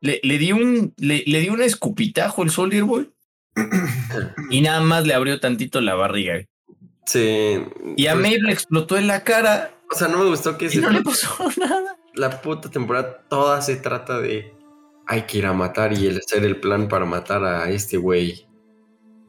le, 0.00 0.20
le 0.22 0.38
dio 0.38 0.56
un 0.56 0.94
le, 0.98 1.24
le 1.26 1.40
dio 1.40 1.52
un 1.52 1.62
escupitajo 1.62 2.42
el 2.44 2.50
Soldier 2.50 2.84
Boy 2.84 3.10
y 4.50 4.60
nada 4.60 4.80
más 4.80 5.06
le 5.06 5.14
abrió 5.14 5.40
tantito 5.40 5.80
la 5.80 5.94
barriga. 5.94 6.34
güey. 6.34 6.48
Sí. 7.06 7.58
Y 7.96 8.06
a 8.08 8.12
pues, 8.14 8.22
May 8.22 8.38
le 8.40 8.52
explotó 8.52 8.96
en 8.96 9.06
la 9.06 9.22
cara 9.24 9.70
O 9.92 9.96
sea, 9.96 10.08
no 10.08 10.18
me 10.18 10.26
gustó 10.26 10.58
que 10.58 10.66
y 10.66 10.70
se 10.70 10.80
no 10.80 10.90
le 10.90 11.02
pasó 11.02 11.28
nada. 11.56 11.96
la 12.14 12.42
puta 12.42 12.68
temporada 12.70 13.22
toda 13.28 13.62
se 13.62 13.76
trata 13.76 14.20
de 14.20 14.52
hay 15.06 15.22
que 15.22 15.38
ir 15.38 15.46
a 15.46 15.52
matar 15.52 15.92
y 15.92 16.06
el 16.06 16.18
hacer 16.18 16.44
el 16.44 16.58
plan 16.60 16.88
para 16.88 17.04
matar 17.04 17.44
a 17.44 17.70
este 17.70 17.96
güey. 17.96 18.46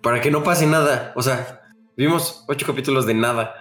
Para 0.01 0.21
que 0.21 0.31
no 0.31 0.43
pase 0.43 0.65
nada. 0.67 1.11
O 1.15 1.21
sea, 1.21 1.61
vimos 1.95 2.45
ocho 2.47 2.65
capítulos 2.65 3.05
de 3.05 3.13
nada. 3.13 3.53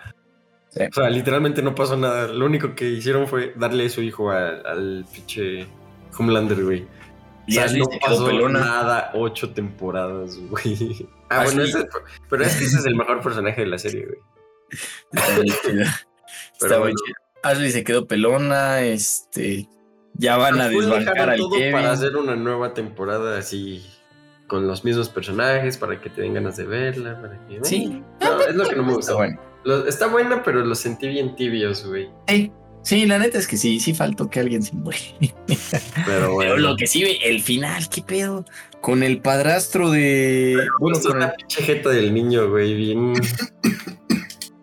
Sí. 0.70 0.84
O 0.90 0.93
sea, 0.93 1.10
literalmente 1.10 1.62
no 1.62 1.74
pasó 1.74 1.97
nada. 1.97 2.28
Lo 2.28 2.47
único 2.47 2.74
que 2.74 2.88
hicieron 2.88 3.26
fue 3.26 3.52
darle 3.56 3.88
su 3.88 4.02
hijo 4.02 4.30
al, 4.30 4.64
al 4.66 5.06
pinche 5.12 5.66
Homelander, 6.18 6.62
güey. 6.64 6.82
O 6.82 6.86
Y 7.47 7.52
sea, 7.52 7.64
Ashley 7.64 7.80
no 7.80 7.86
pasó 8.01 8.26
pelona. 8.26 8.60
nada 8.60 9.10
ocho 9.14 9.51
temporadas, 9.51 10.36
güey. 10.48 11.09
Ah, 11.28 11.43
Ashley- 11.43 11.55
bueno, 11.56 11.62
ese- 11.64 11.88
pero 12.30 12.44
es 12.44 12.55
que 12.56 12.64
ese 12.66 12.76
es 12.78 12.86
el 12.86 12.94
mejor 12.94 13.20
personaje 13.20 13.62
de 13.62 13.66
la 13.66 13.78
serie, 13.78 14.06
güey. 14.06 14.18
Está 16.60 16.78
muy 16.80 16.93
chido. 16.94 17.12
Ashley 17.43 17.70
se 17.72 17.82
quedó 17.84 18.06
pelona, 18.06 18.82
este 18.82 19.68
ya 20.18 20.36
van 20.36 20.60
a 20.60 20.68
desbancar 20.68 21.30
al 21.30 21.38
todo 21.38 21.51
Kevin. 21.56 21.72
para 21.72 21.93
hacer 21.93 22.16
una 22.16 22.36
nueva 22.36 22.74
temporada 22.74 23.38
así 23.38 23.84
con 24.47 24.66
los 24.66 24.84
mismos 24.84 25.09
personajes 25.09 25.76
para 25.76 26.01
que 26.01 26.09
te 26.10 26.20
den 26.22 26.34
ganas 26.34 26.56
de 26.56 26.64
verla. 26.64 27.20
Para 27.20 27.47
que, 27.47 27.59
Sí, 27.64 28.02
No, 28.20 28.40
es 28.40 28.55
lo 28.55 28.64
que 28.68 28.76
no 28.76 28.82
me 28.82 28.88
está 28.93 28.97
gustó. 28.97 29.16
bueno. 29.16 29.40
Lo- 29.64 29.86
está 29.88 30.06
buena, 30.06 30.43
pero 30.44 30.64
los 30.64 30.78
sentí 30.78 31.09
bien 31.09 31.34
tibios, 31.34 31.84
güey. 31.84 32.09
Sí, 32.28 32.52
sí, 32.82 33.05
la 33.06 33.18
neta 33.18 33.38
es 33.38 33.48
que 33.48 33.56
sí, 33.56 33.80
sí 33.80 33.93
faltó 33.94 34.30
que 34.30 34.38
alguien 34.38 34.62
se 34.62 34.74
muere. 34.76 35.01
Pero 36.06 36.32
bueno. 36.34 36.52
Pero 36.55 36.56
lo 36.59 36.76
que 36.76 36.86
sí, 36.86 37.02
el 37.24 37.43
final, 37.43 37.88
¿qué 37.88 38.02
pedo? 38.02 38.44
Con 38.80 39.02
el 39.02 39.20
padrastro 39.20 39.90
de. 39.90 40.56
Bueno, 40.78 41.01
con 41.01 41.14
el- 41.14 41.20
la 41.20 41.34
pinche 41.34 41.62
jeta 41.64 41.88
del 41.90 42.14
niño, 42.14 42.48
güey, 42.48 42.74
bien. 42.74 43.14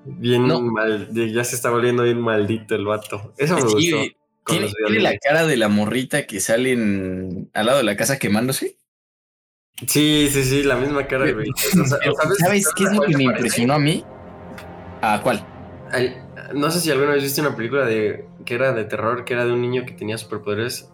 Bien 0.06 0.48
No. 0.48 0.62
mal. 0.62 1.10
Ya 1.14 1.44
se 1.44 1.56
está 1.56 1.70
volviendo 1.70 2.04
bien 2.04 2.20
maldito 2.20 2.76
el 2.76 2.86
vato. 2.86 3.34
Eso 3.38 3.56
me 3.56 3.62
Sí, 3.62 3.68
gustó. 3.68 3.98
güey. 3.98 4.16
¿Tiene, 4.46 4.68
tiene 4.88 5.02
la 5.02 5.18
cara 5.18 5.46
de 5.46 5.58
la 5.58 5.70
morrita 5.70 6.26
que 6.28 6.40
sale 6.40 6.74
en- 6.74 7.50
al 7.54 7.66
lado 7.66 7.78
de 7.80 7.84
la 7.86 7.96
casa 7.96 8.20
quemándose. 8.20 8.78
Sí, 9.88 10.30
sí, 10.32 10.44
sí, 10.44 10.64
la 10.64 10.76
misma 10.76 11.08
cara, 11.08 11.32
güey. 11.32 11.50
O 11.50 11.56
sea, 11.56 11.86
¿sabes- 11.86 12.38
¿Sabes 12.40 12.68
qué 12.76 12.84
es 12.84 12.92
lo 12.94 13.02
que 13.02 13.08
me 13.10 13.14
parece? 13.14 13.24
impresionó 13.24 13.74
a 13.74 13.80
mí? 13.80 14.04
¿A 15.02 15.20
cuál? 15.22 15.46
Ay, 15.92 16.16
no 16.54 16.70
sé 16.72 16.80
si 16.80 16.92
alguna 16.92 17.12
vez 17.12 17.24
viste 17.24 17.42
una 17.42 17.56
película 17.56 17.86
de 17.86 18.26
que 18.46 18.54
era 18.56 18.74
de 18.74 18.86
terror, 18.86 19.26
que 19.26 19.34
era 19.34 19.46
de 19.46 19.52
un 19.52 19.62
niño 19.62 19.86
que 19.86 19.94
tenía 19.94 20.18
superpoderes 20.18 20.90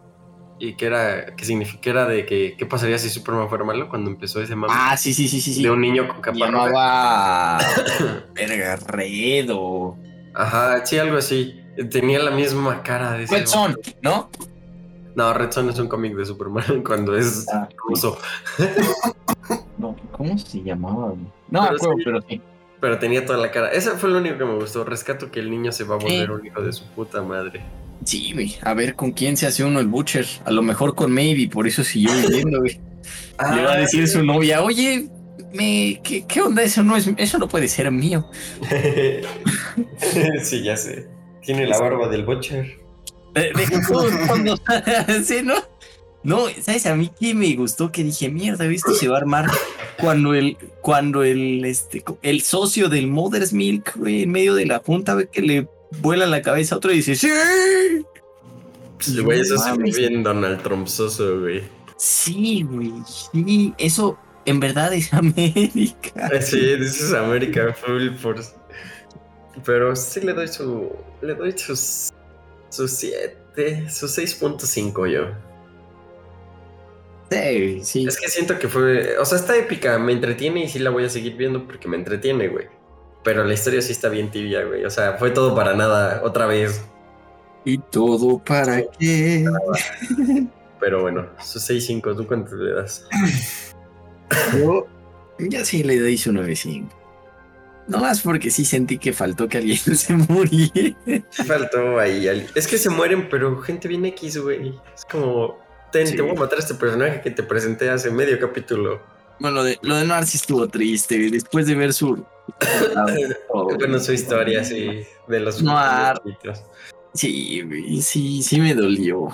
y 0.60 0.76
que 0.76 0.86
era 0.88 1.36
que 1.36 1.46
significa 1.46 1.82
que 1.82 1.90
era 1.90 2.06
de 2.08 2.26
que 2.26 2.56
qué 2.58 2.66
pasaría 2.66 2.98
si 2.98 3.10
Superman 3.10 3.48
fuera 3.50 3.64
malo 3.64 3.88
cuando 3.90 4.10
empezó 4.10 4.42
ese 4.42 4.56
mame 4.56 4.74
Ah, 4.76 4.98
sí, 4.98 5.14
sí, 5.14 5.28
sí, 5.28 5.40
sí. 5.42 5.62
de 5.64 5.70
un 5.72 5.82
niño 5.82 6.08
con 6.08 6.22
capa. 6.22 6.38
Llamaba. 6.38 7.60
Verga, 8.36 8.76
Red 8.78 9.50
o. 9.54 9.98
Ajá, 10.34 10.86
sí, 10.86 10.98
algo 10.98 11.18
así. 11.18 11.62
Tenía 11.92 12.20
la 12.20 12.32
misma 12.32 12.84
cara 12.84 13.14
de 13.14 13.26
Red 13.26 13.46
Son, 13.46 13.76
¿no? 14.02 14.30
No, 15.16 15.34
Red 15.34 15.52
Son 15.52 15.70
es 15.70 15.80
un 15.80 15.88
cómic 15.88 16.16
de 16.16 16.26
Superman 16.26 16.84
cuando 16.86 17.16
es 17.18 17.46
Ah, 17.54 17.68
ruso, 17.88 18.18
No, 19.78 19.96
¿cómo 20.12 20.38
se 20.38 20.62
llamaba? 20.64 21.14
No, 21.50 21.62
Pero 21.64 21.76
acuerdo, 21.76 21.96
sí. 21.98 22.04
pero 22.06 22.22
sí. 22.28 22.42
pero 22.82 23.00
tenía 23.00 23.26
toda 23.26 23.38
la 23.40 23.52
cara. 23.52 23.72
Ese 23.72 23.92
fue 23.92 24.10
lo 24.10 24.18
único 24.20 24.38
que 24.38 24.46
me 24.46 24.56
gustó. 24.56 24.84
Rescato 24.84 25.32
que 25.32 25.40
el 25.40 25.50
niño 25.50 25.72
se 25.72 25.84
va 25.84 25.96
a 25.96 25.98
volver 26.00 26.32
un 26.32 26.46
hijo 26.46 26.62
de 26.62 26.72
su 26.74 26.84
puta 26.92 27.22
madre. 27.22 27.62
Sí, 28.06 28.32
güey. 28.34 28.56
A 28.62 28.74
ver 28.74 28.96
con 28.96 29.12
quién 29.12 29.36
se 29.36 29.46
hace 29.48 29.64
uno 29.64 29.80
el 29.80 29.88
Butcher. 29.88 30.26
A 30.46 30.52
lo 30.52 30.62
mejor 30.62 30.96
con 30.96 31.12
Maybe, 31.12 31.50
por 31.50 31.68
eso 31.68 31.84
siguió 31.84 32.12
viviendo, 32.14 32.60
güey. 32.60 32.80
Le 33.56 33.64
va 33.64 33.74
a 33.74 33.78
decir 33.78 34.08
su 34.08 34.24
novia, 34.24 34.62
oye, 34.64 35.10
me, 35.54 36.00
¿qué, 36.04 36.26
qué 36.28 36.42
onda? 36.42 36.62
Eso 36.62 36.84
no 36.84 36.96
es, 36.96 37.10
eso 37.18 37.38
no 37.40 37.48
puede 37.48 37.68
ser 37.68 37.90
mío. 37.92 38.30
sí, 40.44 40.64
ya 40.64 40.78
sé. 40.78 41.08
Tiene 41.50 41.66
la 41.66 41.80
barba 41.80 42.08
del 42.08 42.26
Butcher. 42.26 42.80
Eh, 43.34 43.52
fondo. 44.28 44.56
sí, 45.24 45.40
¿no? 45.44 45.56
No, 46.22 46.44
¿sabes? 46.62 46.86
A 46.86 46.94
mí 46.96 47.10
que 47.20 47.34
me 47.34 47.56
gustó 47.56 47.92
que 47.92 48.04
dije, 48.04 48.30
mierda, 48.30 48.66
esto 48.66 48.94
se 48.94 49.08
va 49.08 49.16
a 49.16 49.22
armar 49.22 49.48
cuando 50.00 50.36
el, 50.36 50.58
cuando 50.82 51.24
el, 51.24 51.66
este, 51.66 52.04
el 52.22 52.42
socio 52.44 52.88
del 52.88 53.08
Mother's 53.08 53.52
Milk, 53.52 53.96
güey, 53.96 54.22
en 54.22 54.32
medio 54.32 54.54
de 54.54 54.68
la 54.68 54.78
junta, 54.78 55.16
ve 55.16 55.28
que 55.28 55.42
le 55.42 55.68
vuela 56.02 56.28
la 56.28 56.44
cabeza 56.44 56.76
a 56.76 56.78
otro 56.78 56.92
y 56.92 56.98
dice, 56.98 57.16
¡Sí! 57.16 57.30
Sí, 59.00 59.20
Güey, 59.20 59.40
eso 59.40 59.56
No 59.56 59.62
se 59.62 59.72
ve 59.72 59.78
mames. 59.80 59.98
bien 59.98 60.22
Donald 60.22 60.62
Trumpsoso, 60.62 61.40
güey. 61.40 61.64
Sí, 61.98 62.62
güey, 62.62 62.94
sí, 63.34 63.74
eso 63.80 64.20
en 64.46 64.60
verdad 64.60 64.94
es 64.94 65.12
América. 65.16 66.30
Eh, 66.32 66.44
Sí, 66.44 66.60
this 66.78 67.02
is 67.02 67.12
America 67.12 67.74
Full 67.74 68.12
Force. 68.18 68.52
Pero 69.66 69.96
sí 69.96 70.22
le 70.22 70.34
doy 70.34 70.48
su. 70.48 70.92
Le 71.22 71.36
doy 71.36 71.58
sus. 71.58 72.10
Sus 72.70 72.92
7. 72.92 73.90
Sus 73.90 74.18
6.5 74.18 75.08
yo. 75.12 75.22
Sí, 77.32 77.82
sí. 77.84 78.08
Es 78.08 78.20
que 78.20 78.28
siento 78.28 78.58
que 78.60 78.68
fue. 78.68 79.18
O 79.18 79.26
sea, 79.26 79.38
está 79.38 79.58
épica. 79.58 79.98
Me 79.98 80.14
entretiene 80.14 80.64
y 80.64 80.70
sí 80.70 80.80
la 80.80 80.90
voy 80.90 81.06
a 81.06 81.10
seguir 81.10 81.36
viendo 81.36 81.66
porque 81.66 81.88
me 81.88 81.98
entretiene, 81.98 82.48
güey. 82.48 82.68
Pero 83.24 83.44
la 83.44 83.54
historia 83.54 83.82
sí 83.82 83.92
está 83.92 84.10
bien 84.10 84.32
tibia, 84.32 84.64
güey. 84.64 84.86
O 84.86 84.90
sea, 84.90 85.18
fue 85.18 85.32
todo 85.32 85.56
para 85.56 85.74
nada 85.74 86.22
otra 86.24 86.46
vez. 86.46 86.86
¿Y 87.66 87.78
todo 87.78 88.40
para 88.40 88.84
qué? 88.98 89.46
Pero 90.80 91.02
bueno, 91.02 91.28
sus 91.44 91.70
6.5. 91.70 92.16
¿Tú 92.16 92.26
cuánto 92.26 92.56
le 92.56 92.74
das? 92.74 93.08
Yo 94.58 94.88
ya 95.40 95.66
sí 95.66 95.84
le 95.84 96.00
doy 96.00 96.18
su 96.18 96.32
9.5. 96.32 96.99
No 97.90 97.98
más 98.00 98.22
porque 98.22 98.52
sí 98.52 98.64
sentí 98.66 98.98
que 98.98 99.12
faltó 99.14 99.48
que 99.50 99.58
alguien 99.58 99.78
se 99.96 100.14
muriera. 100.14 100.96
Faltó 101.32 102.00
ahí. 102.00 102.46
Es 102.56 102.68
que 102.68 102.78
se 102.78 102.90
mueren, 102.90 103.28
pero 103.30 103.58
gente 103.62 103.88
bien 103.88 104.06
X, 104.06 104.38
güey. 104.38 104.74
Es 104.96 105.06
como. 105.06 105.58
Ten, 105.92 106.06
Sí. 106.08 106.16
te 106.16 106.22
voy 106.22 106.32
a 106.32 106.40
matar 106.40 106.60
a 106.60 106.62
este 106.62 106.76
personaje 106.76 107.20
que 107.22 107.32
te 107.32 107.42
presenté 107.44 107.90
hace 107.90 108.12
medio 108.12 108.40
capítulo. 108.40 109.02
Bueno, 109.40 109.56
lo 109.58 109.64
de, 109.64 109.80
lo 109.82 109.96
de 109.96 110.06
Noir 110.06 110.26
sí 110.26 110.38
estuvo 110.38 110.68
triste. 110.68 111.18
Después 111.32 111.66
de 111.66 111.76
ver 111.76 111.94
su. 111.94 112.24
Bueno, 113.78 114.00
su 114.00 114.14
historia, 114.14 114.64
sí, 114.64 115.02
de 115.28 115.40
los 115.40 115.62
No, 115.62 115.78
ar- 115.78 116.22
chiquitos. 116.24 116.64
Sí, 117.14 117.62
güey, 117.64 118.02
sí, 118.02 118.44
sí 118.44 118.60
me 118.62 118.76
dolió. 118.76 119.30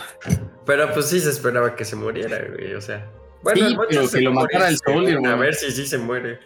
Pero 0.65 0.94
pues 0.94 1.07
sí 1.07 1.19
se 1.19 1.30
esperaba 1.30 1.76
que 1.76 1.84
se 1.86 1.95
muriera, 1.95 2.40
güey, 2.56 2.73
o 2.73 2.82
sea. 2.82 3.10
Bueno, 3.44 3.68
Sí, 3.69 3.76
pero 3.90 4.07
se 4.07 4.18
que 4.19 4.23
lo 4.23 4.32
matara 4.32 4.69
el 4.69 4.77
según, 4.77 5.27
A 5.27 5.36
ver 5.36 5.53
si 5.56 5.72
sí 5.72 5.86
se 5.86 5.98
muere. 5.98 6.40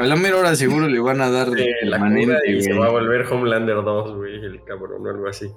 A 0.00 0.06
la 0.06 0.16
mera 0.16 0.38
hora 0.38 0.56
seguro 0.56 0.88
le 0.88 0.98
van 0.98 1.20
a 1.20 1.30
dar 1.30 1.48
Eh, 1.58 1.84
la 1.84 1.98
cura 1.98 2.38
y 2.46 2.62
se 2.62 2.72
va 2.72 2.86
a 2.86 2.90
volver 2.90 3.26
Homelander 3.30 3.76
2, 3.84 4.16
güey, 4.16 4.44
el 4.44 4.64
cabrón 4.64 5.06
o 5.06 5.10
algo 5.10 5.28
así. 5.28 5.52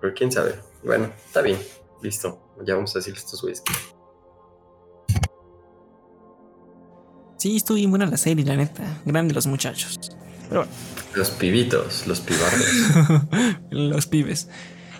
Pero 0.00 0.12
quién 0.14 0.32
sabe. 0.32 0.56
Bueno, 0.82 1.12
está 1.24 1.40
bien. 1.40 1.58
Listo. 2.02 2.40
Ya 2.64 2.74
vamos 2.74 2.94
a 2.96 2.98
decirle 2.98 3.18
a 3.20 3.22
estos 3.22 3.42
güeyes. 3.42 3.62
Sí, 7.36 7.56
estuvo 7.56 7.76
bien 7.76 7.90
buena 7.90 8.06
la 8.06 8.16
serie, 8.16 8.44
la 8.44 8.56
neta. 8.56 8.82
Grande 9.04 9.34
los 9.34 9.46
muchachos. 9.46 9.98
Los 11.14 11.30
pibitos, 11.30 12.08
los 12.08 12.20
pibardos. 12.20 13.56
los 13.70 14.06
pibes. 14.06 14.48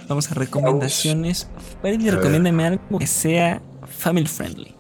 Vamos 0.09 0.31
a 0.31 0.35
recomendaciones. 0.35 1.49
Freddy, 1.83 2.09
recomiéndame 2.09 2.67
algo 2.67 2.99
que 2.99 3.07
sea 3.07 3.61
family 3.89 4.27
friendly. 4.27 4.77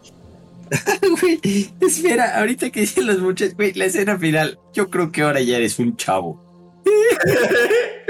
Güey, 1.20 1.70
espera, 1.80 2.38
ahorita 2.38 2.70
que 2.70 2.80
dicen 2.80 3.06
los 3.06 3.18
muchachos, 3.20 3.54
güey, 3.56 3.72
la 3.74 3.86
escena 3.86 4.18
final. 4.18 4.58
Yo 4.72 4.88
creo 4.90 5.10
que 5.10 5.22
ahora 5.22 5.40
ya 5.40 5.56
eres 5.56 5.78
un 5.78 5.96
chavo. 5.96 6.40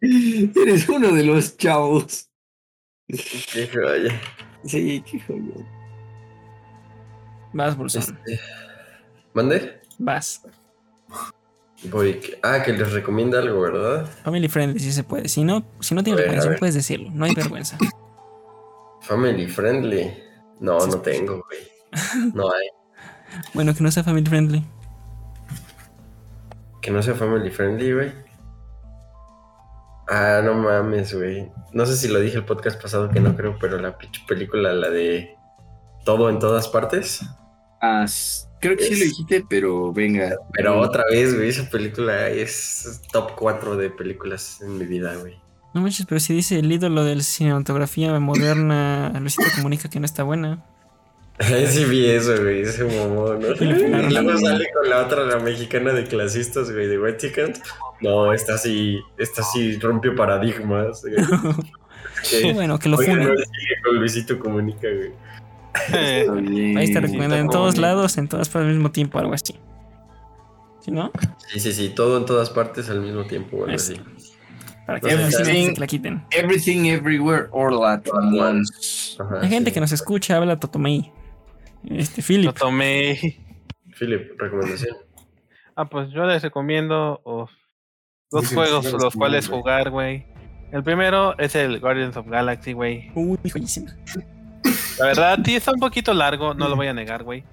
eres 0.00 0.88
uno 0.88 1.12
de 1.12 1.24
los 1.24 1.56
chavos. 1.56 2.28
Qué 3.08 3.68
joya. 3.72 4.20
Sí, 4.64 5.02
qué 5.10 5.20
joya. 5.20 5.66
Vas, 7.52 7.76
Bolsón. 7.76 8.02
Este, 8.02 8.40
¿Mande? 9.34 9.80
Vas. 9.98 10.42
Voy. 11.90 12.14
que- 12.20 12.38
Ah, 12.42 12.62
que 12.62 12.72
les 12.72 12.92
recomienda 12.92 13.38
algo, 13.38 13.60
¿verdad? 13.60 14.06
Family 14.24 14.48
friendly, 14.48 14.80
si 14.80 14.92
se 14.92 15.04
puede. 15.04 15.28
Si 15.28 15.44
no, 15.44 15.64
si 15.80 15.94
no 15.94 16.02
tienes 16.02 16.20
recomendación, 16.20 16.56
puedes 16.58 16.74
decirlo. 16.74 17.10
No 17.12 17.24
hay 17.24 17.34
vergüenza. 17.34 17.78
Family 19.02 19.46
friendly. 19.46 20.12
No, 20.60 20.86
no 20.86 21.00
tengo, 21.00 21.44
güey. 21.46 22.32
No 22.34 22.52
hay. 22.52 22.68
Bueno, 23.52 23.74
que 23.74 23.82
no 23.82 23.90
sea 23.90 24.02
family 24.02 24.24
friendly. 24.24 24.64
Que 26.80 26.90
no 26.90 27.02
sea 27.02 27.14
family 27.14 27.50
friendly, 27.50 27.92
güey. 27.92 28.12
Ah, 30.08 30.40
no 30.42 30.54
mames, 30.54 31.12
güey. 31.12 31.52
No 31.72 31.84
sé 31.84 31.96
si 31.96 32.08
lo 32.08 32.20
dije 32.20 32.38
el 32.38 32.46
podcast 32.46 32.80
pasado 32.80 33.10
que 33.10 33.20
no 33.20 33.36
creo, 33.36 33.58
pero 33.60 33.78
la 33.78 33.98
pinche 33.98 34.22
película, 34.26 34.72
la 34.72 34.88
de 34.88 35.36
todo 36.06 36.30
en 36.30 36.38
todas 36.38 36.68
partes. 36.68 37.20
Ah, 37.82 38.06
creo 38.60 38.76
que 38.76 38.84
sí 38.84 38.98
lo 38.98 39.04
dijiste, 39.04 39.44
pero 39.48 39.92
venga. 39.92 40.34
Pero 40.54 40.80
otra 40.80 41.04
vez, 41.10 41.36
güey, 41.36 41.50
esa 41.50 41.68
película 41.68 42.28
es 42.28 43.02
top 43.12 43.32
4 43.36 43.76
de 43.76 43.90
películas 43.90 44.62
en 44.62 44.78
mi 44.78 44.86
vida, 44.86 45.14
güey. 45.16 45.38
No 45.74 45.80
manches, 45.82 46.06
pero 46.06 46.18
si 46.20 46.32
dice 46.34 46.58
el 46.58 46.70
ídolo 46.72 47.04
de 47.04 47.16
la 47.16 47.22
cinematografía 47.22 48.18
moderna, 48.18 49.12
Luisito 49.20 49.44
comunica 49.56 49.88
que 49.90 50.00
no 50.00 50.06
está 50.06 50.22
buena. 50.22 50.64
Sí 51.40 51.84
vi 51.84 52.06
eso, 52.06 52.34
güey, 52.42 52.62
ese 52.62 52.82
mamó, 52.84 53.34
¿no? 53.34 53.46
Y 53.60 54.10
luego 54.10 54.36
sale 54.38 54.66
con 54.72 54.90
la 54.90 55.06
otra, 55.06 55.24
la 55.24 55.38
mexicana 55.38 55.92
de 55.92 56.04
clasistas, 56.04 56.72
güey, 56.72 56.88
de 56.88 56.98
Vatican. 56.98 57.52
No, 58.00 58.32
esta 58.32 58.58
sí, 58.58 58.98
esta 59.18 59.42
sí 59.44 59.78
rompió 59.78 60.16
paradigmas. 60.16 61.02
güey. 61.02 61.14
Qué 62.30 62.52
bueno, 62.52 62.76
que 62.80 62.88
lo 62.88 62.96
Oigan, 62.96 63.18
funen. 63.18 63.28
no 63.28 63.36
sigue 63.36 63.74
con 63.84 63.96
Luisito 64.00 64.38
Comunica, 64.40 64.88
güey. 64.88 65.12
Bien. 66.42 66.76
Ahí 66.76 66.84
está 66.86 66.98
recomendado 67.00 67.40
en 67.40 67.48
todos 67.50 67.74
bien. 67.74 67.82
lados, 67.82 68.18
en 68.18 68.26
todas 68.26 68.48
partes 68.48 68.66
al 68.66 68.74
mismo 68.74 68.90
tiempo, 68.90 69.18
algo 69.20 69.34
así. 69.34 69.54
¿Sí, 70.80 70.90
no? 70.90 71.12
Sí, 71.52 71.60
sí, 71.60 71.72
sí, 71.72 71.90
todo 71.90 72.16
en 72.18 72.26
todas 72.26 72.50
partes 72.50 72.90
al 72.90 73.00
mismo 73.00 73.24
tiempo, 73.26 73.62
algo 73.64 73.76
así. 73.76 74.00
Para 74.88 75.00
que 75.00 75.08
que 75.08 75.74
la 75.76 75.86
quiten. 75.86 76.24
Everything 76.30 76.86
Everywhere 76.86 77.48
All 77.52 77.84
at 77.84 78.08
Once. 78.10 79.18
Hay 79.42 79.50
gente 79.50 79.68
sí. 79.68 79.74
que 79.74 79.80
nos 79.80 79.92
escucha, 79.92 80.38
habla 80.38 80.58
Totomei. 80.58 81.12
Este, 81.90 82.22
Philip. 82.22 82.46
Lo 82.46 82.54
tomé. 82.54 83.36
Philip, 83.98 84.32
recomendación. 84.40 84.96
Ah, 85.76 85.84
pues 85.84 86.08
yo 86.10 86.24
les 86.24 86.42
recomiendo 86.42 87.20
dos 88.30 88.48
juegos 88.54 88.90
los 88.90 89.14
cuales 89.14 89.46
jugar, 89.46 89.90
güey. 89.90 90.24
El 90.72 90.82
primero 90.82 91.38
es 91.38 91.54
el 91.54 91.80
Guardians 91.80 92.16
of 92.16 92.26
Galaxy, 92.26 92.72
güey. 92.72 93.12
Uy, 93.14 93.38
joyísima. 93.52 93.94
La 94.98 95.04
verdad, 95.04 95.38
sí 95.44 95.54
está 95.54 95.72
un 95.72 95.80
poquito 95.80 96.14
largo, 96.14 96.54
no 96.54 96.66
lo 96.66 96.76
voy 96.76 96.86
a 96.86 96.94
negar, 96.94 97.24
güey. 97.24 97.44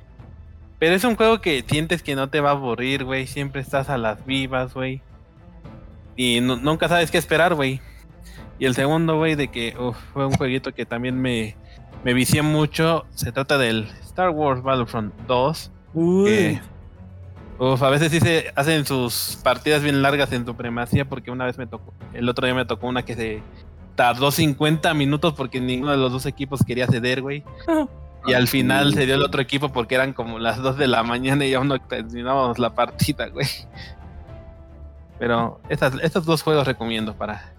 Pero 0.80 0.96
es 0.96 1.04
un 1.04 1.18
juego 1.18 1.42
que 1.42 1.66
sientes 1.68 2.02
que 2.02 2.16
no 2.16 2.30
te 2.30 2.40
va 2.40 2.52
a 2.52 2.54
aburrir, 2.54 3.04
güey. 3.04 3.28
Siempre 3.28 3.60
estás 3.60 3.90
a 3.90 3.98
las 3.98 4.26
vivas, 4.26 4.74
güey. 4.74 5.02
Y 6.16 6.40
nu- 6.42 6.58
nunca 6.58 6.88
sabes 6.88 7.12
qué 7.12 7.18
esperar, 7.18 7.54
güey. 7.56 7.82
Y 8.60 8.66
el 8.66 8.74
segundo, 8.76 9.18
güey, 9.18 9.36
de 9.36 9.50
que 9.50 9.76
uf, 9.80 9.98
fue 10.14 10.26
un 10.26 10.34
jueguito 10.34 10.74
que 10.74 10.86
también 10.86 11.20
me, 11.22 11.56
me 12.04 12.14
vicié 12.14 12.42
mucho. 12.42 13.06
Se 13.14 13.32
trata 13.32 13.58
del 13.58 13.88
Star 14.04 14.30
Wars 14.30 14.64
Battlefront 14.64 15.14
2. 15.28 15.72
Uy. 15.94 16.26
que, 16.26 16.62
uf, 17.60 17.82
a 17.84 17.90
veces 17.90 18.12
sí 18.12 18.20
se 18.20 18.52
hacen 18.56 18.86
sus 18.86 19.38
partidas 19.44 19.84
bien 19.84 20.02
largas 20.02 20.32
en 20.32 20.46
supremacía 20.46 21.06
porque 21.06 21.32
una 21.32 21.46
vez 21.46 21.58
me 21.58 21.68
tocó, 21.68 21.94
el 22.14 22.28
otro 22.30 22.46
día 22.46 22.56
me 22.56 22.66
tocó 22.66 22.88
una 22.88 23.04
que 23.04 23.16
se 23.16 23.42
tardó 23.96 24.32
50 24.32 24.94
minutos 24.94 25.34
porque 25.34 25.60
ninguno 25.62 25.92
de 25.92 25.98
los 25.98 26.12
dos 26.12 26.26
equipos 26.26 26.62
quería 26.66 26.88
ceder, 26.88 27.22
güey. 27.22 27.44
Y 28.28 28.34
al 28.34 28.48
final 28.48 28.94
se 28.94 29.06
dio 29.06 29.16
el 29.16 29.22
otro 29.22 29.40
equipo 29.42 29.70
porque 29.72 29.96
eran 29.96 30.12
como 30.14 30.40
las 30.40 30.58
2 30.58 30.78
de 30.78 30.88
la 30.88 31.04
mañana 31.04 31.46
y 31.46 31.54
aún 31.54 31.68
no 31.68 31.80
terminábamos 31.80 32.58
la 32.58 32.74
partida, 32.74 33.28
güey. 33.28 33.46
Pero 35.20 35.62
estas, 35.70 35.94
estos 36.02 36.26
dos 36.26 36.42
juegos 36.42 36.68
recomiendo 36.68 37.16
para 37.16 37.54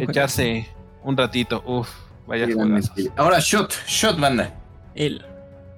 echarse 0.00 0.68
un 1.02 1.16
ratito. 1.16 1.62
Uf, 1.66 1.88
vaya 2.26 2.46
Sí. 2.94 3.10
Ahora, 3.16 3.38
shot, 3.40 3.74
shot, 3.86 4.18
banda. 4.18 4.54
El. 4.94 5.24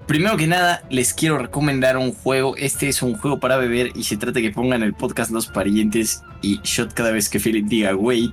Primero 0.07 0.37
que 0.37 0.47
nada, 0.47 0.83
les 0.91 1.15
quiero 1.15 1.39
recomendar 1.39 1.97
un 1.97 2.13
juego. 2.13 2.57
Este 2.59 2.89
es 2.89 3.03
un 3.03 3.17
juego 3.17 3.41
para 3.41 3.57
beber 3.57 3.91
y 3.95 4.05
se 4.05 4.19
trata 4.19 4.41
que 4.43 4.51
pongan 4.51 4.83
el 4.83 4.93
podcast 4.93 5.31
Los 5.31 5.47
Parientes 5.47 6.23
y 6.43 6.61
shot 6.63 6.93
cada 6.93 7.11
vez 7.11 7.31
que 7.31 7.41
Philip 7.41 7.67
diga, 7.67 7.93
güey. 7.93 8.31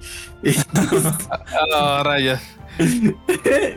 Ah, 1.74 2.02
rayos. 2.06 2.42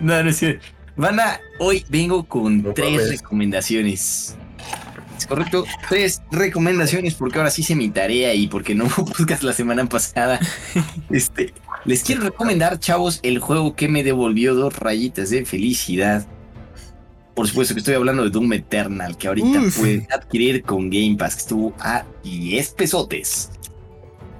no, 0.00 0.22
no 0.24 0.28
es 0.28 0.36
cierto. 0.36 0.66
Banda, 0.96 1.40
hoy 1.60 1.84
vengo 1.88 2.24
con 2.24 2.62
No 2.62 2.72
tres 2.72 3.10
recomendaciones. 3.10 4.36
Es 5.24 5.26
correcto, 5.28 5.64
tres 5.88 6.20
recomendaciones 6.30 7.14
porque 7.14 7.38
ahora 7.38 7.50
sí 7.50 7.62
hice 7.62 7.74
mi 7.74 7.88
tarea 7.88 8.34
y 8.34 8.46
porque 8.46 8.74
no 8.74 8.84
hubo 8.84 9.06
podcast 9.16 9.42
la 9.42 9.54
semana 9.54 9.86
pasada. 9.86 10.38
Este, 11.10 11.54
les 11.86 12.02
quiero 12.02 12.22
recomendar, 12.22 12.78
chavos, 12.78 13.20
el 13.22 13.38
juego 13.38 13.74
que 13.74 13.88
me 13.88 14.04
devolvió 14.04 14.54
dos 14.54 14.78
rayitas 14.78 15.30
de 15.30 15.46
felicidad. 15.46 16.26
Por 17.34 17.48
supuesto 17.48 17.74
que 17.74 17.80
estoy 17.80 17.94
hablando 17.94 18.22
de 18.22 18.30
Doom 18.30 18.52
Eternal, 18.52 19.16
que 19.16 19.28
ahorita 19.28 19.60
Uf. 19.60 19.78
pueden 19.78 20.06
adquirir 20.12 20.62
con 20.62 20.90
Game 20.90 21.16
Pass, 21.18 21.36
que 21.36 21.40
estuvo 21.40 21.74
a 21.80 22.04
10 22.22 22.70
pesotes. 22.72 23.50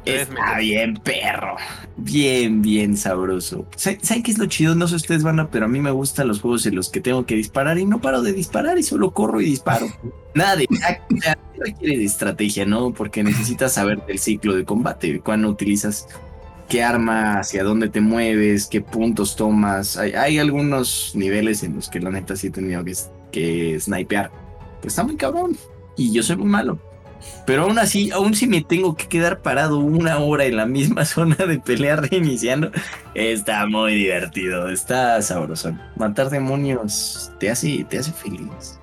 Está 0.04 0.58
bien, 0.58 0.94
perro. 0.96 1.56
Bien, 1.96 2.60
bien 2.62 2.96
sabroso. 2.96 3.66
¿Saben 3.76 4.22
qué 4.22 4.30
es 4.30 4.38
lo 4.38 4.46
chido? 4.46 4.74
No 4.74 4.88
sé 4.88 4.96
ustedes 4.96 5.22
van 5.22 5.40
a, 5.40 5.50
pero 5.50 5.66
a 5.66 5.68
mí 5.68 5.80
me 5.80 5.90
gustan 5.90 6.28
los 6.28 6.40
juegos 6.40 6.66
en 6.66 6.74
los 6.74 6.90
que 6.90 7.00
tengo 7.00 7.24
que 7.24 7.34
disparar 7.34 7.78
y 7.78 7.86
no 7.86 8.00
paro 8.00 8.22
de 8.22 8.32
disparar 8.32 8.78
y 8.78 8.82
solo 8.82 9.12
corro 9.12 9.40
y 9.40 9.46
disparo. 9.46 9.86
Nada 10.34 10.56
de 10.56 10.66
requiere 11.58 11.98
de 11.98 12.04
estrategia, 12.04 12.66
¿no? 12.66 12.92
Porque 12.92 13.22
necesitas 13.22 13.74
saber 13.74 14.04
del 14.06 14.18
ciclo 14.18 14.54
de 14.54 14.64
combate, 14.64 15.20
cuándo 15.20 15.48
utilizas 15.48 16.08
qué 16.68 16.82
arma, 16.82 17.38
hacia 17.38 17.62
dónde 17.62 17.88
te 17.88 18.00
mueves, 18.00 18.66
qué 18.66 18.80
puntos 18.80 19.36
tomas. 19.36 19.96
Hay, 19.96 20.12
hay 20.12 20.38
algunos 20.38 21.12
niveles 21.14 21.62
en 21.62 21.76
los 21.76 21.88
que 21.88 22.00
la 22.00 22.10
neta 22.10 22.36
sí 22.36 22.48
he 22.48 22.50
tenido 22.50 22.84
que, 22.84 22.94
que 23.32 23.78
snipear. 23.80 24.30
Pues 24.80 24.92
está 24.92 25.04
muy 25.04 25.16
cabrón. 25.16 25.56
Y 25.96 26.12
yo 26.12 26.22
soy 26.22 26.36
muy 26.36 26.48
malo. 26.48 26.78
Pero 27.46 27.64
aún 27.64 27.78
así, 27.78 28.10
aún 28.10 28.34
si 28.34 28.46
me 28.46 28.62
tengo 28.62 28.96
que 28.96 29.06
quedar 29.06 29.40
parado 29.40 29.78
una 29.78 30.18
hora 30.18 30.44
en 30.44 30.56
la 30.56 30.66
misma 30.66 31.04
zona 31.04 31.36
de 31.36 31.58
pelea 31.58 31.96
reiniciando, 31.96 32.70
está 33.14 33.66
muy 33.66 33.94
divertido, 33.94 34.68
está 34.68 35.20
sabroso. 35.22 35.76
Matar 35.96 36.30
demonios 36.30 37.32
te 37.38 37.50
hace, 37.50 37.84
te 37.88 37.98
hace 37.98 38.12
feliz. 38.12 38.78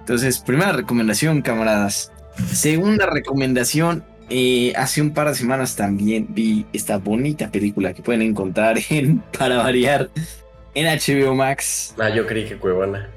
Entonces, 0.00 0.38
primera 0.38 0.72
recomendación, 0.72 1.42
camaradas. 1.42 2.12
Segunda 2.52 3.06
recomendación, 3.06 4.04
eh, 4.28 4.72
hace 4.76 5.02
un 5.02 5.12
par 5.12 5.28
de 5.28 5.34
semanas 5.34 5.76
también 5.76 6.26
vi 6.30 6.66
esta 6.72 6.98
bonita 6.98 7.50
película 7.50 7.92
que 7.92 8.02
pueden 8.02 8.22
encontrar 8.22 8.76
en, 8.90 9.20
para 9.36 9.58
variar, 9.58 10.10
en 10.74 10.86
HBO 10.86 11.34
Max. 11.34 11.94
Ah, 11.98 12.10
yo 12.10 12.26
creí 12.26 12.46
que 12.46 12.56
Cuevana. 12.56 13.10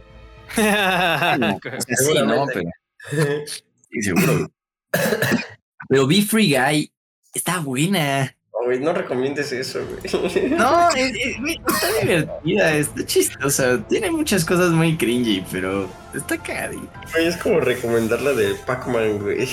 No, 1.37 1.55
o 1.57 1.81
sea, 1.81 1.97
sí, 1.97 2.13
no, 2.25 2.45
pero 2.53 2.69
sí, 3.91 4.01
seguro. 4.01 4.49
Pero 5.89 6.07
vi 6.07 6.21
Free 6.21 6.55
Guy, 6.57 6.91
está 7.33 7.59
buena. 7.59 8.33
Güey, 8.65 8.79
no 8.81 8.91
recomiendes 8.91 9.51
eso, 9.53 9.79
güey. 9.85 10.49
No, 10.49 10.89
es- 10.89 11.13
es- 11.15 11.37
está 11.67 12.01
divertida, 12.01 12.73
está 12.73 13.05
chistosa. 13.05 13.79
Tiene 13.87 14.11
muchas 14.11 14.43
cosas 14.43 14.71
muy 14.71 14.97
cringy, 14.97 15.45
pero 15.51 15.89
está 16.13 16.37
cagadita. 16.37 17.01
Güey, 17.13 17.27
es 17.27 17.37
como 17.37 17.59
recomendar 17.61 18.21
la 18.21 18.33
de 18.33 18.55
Pac-Man, 18.65 19.19
güey. 19.19 19.47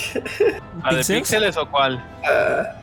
¿La 0.83 0.91
de 0.91 0.97
¿Pixels? 0.97 1.07
píxeles 1.21 1.57
o 1.57 1.71
cuál? 1.71 2.05
Ah, 2.25 2.81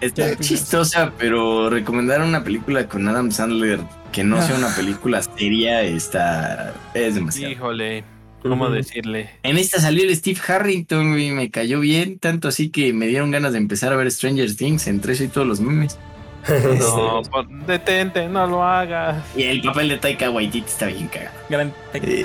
Está 0.00 0.34
chistosa, 0.38 1.12
pero 1.18 1.68
recomendar 1.68 2.22
una 2.22 2.42
película 2.42 2.88
con 2.88 3.06
Adam 3.06 3.30
Sandler 3.30 3.80
que 4.10 4.24
no 4.24 4.40
sea 4.40 4.56
una 4.56 4.74
película 4.74 5.22
seria 5.22 5.82
está. 5.82 6.72
es 6.94 7.14
demasiado. 7.16 7.52
Híjole, 7.52 8.02
¿cómo 8.42 8.70
decirle? 8.70 9.30
En 9.42 9.56
esta 9.58 9.80
salió 9.80 10.02
el 10.04 10.14
Steve 10.16 10.40
Harrington, 10.46 11.10
güey, 11.12 11.30
me 11.30 11.50
cayó 11.50 11.80
bien, 11.80 12.18
tanto 12.18 12.48
así 12.48 12.70
que 12.70 12.92
me 12.92 13.06
dieron 13.06 13.30
ganas 13.30 13.52
de 13.52 13.58
empezar 13.58 13.92
a 13.92 13.96
ver 13.96 14.10
Stranger 14.10 14.54
Things 14.56 14.86
entre 14.86 15.12
eso 15.12 15.24
y 15.24 15.28
todos 15.28 15.46
los 15.46 15.60
memes. 15.60 15.98
No, 16.78 17.20
por- 17.30 17.48
detente, 17.66 18.26
no 18.28 18.46
lo 18.46 18.64
hagas. 18.64 19.22
Y 19.36 19.42
el 19.42 19.60
papel 19.60 19.90
de 19.90 19.98
Taika 19.98 20.30
Waititi 20.30 20.66
está 20.66 20.86
bien 20.86 21.06
cagado. 21.08 21.36
Gran. 21.50 21.74
Eh, 21.94 22.24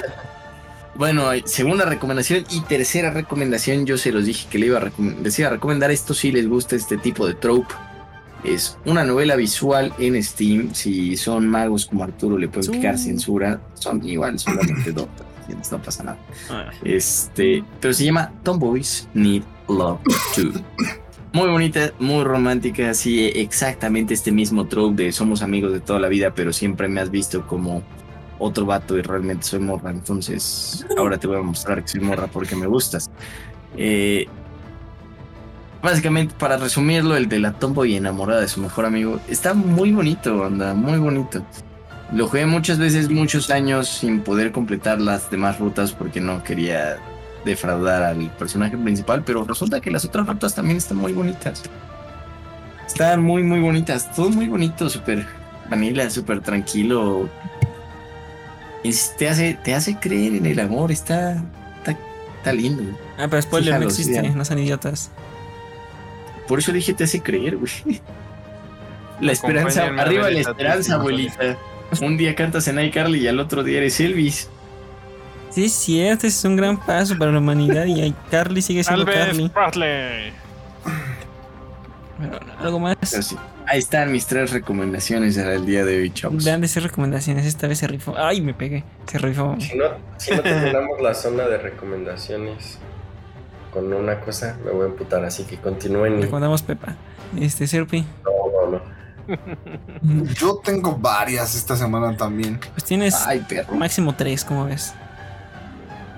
bueno, 0.95 1.33
eh, 1.33 1.43
segunda 1.45 1.83
recomendación 1.83 2.45
y 2.49 2.61
tercera 2.61 3.11
recomendación, 3.11 3.85
yo 3.85 3.97
se 3.97 4.13
los 4.13 4.25
dije 4.25 4.47
que 4.49 4.57
le 4.57 4.67
iba 4.67 4.77
a 4.79 4.83
recom- 4.83 5.17
les 5.21 5.37
iba 5.37 5.49
a 5.49 5.51
recomendar 5.51 5.91
esto 5.91 6.13
si 6.13 6.31
les 6.31 6.47
gusta 6.47 6.77
este 6.77 6.97
tipo 6.97 7.27
de 7.27 7.33
trope. 7.33 7.73
Es 8.45 8.77
una 8.85 9.03
novela 9.03 9.35
visual 9.35 9.91
en 9.99 10.23
Steam. 10.23 10.73
Si 10.73 11.17
son 11.17 11.47
magos 11.49 11.85
como 11.87 12.03
Arturo, 12.05 12.37
le 12.37 12.47
pueden 12.47 12.71
picar 12.71 12.97
censura. 12.97 13.59
Son 13.73 14.07
igual, 14.07 14.39
solamente 14.39 14.91
dos. 14.93 15.07
No 15.72 15.81
pasa 15.81 16.03
nada. 16.03 16.17
Ah, 16.49 16.72
Este, 16.84 17.63
pero 17.80 17.93
se 17.93 18.05
llama 18.05 18.31
Tomboys 18.43 19.07
Need 19.13 19.43
Love 19.67 19.99
Too. 20.35 20.51
Muy 21.34 21.49
bonita, 21.49 21.91
muy 21.99 22.23
romántica, 22.23 22.93
sí, 22.93 23.26
exactamente 23.35 24.13
este 24.13 24.31
mismo 24.31 24.67
trope 24.67 25.03
de 25.03 25.11
somos 25.11 25.41
amigos 25.41 25.73
de 25.73 25.81
toda 25.81 25.99
la 25.99 26.07
vida, 26.07 26.34
pero 26.34 26.53
siempre 26.53 26.88
me 26.88 27.01
has 27.01 27.11
visto 27.11 27.45
como 27.45 27.84
otro 28.39 28.65
vato 28.65 28.97
y 28.97 29.01
realmente 29.01 29.45
soy 29.45 29.59
morra, 29.59 29.91
entonces 29.91 30.85
ahora 30.97 31.17
te 31.17 31.27
voy 31.27 31.38
a 31.38 31.41
mostrar 31.41 31.81
que 31.81 31.89
soy 31.89 31.99
morra 31.99 32.27
porque 32.27 32.55
me 32.55 32.67
gustas. 32.67 33.11
Eh, 33.76 34.27
básicamente, 35.84 36.34
para 36.38 36.55
resumirlo, 36.55 37.17
el 37.17 37.27
de 37.27 37.39
la 37.39 37.51
tomboy 37.51 37.95
enamorada 37.97 38.39
de 38.39 38.47
su 38.47 38.61
mejor 38.61 38.85
amigo, 38.85 39.19
está 39.27 39.53
muy 39.53 39.91
bonito, 39.91 40.45
anda, 40.45 40.73
muy 40.73 40.99
bonito. 40.99 41.45
Lo 42.15 42.27
jugué 42.27 42.45
muchas 42.45 42.79
veces, 42.79 43.09
muchos 43.09 43.49
años, 43.51 43.87
sin 43.89 44.21
poder 44.21 44.51
completar 44.53 44.99
las 45.01 45.29
demás 45.29 45.59
rutas 45.59 45.91
porque 45.91 46.21
no 46.21 46.41
quería 46.43 46.97
defraudar 47.43 48.03
al 48.03 48.29
personaje 48.37 48.77
principal, 48.77 49.21
pero 49.25 49.43
resulta 49.43 49.81
que 49.81 49.91
las 49.91 50.05
otras 50.05 50.25
rutas 50.25 50.55
también 50.55 50.77
están 50.77 50.97
muy 50.97 51.11
bonitas. 51.11 51.61
Están 52.87 53.21
muy, 53.21 53.43
muy 53.43 53.59
bonitas. 53.59 54.09
Todo 54.15 54.29
muy 54.29 54.47
bonito, 54.47 54.89
súper 54.89 55.27
vanilla, 55.69 56.09
súper 56.09 56.39
tranquilo. 56.39 57.29
Es- 58.83 59.13
te, 59.17 59.27
hace, 59.27 59.59
te 59.61 59.75
hace 59.75 59.97
creer 59.99 60.35
en 60.35 60.45
el 60.45 60.59
amor, 60.61 60.91
está, 60.93 61.33
está, 61.79 61.97
está 62.37 62.53
lindo. 62.53 62.83
Ah, 63.17 63.27
pero 63.29 63.41
spoiler 63.41 63.73
no 63.73 63.79
Fíjalo, 63.81 63.89
existe, 63.89 64.21
sí. 64.21 64.29
no 64.33 64.45
sean 64.45 64.59
idiotas. 64.59 65.11
Por 66.47 66.59
eso 66.59 66.71
dije, 66.71 66.93
te 66.93 67.03
hace 67.03 67.19
creer, 67.21 67.57
güey. 67.57 67.99
La 69.19 69.31
esperanza, 69.33 69.85
arriba 69.97 70.29
la 70.29 70.39
esperanza, 70.39 70.95
abuelita. 70.95 71.57
Un 72.01 72.17
día 72.17 72.35
cantas 72.35 72.67
en 72.67 72.79
iCarly 72.79 73.19
y 73.19 73.27
al 73.27 73.39
otro 73.39 73.63
día 73.63 73.77
eres 73.77 73.99
Elvis. 73.99 74.49
Sí, 75.51 75.65
es 75.65 75.73
cierto, 75.73 76.27
es 76.27 76.43
un 76.43 76.55
gran 76.57 76.77
paso 76.83 77.17
para 77.17 77.31
la 77.31 77.39
humanidad 77.39 77.85
y 77.85 78.01
ahí 78.01 78.13
Carly 78.29 78.61
sigue 78.61 78.83
siendo 78.83 79.03
Alves 79.03 79.49
Carly. 79.53 80.33
Pero, 82.19 82.39
algo 82.59 82.79
más. 82.79 82.97
Sí, 83.01 83.35
Ahí 83.67 83.79
están 83.79 84.11
mis 84.11 84.25
tres 84.27 84.51
recomendaciones 84.51 85.37
para 85.37 85.55
el 85.55 85.65
día 85.65 85.83
de 85.85 85.97
hoy, 85.97 86.11
chavos. 86.11 86.43
Vean 86.43 86.61
de 86.61 86.67
esas 86.67 86.83
recomendaciones, 86.83 87.45
esta 87.47 87.67
vez 87.67 87.79
se 87.79 87.87
rifó. 87.87 88.13
Ay, 88.17 88.39
me 88.41 88.53
pegué, 88.53 88.83
se 89.09 89.17
rifó. 89.17 89.55
Si 89.59 89.75
no, 89.75 89.85
si 90.17 90.35
no 90.35 90.41
terminamos 90.43 91.01
la 91.01 91.13
zona 91.15 91.45
de 91.47 91.57
recomendaciones 91.57 92.77
con 93.73 93.91
una 93.91 94.19
cosa, 94.19 94.57
me 94.63 94.71
voy 94.71 94.83
a 94.83 94.89
emputar, 94.89 95.25
así 95.25 95.43
que 95.45 95.57
continúen. 95.57 96.19
y- 96.19 96.21
Recomendamos 96.23 96.61
Pepa. 96.61 96.95
Este, 97.39 97.65
Serpi. 97.65 98.05
No, 98.23 98.31
no, 98.65 98.71
no. 98.77 98.94
Yo 100.35 100.57
tengo 100.64 100.95
varias 100.97 101.56
esta 101.56 101.76
semana 101.76 102.15
también. 102.15 102.60
Pues 102.73 102.84
tienes 102.84 103.15
Ay, 103.26 103.45
perro. 103.47 103.76
máximo 103.76 104.15
tres, 104.15 104.43
como 104.45 104.65
ves? 104.65 104.93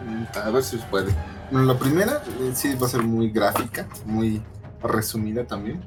Mm, 0.06 0.38
A 0.46 0.50
ver 0.52 0.64
si 0.64 0.78
puede. 0.78 1.14
Bueno, 1.52 1.66
la 1.74 1.80
primera 1.80 2.22
eh, 2.42 2.52
sí 2.54 2.76
va 2.76 2.88
a 2.88 2.90
ser 2.90 3.04
muy 3.04 3.30
gráfica, 3.32 3.88
muy 4.06 4.42
resumida 4.84 5.46
también. 5.46 5.82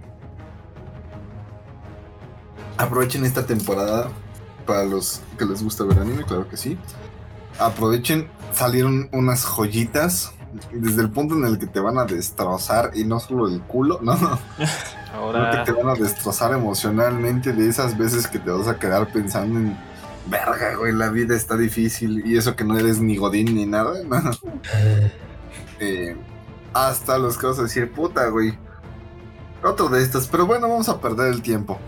Aprovechen 2.78 3.24
esta 3.26 3.44
temporada 3.44 4.08
para 4.66 4.84
los 4.84 5.20
que 5.38 5.44
les 5.44 5.62
gusta 5.62 5.84
ver 5.84 5.98
anime, 5.98 6.24
claro 6.24 6.48
que 6.48 6.56
sí. 6.56 6.78
Aprovechen, 7.58 8.28
salieron 8.54 9.08
unas 9.12 9.44
joyitas 9.44 10.32
desde 10.72 11.02
el 11.02 11.10
punto 11.10 11.34
en 11.36 11.44
el 11.44 11.58
que 11.58 11.66
te 11.66 11.78
van 11.78 11.98
a 11.98 12.04
destrozar 12.06 12.92
y 12.94 13.04
no 13.04 13.20
solo 13.20 13.48
el 13.48 13.60
culo, 13.60 14.00
no, 14.02 14.16
no, 14.16 14.38
que 15.10 15.16
Ahora, 15.16 15.64
te 15.64 15.72
van 15.72 15.88
a 15.88 15.94
destrozar 15.94 16.52
emocionalmente 16.52 17.52
de 17.52 17.68
esas 17.68 17.96
veces 17.96 18.26
que 18.26 18.38
te 18.38 18.50
vas 18.50 18.68
a 18.68 18.78
quedar 18.78 19.12
pensando 19.12 19.58
en 19.58 19.76
verga, 20.26 20.74
güey, 20.76 20.92
la 20.92 21.08
vida 21.08 21.36
está 21.36 21.56
difícil 21.56 22.22
y 22.26 22.36
eso 22.36 22.54
que 22.54 22.64
no 22.64 22.78
eres 22.78 23.00
ni 23.00 23.16
godín 23.16 23.54
ni 23.54 23.66
nada, 23.66 24.02
no. 24.04 24.20
Eh, 25.82 26.14
hasta 26.74 27.16
los 27.16 27.38
que 27.38 27.46
vas 27.46 27.58
a 27.58 27.62
decir, 27.62 27.90
puta, 27.90 28.28
güey. 28.28 28.58
Otro 29.62 29.88
de 29.88 30.02
estos, 30.02 30.28
pero 30.28 30.46
bueno, 30.46 30.68
vamos 30.68 30.90
a 30.90 31.00
perder 31.00 31.32
el 31.32 31.40
tiempo. 31.40 31.78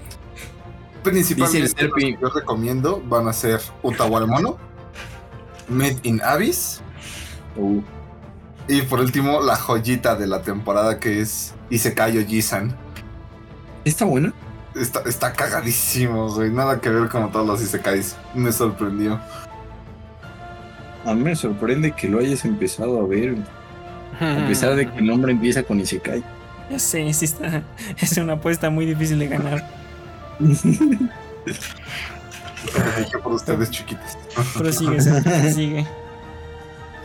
Principalmente 1.02 1.60
Dice 1.60 1.80
el 1.80 1.88
los 1.88 1.94
que 1.98 2.18
yo 2.18 2.28
recomiendo 2.30 3.02
van 3.04 3.28
a 3.28 3.34
ser 3.34 3.60
Utawaremono, 3.82 4.56
Made 5.68 5.98
in 6.04 6.22
Abyss 6.22 6.82
Uh, 7.56 7.82
y 8.68 8.82
por 8.82 9.00
último 9.00 9.40
la 9.40 9.56
joyita 9.56 10.16
de 10.16 10.26
la 10.26 10.42
temporada 10.42 10.98
que 10.98 11.20
es 11.20 11.54
Isekai 11.70 12.18
Oji-san. 12.18 12.76
¿Está 13.84 14.04
bueno? 14.04 14.32
Está, 14.74 15.00
está 15.06 15.32
cagadísimo, 15.32 16.32
güey. 16.34 16.50
Nada 16.50 16.80
que 16.80 16.88
ver 16.88 17.08
con 17.08 17.30
todos 17.30 17.46
los 17.46 17.60
Isekais. 17.62 18.16
Me 18.34 18.50
sorprendió. 18.52 19.20
A 21.04 21.14
mí 21.14 21.22
me 21.22 21.34
sorprende 21.36 21.92
que 21.92 22.08
lo 22.08 22.20
hayas 22.20 22.44
empezado 22.44 23.00
a 23.02 23.06
ver. 23.06 23.36
A 24.20 24.46
pesar 24.46 24.76
de 24.76 24.88
que 24.90 24.98
el 24.98 25.06
nombre 25.06 25.32
empieza 25.32 25.62
con 25.64 25.80
Isekai. 25.80 26.22
Ya 26.70 26.78
sé, 26.78 27.12
sí 27.12 27.24
está. 27.24 27.62
Es 28.00 28.16
una 28.18 28.34
apuesta 28.34 28.70
muy 28.70 28.86
difícil 28.86 29.18
de 29.18 29.28
ganar. 29.28 29.68
Dije 32.98 33.18
por 33.22 33.32
ustedes 33.32 33.70
chiquitos. 33.70 34.16
Pero 34.56 34.72
sigue, 34.72 35.00
Serpi, 35.00 35.52
sigue. 35.52 35.86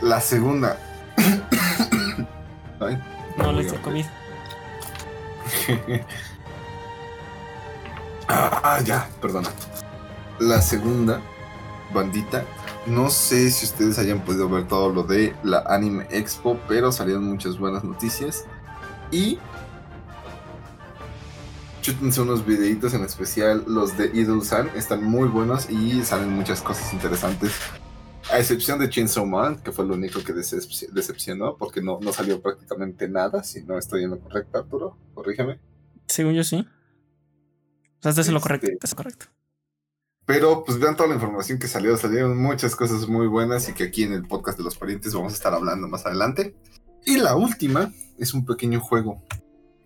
La 0.00 0.20
segunda. 0.20 0.78
Ay, 2.80 3.02
No, 3.36 3.44
voy 3.52 3.56
les 3.64 3.66
a- 3.72 3.74
dio 3.74 3.82
COVID. 3.82 4.04
Ah, 8.28 8.80
ya, 8.84 9.08
perdona. 9.20 9.48
La 10.38 10.60
segunda 10.60 11.20
bandita. 11.92 12.44
No 12.86 13.10
sé 13.10 13.50
si 13.50 13.66
ustedes 13.66 13.98
hayan 13.98 14.20
podido 14.24 14.48
ver 14.48 14.66
todo 14.68 14.92
lo 14.92 15.02
de 15.02 15.34
la 15.42 15.60
Anime 15.66 16.06
Expo, 16.10 16.58
pero 16.68 16.92
salieron 16.92 17.24
muchas 17.24 17.58
buenas 17.58 17.84
noticias. 17.84 18.44
Y. 19.10 19.38
Chútense 21.82 22.20
unos 22.20 22.44
videitos 22.44 22.92
en 22.92 23.04
especial, 23.04 23.64
los 23.66 23.96
de 23.96 24.10
Idol-san, 24.12 24.68
están 24.74 25.04
muy 25.04 25.28
buenos 25.28 25.70
y 25.70 26.02
salen 26.04 26.30
muchas 26.32 26.60
cosas 26.60 26.92
interesantes. 26.92 27.52
A 28.30 28.38
excepción 28.38 28.78
de 28.78 28.90
Chainsaw 28.90 29.24
Man, 29.24 29.56
que 29.62 29.72
fue 29.72 29.86
lo 29.86 29.94
único 29.94 30.22
que 30.22 30.34
decep- 30.34 30.90
decepcionó, 30.90 31.56
porque 31.56 31.80
no, 31.80 31.98
no 32.02 32.12
salió 32.12 32.42
prácticamente 32.42 33.08
nada, 33.08 33.42
si 33.42 33.62
no 33.62 33.78
estoy 33.78 34.04
en 34.04 34.10
lo 34.10 34.18
correcto, 34.18 34.58
Arturo, 34.58 34.98
corrígeme. 35.14 35.60
Según 36.06 36.34
yo 36.34 36.44
sí. 36.44 36.66
O 37.98 38.02
sea, 38.02 38.10
estás 38.10 38.28
en 38.28 38.34
lo 38.34 38.38
Este- 38.38 38.48
correcto. 38.48 38.66
Estás 38.72 38.94
correcto. 38.94 39.26
Pero 40.26 40.62
pues 40.64 40.78
vean 40.78 40.94
toda 40.94 41.08
la 41.08 41.14
información 41.14 41.58
que 41.58 41.68
salió, 41.68 41.96
salieron 41.96 42.36
muchas 42.36 42.76
cosas 42.76 43.08
muy 43.08 43.26
buenas 43.28 43.68
y 43.68 43.72
que 43.72 43.84
aquí 43.84 44.02
en 44.02 44.12
el 44.12 44.26
podcast 44.28 44.58
de 44.58 44.64
los 44.64 44.76
parientes 44.76 45.14
vamos 45.14 45.32
a 45.32 45.36
estar 45.36 45.54
hablando 45.54 45.88
más 45.88 46.04
adelante. 46.04 46.54
Y 47.06 47.16
la 47.16 47.34
última 47.34 47.92
es 48.18 48.34
un 48.34 48.44
pequeño 48.44 48.78
juego. 48.80 49.22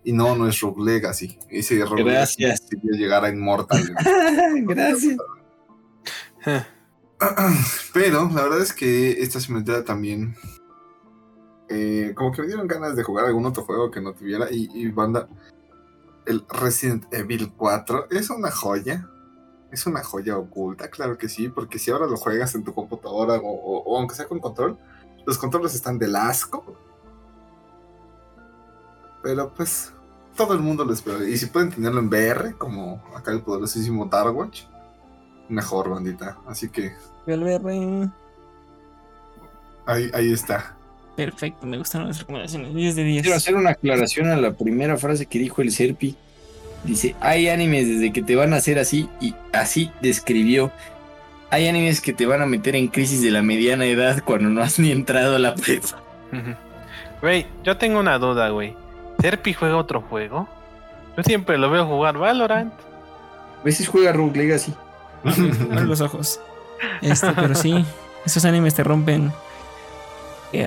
Y 0.03 0.11
no, 0.11 0.35
no 0.35 0.49
es 0.49 0.59
Rogue 0.59 0.83
Legacy. 0.83 1.39
Ese 1.49 1.83
Rogue 1.85 2.03
Legacy 2.03 2.43
Gracias. 2.43 2.69
decidió 2.69 2.91
llegar 2.97 3.23
a 3.23 3.29
Immortal. 3.29 3.95
Gracias. 4.65 5.17
Pero 7.93 8.29
la 8.33 8.43
verdad 8.43 8.61
es 8.61 8.73
que 8.73 9.11
esta 9.23 9.39
semana 9.39 9.83
también. 9.85 10.35
eh, 11.69 12.11
como 12.15 12.31
que 12.33 12.41
me 12.41 12.47
dieron 12.47 12.67
ganas 12.67 12.95
de 12.97 13.03
jugar 13.03 13.25
algún 13.25 13.45
otro 13.45 13.63
juego 13.63 13.89
que 13.89 14.01
no 14.01 14.13
tuviera. 14.13 14.47
Y, 14.51 14.69
y 14.73 14.89
banda. 14.89 15.29
El 16.25 16.45
Resident 16.49 17.05
Evil 17.13 17.51
4 17.55 18.07
es 18.11 18.29
una 18.29 18.51
joya. 18.51 19.09
Es 19.71 19.85
una 19.87 20.03
joya 20.03 20.37
oculta, 20.37 20.89
claro 20.89 21.17
que 21.17 21.27
sí. 21.29 21.49
Porque 21.49 21.79
si 21.79 21.91
ahora 21.91 22.05
lo 22.07 22.15
juegas 22.17 22.53
en 22.55 22.63
tu 22.63 22.73
computadora 22.73 23.35
o, 23.35 23.47
o- 23.47 23.83
o 23.83 23.97
aunque 23.97 24.15
sea 24.15 24.27
con 24.27 24.39
control, 24.39 24.77
los 25.25 25.37
controles 25.37 25.73
están 25.75 25.97
del 25.99 26.15
asco. 26.15 26.63
Pero 29.21 29.53
pues. 29.53 29.91
Todo 30.35 30.53
el 30.55 30.61
mundo 30.61 30.83
lo 30.83 30.93
espera. 30.93 31.23
Y 31.23 31.37
si 31.37 31.45
pueden 31.45 31.69
tenerlo 31.69 31.99
en 31.99 32.07
VR, 32.07 32.55
como 32.57 33.03
acá 33.15 33.31
el 33.31 33.43
poderosísimo 33.43 34.07
Darkwatch, 34.07 34.63
mejor, 35.47 35.89
bandita. 35.91 36.39
Así 36.47 36.69
que 36.69 36.95
VLR. 37.27 38.09
Ahí, 39.85 40.09
ahí 40.11 40.33
está. 40.33 40.75
Perfecto, 41.15 41.67
me 41.67 41.77
gustan 41.77 42.07
las 42.07 42.19
recomendaciones. 42.19 42.73
10 42.73 42.95
de 42.95 43.03
10. 43.03 43.21
Quiero 43.21 43.37
hacer 43.37 43.55
una 43.55 43.71
aclaración 43.71 44.29
a 44.29 44.35
la 44.35 44.53
primera 44.53 44.97
frase 44.97 45.25
que 45.27 45.39
dijo 45.39 45.61
el 45.61 45.71
Serpi. 45.71 46.15
Dice, 46.83 47.15
hay 47.21 47.49
animes 47.49 47.87
desde 47.87 48.11
que 48.11 48.21
te 48.21 48.35
van 48.35 48.53
a 48.53 48.57
hacer 48.57 48.79
así 48.79 49.09
y 49.21 49.35
así 49.53 49.91
describió. 50.01 50.71
Hay 51.49 51.67
animes 51.67 52.01
que 52.01 52.13
te 52.13 52.25
van 52.25 52.41
a 52.41 52.45
meter 52.45 52.75
en 52.75 52.87
crisis 52.87 53.21
de 53.21 53.29
la 53.29 53.43
mediana 53.43 53.85
edad 53.85 54.23
cuando 54.23 54.49
no 54.49 54.61
has 54.61 54.79
ni 54.79 54.91
entrado 54.91 55.35
a 55.35 55.39
la 55.39 55.53
prepa. 55.53 56.01
Güey, 57.21 57.45
yo 57.63 57.77
tengo 57.77 57.99
una 57.99 58.17
duda, 58.17 58.49
güey. 58.49 58.75
¿Serpi 59.21 59.53
juega 59.53 59.77
otro 59.77 60.01
juego? 60.01 60.49
Yo 61.15 61.23
siempre 61.23 61.57
lo 61.57 61.69
veo 61.69 61.85
jugar 61.85 62.17
Valorant. 62.17 62.73
A 63.61 63.63
veces 63.63 63.87
juega 63.87 64.11
Rogue 64.11 64.39
Legacy. 64.39 64.73
Abre 65.23 65.85
los 65.85 66.01
ojos. 66.01 66.39
Este, 67.01 67.31
pero 67.31 67.55
sí, 67.55 67.85
esos 68.25 68.43
animes 68.45 68.73
te 68.73 68.83
rompen. 68.83 69.31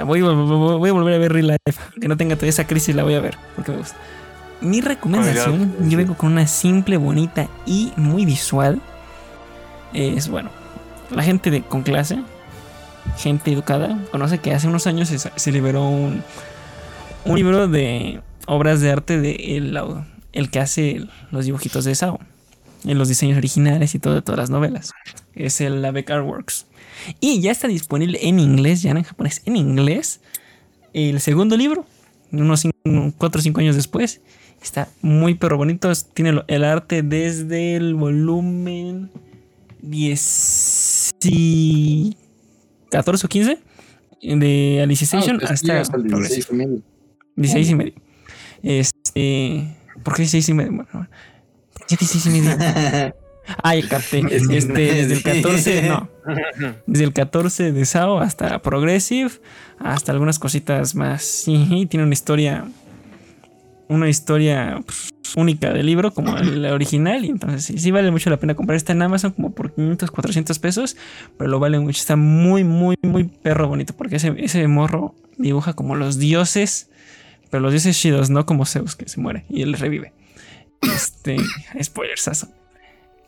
Voy, 0.04 0.20
voy- 0.22 0.34
voy- 0.34 0.78
voy 0.78 0.90
a 0.90 0.92
volver 0.92 1.14
a 1.14 1.18
ver 1.18 1.32
Real 1.32 1.46
Life. 1.48 1.80
Que 2.00 2.08
no 2.08 2.16
tenga 2.16 2.36
toda 2.36 2.48
esa 2.48 2.66
crisis, 2.66 2.94
la 2.94 3.02
voy 3.04 3.14
a 3.14 3.20
ver. 3.20 3.36
Porque 3.54 3.72
me 3.72 3.78
gusta. 3.78 3.96
Mi 4.60 4.80
recomendación, 4.80 5.74
yo 5.90 5.98
vengo 5.98 6.16
con 6.16 6.32
una 6.32 6.46
simple, 6.46 6.96
bonita 6.96 7.48
y 7.66 7.92
muy 7.96 8.24
visual. 8.24 8.80
Es 9.92 10.28
bueno, 10.28 10.50
la 11.10 11.22
gente 11.22 11.50
de, 11.50 11.62
con 11.62 11.82
clase, 11.82 12.18
gente 13.18 13.52
educada, 13.52 13.98
conoce 14.10 14.38
que 14.38 14.52
hace 14.52 14.66
unos 14.68 14.86
años 14.86 15.08
se, 15.08 15.18
se 15.18 15.52
liberó 15.52 15.88
un, 15.88 16.22
un 17.24 17.36
libro 17.36 17.68
de 17.68 18.20
obras 18.46 18.80
de 18.80 18.90
arte 18.90 19.20
de 19.20 19.56
el, 19.56 19.78
el 20.32 20.50
que 20.50 20.58
hace 20.60 21.06
los 21.30 21.44
dibujitos 21.44 21.84
de 21.84 21.94
Sao, 21.94 22.18
en 22.84 22.98
los 22.98 23.08
diseños 23.08 23.38
originales 23.38 23.94
y 23.94 23.98
todo 23.98 24.14
de 24.14 24.22
todas 24.22 24.38
las 24.38 24.50
novelas. 24.50 24.92
Es 25.34 25.60
el 25.60 25.84
Avec 25.84 26.10
Artworks. 26.10 26.66
Y 27.20 27.40
ya 27.40 27.52
está 27.52 27.68
disponible 27.68 28.18
en 28.22 28.38
inglés, 28.38 28.82
ya 28.82 28.92
no 28.92 28.98
en 28.98 29.04
japonés, 29.04 29.42
en 29.44 29.56
inglés, 29.56 30.20
el 30.92 31.20
segundo 31.20 31.56
libro, 31.56 31.86
unos 32.32 32.66
4 33.18 33.38
o 33.38 33.42
5 33.42 33.60
años 33.60 33.76
después. 33.76 34.20
Está 34.62 34.88
muy 35.02 35.34
pero 35.34 35.56
bonito. 35.56 35.92
Tiene 36.14 36.42
el 36.46 36.64
arte 36.64 37.02
desde 37.02 37.76
el 37.76 37.94
volumen 37.94 39.10
10 39.82 41.10
y 41.24 42.16
14 42.90 43.26
o 43.26 43.28
15 43.28 43.58
de 44.22 44.80
Alice 44.82 45.04
Station 45.04 45.40
Ah, 45.42 45.48
hasta 45.50 45.82
Progressive. 45.84 46.18
16 46.18 46.46
también. 46.46 46.84
16 47.36 47.70
y 47.70 47.74
medio. 47.74 47.92
Este. 48.62 49.76
¿Por 50.02 50.14
qué 50.14 50.22
16 50.22 50.48
y 50.48 50.54
medio? 50.54 50.72
Bueno, 50.72 50.88
bueno. 50.92 51.08
¿Por 51.74 51.86
qué 51.86 51.96
16 51.96 52.26
y 52.26 52.40
medio? 52.40 53.14
Ay, 53.62 53.82
capté. 53.82 54.18
Este, 54.30 54.72
desde 54.72 55.04
el 55.04 55.12
es- 55.12 55.22
14, 55.22 55.88
no. 55.88 56.08
Desde 56.86 57.04
el 57.04 57.12
14 57.12 57.72
de 57.72 57.84
SAO 57.84 58.18
hasta 58.18 58.60
Progressive, 58.60 59.30
hasta 59.78 60.12
algunas 60.12 60.38
cositas 60.38 60.94
más. 60.94 61.22
Sí, 61.22 61.86
tiene 61.88 62.04
una 62.04 62.12
historia. 62.14 62.64
Una 63.88 64.08
historia 64.08 64.80
pues, 64.84 65.10
única 65.36 65.72
del 65.72 65.86
libro, 65.86 66.12
como 66.12 66.36
el 66.38 66.64
original. 66.66 67.24
Y 67.24 67.28
entonces 67.28 67.64
sí, 67.64 67.78
sí 67.78 67.92
vale 67.92 68.10
mucho 68.10 68.30
la 68.30 68.36
pena 68.38 68.56
comprar. 68.56 68.76
Está 68.76 68.92
en 68.92 69.02
Amazon 69.02 69.30
como 69.30 69.52
por 69.52 69.72
500, 69.74 70.10
400 70.10 70.58
pesos. 70.58 70.96
Pero 71.38 71.48
lo 71.48 71.60
vale 71.60 71.78
mucho. 71.78 72.00
Está 72.00 72.16
muy, 72.16 72.64
muy, 72.64 72.96
muy 73.02 73.24
perro 73.24 73.68
bonito. 73.68 73.94
Porque 73.96 74.16
ese, 74.16 74.34
ese 74.38 74.66
morro 74.66 75.14
dibuja 75.38 75.74
como 75.74 75.94
los 75.94 76.18
dioses. 76.18 76.90
Pero 77.48 77.60
los 77.60 77.70
dioses 77.70 77.96
chidos, 77.96 78.28
no 78.28 78.44
como 78.44 78.66
Zeus 78.66 78.96
que 78.96 79.08
se 79.08 79.20
muere 79.20 79.44
y 79.48 79.62
él 79.62 79.74
revive. 79.74 80.12
Este. 80.82 81.36
Spoilersazo. 81.80 82.48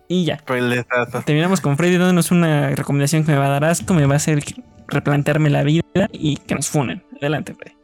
Y 0.09 0.25
ya. 0.25 0.39
Spoilerazo. 0.39 1.23
Terminamos 1.23 1.61
con 1.61 1.77
Freddy 1.77 1.97
dándonos 1.99 2.31
una 2.31 2.71
recomendación 2.71 3.25
que 3.25 3.33
me 3.33 3.39
va 3.39 3.47
a 3.47 3.51
dar 3.51 3.65
asco, 3.65 3.93
me 3.95 4.07
va 4.07 4.15
a 4.15 4.17
hacer 4.17 4.43
replantearme 4.89 5.51
la 5.51 5.63
vida 5.63 5.83
y 6.13 6.37
que 6.39 6.55
nos 6.55 6.69
funen. 6.69 7.03
Adelante, 7.21 7.55
Freddy. 7.55 7.77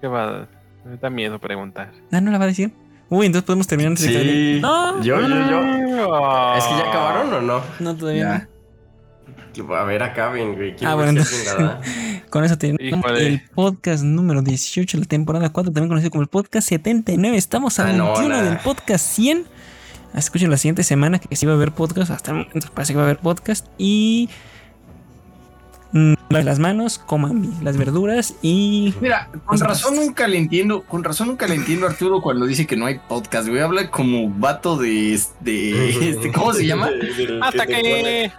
¿Qué 0.00 0.06
va? 0.08 0.46
Me 0.84 0.96
da 0.98 1.08
miedo 1.08 1.38
preguntar. 1.38 1.90
Ah, 2.12 2.20
¿no 2.20 2.30
la 2.30 2.38
va 2.38 2.44
a 2.44 2.48
decir? 2.48 2.72
Uy, 3.08 3.26
entonces 3.26 3.46
podemos 3.46 3.66
terminar 3.66 3.90
antes 3.92 4.04
de 4.06 4.12
que 4.12 4.22
Sí. 4.22 4.58
No, 4.60 5.02
Yo, 5.02 5.20
yo, 5.20 5.28
yo. 5.28 6.08
Oh. 6.10 6.54
¿Es 6.56 6.64
que 6.64 6.70
ya 6.76 6.88
acabaron 6.90 7.32
o 7.32 7.40
no? 7.40 7.62
no, 7.80 7.96
todavía 7.96 8.48
Ya. 8.48 8.48
A 9.78 9.84
ver, 9.84 10.02
acaben, 10.02 10.56
güey. 10.56 10.74
Ah, 10.84 10.94
bueno, 10.96 11.12
no. 11.12 11.22
Con 12.30 12.44
eso 12.44 12.58
terminamos 12.58 13.04
Híjole. 13.06 13.26
el 13.28 13.42
podcast 13.54 14.02
número 14.02 14.42
18 14.42 14.96
de 14.98 15.02
la 15.04 15.08
temporada 15.08 15.50
4, 15.52 15.72
también 15.72 15.88
conocido 15.88 16.10
como 16.10 16.22
el 16.22 16.28
podcast 16.28 16.68
79. 16.68 17.36
Estamos 17.36 17.78
a 17.78 17.88
Ah, 17.88 17.92
no, 17.92 18.06
21 18.06 18.28
nada. 18.30 18.42
del 18.50 18.58
podcast 18.58 19.06
100. 19.06 19.44
Escuchen 20.14 20.50
la 20.50 20.56
siguiente 20.56 20.84
semana 20.84 21.18
que 21.18 21.34
sí 21.34 21.44
va 21.44 21.52
a 21.52 21.56
haber 21.56 21.72
podcast. 21.72 22.10
Hasta 22.10 22.30
el 22.30 22.38
momento 22.38 22.68
parece 22.72 22.92
que 22.92 22.98
va 22.98 23.02
a 23.02 23.06
haber 23.06 23.18
podcast. 23.18 23.66
Y. 23.78 24.28
mm, 25.92 26.14
las 26.30 26.58
manos, 26.58 26.98
coman 26.98 27.52
las 27.62 27.76
verduras 27.76 28.34
y 28.42 28.92
Mira, 29.00 29.28
con 29.44 29.58
razón 29.60 29.94
nunca 29.94 30.26
le 30.26 30.36
entiendo, 30.38 30.82
con 30.82 31.04
razón 31.04 31.28
nunca 31.28 31.46
le 31.46 31.54
entiendo 31.54 31.86
a 31.86 31.90
Arturo 31.90 32.20
cuando 32.20 32.44
dice 32.46 32.66
que 32.66 32.76
no 32.76 32.86
hay 32.86 33.00
podcast, 33.08 33.48
güey. 33.48 33.60
Habla 33.60 33.90
como 33.90 34.28
vato 34.30 34.76
de 34.76 35.14
este, 35.14 36.10
este 36.10 36.32
¿cómo 36.32 36.52
se 36.52 36.66
llama? 36.66 36.90
¡Hasta 37.42 37.66
que! 37.66 38.32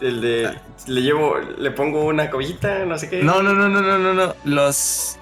El 0.00 0.20
de. 0.20 0.50
Le 0.86 1.02
llevo. 1.02 1.36
Le 1.58 1.70
pongo 1.70 2.04
una 2.06 2.28
cobijita, 2.28 2.84
no 2.84 2.98
sé 2.98 3.08
qué. 3.08 3.22
No, 3.22 3.42
no, 3.42 3.54
no, 3.54 3.68
no, 3.68 3.80
no, 3.80 3.98
no, 3.98 4.14
no. 4.14 4.34
Los 4.44 5.18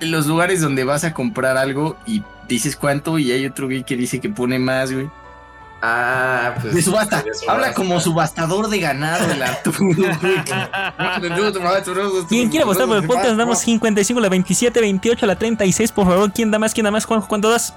los 0.00 0.26
lugares 0.26 0.60
donde 0.60 0.84
vas 0.84 1.04
a 1.04 1.12
comprar 1.12 1.56
algo 1.56 1.96
y 2.06 2.22
dices 2.48 2.76
cuánto 2.76 3.18
y 3.18 3.32
hay 3.32 3.46
otro 3.46 3.66
güey 3.66 3.84
que 3.84 3.96
dice 3.96 4.20
que 4.20 4.28
pone 4.28 4.58
más, 4.58 4.92
güey. 4.92 5.10
Ah, 5.80 6.54
pues. 6.60 6.74
De 6.74 6.82
subasta. 6.82 7.22
de 7.22 7.32
subasta. 7.34 7.52
Habla 7.52 7.74
como 7.74 8.00
subastador 8.00 8.68
de 8.68 8.80
ganado 8.80 9.30
el 9.32 9.42
Arturo. 9.42 9.78
¿Quién 12.28 12.48
quiere 12.48 12.64
apostar 12.64 12.86
por 12.86 12.96
el 12.96 13.06
podcast? 13.06 13.36
Damos 13.36 13.58
55, 13.60 14.20
la 14.20 14.28
27, 14.28 14.80
28, 14.80 15.26
la 15.26 15.36
36. 15.36 15.92
Por 15.92 16.06
favor, 16.06 16.32
¿quién 16.32 16.50
da 16.50 16.58
más? 16.58 16.74
¿Quién 16.74 16.84
da 16.84 16.90
más? 16.90 17.04
Juanjo, 17.04 17.28
¿cuánto 17.28 17.50
das? 17.50 17.74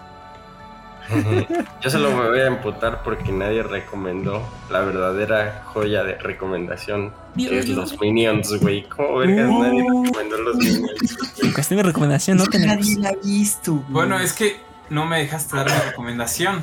Yo 1.81 1.89
solo 1.89 2.11
me 2.15 2.29
voy 2.29 2.39
a 2.39 2.47
emputar 2.47 3.03
porque 3.03 3.33
nadie 3.33 3.63
recomendó 3.63 4.47
la 4.69 4.79
verdadera 4.79 5.63
joya 5.65 6.03
de 6.03 6.15
recomendación. 6.15 7.11
Que 7.35 7.59
es 7.59 7.67
los 7.67 7.99
Minions, 7.99 8.57
güey. 8.61 8.87
¿Cómo 8.87 9.17
vergas 9.17 9.49
Uh. 9.49 9.63
nadie 9.63 9.83
recomendó 9.83 10.37
los 10.37 10.55
Minions? 10.55 11.17
Cuestión 11.53 11.77
de 11.77 11.83
recomendación, 11.83 12.37
no 12.37 12.45
tenemos. 12.45 12.77
Nadie 12.77 12.97
la 12.97 13.09
ha 13.09 13.15
visto. 13.23 13.73
güey. 13.73 13.85
Bueno, 13.89 14.19
es 14.19 14.31
que 14.33 14.61
no 14.89 15.05
me 15.05 15.19
dejaste 15.19 15.57
dar 15.57 15.65
mi 15.69 15.77
recomendación. 15.89 16.61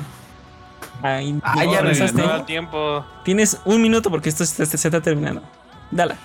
Ay, 1.01 1.39
Ah, 1.43 1.63
ya 1.65 1.81
regresaste. 1.81 2.21
El 2.23 2.45
tiempo. 2.45 3.05
Tienes 3.23 3.57
un 3.65 3.81
minuto 3.81 4.09
porque 4.09 4.29
esto 4.29 4.45
se, 4.45 4.65
se- 4.65 4.77
se 4.77 4.87
está 4.87 5.01
terminando. 5.01 5.41
Dala. 5.91 6.15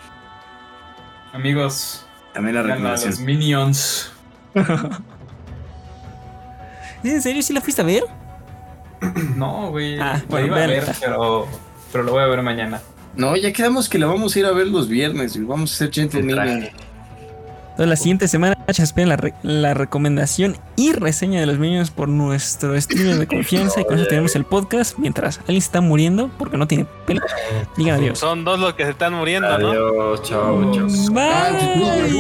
Amigos, 1.32 2.06
También 2.32 2.55
la 2.55 2.60
a 2.60 2.64
los 2.64 2.72
recomendación. 2.72 3.24
Minions. 3.24 4.12
¿En 7.02 7.20
serio? 7.22 7.42
¿Sí 7.42 7.52
la 7.52 7.60
fuiste 7.60 7.82
a 7.82 7.84
ver? 7.84 8.05
No, 9.36 9.70
güey. 9.70 9.98
Ah, 10.01 10.22
bueno, 10.28 10.46
iba 10.46 10.56
a 10.62 10.66
ver, 10.66 10.84
pero, 11.01 11.46
pero 11.92 12.05
lo 12.05 12.12
voy 12.12 12.22
a 12.22 12.26
ver 12.26 12.42
mañana. 12.42 12.80
No, 13.16 13.36
ya 13.36 13.52
quedamos 13.52 13.88
que 13.88 13.98
la 13.98 14.06
vamos 14.06 14.34
a 14.34 14.38
ir 14.38 14.46
a 14.46 14.52
ver 14.52 14.66
los 14.68 14.88
viernes, 14.88 15.34
güey. 15.36 15.46
Vamos 15.46 15.72
a 15.72 15.74
hacer 15.74 15.92
Gentle 15.92 16.20
El 16.20 16.28
traje. 16.34 16.55
Minion. 16.55 16.72
Entonces, 17.74 17.88
la 17.88 17.96
siguiente 17.96 18.28
semana 18.28 18.56
esperen 18.68 19.09
la, 19.09 19.16
re- 19.16 19.34
la 19.42 19.74
recomendación 19.74 20.56
y 20.76 20.92
reseña 20.92 21.40
de 21.40 21.46
los 21.46 21.59
Minions 21.59 21.90
por 21.90 22.09
nuestro 22.09 22.80
streamer 22.80 23.16
de 23.18 23.26
confianza. 23.26 23.80
Y 23.80 23.84
con 23.84 23.98
eso 23.98 24.06
tenemos 24.06 24.36
el 24.36 24.44
podcast. 24.44 24.96
Mientras 24.96 25.38
alguien 25.40 25.60
se 25.60 25.66
está 25.66 25.80
muriendo 25.80 26.30
porque 26.38 26.56
no 26.56 26.68
tiene 26.68 26.86
pelo, 27.05 27.20
digan 27.76 27.96
adiós. 27.98 28.18
Son 28.20 28.44
dos 28.44 28.60
los 28.60 28.74
que 28.74 28.84
se 28.84 28.90
están 28.90 29.14
muriendo, 29.14 29.59
¿no? 29.59 29.70
Adiós, 29.70 30.22
chao, 30.22 30.72
chao. 30.72 30.86
Bye. 31.12 32.12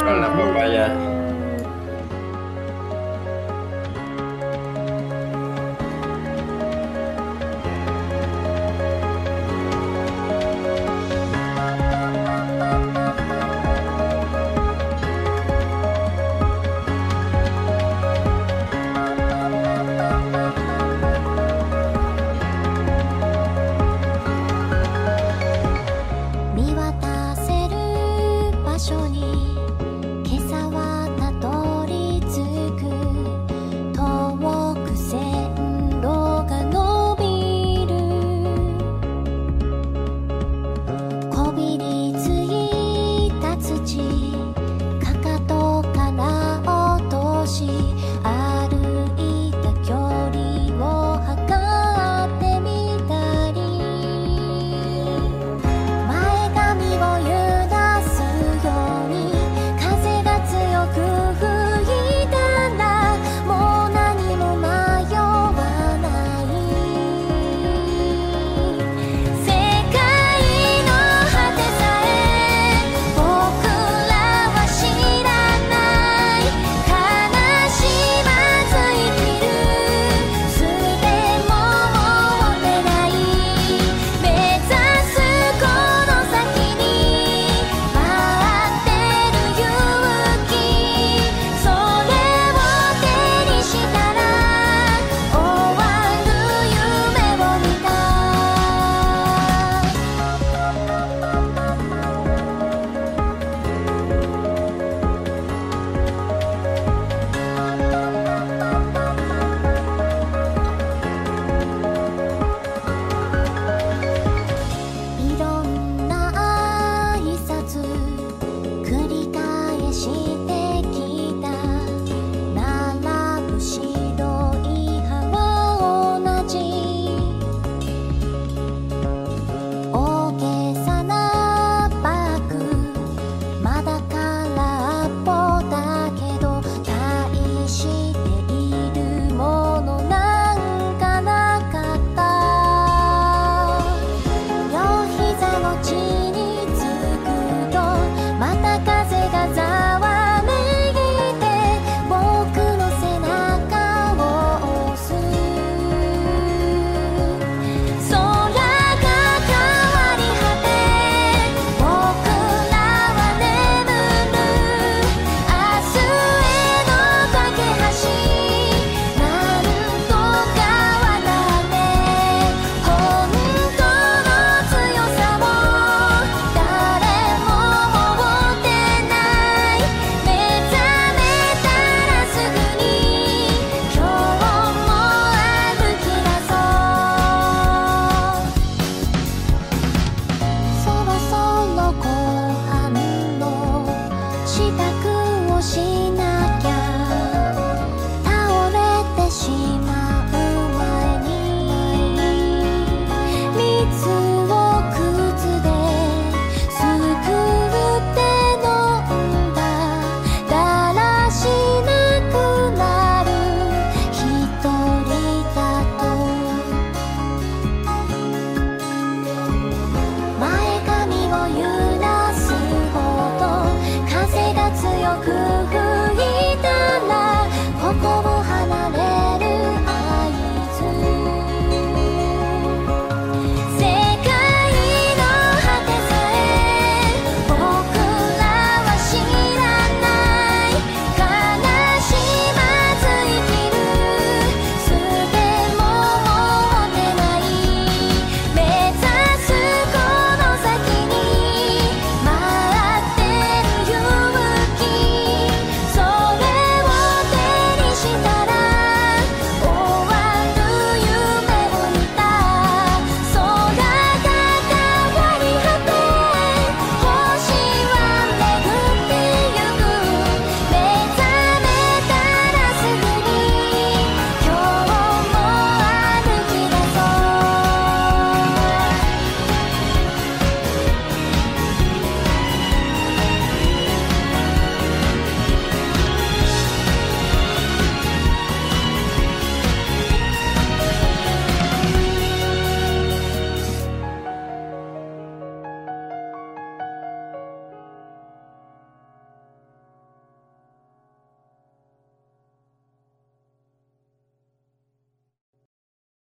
Con 0.00 0.20
la 0.20 0.32
papaya. 0.32 1.19